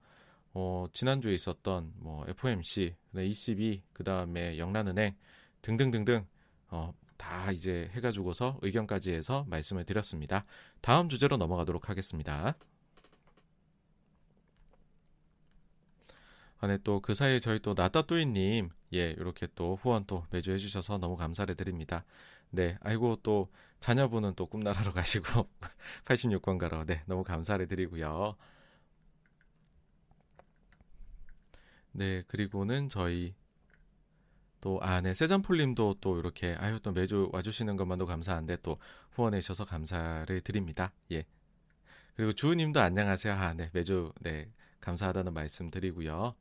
어, 0.55 0.87
지난주에 0.93 1.33
있었던 1.35 1.93
뭐 1.99 2.25
FOMC, 2.29 2.97
ECB, 3.17 3.83
그 3.93 4.03
다음에 4.05 4.59
영란은행 4.59 5.15
등등등등 5.63 6.27
어, 6.71 6.93
다 7.17 7.53
이제 7.53 7.89
해가지고서 7.93 8.59
의견까지 8.63 9.13
해서 9.13 9.45
말씀을 9.49 9.85
드렸습니다. 9.85 10.45
다음 10.81 11.09
주제로 11.09 11.37
넘어가도록 11.37 11.89
하겠습니다. 11.89 12.57
아, 16.61 16.67
네, 16.67 16.79
또그 16.83 17.15
사이에 17.15 17.39
저희 17.39 17.61
또 17.61 17.75
나따또이님, 17.77 18.71
예, 18.95 19.11
이렇게 19.11 19.47
또 19.55 19.77
후원 19.77 20.05
또 20.07 20.27
매주 20.31 20.51
해주셔서 20.53 20.99
너무 20.99 21.17
감사를 21.17 21.55
드립니다. 21.55 22.05
네, 22.51 22.77
아이고 22.81 23.19
또 23.23 23.49
자녀분은 23.81 24.35
또 24.35 24.47
꿈나라로 24.47 24.93
가시고 24.93 25.49
86권 26.05 26.59
가로, 26.59 26.85
네, 26.85 27.03
너무 27.07 27.25
감사를 27.25 27.67
드리고요. 27.67 28.37
네, 31.93 32.23
그리고는 32.29 32.89
저희 32.89 33.35
또, 34.61 34.81
아, 34.83 35.01
네, 35.01 35.15
세잔폴님도 35.15 35.99
또 36.01 36.19
이렇게, 36.19 36.55
아유, 36.59 36.81
또 36.81 36.93
매주 36.93 37.31
와주시는 37.33 37.77
것만도 37.77 38.07
감사한데 38.07 38.59
또 38.63 38.79
후원해 39.13 39.41
주셔서 39.41 39.65
감사를 39.65 40.41
드립니다. 40.41 40.93
예. 41.13 41.25
그리고 42.15 42.33
주우님도 42.33 42.81
안녕하세요. 42.81 43.35
아, 43.35 43.55
네, 43.55 43.71
매주, 43.73 44.13
네, 44.21 44.51
감사하다는 44.81 45.33
말씀 45.33 45.71
드리고요. 45.71 46.35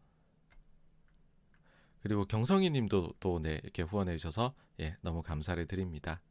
그리고 2.02 2.26
경성이 2.26 2.70
님도 2.70 3.14
또 3.20 3.40
네, 3.40 3.60
이렇게 3.64 3.84
후원해 3.84 4.18
주셔서 4.18 4.54
예, 4.80 4.96
너무 5.02 5.22
감사를 5.22 5.66
드립니다. 5.68 6.22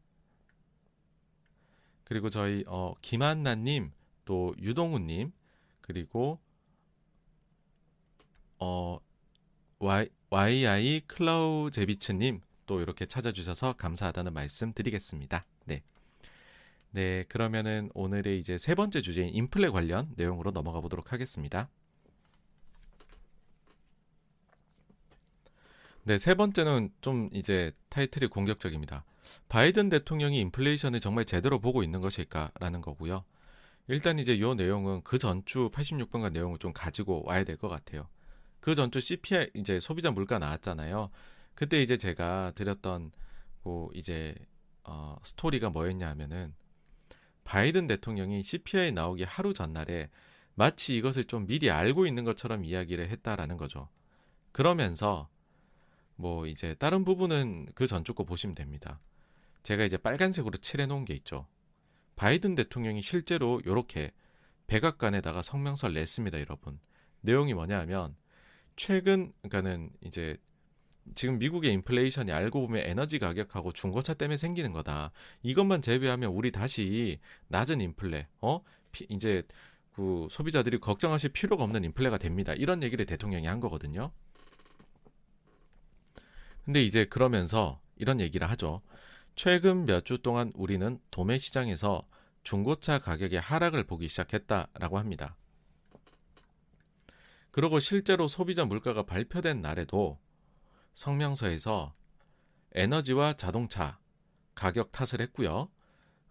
그리고 2.07 2.29
저희 2.31 2.63
어 2.69 2.95
김한나 3.03 3.57
님, 3.57 3.91
또 4.25 4.55
유동훈 4.61 5.09
님, 5.09 5.33
그리고 5.81 6.39
어 8.59 9.01
YI 10.31 11.01
클라우 11.09 11.71
제비츠 11.73 12.13
님, 12.13 12.41
또 12.67 12.81
이렇게 12.81 13.07
찾아주셔서 13.07 13.73
감사하다는 13.75 14.33
말씀 14.33 14.73
드리겠습니다. 14.73 15.43
네. 15.65 15.83
네, 16.93 17.25
그러면은 17.29 17.91
오늘의 17.93 18.39
이제 18.39 18.57
세 18.57 18.77
번째 18.77 19.03
주제인 19.03 19.35
인플레 19.35 19.71
관련 19.71 20.13
내용으로 20.17 20.53
넘어가 20.53 20.81
보도록 20.81 21.13
하겠습니다. 21.13 21.69
네, 26.05 26.19
세 26.19 26.35
번째는 26.35 26.91
좀 27.01 27.29
이제 27.33 27.73
타이틀이 27.89 28.29
공격적입니다. 28.29 29.05
바이든 29.49 29.89
대통령이 29.91 30.39
인플레이션을 30.41 31.01
정말 31.01 31.25
제대로 31.25 31.59
보고 31.61 31.83
있는 31.83 32.01
것일까라는 32.01 32.81
거고요. 32.81 33.25
일단 33.89 34.19
이제 34.19 34.41
요 34.41 34.55
내용은 34.55 35.03
그 35.05 35.19
전주 35.19 35.71
86번가 35.71 36.33
내용을 36.33 36.59
좀 36.59 36.73
가지고 36.73 37.23
와야 37.27 37.45
될 37.45 37.57
것 37.57 37.69
같아요. 37.69 38.09
그 38.61 38.75
전주 38.75 39.01
CPI 39.01 39.51
이제 39.55 39.79
소비자 39.81 40.11
물가 40.11 40.39
나왔잖아요. 40.39 41.11
그때 41.55 41.81
이제 41.83 41.97
제가 41.97 42.53
드렸던 42.55 43.13
그 43.63 43.89
이제 43.95 44.35
어 44.85 45.17
스토리가 45.23 45.71
뭐였냐 45.71 46.09
하면은 46.11 46.55
바이든 47.45 47.87
대통령이 47.87 48.43
CPI 48.43 48.93
나오기 48.93 49.23
하루 49.25 49.55
전날에 49.55 50.11
마치 50.55 50.97
이것을 50.97 51.25
좀 51.25 51.47
미리 51.47 51.71
알고 51.71 52.07
있는 52.07 52.25
것처럼 52.25 52.65
이야기를 52.65 53.09
했다라는 53.09 53.57
거죠. 53.57 53.89
그러면서 54.53 55.29
뭐 56.17 56.47
이제 56.47 56.75
다른 56.75 57.05
부분은 57.05 57.67
그 57.75 57.87
전주 57.87 58.15
거 58.15 58.25
보시면 58.25 58.55
됩니다. 58.55 59.01
제가 59.67 59.85
이제 59.85 59.97
빨간색으로 59.97 60.59
칠해 60.59 60.87
놓은 60.87 61.05
게 61.05 61.15
있죠. 61.15 61.49
바이든 62.15 62.55
대통령이 62.55 63.03
실제로 63.03 63.61
이렇게 63.65 64.13
백악관에다가 64.69 65.43
성명서를 65.43 65.97
냈습니다, 65.97 66.39
여러분. 66.39 66.79
내용이 67.23 67.53
뭐냐 67.53 67.81
하면 67.81 68.15
최근 68.77 69.33
그러니까는 69.43 69.91
이제 70.03 70.37
지금 71.17 71.41
미국의 71.41 71.73
인플레이션이 71.73 72.31
알고 72.31 72.61
보면 72.61 72.85
에너지 72.87 73.19
가격하고 73.19 73.73
중고차 73.73 74.15
때문에 74.15 74.37
생기는 74.37 74.73
거다. 74.73 75.11
이것만 75.43 75.83
제외하면 75.83 76.31
우리 76.31 76.53
다시 76.53 77.19
낮은 77.49 77.81
인플레, 77.81 78.29
어? 78.43 78.61
피, 78.93 79.05
이제 79.09 79.43
그 79.91 80.29
소비자들이 80.31 80.79
걱정하실 80.79 81.31
필요가 81.31 81.65
없는 81.65 81.83
인플레가 81.83 82.19
됩니다. 82.19 82.53
이런 82.53 82.85
얘기를 82.85 83.05
대통령이 83.05 83.49
한 83.49 83.59
거거든요. 83.59 84.13
근데 86.65 86.85
이제 86.85 87.05
그러면서 87.05 87.81
이런 87.97 88.21
얘기를 88.21 88.49
하죠. 88.49 88.81
최근 89.37 89.85
몇 89.85 90.05
주 90.05 90.17
동안 90.23 90.51
우리는 90.55 90.99
도매 91.11 91.37
시장에서 91.37 92.09
중고차 92.43 92.99
가격의 92.99 93.39
하락을 93.39 93.85
보기 93.85 94.09
시작했다라고 94.09 94.99
합니다. 94.99 95.37
그리고 97.51 97.79
실제로 97.79 98.29
소비자 98.29 98.65
물가가 98.65 99.03
발표된 99.03 99.61
날에도 99.61 100.19
성명서에서 100.95 101.95
에너지와 102.73 103.35
자동차 103.35 103.99
가격 104.55 104.91
탓을 104.91 105.21
했고요. 105.21 105.69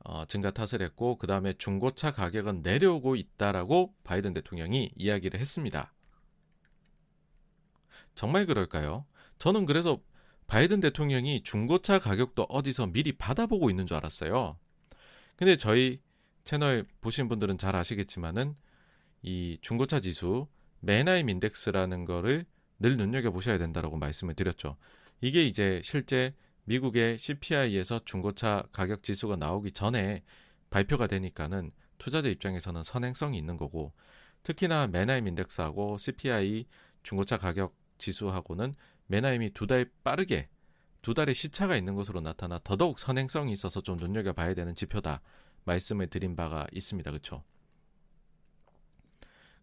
어, 0.04 0.26
증가 0.26 0.50
탓을 0.50 0.82
했고 0.82 1.18
그 1.18 1.28
다음에 1.28 1.54
중고차 1.54 2.12
가격은 2.12 2.64
내려오고 2.64 3.16
있다라고 3.16 3.94
바이든 4.04 4.34
대통령이 4.34 4.94
이야기를 4.96 5.40
했습니다. 5.40 5.94
정말 8.16 8.48
그럴까요? 8.48 9.06
저는 9.38 9.66
그래서 9.68 10.00
바이든 10.48 10.80
대통령이 10.80 11.44
중고차 11.44 12.00
가격도 12.00 12.44
어디서 12.44 12.88
미리 12.88 13.12
받아보고 13.12 13.70
있는 13.70 13.88
줄 13.88 13.98
알았어요. 13.98 14.58
근데 15.36 15.58
저희 15.58 16.00
채널 16.44 16.86
보신 17.02 17.28
분들은 17.28 17.58
잘 17.58 17.76
아시겠지만은 17.76 18.56
이 19.24 19.58
중고차 19.62 20.00
지수 20.00 20.48
메나임 20.80 21.30
인덱스라는 21.30 22.06
거를 22.06 22.46
늘 22.80 22.98
눈여겨 22.98 23.32
보셔야 23.32 23.58
된다라고 23.58 23.98
말씀을 23.98 24.36
드렸죠. 24.36 24.78
이게 25.22 25.46
이제 25.46 25.82
실제 25.84 26.34
미국의 26.66 27.18
CPI에서 27.18 28.02
중고차 28.06 28.64
가격 28.72 29.02
지수가 29.02 29.38
나오기 29.38 29.72
전에 29.72 30.24
발표가 30.70 31.08
되니까는 31.08 31.72
투자자 31.98 32.28
입장에서는 32.28 32.84
선행성이 32.84 33.38
있는 33.38 33.58
거고 33.58 33.94
특히나 34.44 34.88
메나임 34.88 35.28
인덱스하고 35.28 35.98
CPI 35.98 36.68
중고차 37.02 37.38
가격 37.38 37.76
지수하고는 37.98 38.74
메나임이 39.08 39.52
두 39.54 39.68
달 39.68 39.90
빠르게 40.04 40.50
두 41.02 41.14
달의 41.14 41.36
시차가 41.36 41.76
있는 41.78 41.96
것으로 41.96 42.22
나타나 42.22 42.60
더더욱 42.64 43.00
선행성이 43.00 43.54
있어서 43.54 43.82
좀 43.82 43.98
눈여겨봐야 43.98 44.54
되는 44.56 44.74
지표다 44.74 45.22
말씀을 45.66 46.08
드린 46.08 46.36
바가 46.36 46.66
있습니다. 46.72 47.12
그렇죠? 47.12 47.44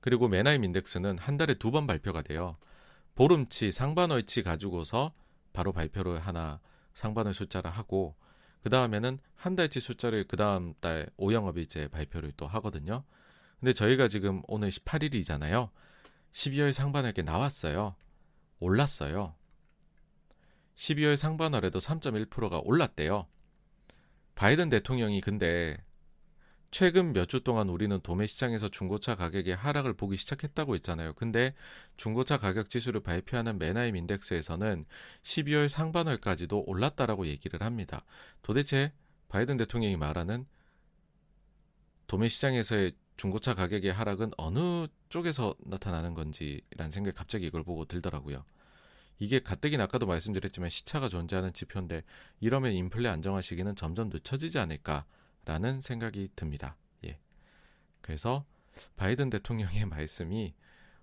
그리고 0.00 0.28
메나임 0.28 0.64
인덱스는 0.64 1.18
한 1.18 1.36
달에 1.36 1.54
두 1.54 1.70
번 1.70 1.86
발표가 1.86 2.22
돼요. 2.22 2.56
보름치, 3.14 3.72
상반월치 3.72 4.42
가지고서 4.42 5.12
바로 5.52 5.72
발표를 5.72 6.18
하나 6.18 6.60
상반월 6.94 7.34
숫자를 7.34 7.70
하고 7.70 8.14
그 8.62 8.70
다음에는 8.70 9.18
한 9.34 9.56
달치 9.56 9.80
숫자를 9.80 10.24
그 10.24 10.36
다음 10.36 10.74
달 10.80 11.08
오영업일제 11.16 11.88
발표를 11.88 12.32
또 12.36 12.46
하거든요. 12.46 13.04
근데 13.60 13.72
저희가 13.72 14.08
지금 14.08 14.42
오늘 14.48 14.70
18일이잖아요. 14.70 15.70
12월 16.32 16.72
상반월께 16.72 17.22
나왔어요. 17.22 17.94
올랐어요. 18.62 19.34
12월 20.76 21.16
상반월에도 21.16 21.78
3.1%가 21.78 22.60
올랐대요. 22.64 23.26
바이든 24.34 24.70
대통령이 24.70 25.20
근데 25.20 25.76
최근 26.70 27.12
몇 27.12 27.28
주 27.28 27.40
동안 27.40 27.68
우리는 27.68 28.00
도매 28.00 28.26
시장에서 28.26 28.68
중고차 28.68 29.14
가격의 29.14 29.54
하락을 29.54 29.92
보기 29.92 30.16
시작했다고 30.16 30.74
했잖아요. 30.76 31.12
근데 31.12 31.54
중고차 31.98 32.38
가격 32.38 32.70
지수를 32.70 33.02
발표하는 33.02 33.58
메나임 33.58 33.94
인덱스에서는 33.94 34.86
12월 35.22 35.68
상반월까지도 35.68 36.64
올랐다라고 36.66 37.26
얘기를 37.26 37.60
합니다. 37.62 38.04
도대체 38.40 38.92
바이든 39.28 39.58
대통령이 39.58 39.96
말하는 39.96 40.46
도매 42.06 42.28
시장에서의 42.28 42.92
중고차 43.16 43.54
가격의 43.54 43.92
하락은 43.92 44.32
어느 44.36 44.86
쪽에서 45.08 45.54
나타나는 45.60 46.14
건지라는 46.14 46.90
생각이 46.90 47.16
갑자기 47.16 47.46
이걸 47.46 47.62
보고 47.62 47.84
들더라고요. 47.84 48.44
이게 49.18 49.40
가뜩이 49.40 49.76
아까도 49.76 50.06
말씀드렸지만 50.06 50.70
시차가 50.70 51.08
존재하는 51.08 51.52
지표인데 51.52 52.02
이러면 52.40 52.72
인플레 52.72 53.08
안정화 53.08 53.40
시기는 53.40 53.76
점점 53.76 54.08
늦춰지지 54.08 54.58
않을까 54.58 55.04
라는 55.44 55.80
생각이 55.80 56.30
듭니다. 56.34 56.76
예. 57.04 57.18
그래서 58.00 58.44
바이든 58.96 59.30
대통령의 59.30 59.86
말씀이 59.86 60.54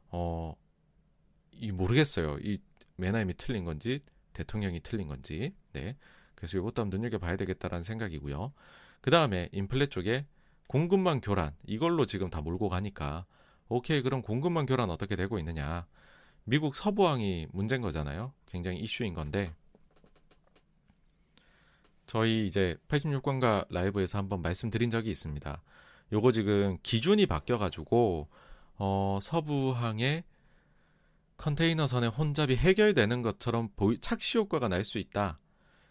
어, 0.10 0.56
이 1.52 1.72
모르겠어요. 1.72 2.40
이 2.42 2.60
메나임이 2.98 3.36
틀린 3.36 3.64
건지 3.64 4.02
대통령이 4.34 4.82
틀린 4.82 5.08
건지. 5.08 5.54
네. 5.74 5.96
그래서 6.36 6.58
이것도 6.58 6.82
한번 6.82 7.00
눈여겨 7.00 7.20
봐야 7.20 7.36
되겠다라는 7.36 7.84
생각이고요. 7.84 8.54
그 9.02 9.12
다음에 9.12 9.50
인플레 9.52 9.88
쪽에 9.88 10.26
공급망 10.70 11.20
교란 11.20 11.52
이걸로 11.66 12.06
지금 12.06 12.30
다 12.30 12.42
몰고 12.42 12.70
가니까 12.70 13.26
오케이 13.68 14.02
그럼 14.02 14.22
공급망 14.22 14.66
교란 14.66 14.90
어떻게 14.90 15.16
되고 15.16 15.38
있느냐 15.40 15.88
미국 16.46 16.76
서부항이 16.76 17.48
문제인 17.52 17.82
거잖아요 17.82 18.34
굉장히 18.46 18.80
이슈인 18.80 19.14
건데 19.16 19.54
저희 22.10 22.48
이제 22.48 22.76
86관과 22.88 23.68
라이브에서 23.70 24.18
한번 24.18 24.42
말씀드린 24.42 24.90
적이 24.90 25.12
있습니다. 25.12 25.62
요거 26.12 26.32
지금 26.32 26.80
기준이 26.82 27.28
바뀌어 27.28 27.60
가지고 27.60 28.28
어, 28.78 29.20
서부항의 29.22 30.24
컨테이너선의 31.38 32.10
혼잡이 32.10 32.56
해결되는 32.56 33.22
것처럼 33.22 33.70
착시 34.02 34.40
효과가 34.40 34.70
날 34.70 34.84
수 34.84 34.98
있다. 34.98 35.38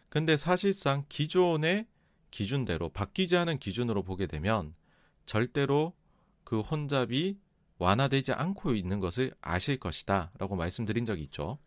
근데 0.09 0.36
사실상 0.36 1.05
기존의 1.09 1.86
기준대로 2.30 2.90
바뀌지 2.90 3.36
않은 3.36 3.59
기준으로 3.59 4.02
보게 4.02 4.26
되면 4.26 4.74
절대로 5.26 5.94
그 6.44 6.60
혼잡이 6.60 7.38
완화되지 7.78 8.32
않고 8.32 8.74
있는 8.74 9.00
것을 9.00 9.32
아실 9.40 9.78
것이다. 9.78 10.32
라고 10.38 10.56
말씀드린 10.56 11.05
적이 11.05 11.22
있죠. 11.24 11.59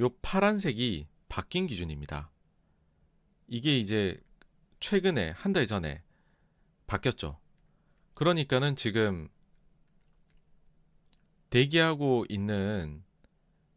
요 0.00 0.08
파란색이 0.22 1.08
바뀐 1.28 1.66
기준입니다. 1.66 2.30
이게 3.48 3.78
이제 3.78 4.20
최근에 4.80 5.30
한 5.30 5.52
달 5.52 5.66
전에 5.66 6.02
바뀌었죠. 6.86 7.38
그러니까는 8.14 8.76
지금 8.76 9.28
대기하고 11.50 12.26
있는 12.28 13.04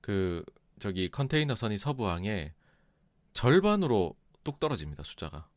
그 0.02 0.44
저기 0.82 1.10
컨테이너선이 1.10 1.78
서부항에 1.78 2.56
절반으로 3.34 4.18
뚝 4.44 4.60
떨어집니다. 4.60 5.04
숫자가. 5.04 5.48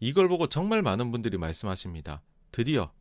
이걸 0.00 0.28
보고 0.28 0.48
정말 0.48 0.82
많은 0.82 1.10
분들이 1.10 1.38
말씀하십니다. 1.38 2.20
드디어 2.52 2.92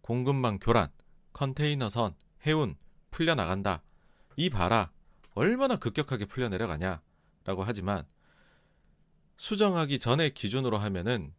공급망 0.00 0.58
교란, 0.58 0.88
컨테이너선, 1.32 2.16
해운 2.44 2.76
풀려나간다. 3.12 3.84
이 4.34 4.50
봐라. 4.50 4.90
얼마나 5.34 5.76
급격하게 5.76 6.24
풀려 6.24 6.48
내려가냐 6.48 7.00
라고 7.44 7.62
하지만 7.62 8.04
수정하기 9.36 10.00
전에 10.00 10.30
기준으로 10.30 10.78
하면은 10.78 11.32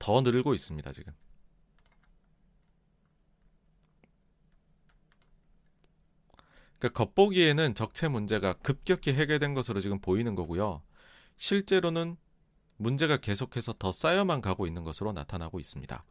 더 0.00 0.20
늘고 0.20 0.52
있습니다, 0.52 0.92
지금. 0.92 1.12
그러니까 6.84 7.04
겉보기에는 7.04 7.74
적체 7.74 8.08
문제가 8.08 8.52
급격히 8.52 9.14
해결된 9.14 9.54
것으로 9.54 9.80
지금 9.80 10.00
보이는 10.00 10.34
거고요. 10.34 10.82
실제로는 11.38 12.18
문제가 12.76 13.16
계속해서 13.16 13.76
더 13.78 13.90
쌓여만 13.90 14.42
가고 14.42 14.66
있는 14.66 14.84
것으로 14.84 15.12
나타나고 15.12 15.60
있습니다. 15.60 16.04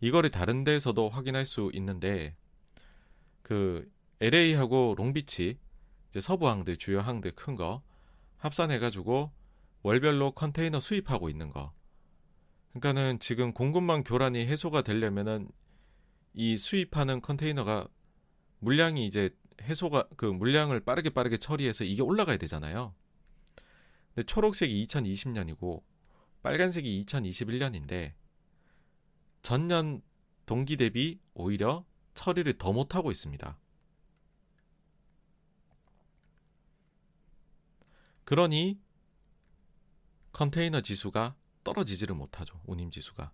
이거를 0.00 0.30
다른 0.30 0.62
데에서도 0.62 1.08
확인할 1.08 1.46
수 1.46 1.72
있는데 1.74 2.36
그 3.42 3.90
LA하고 4.20 4.94
롱비치 4.96 5.58
서부 6.20 6.48
항들 6.48 6.76
주요 6.76 7.00
항들 7.00 7.32
큰 7.32 7.56
거 7.56 7.82
합산해 8.36 8.78
가지고 8.78 9.32
월별로 9.82 10.30
컨테이너 10.30 10.78
수입하고 10.78 11.28
있는 11.28 11.50
거. 11.50 11.72
그러니까는 12.72 13.18
지금 13.18 13.52
공급망 13.52 14.04
교란이 14.04 14.46
해소가 14.46 14.82
되려면은 14.82 15.48
이 16.34 16.56
수입하는 16.56 17.20
컨테이너가 17.20 17.88
물량이 18.60 19.06
이제 19.06 19.30
해소가 19.62 20.08
그 20.16 20.26
물량을 20.26 20.80
빠르게 20.80 21.10
빠르게 21.10 21.36
처리해서 21.36 21.84
이게 21.84 22.02
올라가야 22.02 22.36
되잖아요. 22.36 22.94
근데 24.14 24.24
초록색이 24.24 24.86
2020년이고 24.86 25.82
빨간색이 26.42 27.04
2021년인데 27.06 28.14
전년 29.42 30.02
동기 30.46 30.76
대비 30.76 31.18
오히려 31.34 31.84
처리를 32.14 32.54
더 32.54 32.72
못하고 32.72 33.10
있습니다. 33.10 33.58
그러니 38.24 38.80
컨테이너 40.32 40.80
지수가 40.80 41.36
떨어지지를 41.62 42.14
못하죠. 42.14 42.60
운임 42.66 42.90
지수가. 42.90 43.32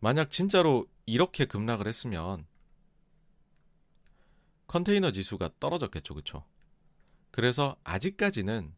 만약 0.00 0.30
진짜로 0.30 0.86
이렇게 1.06 1.44
급락을 1.44 1.86
했으면 1.88 2.46
컨테이너 4.68 5.10
지수가 5.10 5.50
떨어졌겠죠. 5.58 6.14
그렇죠? 6.14 6.44
그래서 7.30 7.76
아직까지는 7.84 8.74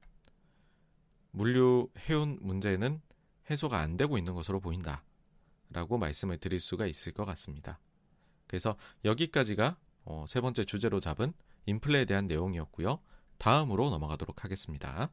물류 1.33 1.91
해운 2.09 2.39
문제는 2.41 3.01
해소가 3.51 3.79
안 3.79 3.97
되고 3.97 4.17
있는 4.17 4.35
것으로 4.35 4.61
보인다. 4.61 5.05
라고 5.69 5.99
말씀을 5.99 6.39
드릴 6.39 6.59
수가 6.59 6.87
있을 6.87 7.13
것 7.13 7.25
같습니다. 7.27 7.79
그래서 8.47 8.77
여기까지가 9.05 9.77
어, 10.05 10.25
세 10.27 10.41
번째 10.41 10.65
주제로 10.65 10.99
잡은 10.99 11.33
인플레에 11.67 12.07
대한 12.07 12.27
내용이었고요. 12.27 13.01
다음으로 13.39 13.91
넘어가도록 13.91 14.45
하겠습니다. 14.45 15.11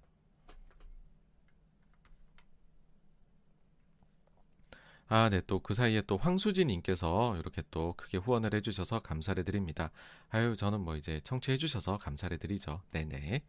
아, 5.10 5.30
네, 5.30 5.42
또 5.48 5.60
그 5.60 5.74
사이에 5.74 6.02
또 6.08 6.18
황수진 6.18 6.68
님께서 6.68 7.36
이렇게 7.38 7.62
또 7.72 7.94
크게 7.98 8.18
후원을 8.18 8.54
해 8.54 8.62
주셔서 8.62 9.00
감사를 9.00 9.42
드립니다. 9.46 9.92
아유, 10.30 10.56
저는 10.58 10.82
뭐 10.82 10.96
이제 10.98 11.22
청취해 11.24 11.58
주셔서 11.58 11.98
감사를 11.98 12.38
드리죠. 12.38 12.82
네네. 12.92 13.42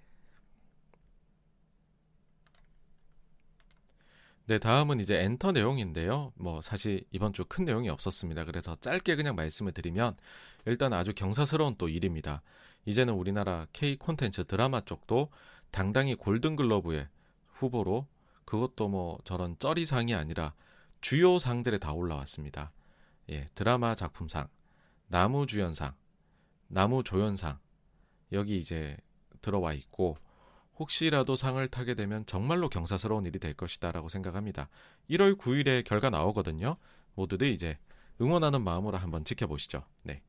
네, 4.46 4.58
다음은 4.58 4.98
이제 5.00 5.20
엔터 5.22 5.52
내용인데요. 5.52 6.32
뭐 6.36 6.62
사실 6.62 7.04
이번 7.10 7.32
주 7.34 7.44
큰 7.44 7.64
내용이 7.66 7.88
없었습니다. 7.90 8.44
그래서 8.44 8.76
짧게 8.80 9.16
그냥 9.16 9.34
말씀을 9.36 9.72
드리면 9.72 10.16
일단 10.64 10.92
아주 10.94 11.12
경사스러운 11.14 11.74
또 11.76 11.88
일입니다. 11.88 12.42
이제는 12.86 13.12
우리나라 13.14 13.66
K 13.74 13.96
콘텐츠 13.96 14.44
드라마 14.44 14.80
쪽도 14.80 15.28
당당히 15.70 16.14
골든글러브의 16.14 17.08
후보로 17.52 18.06
그것도 18.46 18.88
뭐 18.88 19.18
저런 19.24 19.58
쩌리상이 19.58 20.14
아니라 20.14 20.54
주요 21.00 21.38
상들에 21.38 21.78
다 21.78 21.92
올라왔습니다. 21.92 22.72
예, 23.30 23.48
드라마 23.54 23.94
작품상, 23.94 24.48
나무 25.06 25.46
주연상, 25.46 25.94
나무 26.68 27.02
조연상 27.02 27.58
여기 28.32 28.58
이제 28.58 28.96
들어와 29.40 29.72
있고 29.72 30.16
혹시라도 30.78 31.34
상을 31.34 31.66
타게 31.68 31.94
되면 31.94 32.24
정말로 32.26 32.68
경사스러운 32.68 33.26
일이 33.26 33.38
될 33.38 33.54
것이다라고 33.54 34.08
생각합니다. 34.08 34.68
1월 35.10 35.36
9일에 35.36 35.84
결과 35.84 36.10
나오거든요. 36.10 36.76
모두들 37.14 37.48
이제 37.48 37.78
응원하는 38.20 38.62
마음으로 38.62 38.98
한번 38.98 39.24
지켜보시죠. 39.24 39.84
네. 40.02 40.22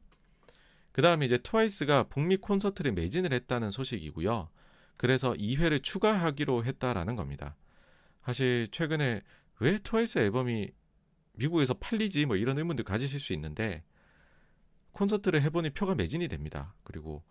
그 0.91 1.01
다음에 1.01 1.25
이제 1.25 1.37
트와이스가 1.37 2.03
북미 2.03 2.37
콘서트를 2.37 2.93
매진을 2.93 3.31
했다는 3.31 3.71
소식이고요. 3.71 4.49
그래서 4.97 5.33
2회를 5.33 5.83
추가하기로 5.83 6.65
했다라는 6.65 7.15
겁니다. 7.15 7.55
사실 8.25 8.67
최근에 8.71 9.21
왜 9.59 9.77
트와이스 9.79 10.19
앨범이 10.19 10.71
미국에서 11.33 11.73
팔리지 11.73 12.25
뭐 12.25 12.35
이런 12.35 12.57
의문들 12.57 12.83
가지실 12.83 13.19
수 13.19 13.33
있는데 13.33 13.83
콘서트를 14.91 15.41
해보니 15.41 15.71
표가 15.71 15.95
매진이 15.95 16.27
됩니다. 16.27 16.73
그리고 16.83 17.23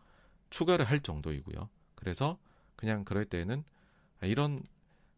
추가를 0.51 0.85
할 0.85 1.01
정도이고요. 1.01 1.69
그래서 1.95 2.39
그냥 2.77 3.05
그럴 3.05 3.25
때는 3.25 3.65
아, 4.21 4.27
이런 4.27 4.59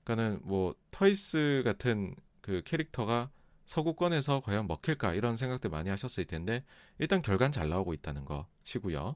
그러니까는 0.04 0.40
뭐 0.42 0.74
트와이스 0.90 1.62
같은 1.64 2.14
그 2.40 2.62
캐릭터가 2.64 3.30
서구권에서 3.66 4.40
과연 4.40 4.66
먹힐까 4.66 5.14
이런 5.14 5.36
생각들 5.36 5.70
많이 5.70 5.90
하셨을 5.90 6.24
텐데 6.24 6.64
일단 6.98 7.22
결과는 7.22 7.52
잘 7.52 7.68
나오고 7.68 7.94
있다는 7.94 8.24
것이고요. 8.24 9.14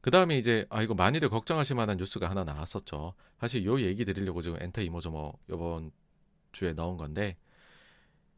그 0.00 0.10
다음에 0.10 0.38
이제 0.38 0.66
아 0.70 0.82
이거 0.82 0.94
많이들 0.94 1.28
걱정하실 1.28 1.76
만한 1.76 1.98
뉴스가 1.98 2.28
하나 2.30 2.44
나왔었죠. 2.44 3.14
사실 3.38 3.64
요 3.64 3.80
얘기 3.80 4.04
드리려고 4.04 4.40
지금 4.40 4.60
엔터 4.60 4.80
이모저모 4.82 5.38
이번 5.50 5.90
주에 6.52 6.72
넣은 6.72 6.96
건데 6.96 7.36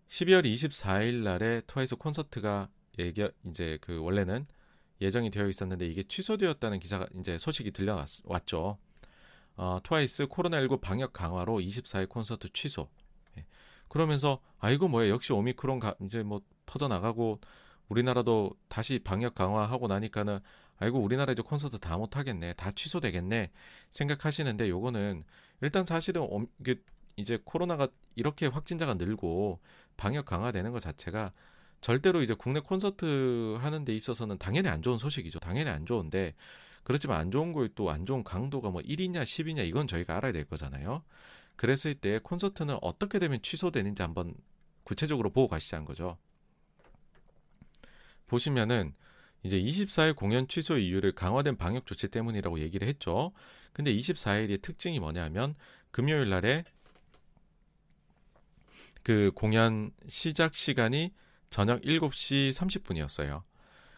12월 0.08 0.44
24일 0.44 1.22
날에 1.22 1.62
트와이스 1.66 1.96
콘서트가 1.96 2.68
예견 2.98 3.30
이제 3.46 3.78
그 3.80 3.98
원래는 4.00 4.46
예정이 5.00 5.30
되어 5.30 5.48
있었는데 5.48 5.86
이게 5.86 6.02
취소되었다는 6.02 6.80
기사가 6.80 7.06
이제 7.18 7.38
소식이 7.38 7.70
들려왔죠. 7.72 8.78
어, 9.56 9.78
트와이스 9.82 10.26
코로나19 10.26 10.80
방역 10.80 11.12
강화로 11.12 11.60
24일 11.60 12.08
콘서트 12.08 12.52
취소. 12.52 12.88
예. 13.38 13.46
그러면서 13.88 14.40
아이고 14.58 14.88
뭐야 14.88 15.08
역시 15.08 15.32
오미크론 15.32 15.80
가, 15.80 15.94
이제 16.02 16.22
뭐 16.22 16.40
퍼져 16.66 16.88
나가고 16.88 17.40
우리나라도 17.88 18.52
다시 18.68 18.98
방역 18.98 19.34
강화하고 19.34 19.86
나니까는 19.88 20.40
아이고 20.82 20.98
우리나라 21.00 21.32
이제 21.32 21.42
콘서트 21.42 21.78
다 21.78 21.96
못 21.96 22.16
하겠네. 22.16 22.54
다 22.54 22.70
취소되겠네. 22.72 23.50
생각하시는데 23.92 24.68
요거는 24.68 25.24
일단 25.60 25.84
사실은 25.86 26.22
옴, 26.22 26.46
이제 27.16 27.38
코로나가 27.44 27.88
이렇게 28.16 28.46
확진자가 28.46 28.94
늘고 28.94 29.60
방역 29.96 30.24
강화되는 30.26 30.72
것 30.72 30.80
자체가 30.80 31.32
절대로 31.80 32.22
이제 32.22 32.34
국내 32.34 32.60
콘서트 32.60 33.56
하는 33.60 33.84
데 33.84 33.94
있어서는 33.94 34.38
당연히 34.38 34.68
안 34.68 34.82
좋은 34.82 34.98
소식이죠. 34.98 35.38
당연히 35.40 35.70
안 35.70 35.86
좋은데 35.86 36.34
그렇지만 36.84 37.18
안 37.20 37.30
좋은 37.30 37.52
거에 37.52 37.68
또 37.74 37.90
안 37.90 38.06
좋은 38.06 38.24
강도가 38.24 38.70
뭐 38.70 38.80
1이냐 38.82 39.22
10이냐 39.22 39.64
이건 39.66 39.86
저희가 39.86 40.16
알아야 40.16 40.32
될 40.32 40.44
거잖아요. 40.46 41.02
그랬을 41.56 41.94
때 41.94 42.18
콘서트는 42.22 42.78
어떻게 42.82 43.18
되면 43.20 43.40
취소되는지 43.42 44.02
한번 44.02 44.34
구체적으로 44.84 45.30
보고 45.30 45.48
가시자는 45.48 45.84
거죠. 45.84 46.18
보시면은 48.26 48.94
이제 49.42 49.58
24일 49.60 50.14
공연 50.14 50.46
취소 50.46 50.78
이유를 50.78 51.12
강화된 51.12 51.56
방역 51.56 51.86
조치 51.86 52.08
때문이라고 52.08 52.60
얘기를 52.60 52.86
했죠. 52.86 53.32
근데 53.72 53.94
24일의 53.94 54.62
특징이 54.62 55.00
뭐냐면 55.00 55.54
금요일 55.90 56.28
날에 56.28 56.64
그 59.02 59.32
공연 59.34 59.90
시작 60.08 60.54
시간이 60.54 61.12
저녁 61.50 61.82
7시 61.82 62.50
30분이었어요. 62.50 63.42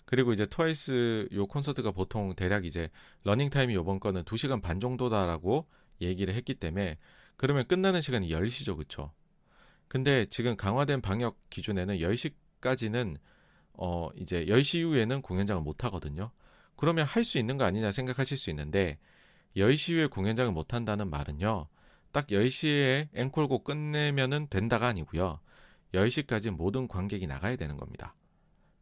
그리고 0.07 0.33
이제 0.33 0.47
트와이스 0.47 1.29
요 1.33 1.47
콘서트가 1.47 1.93
보통 1.93 2.35
대략 2.35 2.65
이제 2.65 2.91
러닝 3.23 3.51
타임이 3.51 3.75
요번 3.75 4.01
거는 4.01 4.25
2시간 4.25 4.61
반 4.63 4.81
정도다라고 4.81 5.67
얘기를 6.01 6.35
했기 6.35 6.55
때문에 6.55 6.99
그러면 7.37 7.67
끝나는 7.67 8.01
시간이 8.01 8.29
10시죠. 8.29 8.77
그쵸 8.77 9.13
근데 9.89 10.27
지금 10.27 10.57
강화된 10.57 11.01
방역 11.01 11.39
기준에는 11.51 11.99
10시까지는 11.99 13.17
어 13.75 14.09
이제 14.17 14.45
10시 14.47 14.79
이후에는 14.81 15.23
공연장을 15.23 15.63
못 15.63 15.85
하거든요. 15.85 16.31
그러면 16.77 17.07
할 17.07 17.25
수 17.25 17.39
있는 17.39 17.57
거 17.59 17.65
아니냐 17.65 17.93
생각하실 17.93 18.37
수 18.37 18.51
있는데 18.51 18.99
10시 19.57 19.93
이후에 19.93 20.07
공연장을 20.07 20.53
못 20.53 20.75
한다는 20.75 21.09
말은요. 21.11 21.69
딱 22.13 22.29
10시에 22.29 23.09
앵콜곡 23.15 23.65
끝내면은 23.65 24.47
된다가 24.49 24.87
아니고요. 24.89 25.41
10시까지 25.95 26.51
모든 26.51 26.89
관객이 26.89 27.27
나가야 27.27 27.57
되는 27.57 27.77
겁니다. 27.77 28.15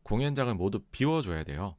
공연장을 0.03 0.55
모두 0.55 0.81
비워줘야 0.93 1.45
돼요. 1.45 1.77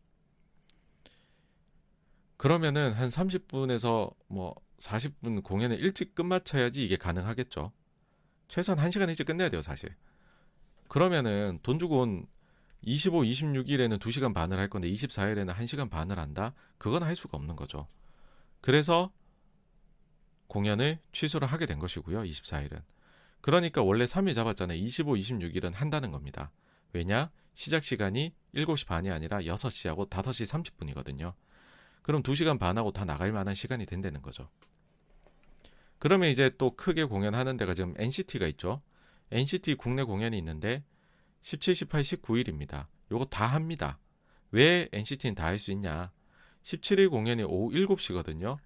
그러면은 2.38 2.92
한 2.94 3.08
30분에서 3.08 4.14
뭐 4.28 4.56
40분 4.80 5.44
공연을 5.44 5.80
일찍 5.80 6.14
끝마쳐야지 6.16 6.84
이게 6.84 6.98
가능하겠죠. 6.98 7.72
최소한 8.48 8.84
1시간 8.86 9.08
일찍 9.10 9.26
끝내야 9.26 9.50
돼요, 9.50 9.62
사실. 9.62 9.96
그러면은 10.90 11.60
돈 11.64 11.80
주고 11.80 12.02
온 12.02 12.28
25, 12.84 13.24
26일에는 13.24 14.00
2시간 14.00 14.34
반을 14.34 14.60
할 14.60 14.68
건데 14.68 14.90
24일에는 14.92 15.54
1시간 15.54 15.90
반을 15.90 16.20
한다? 16.20 16.54
그건 16.78 17.04
할 17.04 17.16
수가 17.16 17.38
없는 17.38 17.56
거죠. 17.56 17.88
그래서 18.62 19.12
공연을 20.48 21.00
취소를 21.12 21.48
하게 21.48 21.66
된 21.66 21.80
것이고요. 21.80 22.24
24일은. 22.24 22.82
그러니까 23.42 23.82
원래 23.82 24.06
3일 24.06 24.36
잡았잖아요. 24.36 24.78
25, 24.78 25.16
26일은 25.16 25.74
한다는 25.74 26.12
겁니다. 26.12 26.52
왜냐? 26.94 27.32
시작 27.56 27.84
시간이 27.84 28.34
7시 28.56 28.88
반이 28.88 29.10
아니라 29.10 29.40
6시하고 29.40 30.10
5시 30.10 30.74
30분이거든요. 30.74 31.34
그럼 32.02 32.22
2시간 32.22 32.60
반하고 32.60 32.92
다 32.92 33.06
나갈 33.06 33.32
만한 33.32 33.56
시간이 33.56 33.86
된다는 33.86 34.22
거죠. 34.22 34.50
그러면 36.00 36.30
이제 36.30 36.52
또 36.58 36.76
크게 36.76 37.06
공연하는 37.06 37.58
데가 37.58 37.74
지금 37.74 37.94
NCT가 37.98 38.48
있죠. 38.48 38.82
NCT 39.32 39.76
국내 39.76 40.04
공연이 40.04 40.38
있는데 40.38 40.84
17, 41.44 41.76
18, 41.76 42.02
19일입니다. 42.04 42.88
요거 43.12 43.26
다 43.26 43.46
합니다. 43.46 44.00
왜 44.52 44.88
NCT는 44.92 45.36
다 45.36 45.46
할 45.46 45.60
수 45.60 45.72
있냐? 45.72 46.12
17일 46.64 47.10
공연이 47.10 47.44
오후 47.44 47.72
7시거든요. 47.72 48.58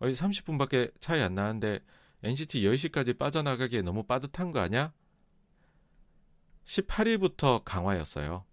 30분밖에 0.00 0.92
차이 1.00 1.20
안 1.22 1.34
나는데 1.34 1.80
NCT 2.22 2.62
10시까지 2.62 3.16
빠져나가기에 3.18 3.82
너무 3.82 4.02
빠듯한 4.02 4.52
거 4.52 4.60
아니야? 4.60 4.92
18일부터 6.64 7.62
강화였어요. 7.64 8.44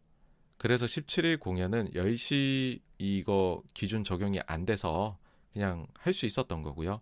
그래서 0.57 0.85
17일 0.85 1.39
공연은 1.39 1.91
10시 1.91 2.79
이거 2.99 3.63
기준 3.73 4.03
적용이 4.03 4.39
안 4.45 4.65
돼서 4.65 5.17
그냥 5.51 5.87
할 5.97 6.13
수 6.13 6.25
있었던 6.25 6.61
거고요. 6.61 7.01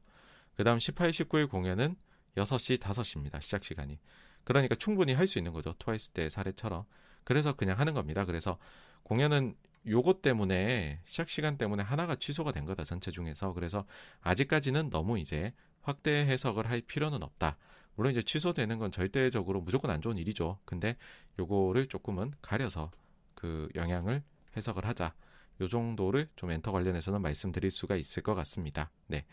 그 0.56 0.64
다음 0.64 0.80
18, 0.80 1.12
19일 1.12 1.50
공연은 1.50 1.96
6시, 2.38 2.80
5시입니다. 2.80 3.42
시작 3.42 3.64
시간이. 3.64 4.00
그러니까 4.44 4.76
충분히 4.76 5.14
할 5.14 5.28
수 5.28 5.38
있는 5.38 5.54
거죠. 5.54 5.74
트와이스 5.80 6.10
때 6.10 6.30
사례처럼. 6.30 6.86
그래서 7.24 7.54
그냥 7.54 7.80
하는 7.80 7.94
겁니다. 7.94 8.26
그래서 8.26 8.58
공연은 9.04 9.56
요것 9.88 10.22
때문에 10.22 11.00
시작 11.06 11.30
시간 11.30 11.58
때문에 11.58 11.84
하나가 11.84 12.16
취소가 12.16 12.52
된 12.52 12.66
거다 12.66 12.84
전체 12.84 13.12
중에서 13.12 13.54
그래서 13.54 13.86
아직까지는 14.22 14.90
너무 14.90 15.18
이제 15.20 15.54
확대 15.82 16.12
해석을 16.26 16.70
할 16.70 16.82
필요는 16.82 17.24
없다. 17.24 17.58
물론 17.96 18.12
이제 18.12 18.22
취소되는 18.22 18.78
건 18.80 18.92
절대적으로 18.92 19.62
무조건 19.62 19.92
안 19.92 20.02
좋은 20.02 20.18
일이죠. 20.18 20.60
근데 20.66 20.96
요거를 21.40 21.88
조금은 21.88 22.34
가려서 22.42 22.92
그 23.36 23.70
영향을 23.76 24.24
해석을 24.56 24.86
하자. 24.86 25.14
요 25.62 25.68
정도를 25.68 26.28
좀 26.36 26.52
엔터 26.52 26.72
관련해서는 26.72 27.22
말씀드릴 27.22 27.70
수가 27.72 27.96
있을 27.96 28.24
것 28.24 28.34
같습니다. 28.36 28.92
네. 29.08 29.26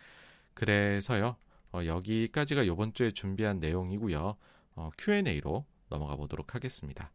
그래서요. 0.54 1.36
어, 1.72 1.84
여기까지가 1.84 2.66
요번 2.66 2.92
주에 2.94 3.10
준비한 3.10 3.60
내용이고요. 3.60 4.36
어, 4.78 4.90
Q&A로 4.96 5.66
넘어가 5.88 6.14
보도록 6.14 6.54
하겠습니다. 6.54 7.10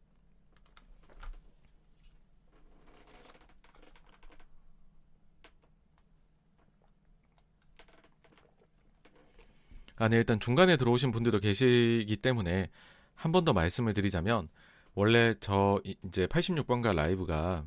아, 9.97 10.07
네, 10.09 10.17
일단 10.17 10.39
중간에 10.39 10.75
들어오신 10.77 11.11
분들도 11.11 11.39
계시기 11.39 12.17
때문에 12.17 12.69
한 13.15 13.31
번 13.31 13.45
더 13.45 13.53
말씀을 13.53 13.93
드리자면 13.93 14.49
원래 14.95 15.33
저 15.39 15.81
이제 16.05 16.25
86번가 16.27 16.93
라이브가 16.93 17.65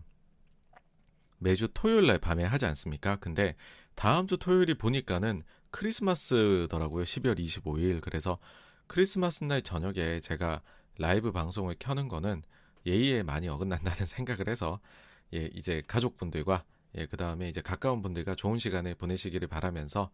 매주 1.38 1.68
토요일 1.72 2.06
날 2.06 2.18
밤에 2.18 2.44
하지 2.44 2.66
않습니까? 2.66 3.16
근데 3.16 3.54
다음 3.94 4.26
주 4.26 4.36
토요일이 4.38 4.74
보니까는 4.74 5.42
크리스마스더라고요. 5.70 7.04
12월 7.04 7.38
25일. 7.38 8.00
그래서 8.00 8.38
크리스마스 8.86 9.44
날 9.44 9.62
저녁에 9.62 10.20
제가 10.20 10.62
라이브 10.98 11.32
방송을 11.32 11.76
켜는 11.78 12.08
거는 12.08 12.42
예의에 12.86 13.22
많이 13.22 13.48
어긋난다는 13.48 14.06
생각을 14.06 14.48
해서 14.48 14.80
예, 15.34 15.50
이제 15.54 15.82
가족분들과 15.86 16.64
예, 16.96 17.06
그 17.06 17.16
다음에 17.16 17.48
이제 17.48 17.60
가까운 17.60 18.00
분들과 18.00 18.34
좋은 18.36 18.58
시간을 18.58 18.94
보내시기를 18.94 19.48
바라면서 19.48 20.10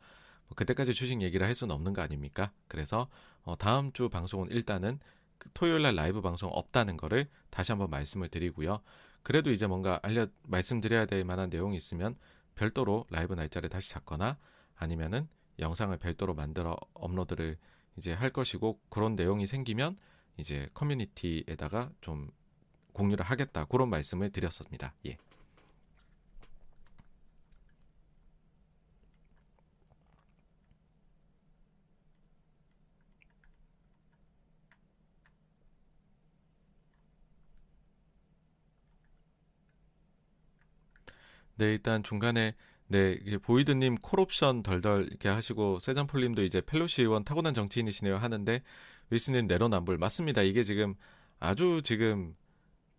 뭐 0.48 0.56
그때까지 0.56 0.94
주식 0.94 1.20
얘기를 1.22 1.46
할 1.46 1.54
수는 1.54 1.74
없는 1.74 1.92
거 1.92 2.02
아닙니까? 2.02 2.52
그래서 2.68 3.08
어, 3.42 3.56
다음 3.56 3.92
주 3.92 4.08
방송은 4.08 4.50
일단은 4.50 4.98
그 5.38 5.50
토요일 5.54 5.82
날 5.82 5.94
라이브 5.94 6.20
방송 6.20 6.50
없다는 6.52 6.96
거를 6.96 7.28
다시 7.50 7.72
한번 7.72 7.90
말씀을 7.90 8.28
드리고요. 8.28 8.80
그래도 9.22 9.52
이제 9.52 9.66
뭔가 9.66 10.00
알려 10.02 10.26
말씀드려야 10.44 11.06
될 11.06 11.24
만한 11.24 11.50
내용이 11.50 11.76
있으면 11.76 12.16
별도로 12.54 13.06
라이브 13.10 13.34
날짜를 13.34 13.68
다시 13.68 13.90
잡거나 13.90 14.38
아니면은 14.74 15.28
영상을 15.58 15.96
별도로 15.98 16.34
만들어 16.34 16.76
업로드를 16.94 17.56
이제 17.96 18.12
할 18.12 18.30
것이고 18.30 18.80
그런 18.88 19.16
내용이 19.16 19.46
생기면 19.46 19.96
이제 20.36 20.68
커뮤니티에다가 20.74 21.90
좀 22.00 22.30
공유를 22.92 23.24
하겠다 23.24 23.64
그런 23.66 23.90
말씀을 23.90 24.30
드렸습니다. 24.30 24.94
예. 25.06 25.16
네, 41.56 41.66
일단 41.66 42.02
중간에 42.02 42.54
네, 42.92 43.18
보이드님 43.38 43.94
콜옵션 44.02 44.62
덜덜 44.62 45.06
이렇게 45.06 45.30
하시고 45.30 45.80
세잔폴님도 45.80 46.42
이제 46.42 46.60
펠로시 46.60 47.00
의원 47.00 47.24
타고난 47.24 47.54
정치인이시네요 47.54 48.18
하는데 48.18 48.62
윌슨님 49.08 49.46
내로남불 49.46 49.96
맞습니다. 49.96 50.42
이게 50.42 50.62
지금 50.62 50.94
아주 51.40 51.80
지금 51.82 52.36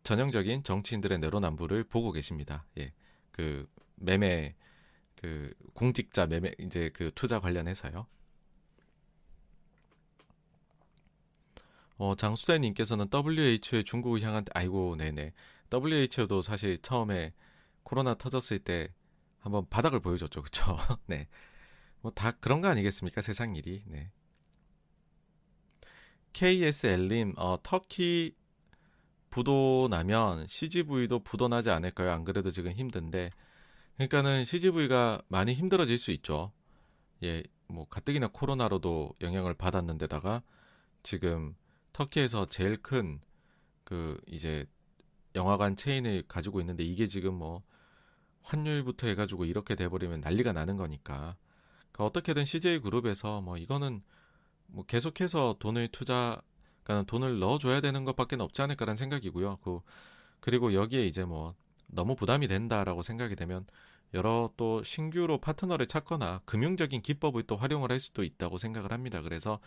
전형적인 0.01 0.63
정치인들의 0.63 1.19
내로남불을 1.19 1.83
보고 1.83 2.11
계십니다. 2.11 2.65
예, 2.79 2.91
그 3.31 3.69
매매 3.93 4.55
그 5.15 5.53
공직자 5.75 6.25
매매 6.25 6.55
이제 6.57 6.89
그 6.91 7.11
투자 7.13 7.39
관련해서요. 7.39 8.07
어, 11.97 12.15
장수대님께서는 12.15 13.09
WHO의 13.13 13.83
중국을 13.85 14.23
향한 14.23 14.43
아이고 14.55 14.95
네네 14.95 15.33
WHO도 15.71 16.41
사실 16.41 16.79
처음에 16.79 17.31
코로나 17.83 18.15
터졌을 18.15 18.57
때 18.57 18.89
한번 19.43 19.67
바닥을 19.69 19.99
보여줬죠. 19.99 20.41
그쵸? 20.41 20.77
네. 21.07 21.27
뭐 22.01 22.11
다 22.13 22.31
그런 22.31 22.61
거 22.61 22.67
아니겠습니까? 22.69 23.21
세상 23.21 23.55
일이. 23.55 23.83
네. 23.87 24.11
KSL님, 26.33 27.33
어, 27.37 27.57
터키 27.63 28.35
부도 29.29 29.87
나면 29.89 30.47
CGV도 30.47 31.19
부도 31.19 31.47
나지 31.47 31.69
않을까요? 31.69 32.11
안 32.11 32.23
그래도 32.23 32.51
지금 32.51 32.71
힘든데. 32.71 33.31
그러니까는 33.95 34.43
CGV가 34.45 35.21
많이 35.27 35.53
힘들어질 35.53 35.97
수 35.97 36.11
있죠. 36.11 36.51
예, 37.23 37.43
뭐 37.67 37.85
가뜩이나 37.87 38.27
코로나로도 38.27 39.13
영향을 39.21 39.53
받았는데다가 39.53 40.43
지금 41.03 41.55
터키에서 41.93 42.47
제일 42.47 42.77
큰 42.81 43.21
그 43.83 44.19
이제 44.27 44.65
영화관 45.35 45.75
체인을 45.75 46.23
가지고 46.27 46.59
있는데 46.61 46.83
이게 46.83 47.07
지금 47.07 47.35
뭐 47.35 47.63
환율부터 48.43 49.07
해가지고 49.07 49.45
이렇게 49.45 49.75
돼버리면 49.75 50.21
난리가 50.21 50.53
나는 50.53 50.77
거니까 50.77 51.35
그러니까 51.91 52.05
어떻게든 52.05 52.45
CJ 52.45 52.79
그룹에서 52.79 53.41
뭐 53.41 53.57
이거는 53.57 54.01
뭐 54.67 54.85
계속해서 54.85 55.57
돈을 55.59 55.89
투자 55.91 56.41
그러니까 56.83 57.05
돈을 57.09 57.39
넣어줘야 57.39 57.81
되는 57.81 58.03
것밖에 58.03 58.35
없지 58.37 58.61
않을까라는 58.61 58.97
생각이고요. 58.97 59.57
그 59.63 59.79
그리고 60.39 60.73
여기에 60.73 61.05
이제 61.05 61.23
뭐 61.23 61.55
너무 61.87 62.15
부담이 62.15 62.47
된다라고 62.47 63.03
생각이 63.03 63.35
되면 63.35 63.65
여러 64.13 64.51
또 64.57 64.83
신규로 64.83 65.39
파트너를 65.39 65.87
찾거나 65.87 66.41
금융적인 66.45 67.01
기법을 67.01 67.43
또 67.43 67.55
활용을 67.55 67.91
할 67.91 67.99
수도 67.99 68.23
있다고 68.23 68.57
생각을 68.57 68.91
합니다. 68.91 69.21
그래서 69.21 69.59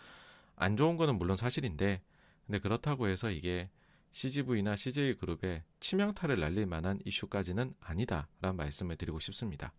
안 0.55 0.77
좋은 0.77 0.97
거는 0.97 1.17
물론 1.17 1.35
사실인데 1.35 2.01
근데 2.45 2.59
그렇다고 2.59 3.07
해서 3.07 3.29
이게 3.29 3.69
CGV나 4.11 4.75
CJ그룹에 4.75 5.63
치명타를 5.79 6.39
날릴 6.39 6.65
만한 6.65 6.99
이슈까지는 7.05 7.75
아니다라는 7.79 8.55
말씀을 8.55 8.95
드리고 8.95 9.19
싶습니다. 9.19 9.73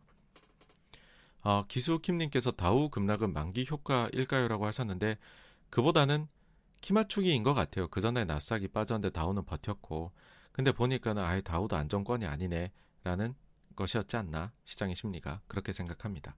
어, 1.43 1.65
기수킴님께서 1.67 2.53
다우 2.53 2.89
급락은 2.89 3.33
만기 3.33 3.67
효과일까요라고 3.71 4.67
하셨는데 4.67 5.19
그보다는 5.71 6.29
키 6.81 6.93
맞추기인 6.93 7.43
것 7.43 7.55
같아요. 7.55 7.89
그 7.89 8.01
전에 8.01 8.25
나스닥이 8.25 8.69
빠졌는데 8.69 9.11
다우는 9.13 9.45
버텼고 9.45 10.13
근데 10.53 10.73
보니까는 10.73 11.23
아예 11.23 11.41
다우도 11.41 11.77
안정권이 11.77 12.27
아니네라는 12.27 13.35
것이었지 13.77 14.17
않나 14.17 14.53
시장의 14.65 14.97
심리가 14.97 15.41
그렇게 15.47 15.73
생각합니다. 15.73 16.37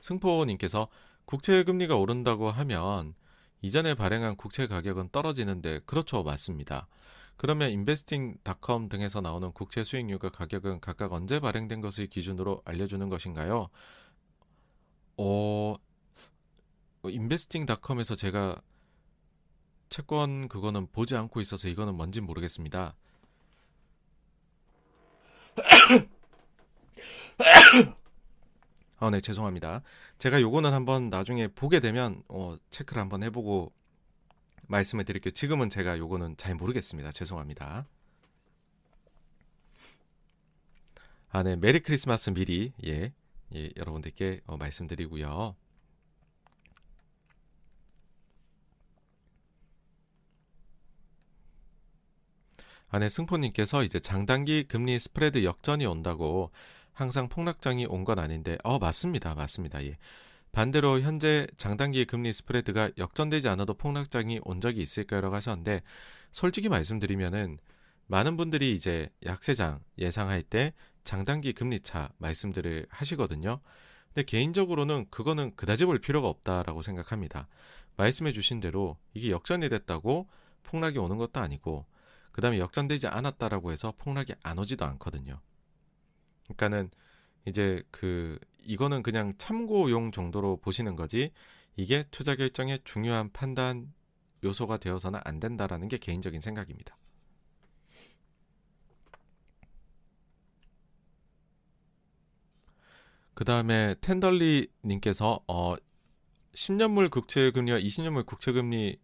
승포님께서 0.00 0.88
국채 1.24 1.62
금리가 1.64 1.96
오른다고 1.96 2.50
하면 2.50 3.14
이전에 3.62 3.94
발행한 3.94 4.36
국채 4.36 4.66
가격은 4.66 5.08
떨어지는데 5.10 5.80
그렇죠 5.86 6.22
맞습니다. 6.22 6.88
그러면 7.36 7.70
인베스팅닷컴 7.70 8.88
등에서 8.88 9.20
나오는 9.20 9.52
국채 9.52 9.84
수익률과 9.84 10.30
가격은 10.30 10.80
각각 10.80 11.12
언제 11.12 11.40
발행된 11.40 11.80
것을 11.80 12.06
기준으로 12.08 12.62
알려주는 12.64 13.08
것인가요? 13.08 13.68
어, 15.16 15.76
인베스팅닷컴에서 17.04 18.14
제가 18.14 18.60
채권 19.88 20.48
그거는 20.48 20.86
보지 20.90 21.16
않고 21.16 21.40
있어서 21.40 21.68
이거는 21.68 21.94
뭔지 21.94 22.20
모르겠습니다. 22.20 22.94
아, 29.02 29.10
네, 29.10 29.20
죄송합니다. 29.20 29.82
제가 30.18 30.40
요거는 30.40 30.72
한번 30.72 31.10
나중에 31.10 31.48
보게 31.48 31.80
되면 31.80 32.22
어, 32.28 32.54
체크를 32.70 33.02
한번 33.02 33.24
해보고 33.24 33.72
말씀을 34.68 35.04
드릴게요. 35.04 35.32
지금은 35.32 35.70
제가 35.70 35.98
요거는 35.98 36.36
잘 36.36 36.54
모르겠습니다. 36.54 37.10
죄송합니다. 37.10 37.84
아, 41.30 41.42
네, 41.42 41.56
메리 41.56 41.80
크리스마스 41.80 42.30
미리 42.30 42.72
예, 42.84 43.12
예 43.56 43.70
여러분들께 43.76 44.42
어, 44.46 44.56
말씀드리고요. 44.56 45.56
아, 52.88 52.98
네, 53.00 53.08
승포님께서 53.08 53.82
이제 53.82 53.98
장단기 53.98 54.68
금리 54.68 55.00
스프레드 55.00 55.42
역전이 55.42 55.86
온다고 55.86 56.52
항상 56.92 57.28
폭락장이 57.28 57.86
온 57.86 58.04
건 58.04 58.18
아닌데, 58.18 58.58
어, 58.64 58.78
맞습니다. 58.78 59.34
맞습니다. 59.34 59.84
예. 59.84 59.96
반대로 60.52 61.00
현재 61.00 61.46
장단기 61.56 62.04
금리 62.04 62.32
스프레드가 62.32 62.90
역전되지 62.98 63.48
않아도 63.48 63.74
폭락장이 63.74 64.40
온 64.44 64.60
적이 64.60 64.82
있을까요라고 64.82 65.34
하셨는데, 65.36 65.82
솔직히 66.32 66.68
말씀드리면은, 66.68 67.58
많은 68.06 68.36
분들이 68.36 68.74
이제 68.74 69.08
약세장 69.24 69.80
예상할 69.98 70.42
때 70.42 70.74
장단기 71.04 71.52
금리 71.54 71.80
차 71.80 72.10
말씀들을 72.18 72.86
하시거든요. 72.90 73.60
근데 74.08 74.24
개인적으로는 74.24 75.06
그거는 75.10 75.56
그다지 75.56 75.86
볼 75.86 75.98
필요가 75.98 76.28
없다라고 76.28 76.82
생각합니다. 76.82 77.48
말씀해 77.96 78.32
주신 78.32 78.60
대로 78.60 78.98
이게 79.14 79.30
역전이 79.30 79.68
됐다고 79.70 80.28
폭락이 80.64 80.98
오는 80.98 81.16
것도 81.16 81.40
아니고, 81.40 81.86
그 82.32 82.40
다음에 82.42 82.58
역전되지 82.58 83.06
않았다라고 83.06 83.72
해서 83.72 83.94
폭락이 83.96 84.34
안 84.42 84.58
오지도 84.58 84.84
않거든요. 84.84 85.40
그러니까는 86.56 86.90
이제 87.46 87.82
그 87.90 88.38
이거는 88.64 89.02
그냥 89.02 89.34
참고용 89.38 90.12
정도로 90.12 90.56
보시는 90.58 90.96
거지 90.96 91.32
이게 91.76 92.04
투자 92.10 92.36
결정의 92.36 92.80
중요한 92.84 93.32
판단 93.32 93.92
요소가 94.44 94.76
되어서는 94.78 95.20
안 95.24 95.40
된다라는 95.40 95.88
게 95.88 95.98
개인적인 95.98 96.40
생각입니다. 96.40 96.96
그 103.34 103.44
다음에 103.44 103.94
텐덜리 104.00 104.68
님께서 104.84 105.40
어 105.48 105.74
10년물 106.54 107.10
국채금리와 107.10 107.78
20년물 107.78 108.26
국채금리 108.26 108.98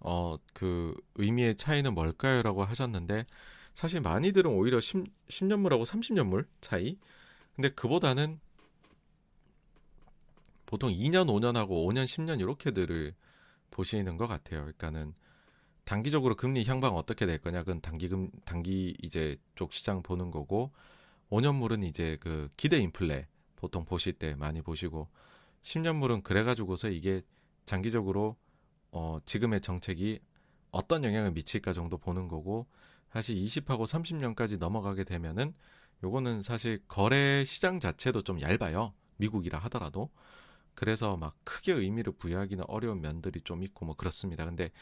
어 0.00 0.36
그 0.54 0.94
의미의 1.16 1.56
차이는 1.56 1.94
뭘까요라고 1.94 2.64
하셨는데 2.64 3.26
사실 3.74 4.00
많이들은 4.00 4.50
오히려 4.50 4.80
10, 4.80 5.04
10년물하고 5.28 5.84
30년물 5.84 6.46
차이. 6.60 6.96
근데 7.54 7.68
그보다는 7.68 8.40
보통 10.64 10.90
2년, 10.90 11.26
5년하고 11.26 11.86
5년, 11.86 12.04
10년 12.04 12.40
이렇게들을 12.40 13.14
보시는 13.70 14.16
것 14.16 14.26
같아요. 14.26 14.60
그러니까는 14.60 15.14
단기적으로 15.84 16.34
금리 16.34 16.64
향방 16.64 16.96
어떻게 16.96 17.26
될 17.26 17.38
거냐, 17.38 17.60
그건 17.60 17.80
단기금 17.80 18.30
단기 18.44 18.96
이제 19.02 19.36
쪽 19.54 19.72
시장 19.72 20.02
보는 20.02 20.30
거고 20.30 20.72
5년물은 21.30 21.84
이제 21.84 22.16
그 22.20 22.48
기대 22.56 22.78
인플레 22.78 23.26
보통 23.56 23.84
보실 23.84 24.14
때 24.14 24.34
많이 24.36 24.62
보시고 24.62 25.08
10년물은 25.62 26.22
그래가지고서 26.22 26.90
이게 26.90 27.22
장기적으로 27.64 28.36
어 28.92 29.18
지금의 29.24 29.60
정책이 29.60 30.20
어떤 30.70 31.04
영향을 31.04 31.32
미칠까 31.32 31.72
정도 31.72 31.98
보는 31.98 32.28
거고 32.28 32.66
사실 33.14 33.36
20하고 33.36 33.86
30년까지 33.86 34.58
넘어가게 34.58 35.04
되면은 35.04 35.54
요거는 36.02 36.42
사실 36.42 36.82
거래 36.88 37.44
시장 37.44 37.78
자체도 37.78 38.22
좀 38.22 38.40
얇아요. 38.40 38.92
미국이라 39.18 39.56
하더라도. 39.60 40.10
그래서 40.74 41.16
막 41.16 41.36
크게 41.44 41.74
의미를 41.74 42.12
부여하기는 42.12 42.64
어려운 42.66 43.00
면들이 43.00 43.40
좀 43.42 43.62
있고 43.62 43.86
뭐 43.86 43.94
그렇습니다. 43.94 44.44
근데 44.44 44.72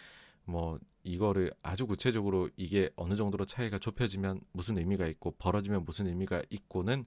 뭐 0.45 0.79
이거를 1.03 1.53
아주 1.63 1.87
구체적으로 1.87 2.49
이게 2.57 2.89
어느 2.97 3.17
정도로 3.17 3.45
차이가 3.45 3.79
좁혀지면 3.79 4.41
무슨 4.53 4.79
의미가 4.79 5.07
있고 5.09 5.33
벌어지면 5.33 5.85
무슨 5.85 6.07
의미가 6.07 6.43
있고는 6.49 7.05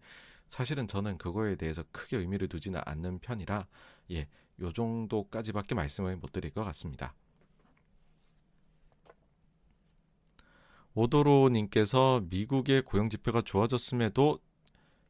사실은 0.47 0.87
저는 0.87 1.17
그거에 1.17 1.55
대해서 1.55 1.83
크게 1.91 2.17
의미를 2.17 2.47
두지는 2.47 2.81
않는 2.85 3.17
편이라 3.17 3.65
예, 4.11 4.27
요 4.61 4.71
정도까지밖에 4.71 5.73
말씀을 5.73 6.17
못 6.17 6.31
드릴 6.31 6.51
것 6.51 6.63
같습니다. 6.65 7.15
오도로님께서 10.95 12.23
미국의 12.29 12.81
고용 12.81 13.09
지표가 13.09 13.41
좋아졌음에도 13.41 14.39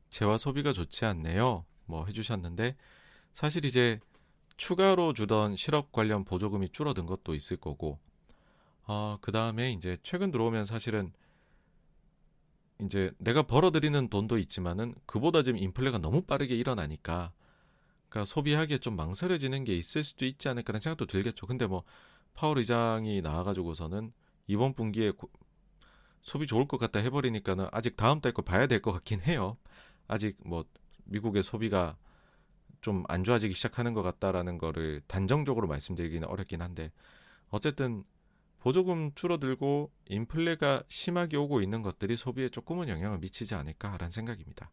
재화 0.09 0.37
소비가 0.37 0.73
좋지 0.73 1.05
않네요. 1.05 1.65
뭐 1.85 2.05
해주셨는데 2.05 2.75
사실 3.33 3.65
이제 3.65 3.99
추가로 4.57 5.13
주던 5.13 5.55
실업 5.55 5.91
관련 5.91 6.25
보조금이 6.25 6.69
줄어든 6.69 7.05
것도 7.05 7.35
있을 7.35 7.57
거고 7.57 7.99
어, 8.87 9.17
그 9.21 9.31
다음에 9.31 9.71
이제 9.71 9.97
최근 10.03 10.31
들어오면 10.31 10.65
사실은 10.65 11.11
이제 12.81 13.11
내가 13.17 13.43
벌어들이는 13.43 14.09
돈도 14.09 14.37
있지만은 14.39 14.95
그보다 15.05 15.43
지금 15.43 15.59
인플레가 15.59 15.97
너무 15.99 16.21
빠르게 16.21 16.55
일어나니까 16.55 17.31
그러니까 18.09 18.25
소비하기에 18.25 18.79
좀 18.79 18.95
망설여지는 18.95 19.63
게 19.63 19.75
있을 19.75 20.03
수도 20.03 20.25
있지 20.25 20.47
않을까라는 20.49 20.81
생각도 20.81 21.05
들겠죠. 21.05 21.47
근데 21.47 21.67
뭐 21.67 21.83
파월 22.33 22.57
의장이 22.57 23.21
나와가지고서는 23.21 24.13
이번 24.47 24.73
분기에 24.73 25.11
고, 25.11 25.29
소비 26.25 26.47
좋을 26.47 26.67
것 26.67 26.77
같다 26.79 26.99
해버리니까는 26.99 27.67
아직 27.71 27.95
다음 27.95 28.19
달 28.19 28.33
거 28.33 28.41
봐야 28.41 28.67
될 28.67 28.81
것 28.81 28.91
같긴 28.91 29.21
해요. 29.21 29.57
아직 30.07 30.37
뭐 30.45 30.65
미국의 31.05 31.43
소비가 31.43 31.95
좀 32.81 33.03
안 33.07 33.23
좋아지기 33.23 33.53
시작하는 33.53 33.93
것 33.93 34.01
같다라는 34.03 34.57
거를 34.57 35.01
단정적으로 35.07 35.67
말씀드리기는 35.67 36.27
어렵긴 36.27 36.61
한데 36.61 36.91
어쨌든 37.49 38.03
보조금 38.59 39.11
줄어들고 39.15 39.91
인플레가 40.07 40.83
심하게 40.87 41.37
오고 41.37 41.61
있는 41.61 41.81
것들이 41.83 42.17
소비에 42.17 42.49
조금은 42.49 42.89
영향을 42.89 43.19
미치지 43.19 43.55
않을까라는 43.55 44.11
생각입니다. 44.11 44.71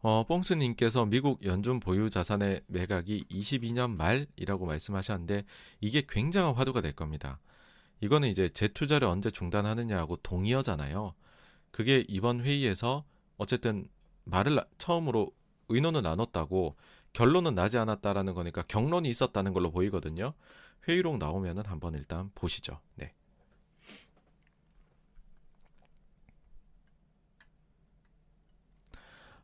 어, 0.00 0.24
뽕스님께서 0.26 1.06
미국 1.06 1.44
연준 1.44 1.80
보유 1.80 2.08
자산의 2.10 2.62
매각이 2.68 3.24
22년 3.30 3.96
말이라고 3.96 4.66
말씀하셨는데 4.66 5.44
이게 5.80 6.02
굉장한 6.08 6.54
화두가 6.54 6.80
될 6.80 6.92
겁니다. 6.92 7.40
이거는 8.00 8.28
이제 8.28 8.48
재투자를 8.48 9.08
언제 9.08 9.30
중단하느냐하고 9.30 10.16
동의어잖아요. 10.18 11.14
그게 11.70 12.04
이번 12.08 12.40
회의에서 12.40 13.04
어쨌든 13.36 13.88
말을 14.24 14.60
처음으로 14.78 15.32
의논을 15.68 16.02
나눴다고 16.02 16.76
결론은 17.12 17.54
나지 17.54 17.78
않았다라는 17.78 18.34
거니까 18.34 18.62
경론이 18.62 19.08
있었다는 19.08 19.52
걸로 19.52 19.70
보이거든요. 19.70 20.34
회의록 20.86 21.18
나오면은 21.18 21.64
한번 21.66 21.94
일단 21.94 22.30
보시죠. 22.34 22.80
네. 22.94 23.12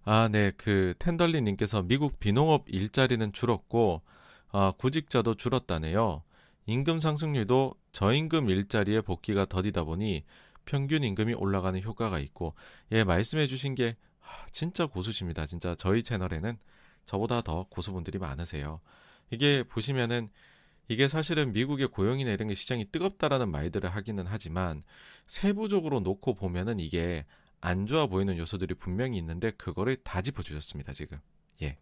아, 0.04 0.28
네. 0.30 0.52
그 0.56 0.94
텐덜리 0.98 1.40
님께서 1.42 1.82
미국 1.82 2.18
비농업 2.20 2.64
일자리는 2.68 3.32
줄었고 3.32 4.02
아, 4.50 4.72
구직자도 4.76 5.34
줄었다네요. 5.36 6.22
임금 6.66 7.00
상승률도 7.00 7.74
저임금 7.92 8.48
일자리의 8.48 9.02
복귀가 9.02 9.44
더디다 9.44 9.84
보니 9.84 10.24
평균 10.64 11.04
임금이 11.04 11.34
올라가는 11.34 11.80
효과가 11.82 12.18
있고 12.20 12.54
예, 12.92 13.04
말씀해 13.04 13.46
주신 13.46 13.74
게 13.74 13.96
진짜 14.52 14.86
고수십니다. 14.86 15.46
진짜 15.46 15.74
저희 15.74 16.02
채널에는 16.02 16.56
저보다 17.04 17.42
더 17.42 17.66
고수분들이 17.68 18.18
많으세요. 18.18 18.80
이게 19.30 19.62
보시면은 19.62 20.30
이게 20.88 21.08
사실은 21.08 21.52
미국의 21.52 21.88
고용이나 21.88 22.30
이런 22.30 22.48
게 22.48 22.54
시장이 22.54 22.90
뜨겁다라는 22.90 23.50
말들을 23.50 23.88
하기는 23.88 24.24
하지만 24.26 24.82
세부적으로 25.26 26.00
놓고 26.00 26.34
보면은 26.34 26.78
이게 26.78 27.24
안 27.60 27.86
좋아 27.86 28.06
보이는 28.06 28.36
요소들이 28.36 28.74
분명히 28.74 29.16
있는데 29.18 29.50
그거를 29.52 29.96
다 29.96 30.20
짚어 30.20 30.42
주셨습니다 30.42 30.92
지금. 30.92 31.18
예. 31.62 31.78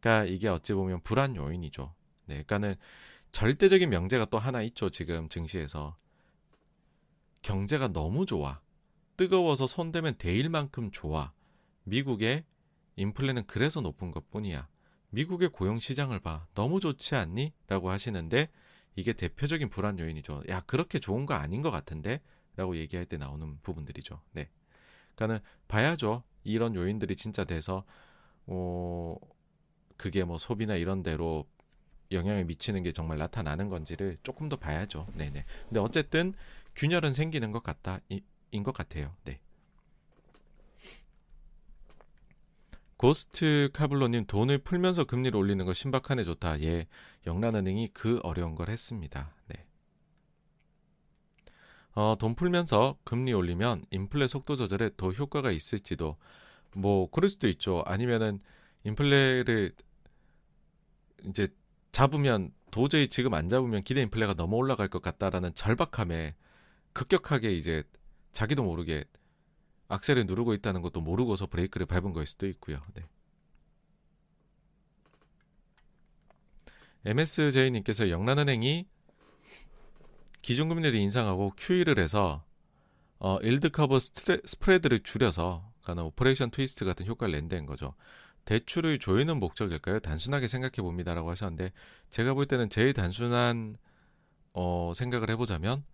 그러니까 0.00 0.32
이게 0.32 0.48
어찌 0.48 0.72
보면 0.72 1.00
불안 1.02 1.36
요인이죠. 1.36 1.94
네, 2.26 2.42
그러니까는 2.42 2.74
절대적인 3.34 3.90
명제가 3.90 4.26
또 4.26 4.38
하나 4.38 4.62
있죠 4.62 4.90
지금 4.90 5.28
증시에서 5.28 5.96
경제가 7.42 7.88
너무 7.88 8.26
좋아. 8.26 8.60
뜨거워서 9.16 9.66
손대면 9.66 10.14
데일 10.18 10.48
만큼 10.48 10.92
좋아. 10.92 11.32
미국의 11.82 12.44
인플레는 12.94 13.48
그래서 13.48 13.80
높은 13.80 14.12
것 14.12 14.30
뿐이야. 14.30 14.68
미국의 15.10 15.48
고용 15.48 15.80
시장을 15.80 16.20
봐. 16.20 16.46
너무 16.54 16.78
좋지 16.78 17.16
않니? 17.16 17.52
라고 17.66 17.90
하시는데 17.90 18.50
이게 18.94 19.12
대표적인 19.12 19.68
불안 19.68 19.98
요인이죠. 19.98 20.44
야, 20.48 20.60
그렇게 20.60 21.00
좋은 21.00 21.26
거 21.26 21.34
아닌 21.34 21.60
것 21.60 21.72
같은데? 21.72 22.20
라고 22.54 22.76
얘기할 22.76 23.04
때 23.04 23.16
나오는 23.16 23.58
부분들이죠. 23.62 24.22
네. 24.30 24.48
그러니까는 25.16 25.44
봐야죠. 25.66 26.22
이런 26.44 26.76
요인들이 26.76 27.16
진짜 27.16 27.42
돼서 27.42 27.84
어 28.46 29.16
그게 29.96 30.22
뭐 30.22 30.38
소비나 30.38 30.76
이런 30.76 31.02
데로 31.02 31.46
영향을 32.12 32.44
미치는 32.44 32.82
게 32.82 32.92
정말 32.92 33.18
나타나는 33.18 33.68
건지를 33.68 34.16
조금 34.22 34.48
더 34.48 34.56
봐야죠. 34.56 35.06
네네. 35.14 35.44
근데 35.68 35.80
어쨌든 35.80 36.34
균열은 36.76 37.12
생기는 37.12 37.52
것 37.52 37.62
같다 37.62 38.00
인 38.08 38.62
것 38.62 38.72
같아요. 38.72 39.14
네. 39.24 39.40
고스트 42.96 43.70
카블로님 43.72 44.26
돈을 44.26 44.58
풀면서 44.58 45.04
금리를 45.04 45.36
올리는 45.36 45.64
거 45.64 45.74
신박하네 45.74 46.24
좋다. 46.24 46.60
예, 46.62 46.86
영란은행이 47.26 47.88
그 47.92 48.20
어려운 48.22 48.54
걸 48.54 48.68
했습니다. 48.70 49.34
네. 49.48 49.66
어, 51.94 52.16
돈 52.18 52.34
풀면서 52.34 52.98
금리 53.04 53.32
올리면 53.32 53.84
인플레 53.90 54.26
속도 54.28 54.56
조절에 54.56 54.90
더 54.96 55.10
효과가 55.10 55.50
있을지도 55.52 56.16
뭐 56.74 57.08
그럴 57.10 57.28
수도 57.28 57.48
있죠. 57.48 57.82
아니면은 57.86 58.40
인플레를 58.84 59.72
이제 61.24 61.48
잡으면 61.94 62.52
도저히 62.72 63.06
지금 63.06 63.34
안 63.34 63.48
잡으면 63.48 63.84
기대 63.84 64.02
인플레가 64.02 64.34
너무 64.34 64.56
올라갈 64.56 64.88
것 64.88 65.00
같다라는 65.00 65.54
절박함에 65.54 66.34
급격하게 66.92 67.52
이제 67.52 67.84
자기도 68.32 68.64
모르게 68.64 69.04
악셀을 69.86 70.26
누르고 70.26 70.54
있다는 70.54 70.82
것도 70.82 71.00
모르고서 71.00 71.46
브레이크를 71.46 71.86
밟은 71.86 72.12
거일 72.12 72.26
수도 72.26 72.48
있고요. 72.48 72.82
네. 72.94 73.04
MSJ님께서 77.04 78.10
영란은행이 78.10 78.88
기준금리를 80.42 80.98
인상하고 80.98 81.52
QE를 81.56 82.00
해서 82.00 82.44
어, 83.20 83.38
yield 83.38 83.70
curve 83.70 84.00
스트레, 84.00 84.38
spread를 84.44 85.04
줄여서 85.04 85.72
그러니까 85.82 86.06
Operation 86.06 86.50
Twist 86.50 86.84
같은 86.84 87.06
효과를 87.06 87.30
낸다는 87.30 87.66
거죠. 87.66 87.94
대출을 88.44 88.98
조이는 88.98 89.38
목적일까요? 89.40 90.00
단순하게 90.00 90.48
생각해 90.48 90.72
봅니다라고 90.76 91.30
하셨는데 91.30 91.72
제가 92.10 92.34
볼 92.34 92.46
때는 92.46 92.68
제일 92.68 92.92
단순한 92.92 93.76
어, 94.52 94.92
생각을 94.94 95.30
해보자면 95.30 95.84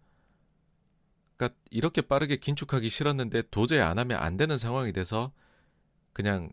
그러니까 1.36 1.58
이렇게 1.70 2.02
빠르게 2.02 2.36
긴축하기 2.36 2.88
싫었는데 2.88 3.42
도저히 3.50 3.80
안 3.80 3.98
하면 3.98 4.18
안 4.20 4.36
되는 4.36 4.58
상황이 4.58 4.92
돼서 4.92 5.32
그냥 6.12 6.52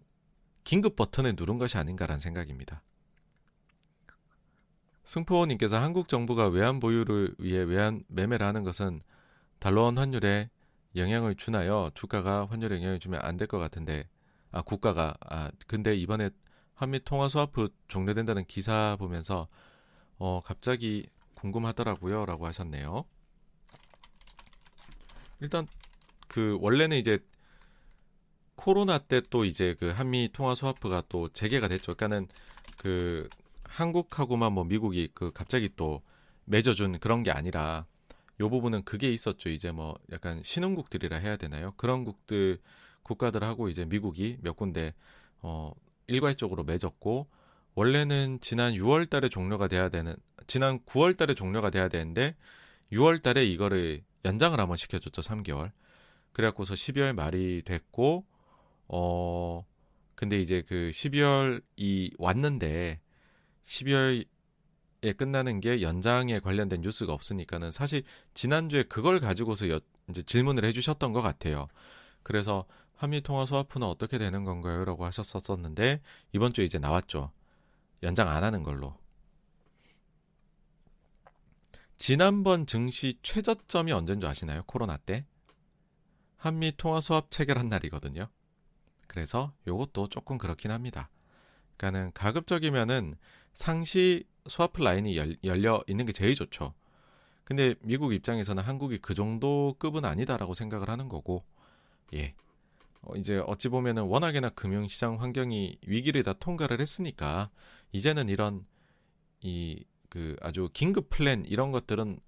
긴급 0.63 0.95
버튼을 0.95 1.35
누른 1.37 1.57
것이 1.57 1.77
아닌가라는 1.77 2.19
생각입니다. 2.19 2.83
승포원님께서 5.03 5.81
한국 5.81 6.07
정부가 6.09 6.47
외환 6.47 6.79
보유를 6.79 7.35
위해 7.39 7.59
외환 7.63 8.03
매매를 8.07 8.45
하는 8.45 8.63
것은 8.63 9.01
달러원 9.59 9.97
환율에 9.97 10.49
영향을 10.95 11.35
주나요? 11.35 11.89
주가가 11.93 12.47
환율에 12.49 12.75
영향을 12.77 12.99
주면 12.99 13.21
안 13.23 13.37
될 13.37 13.47
것 13.47 13.57
같은데 13.59 14.07
아 14.51 14.61
국가가 14.61 15.13
아 15.21 15.51
근데 15.67 15.95
이번에 15.95 16.29
한미 16.75 16.99
통화 17.03 17.27
스와프 17.29 17.69
종료된다는 17.87 18.45
기사 18.45 18.95
보면서 18.99 19.47
어 20.17 20.41
갑자기 20.43 21.07
궁금하더라고요라고 21.35 22.45
하셨네요. 22.47 23.05
일단 25.39 25.67
그 26.27 26.57
원래는 26.61 26.97
이제 26.97 27.19
코로나 28.55 28.97
때 28.97 29.21
또 29.29 29.45
이제 29.45 29.75
그 29.79 29.89
한미 29.91 30.29
통화 30.33 30.55
스와프가 30.55 31.03
또 31.09 31.29
재개가 31.29 31.67
됐죠. 31.67 31.95
그러니까는 31.95 32.27
그 32.77 33.29
한국하고만 33.65 34.53
뭐 34.53 34.63
미국이 34.63 35.09
그 35.13 35.31
갑자기 35.31 35.69
또 35.75 36.01
맺어준 36.45 36.99
그런 36.99 37.23
게 37.23 37.31
아니라 37.31 37.85
요 38.39 38.49
부분은 38.49 38.83
그게 38.83 39.11
있었죠. 39.11 39.49
이제 39.49 39.71
뭐 39.71 39.97
약간 40.11 40.41
신흥국들이라 40.43 41.17
해야 41.17 41.37
되나요? 41.37 41.73
그런 41.77 42.03
국들 42.03 42.59
국가들하고 43.07 43.69
이제 43.69 43.85
미국이 43.85 44.37
몇 44.41 44.55
군데 44.55 44.93
어 45.41 45.71
일괄적으로 46.07 46.63
맺었고 46.63 47.27
원래는 47.75 48.39
지난 48.41 48.73
6월 48.73 49.09
달에 49.09 49.29
종료가 49.29 49.67
돼야 49.67 49.89
되는 49.89 50.15
지난 50.45 50.79
9월 50.79 51.17
달에 51.17 51.33
종료가 51.33 51.69
돼야 51.69 51.87
되는데 51.87 52.35
6월 52.91 53.21
달에 53.21 53.45
이거를 53.45 54.03
연장을 54.25 54.59
한번 54.59 54.77
시켜줬죠. 54.77 55.21
3개월. 55.21 55.71
그래갖고서 56.31 56.73
12월 56.73 57.13
말이 57.13 57.61
됐고, 57.65 58.25
어, 58.87 59.65
근데 60.15 60.39
이제 60.39 60.63
그 60.67 60.91
12월이 60.93 62.13
왔는데, 62.17 62.99
12월에 63.65 65.17
끝나는 65.17 65.59
게 65.59 65.81
연장에 65.81 66.39
관련된 66.39 66.81
뉴스가 66.81 67.13
없으니까는 67.13 67.71
사실 67.71 68.03
지난주에 68.33 68.83
그걸 68.83 69.19
가지고서 69.19 69.69
여, 69.69 69.79
이제 70.09 70.21
질문을 70.21 70.63
해주셨던 70.65 71.13
것 71.13 71.21
같아요. 71.21 71.67
그래서 72.23 72.65
한미 72.97 73.21
통화 73.21 73.45
스와프는 73.45 73.87
어떻게 73.87 74.17
되는 74.17 74.43
건가요? 74.43 74.83
라고 74.83 75.05
하셨었는데, 75.05 76.01
이번 76.33 76.53
주에 76.53 76.65
이제 76.65 76.79
나왔죠. 76.79 77.31
연장 78.03 78.27
안 78.27 78.43
하는 78.43 78.63
걸로. 78.63 78.97
지난번 81.95 82.65
증시 82.65 83.17
최저점이 83.23 83.91
언제인 83.91 84.19
줄 84.19 84.29
아시나요? 84.29 84.63
코로나 84.67 84.97
때 84.97 85.25
한미 86.37 86.73
통화 86.77 86.99
수합 86.99 87.31
체결한 87.31 87.69
날이거든요. 87.69 88.27
그래서 89.07 89.53
요것도 89.65 90.09
조금 90.09 90.37
그렇긴 90.37 90.71
합니다. 90.71 91.09
그러니까는 91.77 92.11
가급적이면은 92.13 93.15
상시 93.53 94.25
스와프 94.47 94.81
라인이 94.81 95.17
열, 95.17 95.37
열려 95.43 95.83
있는 95.87 96.05
게 96.05 96.11
제일 96.11 96.35
좋죠. 96.35 96.73
근데 97.43 97.75
미국 97.81 98.13
입장에서는 98.13 98.61
한국이 98.61 98.99
그 98.99 99.15
정도 99.15 99.75
급은 99.79 100.05
아니다라고 100.05 100.53
생각을 100.53 100.89
하는 100.89 101.09
거고, 101.09 101.43
예. 102.13 102.35
어, 103.07 103.15
이제 103.15 103.41
어찌 103.47 103.69
보면은 103.69 104.03
워낙에나 104.03 104.49
금융시장 104.49 105.21
환경이 105.21 105.77
위기를 105.87 106.23
다 106.23 106.33
통과를 106.33 106.79
했으니까 106.81 107.49
이제는 107.91 108.29
이런 108.29 108.65
이 109.41 109.83
그 110.09 110.35
아주 110.41 110.69
긴급 110.73 111.09
플랜 111.09 111.45
이런 111.45 111.71
것들은 111.71 112.19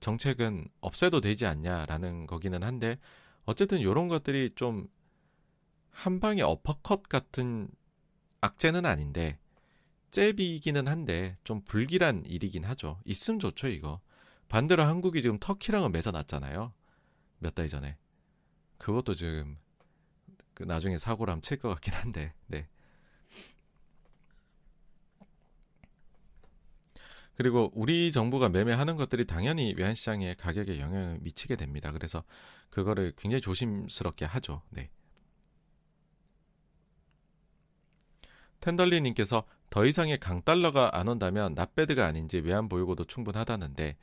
정책은 0.00 0.68
없애도 0.80 1.20
되지 1.20 1.46
않냐라는 1.46 2.26
거기는 2.26 2.62
한데 2.62 2.98
어쨌든 3.44 3.78
이런 3.78 4.08
것들이 4.08 4.50
좀 4.54 4.88
한 5.96 6.18
방에 6.18 6.42
어퍼컷 6.42 7.04
같은 7.08 7.68
악재는 8.40 8.84
아닌데 8.84 9.38
잽이기는 10.10 10.88
한데 10.88 11.38
좀 11.44 11.62
불길한 11.62 12.24
일이긴 12.26 12.64
하죠. 12.64 13.00
있으면 13.04 13.38
좋죠 13.38 13.68
이거. 13.68 14.00
반대로 14.48 14.82
한국이 14.82 15.22
지금 15.22 15.38
터키랑은 15.38 15.92
맺어놨잖아요. 15.92 16.72
몇 17.38 17.54
달 17.54 17.68
전에. 17.68 17.96
그것도 18.78 19.14
지금 19.14 19.56
그 20.54 20.62
나중에 20.62 20.98
사고를 20.98 21.40
칠 21.40 21.58
것 21.58 21.68
같긴 21.68 21.94
한데. 21.94 22.32
네. 22.46 22.68
그리고 27.36 27.70
우리 27.74 28.12
정부가 28.12 28.48
매매하는 28.48 28.96
것들이 28.96 29.24
당연히 29.26 29.74
외환시장의 29.76 30.36
가격에 30.36 30.78
영향을 30.78 31.18
미치게 31.20 31.56
됩니다. 31.56 31.90
그래서 31.90 32.22
그거를 32.70 33.12
굉장히 33.16 33.40
조심스럽게 33.40 34.24
하죠. 34.24 34.62
네. 34.70 34.90
텐덜리님께서 38.60 39.44
더 39.68 39.84
이상의 39.84 40.18
강달러가 40.20 40.90
안 40.96 41.08
온다면 41.08 41.54
납배드가 41.54 42.06
아닌지 42.06 42.38
외환 42.38 42.68
보유고도 42.68 43.04
충분하다는데, 43.04 43.96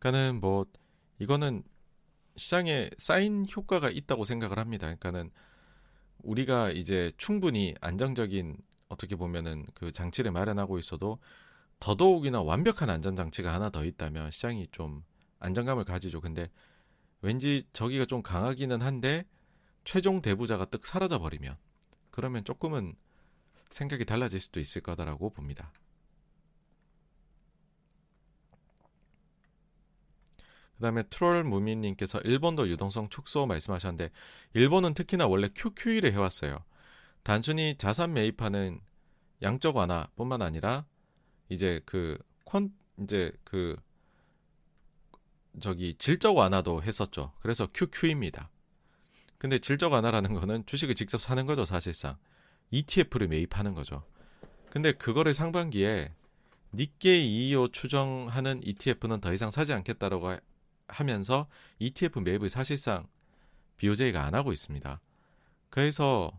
그러니까는 0.00 0.40
뭐 0.40 0.66
이거는 1.20 1.62
시장에 2.36 2.90
쌓인 2.98 3.46
효과가 3.54 3.90
있다고 3.90 4.24
생각을 4.24 4.58
합니다. 4.58 4.86
그러니까는 4.88 5.30
우리가 6.24 6.70
이제 6.70 7.12
충분히 7.16 7.74
안정적인 7.80 8.56
어떻게 8.88 9.16
보면은 9.16 9.66
그 9.74 9.92
장치를 9.92 10.32
마련하고 10.32 10.78
있어도 10.78 11.18
더더욱이나 11.80 12.42
완벽한 12.42 12.90
안전 12.90 13.16
장치가 13.16 13.52
하나 13.52 13.70
더 13.70 13.84
있다면 13.84 14.30
시장이 14.30 14.68
좀 14.72 15.04
안정감을 15.40 15.84
가지죠. 15.84 16.20
근데 16.20 16.50
왠지 17.20 17.64
저기가 17.72 18.04
좀 18.06 18.22
강하기는 18.22 18.80
한데 18.82 19.24
최종 19.84 20.22
대부자가 20.22 20.66
뜩 20.66 20.86
사라져 20.86 21.18
버리면 21.18 21.56
그러면 22.10 22.44
조금은 22.44 22.94
생각이 23.70 24.04
달라질 24.04 24.40
수도 24.40 24.60
있을 24.60 24.80
거다라고 24.80 25.30
봅니다. 25.30 25.72
그 30.76 30.82
다음에 30.82 31.02
트롤 31.04 31.44
무민님께서 31.44 32.18
일본도 32.20 32.68
유동성 32.68 33.08
축소 33.08 33.46
말씀하셨는데 33.46 34.10
일본은 34.54 34.94
특히나 34.94 35.26
원래 35.26 35.48
QQ일을 35.54 36.12
해왔어요. 36.12 36.58
단순히 37.22 37.76
자산 37.78 38.12
매입하는 38.12 38.80
양적 39.42 39.76
완화뿐만 39.76 40.42
아니라 40.42 40.84
이제 41.48 41.80
그콘 41.84 42.72
이제 43.00 43.32
그 43.44 43.76
저기 45.60 45.94
질적 45.94 46.36
완화도 46.36 46.82
했었죠. 46.82 47.32
그래서 47.40 47.68
QQ입니다. 47.72 48.50
근데 49.38 49.58
질적 49.58 49.92
완화라는 49.92 50.34
거는 50.34 50.66
주식을 50.66 50.94
직접 50.94 51.20
사는 51.20 51.44
거죠, 51.46 51.64
사실상. 51.64 52.16
ETF를 52.70 53.28
매입하는 53.28 53.74
거죠. 53.74 54.04
근데 54.70 54.92
그거를 54.92 55.34
상반기에 55.34 56.12
니케이 56.72 57.50
225 57.50 57.68
추정하는 57.68 58.60
ETF는 58.64 59.20
더 59.20 59.32
이상 59.32 59.50
사지 59.50 59.72
않겠다라고 59.72 60.36
하면서 60.88 61.48
ETF 61.78 62.20
매입을 62.20 62.48
사실상 62.48 63.06
BOJ가 63.76 64.24
안 64.24 64.34
하고 64.34 64.52
있습니다. 64.52 65.00
그래서 65.70 66.30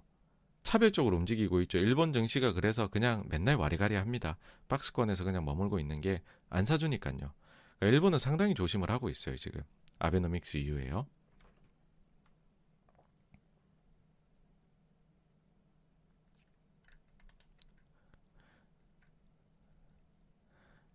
차별적으로 0.64 1.18
움직이고 1.18 1.62
있죠. 1.62 1.78
일본 1.78 2.14
증시가 2.14 2.54
그래서 2.54 2.88
그냥 2.88 3.26
맨날 3.30 3.56
와리가리 3.56 3.96
합니다. 3.96 4.38
박스권에서 4.68 5.24
그냥 5.24 5.46
머물고 5.46 5.80
있는 5.80 6.02
게 6.02 6.22
안 6.50 6.66
사주니까요. 6.66 7.18
그러니까 7.18 7.34
일본은 7.82 8.20
상당히 8.20 8.54
조심을 8.54 8.90
하고 8.90 9.10
있어요, 9.10 9.36
지금. 9.38 9.62
아베노믹스 10.00 10.58
이후에요. 10.58 11.08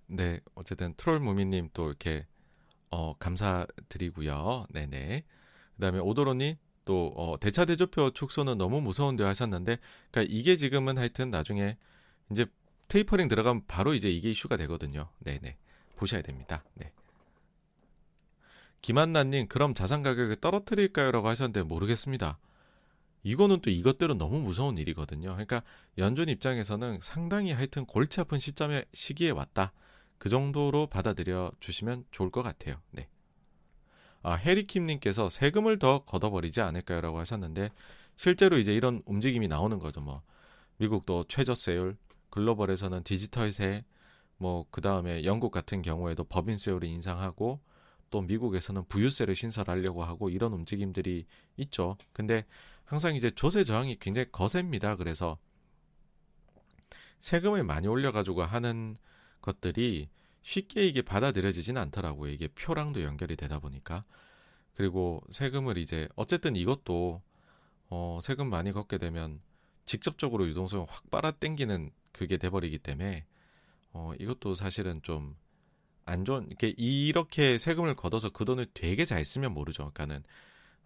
네, 0.06 0.40
어쨌든 0.54 0.94
트롤 0.96 1.20
무미님 1.20 1.70
또 1.72 1.88
이렇게 1.88 2.26
어, 2.90 3.14
감사드리고요. 3.14 4.66
네네. 4.70 5.24
그다음에 5.76 5.98
오도로님 5.98 6.56
또 6.84 7.12
어, 7.16 7.38
대차 7.38 7.64
대조표 7.64 8.10
축소는 8.10 8.58
너무 8.58 8.80
무서운데 8.80 9.24
하셨는데, 9.24 9.78
그러니까 10.10 10.34
이게 10.34 10.56
지금은 10.56 10.98
하여튼 10.98 11.30
나중에 11.30 11.76
이제 12.30 12.46
테이퍼링 12.88 13.28
들어가면 13.28 13.64
바로 13.68 13.94
이제 13.94 14.10
이게 14.10 14.30
이슈가 14.30 14.56
되거든요. 14.56 15.08
네네. 15.20 15.56
보셔야 15.96 16.22
됩니다. 16.22 16.64
네. 16.74 16.92
김한나님, 18.82 19.46
그럼 19.46 19.74
자산 19.74 20.02
가격을 20.02 20.36
떨어뜨릴까요?라고 20.36 21.28
하셨는데 21.28 21.62
모르겠습니다. 21.62 22.38
이거는 23.22 23.60
또 23.60 23.70
이것대로 23.70 24.14
너무 24.14 24.40
무서운 24.40 24.78
일이거든요. 24.78 25.32
그러니까 25.32 25.62
연준 25.98 26.28
입장에서는 26.28 27.00
상당히 27.02 27.52
하여튼 27.52 27.84
골치 27.84 28.20
아픈 28.20 28.38
시점에 28.38 28.84
시기에 28.94 29.30
왔다. 29.30 29.72
그 30.20 30.28
정도로 30.28 30.86
받아들여 30.88 31.50
주시면 31.60 32.04
좋을 32.10 32.30
것 32.30 32.42
같아요. 32.42 32.76
네. 32.90 33.08
아, 34.22 34.34
해리킴님께서 34.34 35.30
세금을 35.30 35.78
더 35.78 36.04
걷어버리지 36.04 36.60
않을까요 36.60 37.00
라고 37.00 37.18
하셨는데 37.18 37.70
실제로 38.16 38.58
이제 38.58 38.74
이런 38.74 39.02
움직임이 39.06 39.48
나오는 39.48 39.78
거죠. 39.78 40.02
뭐 40.02 40.20
미국도 40.76 41.24
최저세율, 41.24 41.96
글로벌에서는 42.28 43.02
디지털세, 43.02 43.82
뭐 44.36 44.66
그 44.70 44.82
다음에 44.82 45.24
영국 45.24 45.52
같은 45.52 45.80
경우에도 45.80 46.24
법인세율을 46.24 46.86
인상하고 46.86 47.60
또 48.10 48.20
미국에서는 48.20 48.84
부유세를 48.88 49.34
신설하려고 49.34 50.04
하고 50.04 50.28
이런 50.28 50.52
움직임들이 50.52 51.24
있죠. 51.56 51.96
근데 52.12 52.44
항상 52.84 53.14
이제 53.14 53.30
조세 53.30 53.64
저항이 53.64 53.98
굉장히 54.00 54.30
거셉니다. 54.30 54.96
그래서 54.96 55.38
세금을 57.20 57.64
많이 57.64 57.88
올려가지고 57.88 58.42
하는 58.42 58.96
것들이 59.42 60.08
쉽게 60.42 60.86
이게 60.86 61.02
받아들여지진 61.02 61.76
않더라고요. 61.76 62.32
이게 62.32 62.48
표랑도 62.48 63.02
연결이 63.02 63.36
되다 63.36 63.58
보니까. 63.58 64.04
그리고 64.74 65.22
세금을 65.30 65.78
이제 65.78 66.08
어쨌든 66.16 66.56
이것도 66.56 67.22
어 67.90 68.20
세금 68.22 68.48
많이 68.48 68.72
걷게 68.72 68.98
되면 68.98 69.40
직접적으로 69.84 70.46
유동성을 70.48 70.86
확 70.88 71.10
빨아당기는 71.10 71.90
그게 72.12 72.36
돼버리기 72.38 72.78
때문에 72.78 73.26
어 73.92 74.12
이것도 74.18 74.54
사실은 74.54 75.02
좀 75.02 75.36
안 76.10 76.24
좋은 76.24 76.46
이렇게 76.48 76.74
이렇게 76.76 77.56
세금을 77.58 77.94
걷어서 77.94 78.30
그 78.30 78.44
돈을 78.44 78.66
되게 78.74 79.04
잘 79.04 79.24
쓰면 79.24 79.52
모르죠. 79.52 79.90
그러니까는 79.92 80.24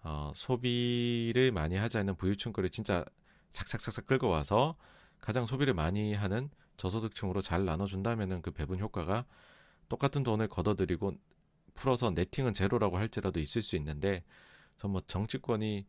어 0.02 0.32
소비를 0.34 1.50
많이 1.50 1.76
하지 1.76 1.98
않는 1.98 2.16
부유층 2.16 2.52
거를 2.52 2.68
진짜 2.68 3.04
삭삭삭삭 3.52 4.06
끌고 4.06 4.28
와서 4.28 4.76
가장 5.20 5.46
소비를 5.46 5.72
많이 5.72 6.12
하는 6.12 6.50
저소득층으로 6.76 7.40
잘 7.42 7.64
나눠준다면은 7.64 8.42
그 8.42 8.50
배분 8.50 8.80
효과가 8.80 9.24
똑같은 9.88 10.22
돈을 10.22 10.48
걷어들이고 10.48 11.14
풀어서 11.74 12.10
네팅은 12.10 12.54
제로라고 12.54 12.98
할지라도 12.98 13.40
있을 13.40 13.62
수 13.62 13.76
있는데 13.76 14.24
전 14.78 14.92
뭐 14.92 15.02
정치권이 15.06 15.86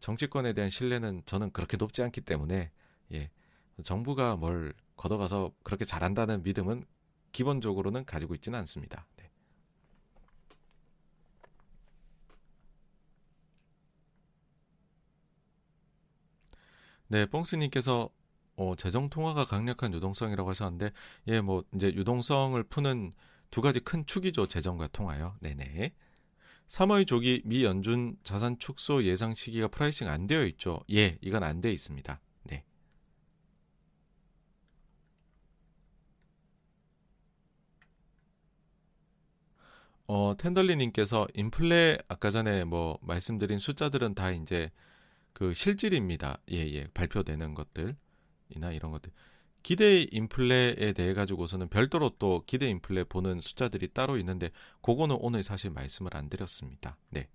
정치권에 0.00 0.52
대한 0.54 0.70
신뢰는 0.70 1.22
저는 1.26 1.52
그렇게 1.52 1.76
높지 1.76 2.02
않기 2.02 2.22
때문에 2.22 2.70
예 3.14 3.30
정부가 3.84 4.36
뭘 4.36 4.74
걷어가서 4.96 5.52
그렇게 5.64 5.84
잘한다는 5.84 6.42
믿음은 6.44 6.84
기본적으로는 7.32 8.04
가지고 8.06 8.34
있지는 8.34 8.58
않습니다. 8.60 9.06
네. 9.16 9.30
네, 17.08 17.26
뽕스님께서 17.26 18.10
어, 18.58 18.74
재정 18.74 19.08
통화가 19.08 19.44
강력한 19.44 19.94
유동성이라고 19.94 20.50
하셨는데, 20.50 20.90
예, 21.28 21.40
뭐, 21.40 21.62
이제 21.74 21.92
유동성을 21.94 22.60
푸는 22.64 23.12
두 23.50 23.62
가지 23.62 23.78
큰 23.78 24.04
축이죠. 24.04 24.48
재정과 24.48 24.88
통화요. 24.88 25.36
네네. 25.40 25.94
3월 26.66 27.06
조기 27.06 27.42
미 27.44 27.64
연준 27.64 28.16
자산 28.24 28.58
축소 28.58 29.04
예상 29.04 29.32
시기가 29.34 29.68
pricing 29.68 30.08
안 30.08 30.26
되어 30.26 30.44
있죠. 30.46 30.80
예, 30.92 31.18
이건 31.22 31.44
안 31.44 31.60
되어 31.60 31.70
있습니다. 31.70 32.20
네. 32.44 32.64
어, 40.08 40.34
텐덜리 40.36 40.74
님께서 40.76 41.28
인플레 41.34 41.98
아까 42.08 42.30
전에 42.32 42.64
뭐 42.64 42.98
말씀드린 43.02 43.60
숫자들은 43.60 44.14
다 44.14 44.32
이제 44.32 44.70
그 45.32 45.54
실질입니다. 45.54 46.40
예, 46.50 46.56
예. 46.72 46.88
발표되는 46.88 47.54
것들 47.54 47.96
이나 48.50 48.72
이런 48.72 48.90
것들. 48.92 49.12
기대 49.62 50.06
인플레에 50.10 50.92
대해 50.92 51.14
가지고서는 51.14 51.68
별도로 51.68 52.10
또 52.18 52.42
기대 52.46 52.68
인플레 52.68 53.04
보는 53.04 53.40
숫자들이 53.40 53.88
따로 53.88 54.16
있는데 54.18 54.50
그거는 54.82 55.16
오늘 55.20 55.42
사실 55.42 55.70
말씀을 55.70 56.16
안 56.16 56.28
드렸습니다. 56.30 56.96
네. 57.10 57.28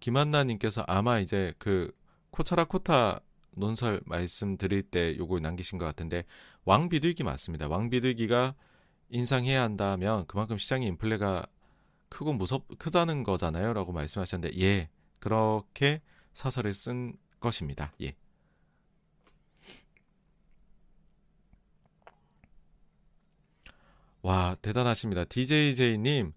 김한나님께서 0.00 0.82
아마 0.88 1.20
이제 1.20 1.52
그 1.58 1.92
코차라 2.30 2.64
코타 2.64 3.20
논설 3.52 4.00
말씀드릴 4.06 4.82
때 4.82 5.16
요걸 5.18 5.42
남기신 5.42 5.78
것 5.78 5.84
같은데 5.84 6.24
왕비둘기 6.64 7.22
맞습니다. 7.22 7.68
왕비둘기가 7.68 8.54
인상해야 9.10 9.62
한다면 9.62 10.24
그만큼 10.26 10.56
시장의 10.56 10.88
인플레가 10.88 11.46
크고 12.10 12.34
무섭 12.34 12.66
크다는 12.78 13.22
거잖아요라고 13.22 13.92
말씀하셨는데 13.92 14.60
예 14.60 14.90
그렇게 15.20 16.02
사설을 16.34 16.74
쓴 16.74 17.16
것입니다. 17.40 17.92
예. 18.02 18.14
와 24.22 24.54
대단하십니다. 24.60 25.24
DJJ님 25.24 26.34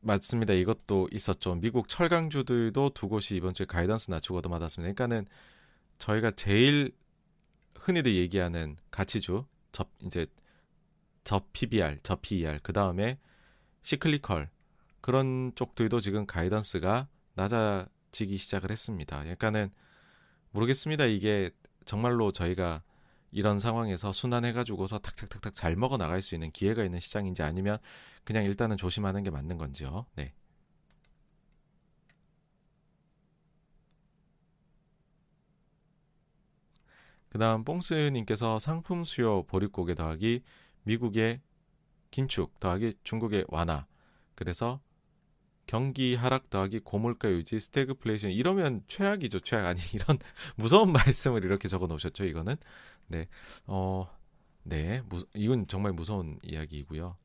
맞습니다. 0.00 0.52
이것도 0.52 1.08
있었죠. 1.12 1.54
미국 1.54 1.88
철강주들도 1.88 2.90
두 2.90 3.08
곳이 3.08 3.36
이번 3.36 3.54
주에 3.54 3.64
가이던스 3.64 4.10
낮추고 4.10 4.38
얻어맞았습니다. 4.38 4.92
그러니까는 4.92 5.26
저희가 5.98 6.32
제일 6.32 6.94
흔히들 7.74 8.14
얘기하는 8.14 8.76
가치주 8.90 9.46
접 9.72 9.90
이제 10.02 10.26
저 11.24 11.40
PBR, 11.54 11.98
저 12.02 12.16
PER 12.16 12.60
그 12.62 12.74
다음에 12.74 13.18
시클리컬 13.82 14.50
그런 15.04 15.52
쪽들도 15.54 16.00
지금 16.00 16.24
가이던스가 16.24 17.08
낮아지기 17.34 18.38
시작을 18.38 18.70
했습니다. 18.70 19.18
그러니까는 19.18 19.70
모르겠습니다. 20.50 21.04
이게 21.04 21.50
정말로 21.84 22.32
저희가 22.32 22.82
이런 23.30 23.58
상황에서 23.58 24.14
순환해가지고서 24.14 25.00
탁탁탁탁 25.00 25.54
잘 25.54 25.76
먹어 25.76 25.98
나갈 25.98 26.22
수 26.22 26.34
있는 26.34 26.50
기회가 26.52 26.82
있는 26.82 27.00
시장인지 27.00 27.42
아니면 27.42 27.76
그냥 28.24 28.44
일단은 28.44 28.78
조심하는 28.78 29.22
게 29.22 29.28
맞는 29.28 29.58
건지요. 29.58 30.06
네. 30.14 30.32
그 37.28 37.36
다음 37.36 37.62
뽕스님께서 37.62 38.58
상품 38.58 39.04
수요 39.04 39.42
보릿고개 39.42 39.96
더하기 39.96 40.42
미국의 40.84 41.42
긴축 42.10 42.58
더하기 42.58 42.94
중국의 43.04 43.44
완화 43.48 43.86
그래서 44.34 44.80
경기 45.66 46.14
하락 46.14 46.50
더하기 46.50 46.80
고물가 46.80 47.30
유지 47.30 47.58
스태그플레이션 47.58 48.30
이러면 48.30 48.82
최악이죠 48.86 49.40
최악 49.40 49.66
아니 49.66 49.80
이런 49.94 50.18
무서운 50.56 50.92
말씀을 50.92 51.44
이렇게 51.44 51.68
적어 51.68 51.86
놓으셨죠 51.86 52.24
이거는 52.24 52.56
네 53.06 53.28
어, 53.66 54.08
네, 54.64 55.02
무, 55.08 55.22
이건 55.34 55.66
정말 55.68 55.92
무서운 55.92 56.38
이야기이고요. 56.42 57.16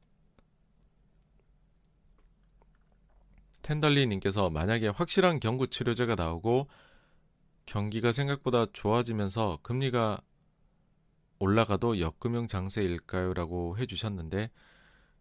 텐덜리님께서 3.62 4.50
만약에 4.50 4.90
확실한 4.90 5.40
경구 5.40 5.68
치료제가 5.68 6.16
나오고 6.16 6.68
경기가 7.66 8.12
생각보다 8.12 8.66
좋아지면서 8.74 9.60
금리가 9.64 10.22
올라가도 11.40 12.00
역금융 12.02 12.48
장세일까요? 12.48 13.34
라고 13.34 13.78
해주셨는데 13.78 14.50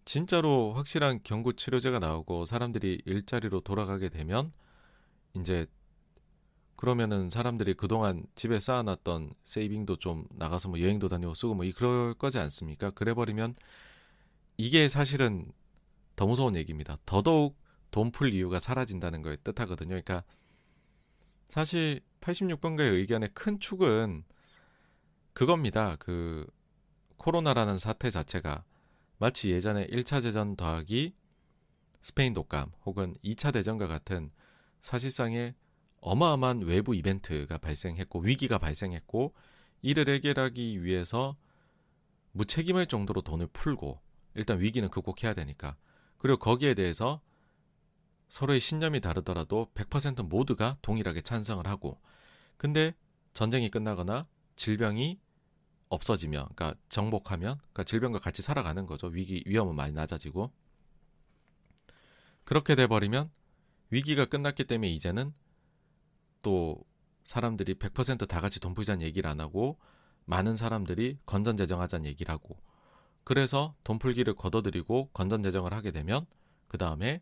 진짜로 0.09 0.73
확실한 0.73 1.21
경구 1.23 1.53
치료제가 1.53 1.99
나오고 1.99 2.47
사람들이 2.47 3.03
일자리로 3.05 3.61
돌아가게 3.61 4.09
되면 4.09 4.55
이제 5.35 5.67
그러면은 6.77 7.29
사람들이 7.29 7.75
그동안 7.75 8.25
집에 8.35 8.59
쌓아놨던 8.59 9.35
세이빙도 9.45 9.97
좀 9.97 10.27
나가서 10.31 10.71
뭐 10.71 10.81
여행도 10.81 11.09
다니고 11.09 11.35
쓰고 11.35 11.55
뭐 11.55 11.67
그럴 11.77 12.15
거지 12.15 12.39
않습니까? 12.39 12.89
그래 12.93 13.13
버리면 13.13 13.55
이게 14.57 14.89
사실은 14.89 15.53
더 16.17 16.27
무서운 16.27 16.57
얘기입니다. 16.57 16.97
더더욱 17.05 17.59
돈 17.91 18.11
풀 18.11 18.33
이유가 18.33 18.61
사라진다는 18.61 19.21
걸 19.21 19.37
뜻하거든요. 19.37 19.89
그러니까 19.89 20.25
사실 21.51 22.01
86번가의 22.23 22.95
의견의 22.95 23.29
큰 23.35 23.61
축은 23.61 24.25
그겁니다. 25.35 25.97
그 25.97 26.47
코로나라는 27.19 27.77
사태 27.77 28.09
자체가 28.09 28.65
마치 29.19 29.51
예전에 29.51 29.87
1차 29.89 30.23
대전 30.23 30.57
더하기 30.57 31.15
스페인 32.03 32.33
독감 32.33 32.71
혹은 32.87 33.17
2차 33.25 33.53
대전과 33.53 33.89
같은 33.89 34.31
사실상의 34.81 35.55
어마어마한 36.01 36.63
외부 36.63 36.95
이벤트가 36.95 37.59
발생했고 37.59 38.21
위기가 38.21 38.59
발생했고 38.59 39.35
이를 39.83 40.09
해결하기 40.09 40.85
위해서 40.85 41.37
무책임할 42.33 42.87
정도로 42.87 43.23
돈을 43.23 43.49
풀고 43.49 44.01
일단 44.35 44.61
위기는 44.61 44.89
극복해야 44.89 45.35
되니까. 45.35 45.77
그리고 46.19 46.39
거기에 46.39 46.75
대해서 46.75 47.21
서로의 48.29 48.61
신념이 48.61 49.01
다르더라도 49.01 49.69
100% 49.75 50.29
모두가 50.29 50.79
동일하게 50.83 51.23
찬성을 51.23 51.67
하고. 51.67 52.01
근데 52.57 52.95
전쟁이 53.33 53.69
끝나거나 53.69 54.29
질병이 54.55 55.19
없어지면 55.89 56.49
그러니까 56.55 56.75
정복하면 56.89 57.57
그러니까 57.59 57.85
질병과 57.85 58.19
같이 58.19 58.43
살아가는 58.43 58.87
거죠. 58.87 59.07
위기 59.09 59.43
위험은 59.47 59.75
많이 59.75 59.93
낮아지고 59.93 60.53
그렇게 62.45 62.75
돼 62.75 62.87
버리면 62.87 63.31
위기가 63.91 64.25
끝났기 64.25 64.65
때문에 64.65 64.91
이제는 64.91 65.33
또 66.43 66.85
사람들이 67.25 67.75
100%다 67.75 68.41
같이 68.41 68.61
돈 68.61 68.75
풀자는 68.75 69.03
얘기를 69.03 69.29
안 69.29 69.41
하고 69.41 69.79
많은 70.25 70.57
사람들이 70.57 71.19
건전 71.27 71.57
재정하자는 71.57 72.07
얘기를 72.07 72.33
하고 72.33 72.59
그래서 73.25 73.75
돈 73.85 73.99
풀기를 73.99 74.35
걷어들이고 74.35 75.11
건전 75.13 75.43
재정을 75.43 75.75
하게 75.75 75.91
되면 75.91 76.27
그 76.69 76.79
다음에 76.79 77.21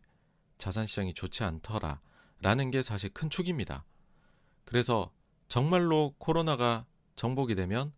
자산 0.57 0.87
시장이 0.87 1.13
좋지 1.13 1.43
않더라라는 1.43 2.71
게 2.71 2.81
사실 2.81 3.09
큰 3.13 3.29
축입니다. 3.29 3.85
그래서 4.65 5.11
정말로 5.47 6.13
코로나가 6.17 6.85
정복이 7.15 7.55
되면 7.55 7.93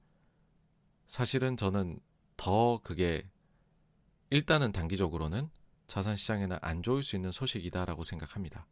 사실은 1.10 1.58
저는 1.58 2.00
더 2.38 2.80
그게 2.84 3.28
일단은 4.30 4.72
단기적으로는 4.72 5.50
자산 5.88 6.16
시장에는 6.16 6.58
안 6.62 6.84
좋을 6.84 7.02
수 7.04 7.16
있는 7.16 7.32
소식이다라고 7.32 8.04
생각합니다. 8.04 8.68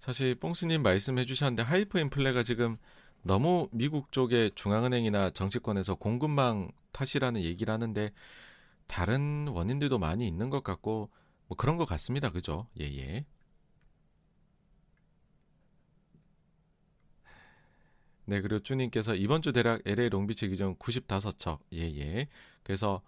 사실 0.00 0.34
뽕스님 0.34 0.82
말씀해 0.82 1.26
주셨는데 1.26 1.62
하이퍼 1.62 2.00
인플레가 2.00 2.42
지금 2.42 2.76
너무 3.22 3.68
미국 3.70 4.10
쪽의 4.10 4.52
중앙은행이나 4.56 5.30
정치권에서 5.30 5.94
공급망 5.94 6.72
탓이라는 6.90 7.42
얘기를 7.42 7.72
하는데 7.72 8.10
다른 8.90 9.46
원인들도 9.46 9.98
많이 10.00 10.26
있는 10.26 10.50
것 10.50 10.64
같고 10.64 11.10
뭐 11.46 11.56
그런 11.56 11.76
것 11.76 11.84
같습니다. 11.84 12.30
그죠? 12.30 12.66
예, 12.80 12.84
예. 12.86 13.24
네, 18.24 18.40
그리고 18.40 18.60
주님께서 18.60 19.14
이번 19.14 19.42
주 19.42 19.52
대략 19.52 19.80
LA 19.86 20.08
롱비치 20.08 20.48
기준 20.48 20.74
95척. 20.74 21.60
예, 21.72 21.82
예. 21.82 22.28
그래서 22.64 23.00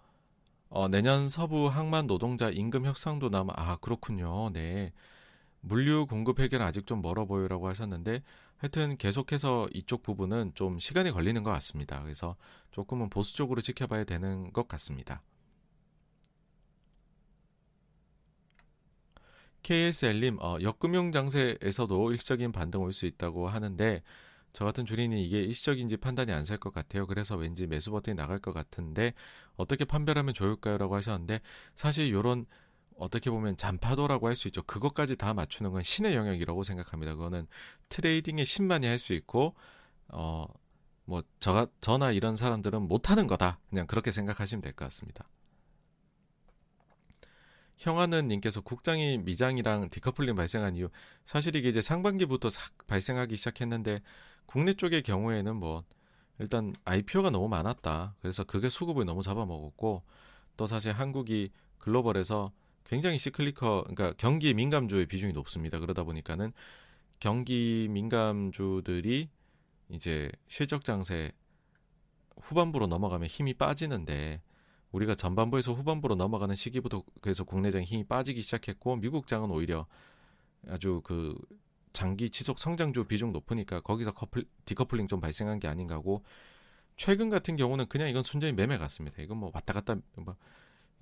어, 0.69 0.87
내년 0.87 1.27
서부 1.27 1.67
항만 1.67 2.07
노동자 2.07 2.49
임금 2.49 2.85
협상도 2.85 3.27
남아 3.27 3.53
아, 3.57 3.75
그렇군요. 3.81 4.51
네. 4.53 4.93
물류 5.59 6.07
공급 6.07 6.39
해결 6.39 6.61
아직 6.61 6.87
좀 6.87 7.01
멀어 7.01 7.25
보여라고 7.25 7.67
하셨는데 7.67 8.23
하여튼 8.57 8.97
계속해서 8.97 9.67
이쪽 9.73 10.01
부분은 10.01 10.53
좀 10.55 10.79
시간이 10.79 11.11
걸리는 11.11 11.43
것 11.43 11.51
같습니다. 11.51 12.01
그래서 12.03 12.37
조금은 12.71 13.09
보수적으로 13.09 13.59
지켜봐야 13.59 14.05
되는 14.05 14.53
것 14.53 14.67
같습니다. 14.69 15.21
KSL님, 19.63 20.39
어, 20.41 20.57
역금융 20.61 21.11
장세에서도 21.11 22.11
일시적인 22.11 22.51
반등 22.51 22.81
올 22.81 22.93
수 22.93 23.05
있다고 23.05 23.47
하는데 23.47 24.03
저 24.53 24.65
같은 24.65 24.85
주린이 24.85 25.23
이게 25.25 25.41
일시적인지 25.41 25.97
판단이 25.97 26.31
안 26.31 26.43
살 26.45 26.57
것 26.59 26.73
같아요. 26.73 27.07
그래서 27.07 27.35
왠지 27.37 27.65
매수 27.67 27.91
버튼이 27.91 28.15
나갈 28.15 28.39
것 28.39 28.53
같은데 28.53 29.13
어떻게 29.55 29.85
판별하면 29.85 30.33
좋을까요? 30.33 30.77
라고 30.77 30.95
하셨는데 30.95 31.41
사실 31.75 32.07
이런 32.07 32.45
어떻게 32.97 33.31
보면 33.31 33.57
잔파도라고 33.57 34.27
할 34.27 34.35
수 34.35 34.47
있죠. 34.49 34.61
그것까지 34.63 35.15
다 35.17 35.33
맞추는 35.33 35.71
건 35.71 35.81
신의 35.83 36.15
영역이라고 36.15 36.63
생각합니다. 36.63 37.15
그거는 37.15 37.47
트레이딩의 37.89 38.45
신만이 38.45 38.85
할 38.87 38.99
수 38.99 39.13
있고 39.13 39.55
어 40.09 40.45
뭐 41.05 41.23
저, 41.39 41.67
저나 41.81 42.11
이런 42.11 42.35
사람들은 42.35 42.83
못하는 42.83 43.27
거다. 43.27 43.59
그냥 43.69 43.87
그렇게 43.87 44.11
생각하시면 44.11 44.61
될 44.61 44.73
것 44.73 44.85
같습니다. 44.85 45.27
형하는 47.83 48.29
님께서 48.29 48.61
국장이 48.61 49.17
미장이랑 49.17 49.89
디커플링 49.89 50.35
발생한 50.35 50.77
이유 50.77 50.87
사실 51.25 51.53
이게 51.57 51.67
이제 51.67 51.81
상반기부터 51.81 52.49
싹 52.49 52.87
발생하기 52.87 53.35
시작했는데 53.35 54.01
국내 54.45 54.73
쪽의 54.73 55.01
경우에는 55.03 55.53
뭐 55.57 55.83
일단 56.39 56.73
IPO가 56.85 57.29
너무 57.29 57.49
많았다. 57.49 58.15
그래서 58.21 58.45
그게 58.45 58.69
수급을 58.69 59.03
너무 59.03 59.21
잡아먹었고 59.21 60.01
또 60.55 60.65
사실 60.65 60.93
한국이 60.93 61.51
글로벌에서 61.77 62.53
굉장히 62.85 63.17
시클리커 63.17 63.83
그러니까 63.87 64.13
경기 64.17 64.53
민감주의 64.53 65.05
비중이 65.05 65.33
높습니다. 65.33 65.79
그러다 65.79 66.03
보니까는 66.03 66.53
경기 67.19 67.87
민감주들이 67.89 69.27
이제 69.89 70.31
실적 70.47 70.85
장세 70.85 71.33
후반부로 72.41 72.87
넘어가면 72.87 73.27
힘이 73.27 73.53
빠지는데 73.53 74.41
우리가 74.93 75.15
전반부에서 75.15 75.73
후반부로 75.73 76.15
넘어가는 76.15 76.55
시기부터 76.55 77.03
그래서 77.19 77.43
국내장이 77.43 77.83
힘이 77.83 78.03
빠지기 78.05 78.41
시작했고 78.41 78.95
미국 78.97 79.27
장은 79.27 79.51
오히려 79.51 79.85
아주 80.69 81.01
그 81.03 81.35
장기 81.91 82.29
지속 82.29 82.59
성장주 82.59 83.05
비중 83.05 83.33
높으니까 83.33 83.81
거기서 83.81 84.13
커플 84.13 84.45
디커플링 84.65 85.07
좀 85.07 85.19
발생한 85.19 85.59
게 85.59 85.67
아닌가 85.67 85.95
하고 85.95 86.23
최근 86.95 87.29
같은 87.29 87.55
경우는 87.55 87.87
그냥 87.87 88.07
이건 88.07 88.23
순전히 88.23 88.53
매매 88.53 88.77
같습니다. 88.77 89.21
이건 89.21 89.37
뭐 89.37 89.51
왔다 89.53 89.73
갔다 89.73 89.95
뭐 90.15 90.35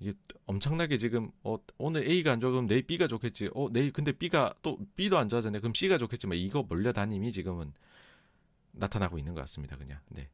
이게 0.00 0.14
엄청나게 0.46 0.96
지금 0.96 1.30
어 1.44 1.58
오늘 1.78 2.10
A가 2.10 2.32
안 2.32 2.40
좋아 2.40 2.50
그럼 2.50 2.66
내일 2.66 2.82
B가 2.82 3.06
좋겠지. 3.06 3.50
어 3.54 3.68
내일 3.70 3.92
근데 3.92 4.12
B가 4.12 4.54
또 4.62 4.78
B도 4.96 5.18
안 5.18 5.28
좋아졌네. 5.28 5.60
그럼 5.60 5.74
C가 5.74 5.98
좋겠지만 5.98 6.38
이거 6.38 6.62
몰려다님이 6.62 7.30
지금은 7.30 7.72
나타나고 8.72 9.18
있는 9.18 9.34
것 9.34 9.42
같습니다. 9.42 9.76
그냥 9.76 10.00
네. 10.08 10.28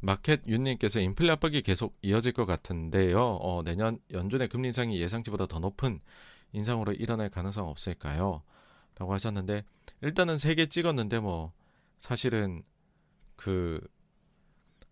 마켓 0.00 0.46
윤님께서 0.46 1.00
인플레 1.00 1.32
압박이 1.32 1.62
계속 1.62 1.96
이어질 2.02 2.32
것 2.32 2.46
같은데요. 2.46 3.20
어, 3.20 3.62
내년 3.64 3.98
연준의 4.12 4.48
금리 4.48 4.68
인상이 4.68 5.00
예상치보다 5.00 5.46
더 5.46 5.58
높은 5.58 6.00
인상으로 6.52 6.92
일어날 6.92 7.28
가능성 7.30 7.68
없을까요? 7.68 8.42
라고 8.98 9.12
하셨는데 9.12 9.64
일단은 10.02 10.38
세 10.38 10.54
개 10.54 10.66
찍었는데 10.66 11.20
뭐 11.20 11.52
사실은 11.98 12.62
그 13.36 13.80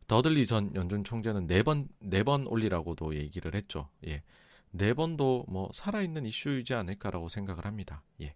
더들리 0.09 0.47
전 0.47 0.75
연준 0.75 1.05
총재는 1.05 1.47
네 1.47 1.63
번 1.63 1.89
네 2.03 2.23
번 2.23 2.47
올리라고도 2.47 3.15
얘기를 3.17 3.55
했죠. 3.55 3.89
예. 4.07 4.23
네 4.71 4.93
번도 4.93 5.47
뭐 5.49 5.71
살아있는 5.73 6.27
이슈이지 6.27 6.75
않을까라고 6.75 7.29
생각을 7.29 7.65
합니다. 7.65 8.03
예. 8.21 8.35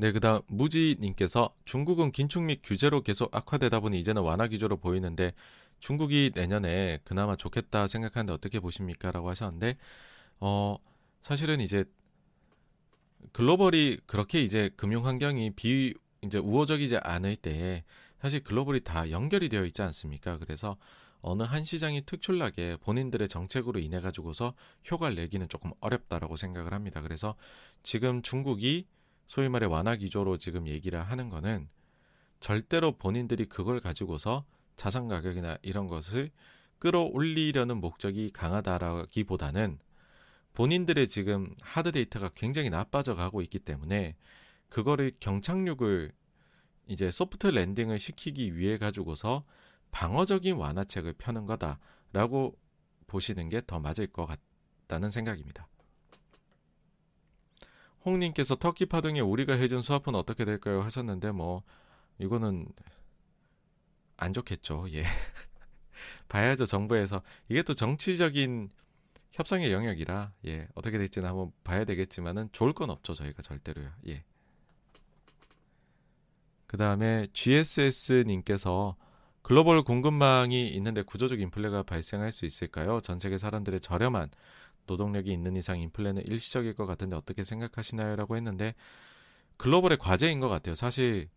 네, 0.00 0.12
그 0.12 0.20
다음 0.20 0.42
무지님께서 0.46 1.52
중국은 1.64 2.12
긴축 2.12 2.44
및 2.44 2.60
규제로 2.62 3.02
계속 3.02 3.34
악화되다 3.34 3.80
보니 3.80 3.98
이제는 3.98 4.22
완화 4.22 4.46
기조로 4.46 4.76
보이는데 4.76 5.32
중국이 5.80 6.30
내년에 6.36 7.00
그나마 7.02 7.34
좋겠다 7.34 7.88
생각하는데 7.88 8.32
어떻게 8.32 8.60
보십니까?라고 8.60 9.28
하셨는데 9.28 9.76
어 10.38 10.76
사실은 11.20 11.60
이제 11.60 11.84
글로벌이 13.32 13.98
그렇게 14.06 14.40
이제 14.40 14.70
금융 14.76 15.04
환경이 15.04 15.50
비 15.56 15.94
이제 16.22 16.38
우호적이지 16.38 16.98
않을 16.98 17.34
때 17.34 17.82
사실 18.20 18.44
글로벌이 18.44 18.84
다 18.84 19.10
연결이 19.10 19.48
되어 19.48 19.64
있지 19.64 19.82
않습니까? 19.82 20.38
그래서 20.38 20.76
어느 21.22 21.42
한 21.42 21.64
시장이 21.64 22.02
특출나게 22.02 22.76
본인들의 22.82 23.26
정책으로 23.26 23.80
인해 23.80 24.00
가지고서 24.00 24.54
효과를 24.88 25.16
내기는 25.16 25.48
조금 25.48 25.72
어렵다라고 25.80 26.36
생각을 26.36 26.72
합니다. 26.72 27.00
그래서 27.00 27.34
지금 27.82 28.22
중국이 28.22 28.86
소위 29.28 29.48
말해 29.48 29.66
완화 29.66 29.94
기조로 29.94 30.38
지금 30.38 30.66
얘기를 30.66 31.00
하는 31.00 31.28
거는 31.28 31.68
절대로 32.40 32.92
본인들이 32.92 33.46
그걸 33.46 33.80
가지고서 33.80 34.44
자산 34.76 35.06
가격이나 35.06 35.58
이런 35.62 35.86
것을 35.86 36.30
끌어올리려는 36.78 37.76
목적이 37.78 38.30
강하다라기보다는 38.32 39.78
본인들의 40.54 41.08
지금 41.08 41.54
하드 41.62 41.92
데이터가 41.92 42.30
굉장히 42.34 42.70
나빠져 42.70 43.14
가고 43.14 43.42
있기 43.42 43.58
때문에 43.58 44.16
그거를 44.68 45.12
경착륙을 45.20 46.12
이제 46.86 47.10
소프트 47.10 47.48
랜딩을 47.48 47.98
시키기 47.98 48.56
위해 48.56 48.78
가지고서 48.78 49.44
방어적인 49.90 50.56
완화책을 50.56 51.14
펴는 51.18 51.44
거다라고 51.44 52.56
보시는 53.06 53.48
게 53.48 53.60
더 53.66 53.78
맞을 53.78 54.06
것 54.06 54.26
같다는 54.26 55.10
생각입니다. 55.10 55.68
홍님께서 58.08 58.56
터키 58.56 58.86
파동에 58.86 59.20
우리가 59.20 59.54
해준 59.54 59.82
수합은 59.82 60.14
어떻게 60.14 60.44
될까요? 60.44 60.80
하셨는데 60.80 61.32
뭐 61.32 61.62
이거는 62.18 62.66
안 64.16 64.32
좋겠죠. 64.32 64.86
예. 64.92 65.04
봐야죠 66.28 66.66
정부에서 66.66 67.22
이게 67.48 67.62
또 67.62 67.74
정치적인 67.74 68.70
협상의 69.32 69.72
영역이라 69.72 70.32
예 70.46 70.68
어떻게 70.74 70.98
될지는 70.98 71.28
한번 71.28 71.52
봐야 71.64 71.84
되겠지만은 71.84 72.48
좋을 72.52 72.72
건 72.72 72.90
없죠 72.90 73.14
저희가 73.14 73.42
절대로요. 73.42 73.90
예. 74.08 74.24
그 76.66 76.76
다음에 76.76 77.28
GSS님께서 77.32 78.96
글로벌 79.42 79.82
공급망이 79.82 80.68
있는데 80.68 81.02
구조적 81.02 81.40
인플레가 81.40 81.82
발생할 81.84 82.32
수 82.32 82.44
있을까요? 82.44 83.00
전 83.00 83.18
세계 83.18 83.38
사람들의 83.38 83.80
저렴한 83.80 84.30
노동력이 84.88 85.32
있는 85.32 85.56
이상 85.56 85.78
인플레는 85.80 86.22
일시적일 86.24 86.74
것 86.74 86.86
같은데 86.86 87.14
어떻게 87.14 87.44
생각하시나요? 87.44 88.16
라고 88.16 88.36
했는데 88.36 88.74
글로벌의 89.58 89.98
과제인 89.98 90.40
것 90.40 90.48
같아요. 90.48 90.74
사실 90.74 91.28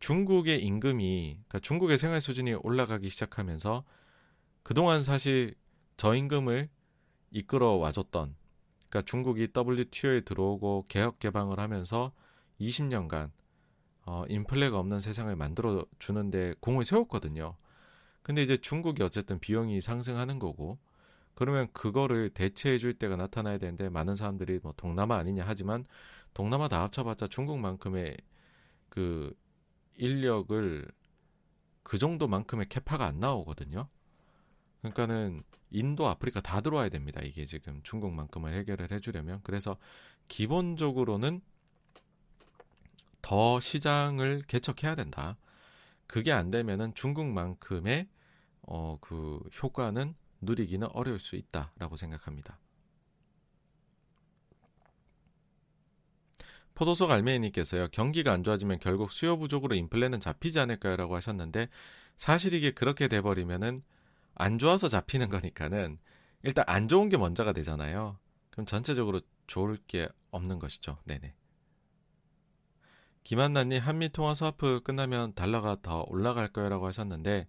중국의 0.00 0.62
임금이 0.62 1.34
그러니까 1.34 1.58
중국의 1.60 1.98
생활 1.98 2.20
수준이 2.20 2.54
올라가기 2.54 3.08
시작하면서 3.08 3.84
그동안 4.62 5.02
사실 5.02 5.54
저임금을 5.96 6.68
이끌어 7.30 7.72
와줬던 7.76 8.34
그러니까 8.88 9.02
중국이 9.08 9.48
WTO에 9.56 10.22
들어오고 10.22 10.86
개혁 10.88 11.18
개방을 11.18 11.60
하면서 11.60 12.12
20년간 12.60 13.30
어, 14.04 14.24
인플레가 14.28 14.78
없는 14.78 15.00
세상을 15.00 15.34
만들어 15.36 15.86
주는데 15.98 16.54
공을 16.60 16.84
세웠거든요. 16.84 17.56
근데 18.22 18.42
이제 18.42 18.56
중국이 18.56 19.02
어쨌든 19.02 19.38
비용이 19.38 19.80
상승하는 19.80 20.38
거고 20.38 20.78
그러면 21.34 21.68
그거를 21.72 22.30
대체해 22.30 22.78
줄 22.78 22.94
때가 22.94 23.16
나타나야 23.16 23.58
되는데 23.58 23.88
많은 23.88 24.16
사람들이 24.16 24.60
뭐 24.62 24.74
동남아 24.76 25.16
아니냐 25.16 25.44
하지만 25.46 25.84
동남아 26.34 26.68
다 26.68 26.82
합쳐봤자 26.82 27.28
중국만큼의 27.28 28.16
그 28.88 29.34
인력을 29.96 30.90
그 31.82 31.98
정도만큼의 31.98 32.68
캐파가 32.68 33.06
안 33.06 33.20
나오거든요. 33.20 33.88
그러니까는 34.80 35.42
인도, 35.70 36.06
아프리카 36.06 36.40
다 36.40 36.60
들어와야 36.60 36.88
됩니다. 36.88 37.20
이게 37.22 37.46
지금 37.46 37.80
중국만큼을 37.82 38.52
해결을 38.54 38.90
해주려면 38.92 39.40
그래서 39.42 39.76
기본적으로는 40.28 41.40
더 43.22 43.60
시장을 43.60 44.42
개척해야 44.46 44.94
된다. 44.94 45.36
그게 46.06 46.32
안 46.32 46.50
되면은 46.50 46.94
중국만큼의 46.94 48.08
어 48.62 48.98
그 49.00 49.40
효과는 49.62 50.14
누리기는 50.42 50.88
어려울 50.92 51.18
수 51.18 51.36
있다라고 51.36 51.96
생각합니다. 51.96 52.58
포도속 56.74 57.10
알메이님께서요 57.10 57.88
경기가 57.88 58.32
안 58.32 58.42
좋아지면 58.42 58.78
결국 58.78 59.12
수요 59.12 59.38
부족으로 59.38 59.74
인플레는 59.74 60.20
잡히지 60.20 60.58
않을까요라고 60.58 61.14
하셨는데 61.16 61.68
사실 62.16 62.54
이게 62.54 62.70
그렇게 62.70 63.08
돼버리면은 63.08 63.82
안 64.34 64.58
좋아서 64.58 64.88
잡히는 64.88 65.28
거니까는 65.28 65.98
일단 66.42 66.64
안 66.66 66.88
좋은 66.88 67.08
게 67.08 67.16
먼저가 67.16 67.52
되잖아요. 67.52 68.18
그럼 68.50 68.66
전체적으로 68.66 69.20
좋을 69.46 69.76
게 69.86 70.08
없는 70.30 70.58
것이죠. 70.58 70.98
네네. 71.04 71.34
김한나님 73.24 73.80
한미 73.80 74.08
통화 74.08 74.34
스와프 74.34 74.80
끝나면 74.82 75.34
달러가 75.34 75.76
더 75.80 76.04
올라갈 76.08 76.48
거라고 76.48 76.86
하셨는데 76.86 77.46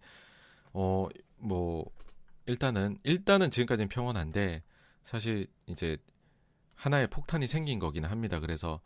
어뭐 0.73 1.85
일단은 2.45 2.97
일단은 3.03 3.51
지금까지는 3.51 3.89
평온한데 3.89 4.63
사실 5.03 5.47
이제 5.67 5.97
하나의 6.75 7.07
폭탄이 7.07 7.47
생긴 7.47 7.79
거기는 7.79 8.09
합니다. 8.09 8.39
그래서 8.39 8.81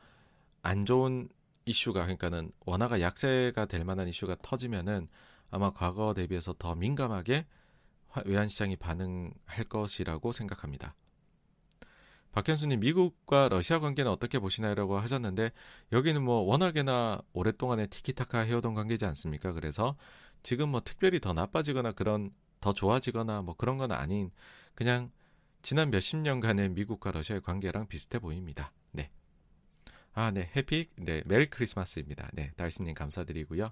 안 0.62 0.86
좋은 0.86 1.30
이슈가 1.66 2.02
그러니까는 2.02 2.52
원화가 2.66 3.02
약세가 3.02 3.66
될 3.66 3.84
만한 3.84 4.08
이슈가 4.08 4.38
터지면은 4.42 5.08
아마 5.50 5.72
과거 5.72 6.14
대비해서 6.14 6.54
더 6.58 6.76
민감하게 6.76 7.46
외환 8.26 8.48
시장이 8.48 8.76
반응할 8.78 9.66
것이라고 9.70 10.32
생각합니다. 10.32 10.96
박현수님 12.32 12.82
미국과 12.82 13.50
러시아 13.50 13.80
관계는 13.80 14.12
어떻게 14.12 14.38
보시나요라고 14.38 15.00
하셨는데 15.00 15.52
여기는 15.92 16.22
뭐 16.22 16.42
워낙에나 16.42 17.20
오랫동안에 17.34 17.88
티키타카 17.88 18.42
해오던 18.42 18.76
관계지 18.76 19.06
않습니까? 19.06 19.54
그래서 19.54 19.96
지금 20.44 20.70
뭐 20.70 20.82
특별히 20.84 21.20
더 21.20 21.34
나빠지거나 21.34 21.94
그런 21.94 22.32
더 22.60 22.74
좋아지거나 22.74 23.42
뭐 23.42 23.56
그런 23.56 23.78
건 23.78 23.92
아닌 23.92 24.32
그냥 24.76 25.12
지난 25.62 25.90
몇십 25.92 26.18
년간의 26.20 26.70
미국과 26.70 27.12
러시아의 27.12 27.42
관계랑 27.42 27.88
비슷해 27.88 28.20
보입니다. 28.20 28.72
네. 28.92 29.10
아, 30.14 30.32
네. 30.32 30.50
해피, 30.56 30.90
네. 30.96 31.24
메리 31.26 31.48
크리스마스입니다. 31.48 32.30
네. 32.34 32.52
달신님 32.56 32.94
감사드리고요. 32.94 33.72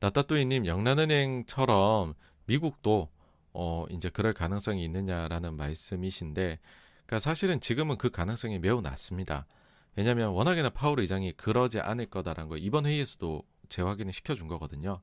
나따뚜이님, 0.00 0.66
영란은행처럼 0.66 2.14
미국도 2.46 3.08
어, 3.54 3.86
이제 3.88 4.10
그럴 4.10 4.34
가능성이 4.34 4.84
있느냐라는 4.84 5.54
말씀이신데, 5.56 6.58
그러니까 7.06 7.18
사실은 7.18 7.58
지금은 7.58 7.96
그 7.96 8.10
가능성이 8.10 8.58
매우 8.58 8.82
낮습니다. 8.82 9.46
왜냐하면 9.94 10.28
워낙에나 10.28 10.68
파월 10.70 11.00
의장이 11.00 11.32
그러지 11.32 11.80
않을 11.80 12.10
거다라는 12.10 12.50
걸 12.50 12.58
이번 12.58 12.84
회의에서도 12.84 13.42
재확인을 13.70 14.12
시켜준 14.12 14.46
거거든요. 14.48 15.00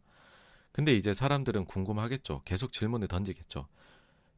근데 0.74 0.94
이제 0.94 1.14
사람들은 1.14 1.66
궁금하겠죠. 1.66 2.42
계속 2.46 2.74
질문을 2.74 3.08
던지겠죠. 3.08 3.68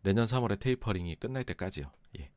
내년 0.04 0.26
3월에 0.26 0.60
테이퍼링이 0.60 1.16
끝날 1.16 1.44
때까지요. 1.46 1.90
예. 2.20 2.30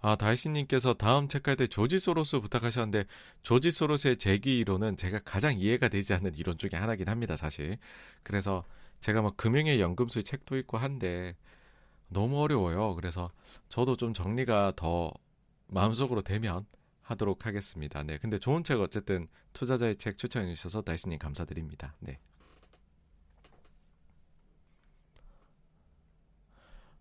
아, 0.00 0.16
다이씨님께서 0.16 0.94
다음 0.94 1.28
책할 1.28 1.56
때 1.56 1.66
조지 1.66 1.98
소로스 1.98 2.40
부탁하셨는데 2.40 3.04
조지 3.42 3.70
소로스의 3.70 4.16
재기 4.16 4.58
이론은 4.58 4.96
제가 4.96 5.18
가장 5.24 5.58
이해가 5.58 5.88
되지 5.88 6.14
않는 6.14 6.34
이론 6.36 6.58
중에 6.58 6.70
하나긴 6.74 7.08
합니다, 7.08 7.36
사실. 7.36 7.76
그래서 8.22 8.64
제가 9.00 9.20
뭐 9.20 9.32
금융의 9.36 9.80
연금술 9.80 10.22
책도 10.24 10.56
있고 10.58 10.78
한데 10.78 11.36
너무 12.08 12.40
어려워요. 12.40 12.94
그래서 12.94 13.30
저도 13.68 13.96
좀 13.96 14.14
정리가 14.14 14.74
더 14.76 15.12
마음속으로 15.68 16.22
되면 16.22 16.66
하도록 17.06 17.46
하겠습니다. 17.46 18.02
네. 18.02 18.18
근데 18.18 18.38
좋은 18.38 18.64
책 18.64 18.80
어쨌든 18.80 19.28
투자자의 19.52 19.96
책 19.96 20.18
추천해 20.18 20.52
주셔서 20.54 20.82
다이스님 20.82 21.18
감사드립니다. 21.18 21.94
네. 22.00 22.18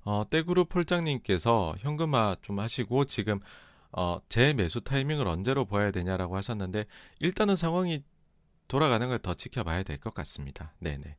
어, 0.04 0.24
떼그룹 0.30 0.70
폴장님께서 0.70 1.76
현금화 1.80 2.36
좀 2.42 2.60
하시고 2.60 3.06
지금 3.06 3.40
어, 3.92 4.20
재 4.30 4.54
매수 4.54 4.82
타이밍을 4.82 5.28
언제로 5.28 5.66
봐야 5.66 5.90
되냐라고 5.92 6.36
하셨는데 6.38 6.86
일단은 7.20 7.56
상황이 7.56 8.04
돌아가는 8.68 9.08
걸 9.08 9.20
더 9.20 9.34
지켜봐야 9.34 9.84
될 9.84 9.98
것 10.00 10.14
같습니다. 10.14 10.74
네네. 10.80 11.18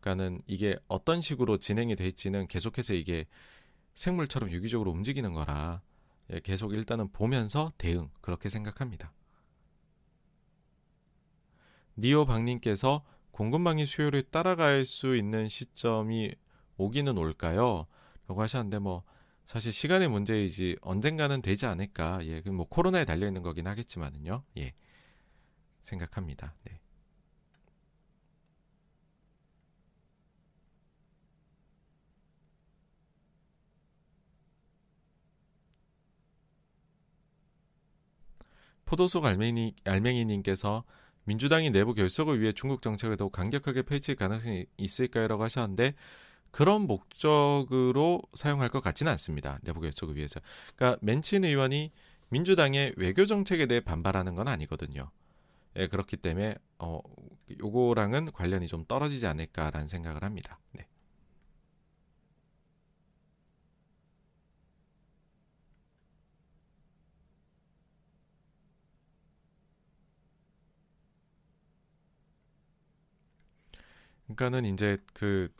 그러니까는 0.00 0.42
이게 0.46 0.76
어떤 0.88 1.20
식으로 1.20 1.58
진행이 1.58 1.94
될지는 1.96 2.48
계속해서 2.48 2.94
이게 2.94 3.26
생물처럼 3.94 4.50
유기적으로 4.50 4.90
움직이는 4.92 5.32
거라 5.34 5.82
예, 5.82 5.87
계속 6.42 6.74
일단은 6.74 7.10
보면서 7.10 7.72
대응 7.78 8.10
그렇게 8.20 8.48
생각합니다. 8.48 9.12
니오 11.96 12.26
박님께서 12.26 13.04
공급망이 13.30 13.86
수요를 13.86 14.24
따라갈 14.24 14.84
수 14.84 15.16
있는 15.16 15.48
시점이 15.48 16.34
오기는 16.76 17.16
올까요? 17.16 17.86
라고 18.26 18.42
하셨는데 18.42 18.78
뭐 18.78 19.04
사실 19.46 19.72
시간의 19.72 20.08
문제이지 20.08 20.76
언젠가는 20.82 21.40
되지 21.40 21.66
않을까. 21.66 22.24
예, 22.26 22.40
뭐 22.42 22.66
코로나에 22.68 23.04
달려 23.04 23.26
있는 23.26 23.42
거긴 23.42 23.66
하겠지만은요. 23.66 24.44
예. 24.58 24.74
생각합니다. 25.82 26.54
네. 26.64 26.80
포도속 38.88 39.26
알맹이, 39.26 39.74
알맹이님께서 39.84 40.82
민주당이 41.24 41.68
내부 41.70 41.92
결속을 41.92 42.40
위해 42.40 42.52
중국 42.54 42.80
정책을 42.80 43.18
더욱 43.18 43.32
강력하게 43.32 43.82
펼칠 43.82 44.16
가능성이 44.16 44.64
있을까요? 44.78 45.28
라고 45.28 45.42
하셨는데 45.44 45.92
그런 46.50 46.86
목적으로 46.86 48.22
사용할 48.32 48.70
것 48.70 48.80
같지는 48.80 49.12
않습니다. 49.12 49.58
내부 49.62 49.82
결속을 49.82 50.16
위해서. 50.16 50.40
그러니까 50.74 50.98
맨친 51.02 51.44
의원이 51.44 51.92
민주당의 52.30 52.94
외교 52.96 53.26
정책에 53.26 53.66
대해 53.66 53.80
반발하는 53.80 54.34
건 54.34 54.48
아니거든요. 54.48 55.10
예, 55.76 55.86
그렇기 55.86 56.16
때문에 56.16 56.54
어 56.78 57.00
요거랑은 57.60 58.32
관련이 58.32 58.68
좀 58.68 58.86
떨어지지 58.86 59.26
않을까라는 59.26 59.86
생각을 59.86 60.24
합니다. 60.24 60.58
네. 60.72 60.86
그러니까는 74.28 74.72
이제 74.72 74.98
그 75.12 75.52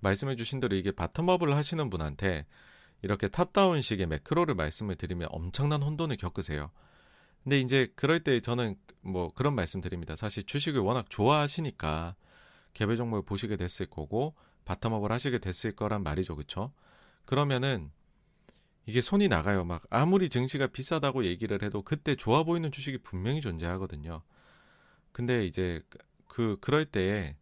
말씀해 0.00 0.36
주신 0.36 0.60
대로 0.60 0.76
이게 0.76 0.90
바텀업을 0.90 1.50
하시는 1.50 1.88
분한테 1.90 2.46
이렇게 3.02 3.28
탑다운식의 3.28 4.06
매크로를 4.06 4.54
말씀을 4.54 4.96
드리면 4.96 5.28
엄청난 5.30 5.82
혼돈을 5.82 6.16
겪으세요. 6.16 6.70
근데 7.42 7.60
이제 7.60 7.92
그럴 7.94 8.20
때 8.20 8.40
저는 8.40 8.76
뭐 9.02 9.30
그런 9.34 9.54
말씀 9.54 9.80
드립니다. 9.80 10.16
사실 10.16 10.44
주식을 10.44 10.80
워낙 10.80 11.06
좋아하시니까 11.10 12.16
개별 12.72 12.96
종목을 12.96 13.22
보시게 13.24 13.56
됐을 13.56 13.86
거고 13.86 14.34
바텀업을 14.64 15.08
하시게 15.08 15.38
됐을 15.38 15.72
거란 15.72 16.02
말이죠. 16.02 16.36
그쵸? 16.36 16.72
그러면은 17.26 17.90
이게 18.86 19.00
손이 19.00 19.28
나가요. 19.28 19.64
막 19.64 19.82
아무리 19.90 20.28
증시가 20.28 20.66
비싸다고 20.66 21.24
얘기를 21.24 21.62
해도 21.62 21.82
그때 21.82 22.14
좋아 22.14 22.42
보이는 22.42 22.70
주식이 22.70 22.98
분명히 22.98 23.40
존재하거든요. 23.40 24.22
근데 25.12 25.44
이제 25.46 25.80
그 26.34 26.56
그럴 26.60 26.84
때 26.84 27.36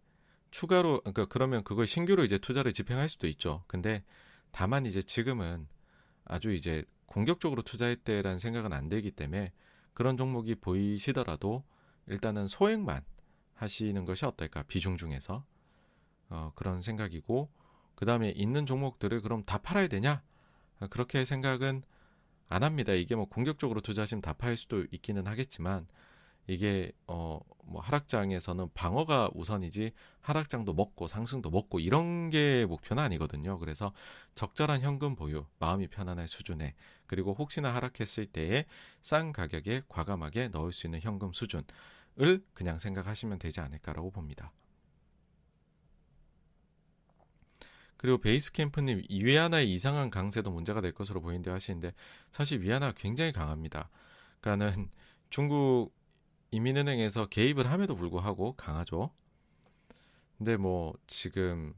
추가로 0.51 1.01
그러니까 1.01 1.24
그러면 1.24 1.64
그걸 1.64 1.86
신규로 1.86 2.24
이제 2.24 2.36
투자를 2.36 2.74
집행할 2.74 3.09
수도 3.09 3.27
있죠. 3.27 3.64
근데 3.66 4.05
다만 4.51 4.85
이제 4.85 5.01
지금은 5.01 5.66
아주 6.27 6.52
이제 6.52 6.85
공격적으로 7.06 7.62
투자할 7.62 7.97
때라는 7.97 8.39
생각은 8.39 8.74
안 8.74 8.90
되기 8.90 9.10
때문에 9.10 9.55
그런 9.94 10.19
종목이 10.19 10.56
보이시더라도 10.56 11.64
일단은 12.06 12.48
소액만 12.48 13.02
하시는 13.55 14.05
것이 14.05 14.27
어떨까 14.27 14.62
비중 14.64 14.98
중에서 14.98 15.47
어, 16.28 16.52
그런 16.55 16.82
생각이고 16.82 17.51
그 17.94 18.05
다음에 18.05 18.28
있는 18.28 18.66
종목들을 18.66 19.23
그럼 19.23 19.43
다 19.44 19.56
팔아야 19.56 19.89
되냐 19.89 20.23
그렇게 20.90 21.24
생각은 21.24 21.82
안 22.51 22.62
합니다. 22.62 22.93
이게 22.93 23.14
뭐 23.14 23.24
공격적으로 23.24 23.81
투자하시면 23.81 24.20
다 24.20 24.35
팔 24.35 24.59
수도 24.59 24.85
있기는 24.90 25.27
하겠지만 25.27 25.86
이게 26.47 26.93
어 27.06 27.40
뭐 27.64 27.81
하락장에서는 27.81 28.69
방어가 28.74 29.31
우선이지 29.35 29.93
하락장도 30.20 30.74
먹고 30.74 31.09
상승도 31.09 31.51
먹고 31.51 31.81
이런 31.81 32.31
게 32.31 32.66
목표는 32.66 33.02
아니거든요. 33.02 33.59
그래서 33.59 33.93
적절한 34.35 34.82
현금 34.82 35.14
보유, 35.14 35.47
마음이 35.59 35.89
편안할 35.89 36.28
수준에 36.28 36.74
그리고 37.06 37.35
혹시나 37.35 37.74
하락했을 37.74 38.27
때에 38.27 38.66
싼 39.01 39.32
가격에 39.32 39.82
과감하게 39.89 40.48
넣을 40.48 40.73
수 40.73 40.86
있는 40.86 41.01
현금 41.01 41.32
수준을 41.32 41.64
그냥 42.52 42.78
생각하시면 42.78 43.39
되지 43.39 43.60
않을까라고 43.60 44.10
봅니다. 44.10 44.52
그리고 47.97 48.19
베이스 48.19 48.51
캠프님 48.51 49.02
위안화의 49.09 49.73
이상한 49.73 50.10
강세도 50.10 50.51
문제가 50.51 50.81
될 50.81 50.93
것으로 50.93 51.20
보이는데 51.20 51.51
하시는데 51.52 51.94
사실 52.32 52.60
위안화 52.60 52.93
굉장히 52.97 53.32
강합니다. 53.32 53.89
그러니까는 54.40 54.90
중국 55.31 55.93
이민은행에서 56.53 57.27
개입을 57.27 57.70
함에도 57.70 57.97
불구하고 57.97 58.55
강하죠. 58.57 59.11
근데 60.39 60.57
뭐 60.57 60.93
지금 61.07 61.74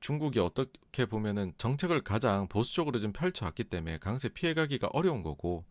중국이 0.00 0.40
어떻게 0.40 1.06
보면은 1.06 1.52
정책을 1.58 2.02
가장 2.02 2.48
보수적으로 2.48 3.00
좀 3.00 3.12
펼쳐왔기 3.12 3.64
때문에 3.64 3.98
강세 3.98 4.28
피해가기가 4.28 4.88
어려운 4.92 5.22
거고 5.22 5.64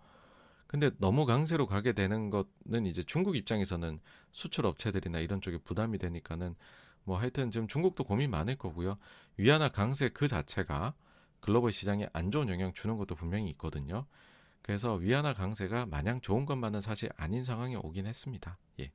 근데 0.68 0.92
너무 0.98 1.26
강세로 1.26 1.66
가게 1.66 1.94
되는 1.94 2.30
것은 2.30 2.86
이제 2.86 3.02
중국 3.02 3.38
입장에서는 3.38 4.00
수출 4.32 4.66
업체들이나 4.66 5.20
이런 5.20 5.42
쪽에 5.42 5.58
부담이 5.58 5.98
되니까는 5.98 6.56
뭐 7.06 7.18
하여튼 7.18 7.52
지금 7.52 7.68
중국도 7.68 8.04
고민 8.04 8.30
많을 8.30 8.58
거고요. 8.58 8.98
위안화 9.38 9.70
강세 9.70 10.10
그 10.10 10.28
자체가 10.28 10.94
글로벌 11.40 11.72
시장에 11.72 12.10
안 12.12 12.32
좋은 12.32 12.50
영향 12.50 12.74
주는 12.74 12.98
것도 12.98 13.16
분명히 13.16 13.50
있거든요. 13.52 14.06
그래서 14.68 14.94
위안화 14.96 15.34
강세가 15.34 15.88
마냥 15.88 16.22
좋은 16.22 16.46
것만은 16.46 16.82
사실 16.82 17.10
아닌 17.18 17.44
상황이 17.44 17.76
오긴 17.76 18.06
했습니다. 18.06 18.60
예. 18.82 18.92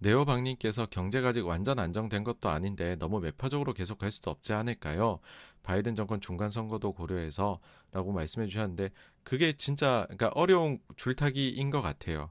네오방님께서 0.00 0.86
경제가 0.86 1.28
아직 1.28 1.44
완전 1.46 1.78
안정된 1.78 2.22
것도 2.24 2.48
아닌데 2.48 2.96
너무 2.96 3.20
매파적으로 3.20 3.74
계속 3.74 3.98
갈 3.98 4.10
수도 4.12 4.30
없지 4.30 4.52
않을까요? 4.52 5.18
바이든 5.62 5.96
정권 5.96 6.20
중간 6.20 6.50
선거도 6.50 6.92
고려해서 6.92 7.58
라고 7.92 8.12
말씀해 8.12 8.46
주셨는데 8.46 8.90
그게 9.24 9.52
진짜 9.54 10.04
그러니까 10.08 10.28
어려운 10.34 10.78
줄타기인 10.96 11.70
것 11.70 11.82
같아요. 11.82 12.30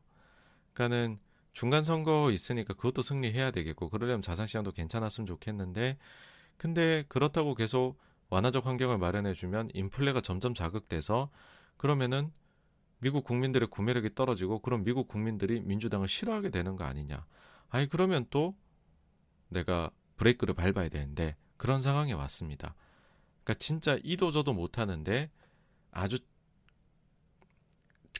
그러니까는 0.74 1.20
중간 1.58 1.84
선거 1.84 2.30
있으니까 2.30 2.76
그것도 2.76 3.02
승리해야 3.02 3.50
되겠고 3.50 3.90
그러려면 3.90 4.22
자산 4.22 4.46
시장도 4.46 4.74
괜찮았으면 4.74 5.26
좋겠는데 5.26 5.98
근데 6.56 7.04
그렇다고 7.08 7.56
계속 7.56 7.98
완화적 8.30 8.68
환경을 8.68 9.00
마련해 9.00 9.34
주면 9.34 9.72
인플레가 9.74 10.22
점점 10.22 10.54
자극돼서 10.54 11.32
그러면은 11.76 12.32
미국 13.00 13.24
국민들의 13.24 13.70
구매력이 13.70 14.14
떨어지고 14.14 14.60
그럼 14.60 14.84
미국 14.84 15.08
국민들이 15.08 15.60
민주당을 15.60 16.08
싫어하게 16.08 16.52
되는 16.52 16.76
거 16.76 16.84
아니냐. 16.84 17.26
아니 17.70 17.88
그러면 17.90 18.28
또 18.30 18.56
내가 19.50 19.90
브레이크를 20.18 20.54
밟아야 20.54 20.90
되는데 20.90 21.36
그런 21.58 21.82
상황에 21.82 22.14
왔습니다. 22.14 22.76
그러니까 23.44 23.56
진짜 23.56 23.98
이도 24.04 24.30
저도 24.30 24.54
못 24.54 24.78
하는데 24.78 25.32
아주 25.90 26.20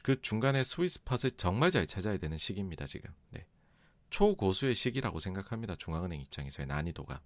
그 0.02 0.20
중간에 0.20 0.64
스위스 0.64 1.00
스팟을 1.00 1.32
정말 1.36 1.70
잘 1.70 1.86
찾아야 1.86 2.16
되는 2.16 2.36
시기입니다 2.38 2.86
지금. 2.86 3.10
네. 3.30 3.46
초고수의 4.10 4.74
시기라고 4.74 5.20
생각합니다 5.20 5.74
중앙은행 5.76 6.20
입장에서의 6.20 6.66
난이도가. 6.66 7.20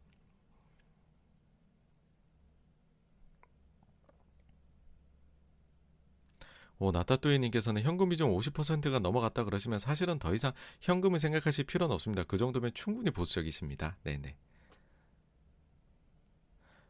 오, 6.82 6.90
나타뚜이님께서는 6.90 7.82
현금 7.82 8.08
비중 8.08 8.36
50%가 8.36 8.98
넘어갔다 8.98 9.44
그러시면 9.44 9.78
사실은 9.78 10.18
더 10.18 10.34
이상 10.34 10.52
현금을 10.80 11.20
생각하실 11.20 11.64
필요는 11.64 11.94
없습니다. 11.94 12.24
그 12.24 12.38
정도면 12.38 12.72
충분히 12.74 13.12
보수적이십니다. 13.12 13.96
네네. 14.02 14.36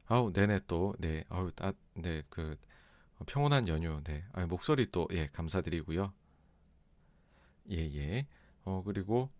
아우, 0.06 0.32
네네 0.32 0.60
또, 0.66 0.94
네, 0.98 1.24
아우, 1.28 1.50
따, 1.50 1.74
네, 1.92 2.22
그 2.30 2.56
평온한 3.26 3.68
연휴, 3.68 4.02
네, 4.04 4.24
아, 4.32 4.46
목소리 4.46 4.86
또, 4.90 5.08
예, 5.12 5.28
감사드리고요. 5.32 6.12
예, 7.70 7.76
예. 7.76 8.26
어, 8.64 8.82
그리고 8.84 9.30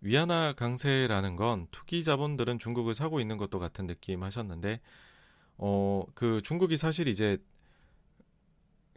위안화 0.00 0.54
강세라는 0.54 1.36
건 1.36 1.66
투기 1.70 2.04
자본들은 2.04 2.58
중국을 2.58 2.94
사고 2.94 3.20
있는 3.20 3.36
것도 3.36 3.58
같은 3.58 3.86
느낌 3.86 4.22
하셨는데, 4.22 4.80
어, 5.58 6.04
그 6.14 6.40
중국이 6.42 6.76
사실 6.76 7.08
이제 7.08 7.38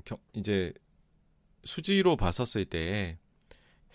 겨, 0.06 0.18
이제 0.34 0.74
수지로 1.66 2.16
봤었을 2.16 2.66
때 2.66 3.18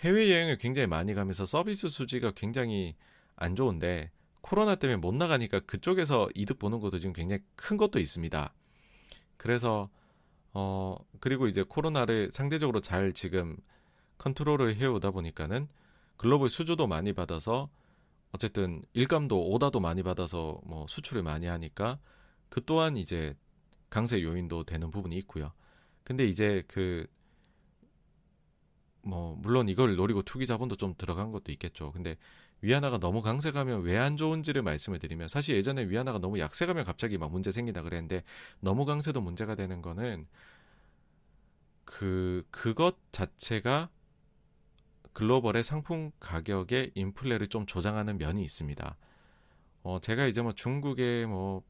해외 0.01 0.31
여행을 0.31 0.59
굉장히 0.59 0.87
많이 0.87 1.15
가면서 1.15 1.45
서비스 1.45 1.89
수지가 1.89 2.33
굉장히 2.33 2.95
안 3.37 3.57
좋은데 3.57 4.11
코로나 4.41 4.75
때문에 4.75 4.97
못 4.97 5.15
나가니까 5.15 5.61
그쪽에서 5.61 6.29
이득 6.35 6.59
보는 6.59 6.81
것도 6.81 6.99
지금 7.01 7.13
굉장히 7.13 7.43
큰 7.57 7.77
것도 7.77 7.99
있습니다. 7.99 8.55
그래서 9.37 9.91
어 10.55 10.97
그리고 11.21 11.47
이제 11.47 11.63
코로나를 11.63 12.31
상대적으로 12.33 12.81
잘 12.81 13.13
지금 13.13 13.57
컨트롤을 14.19 14.77
해오다 14.77 15.11
보니까는 15.11 15.69
글로벌 16.17 16.49
수주도 16.49 16.87
많이 16.87 17.13
받아서 17.13 17.69
어쨌든 18.33 18.83
일감도 18.93 19.51
오다도 19.51 19.81
많이 19.81 20.03
받아서 20.03 20.61
뭐 20.65 20.87
수출을 20.89 21.23
많이 21.23 21.47
하니까 21.47 21.99
그 22.49 22.65
또한 22.65 22.97
이제 22.97 23.37
강세 23.91 24.23
요인도 24.23 24.65
되는 24.65 24.91
부분이 24.91 25.17
있고요. 25.17 25.53
근데 26.05 26.27
이제 26.27 26.63
그 26.69 27.07
뭐 29.09 29.37
물론 29.41 29.69
이걸 29.69 29.97
노리고 29.97 30.23
투기 30.23 30.47
자본도 30.47 30.77
좀 30.77 30.95
들어간 30.97 31.33
것도 31.33 31.51
있겠죠. 31.53 31.93
근데 31.93 32.17
위안화가 32.63 32.99
너무 32.99 33.23
강세가면 33.23 33.83
왜 33.83 33.99
안 33.99 34.17
좋은지를 34.17 34.63
말씀을 34.63 34.99
드리면 35.01 35.29
사실 35.29 35.57
예전에 35.57 35.89
위안화가 35.89 36.19
너무 36.21 36.39
약세가면 36.39 36.85
갑자기 36.85 37.19
막 37.19 37.31
문제 37.33 37.51
생기다 37.53 37.83
그랬는데 37.83 38.23
너무 38.61 38.85
강세도 38.85 39.21
문제가 39.21 39.55
되는 39.57 39.83
거는 39.83 40.27
그 41.85 42.45
그것 42.51 42.97
자체가 43.13 43.91
글로벌의 45.13 45.65
상품 45.65 46.11
가격의 46.21 46.93
인플레를 46.95 47.49
좀 47.49 47.67
조장하는 47.67 48.19
면이 48.19 48.43
있습니다. 48.43 48.97
어 49.85 50.01
제가 50.01 50.27
이제 50.27 50.43
뭐 50.43 50.53
중국의 50.55 51.27
뭐 51.27 51.63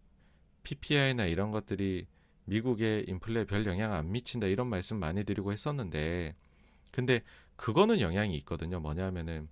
PPI나 0.65 1.27
이런 1.27 1.51
것들이 1.53 2.07
미국의 2.47 3.07
인플레에 3.09 3.47
별 3.47 3.67
영향 3.67 3.95
안 3.95 4.13
미친다 4.13 4.47
이런 4.49 4.69
말씀 4.69 4.99
많이 4.99 5.25
드리고 5.25 5.53
했었는데 5.53 6.37
근데 6.93 7.23
그거는 7.57 8.01
영향이 8.01 8.37
있거든요. 8.39 8.81
뭐냐면은 8.81 9.49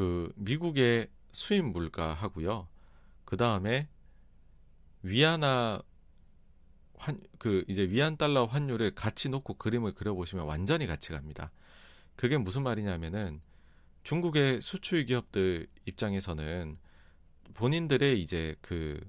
그 0.00 0.32
미국의 0.36 1.10
수입 1.30 1.62
물가하고요. 1.62 2.68
그 3.26 3.36
다음에 3.36 3.86
위안화 5.02 5.82
환, 6.96 7.20
그 7.38 7.66
이제 7.68 7.82
위안 7.82 8.16
달러 8.16 8.46
환율을 8.46 8.92
같이 8.92 9.28
놓고 9.28 9.58
그림을 9.58 9.92
그려보시면 9.92 10.46
완전히 10.46 10.86
같이 10.86 11.12
갑니다. 11.12 11.52
그게 12.16 12.38
무슨 12.38 12.62
말이냐면은 12.62 13.42
중국의 14.02 14.62
수출 14.62 15.04
기업들 15.04 15.66
입장에서는 15.84 16.78
본인들의 17.52 18.22
이제 18.22 18.56
그 18.62 19.06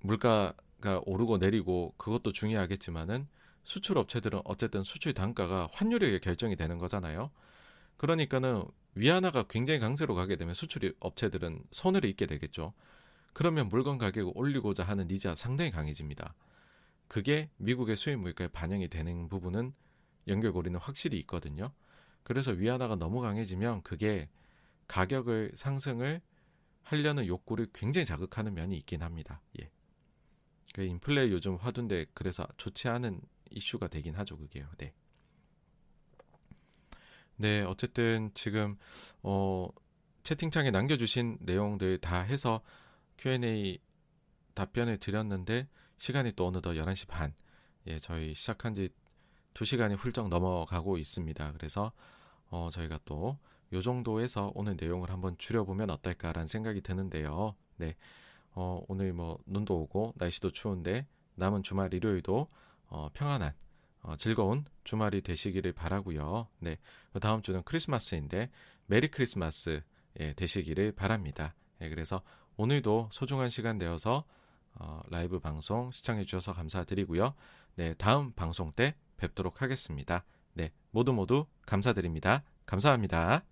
물가가 0.00 1.00
오르고 1.04 1.38
내리고 1.38 1.94
그것도 1.98 2.32
중요하겠지만은 2.32 3.28
수출 3.62 3.96
업체들은 3.96 4.40
어쨌든 4.42 4.82
수출 4.82 5.14
단가가 5.14 5.68
환율에 5.72 6.18
결정이 6.18 6.56
되는 6.56 6.78
거잖아요. 6.78 7.30
그러니까는 8.02 8.64
위안화가 8.96 9.44
굉장히 9.44 9.78
강세로 9.78 10.16
가게 10.16 10.34
되면 10.34 10.54
수출 10.54 10.92
업체들은 10.98 11.62
손해를 11.70 12.10
입게 12.10 12.26
되겠죠. 12.26 12.74
그러면 13.32 13.68
물건 13.68 13.96
가격을 13.96 14.32
올리고자 14.34 14.82
하는 14.82 15.06
니즈가 15.06 15.36
상당히 15.36 15.70
강해집니다. 15.70 16.34
그게 17.06 17.48
미국의 17.58 17.94
수입 17.94 18.18
물가에 18.18 18.48
반영이 18.48 18.88
되는 18.88 19.28
부분은 19.28 19.72
연결고리는 20.26 20.80
확실히 20.80 21.16
있거든요. 21.20 21.72
그래서 22.24 22.50
위안화가 22.50 22.96
너무 22.96 23.20
강해지면 23.20 23.82
그게 23.82 24.28
가격을 24.88 25.52
상승을 25.54 26.20
하려는 26.82 27.28
욕구를 27.28 27.68
굉장히 27.72 28.04
자극하는 28.04 28.54
면이 28.54 28.76
있긴 28.78 29.02
합니다. 29.02 29.40
예. 29.60 29.70
그 30.74 30.82
인플레 30.82 31.30
요즘 31.30 31.54
화두인데 31.54 32.06
그래서 32.14 32.48
좋지 32.56 32.88
않은 32.88 33.20
이슈가 33.50 33.86
되긴 33.86 34.16
하죠, 34.16 34.36
그게요. 34.38 34.68
네. 34.78 34.92
네, 37.36 37.62
어쨌든 37.62 38.30
지금 38.34 38.76
어 39.22 39.68
채팅창에 40.22 40.70
남겨주신 40.70 41.38
내용들 41.40 41.98
다 41.98 42.20
해서 42.20 42.60
Q&A 43.18 43.78
답변을 44.54 44.98
드렸는데 44.98 45.68
시간이 45.98 46.32
또 46.32 46.46
어느덧 46.46 46.72
11시 46.74 47.08
반. 47.08 47.34
예, 47.86 47.98
저희 47.98 48.34
시작한 48.34 48.74
지 48.74 48.90
2시간이 49.54 49.96
훌쩍 49.96 50.28
넘어가고 50.28 50.98
있습니다. 50.98 51.52
그래서 51.52 51.92
어 52.50 52.70
저희가 52.72 52.98
또 53.04 53.38
요 53.72 53.80
정도에서 53.80 54.52
오늘 54.54 54.76
내용을 54.78 55.10
한번 55.10 55.36
줄여보면 55.38 55.90
어떨까라는 55.90 56.46
생각이 56.46 56.82
드는데요. 56.82 57.54
네. 57.76 57.96
어, 58.54 58.82
오늘 58.88 59.14
뭐 59.14 59.38
눈도 59.46 59.80
오고 59.80 60.12
날씨도 60.16 60.50
추운데 60.50 61.06
남은 61.36 61.62
주말 61.62 61.94
일요일도 61.94 62.48
어, 62.88 63.08
평안한 63.14 63.54
어, 64.02 64.16
즐거운 64.16 64.64
주말이 64.84 65.22
되시기를 65.22 65.72
바라고요. 65.72 66.48
네, 66.58 66.76
그 67.12 67.20
다음 67.20 67.42
주는 67.42 67.62
크리스마스인데 67.62 68.50
메리 68.86 69.08
크리스마스 69.08 69.82
예, 70.20 70.34
되시기를 70.34 70.92
바랍니다. 70.92 71.54
예, 71.80 71.88
그래서 71.88 72.22
오늘도 72.56 73.10
소중한 73.12 73.48
시간 73.48 73.78
되어서 73.78 74.24
어, 74.74 75.00
라이브 75.08 75.38
방송 75.38 75.90
시청해 75.92 76.24
주셔서 76.24 76.52
감사드리고요. 76.52 77.34
네, 77.76 77.94
다음 77.94 78.32
방송 78.32 78.72
때 78.72 78.94
뵙도록 79.16 79.62
하겠습니다. 79.62 80.24
네, 80.54 80.72
모두 80.90 81.12
모두 81.12 81.46
감사드립니다. 81.64 82.42
감사합니다. 82.66 83.51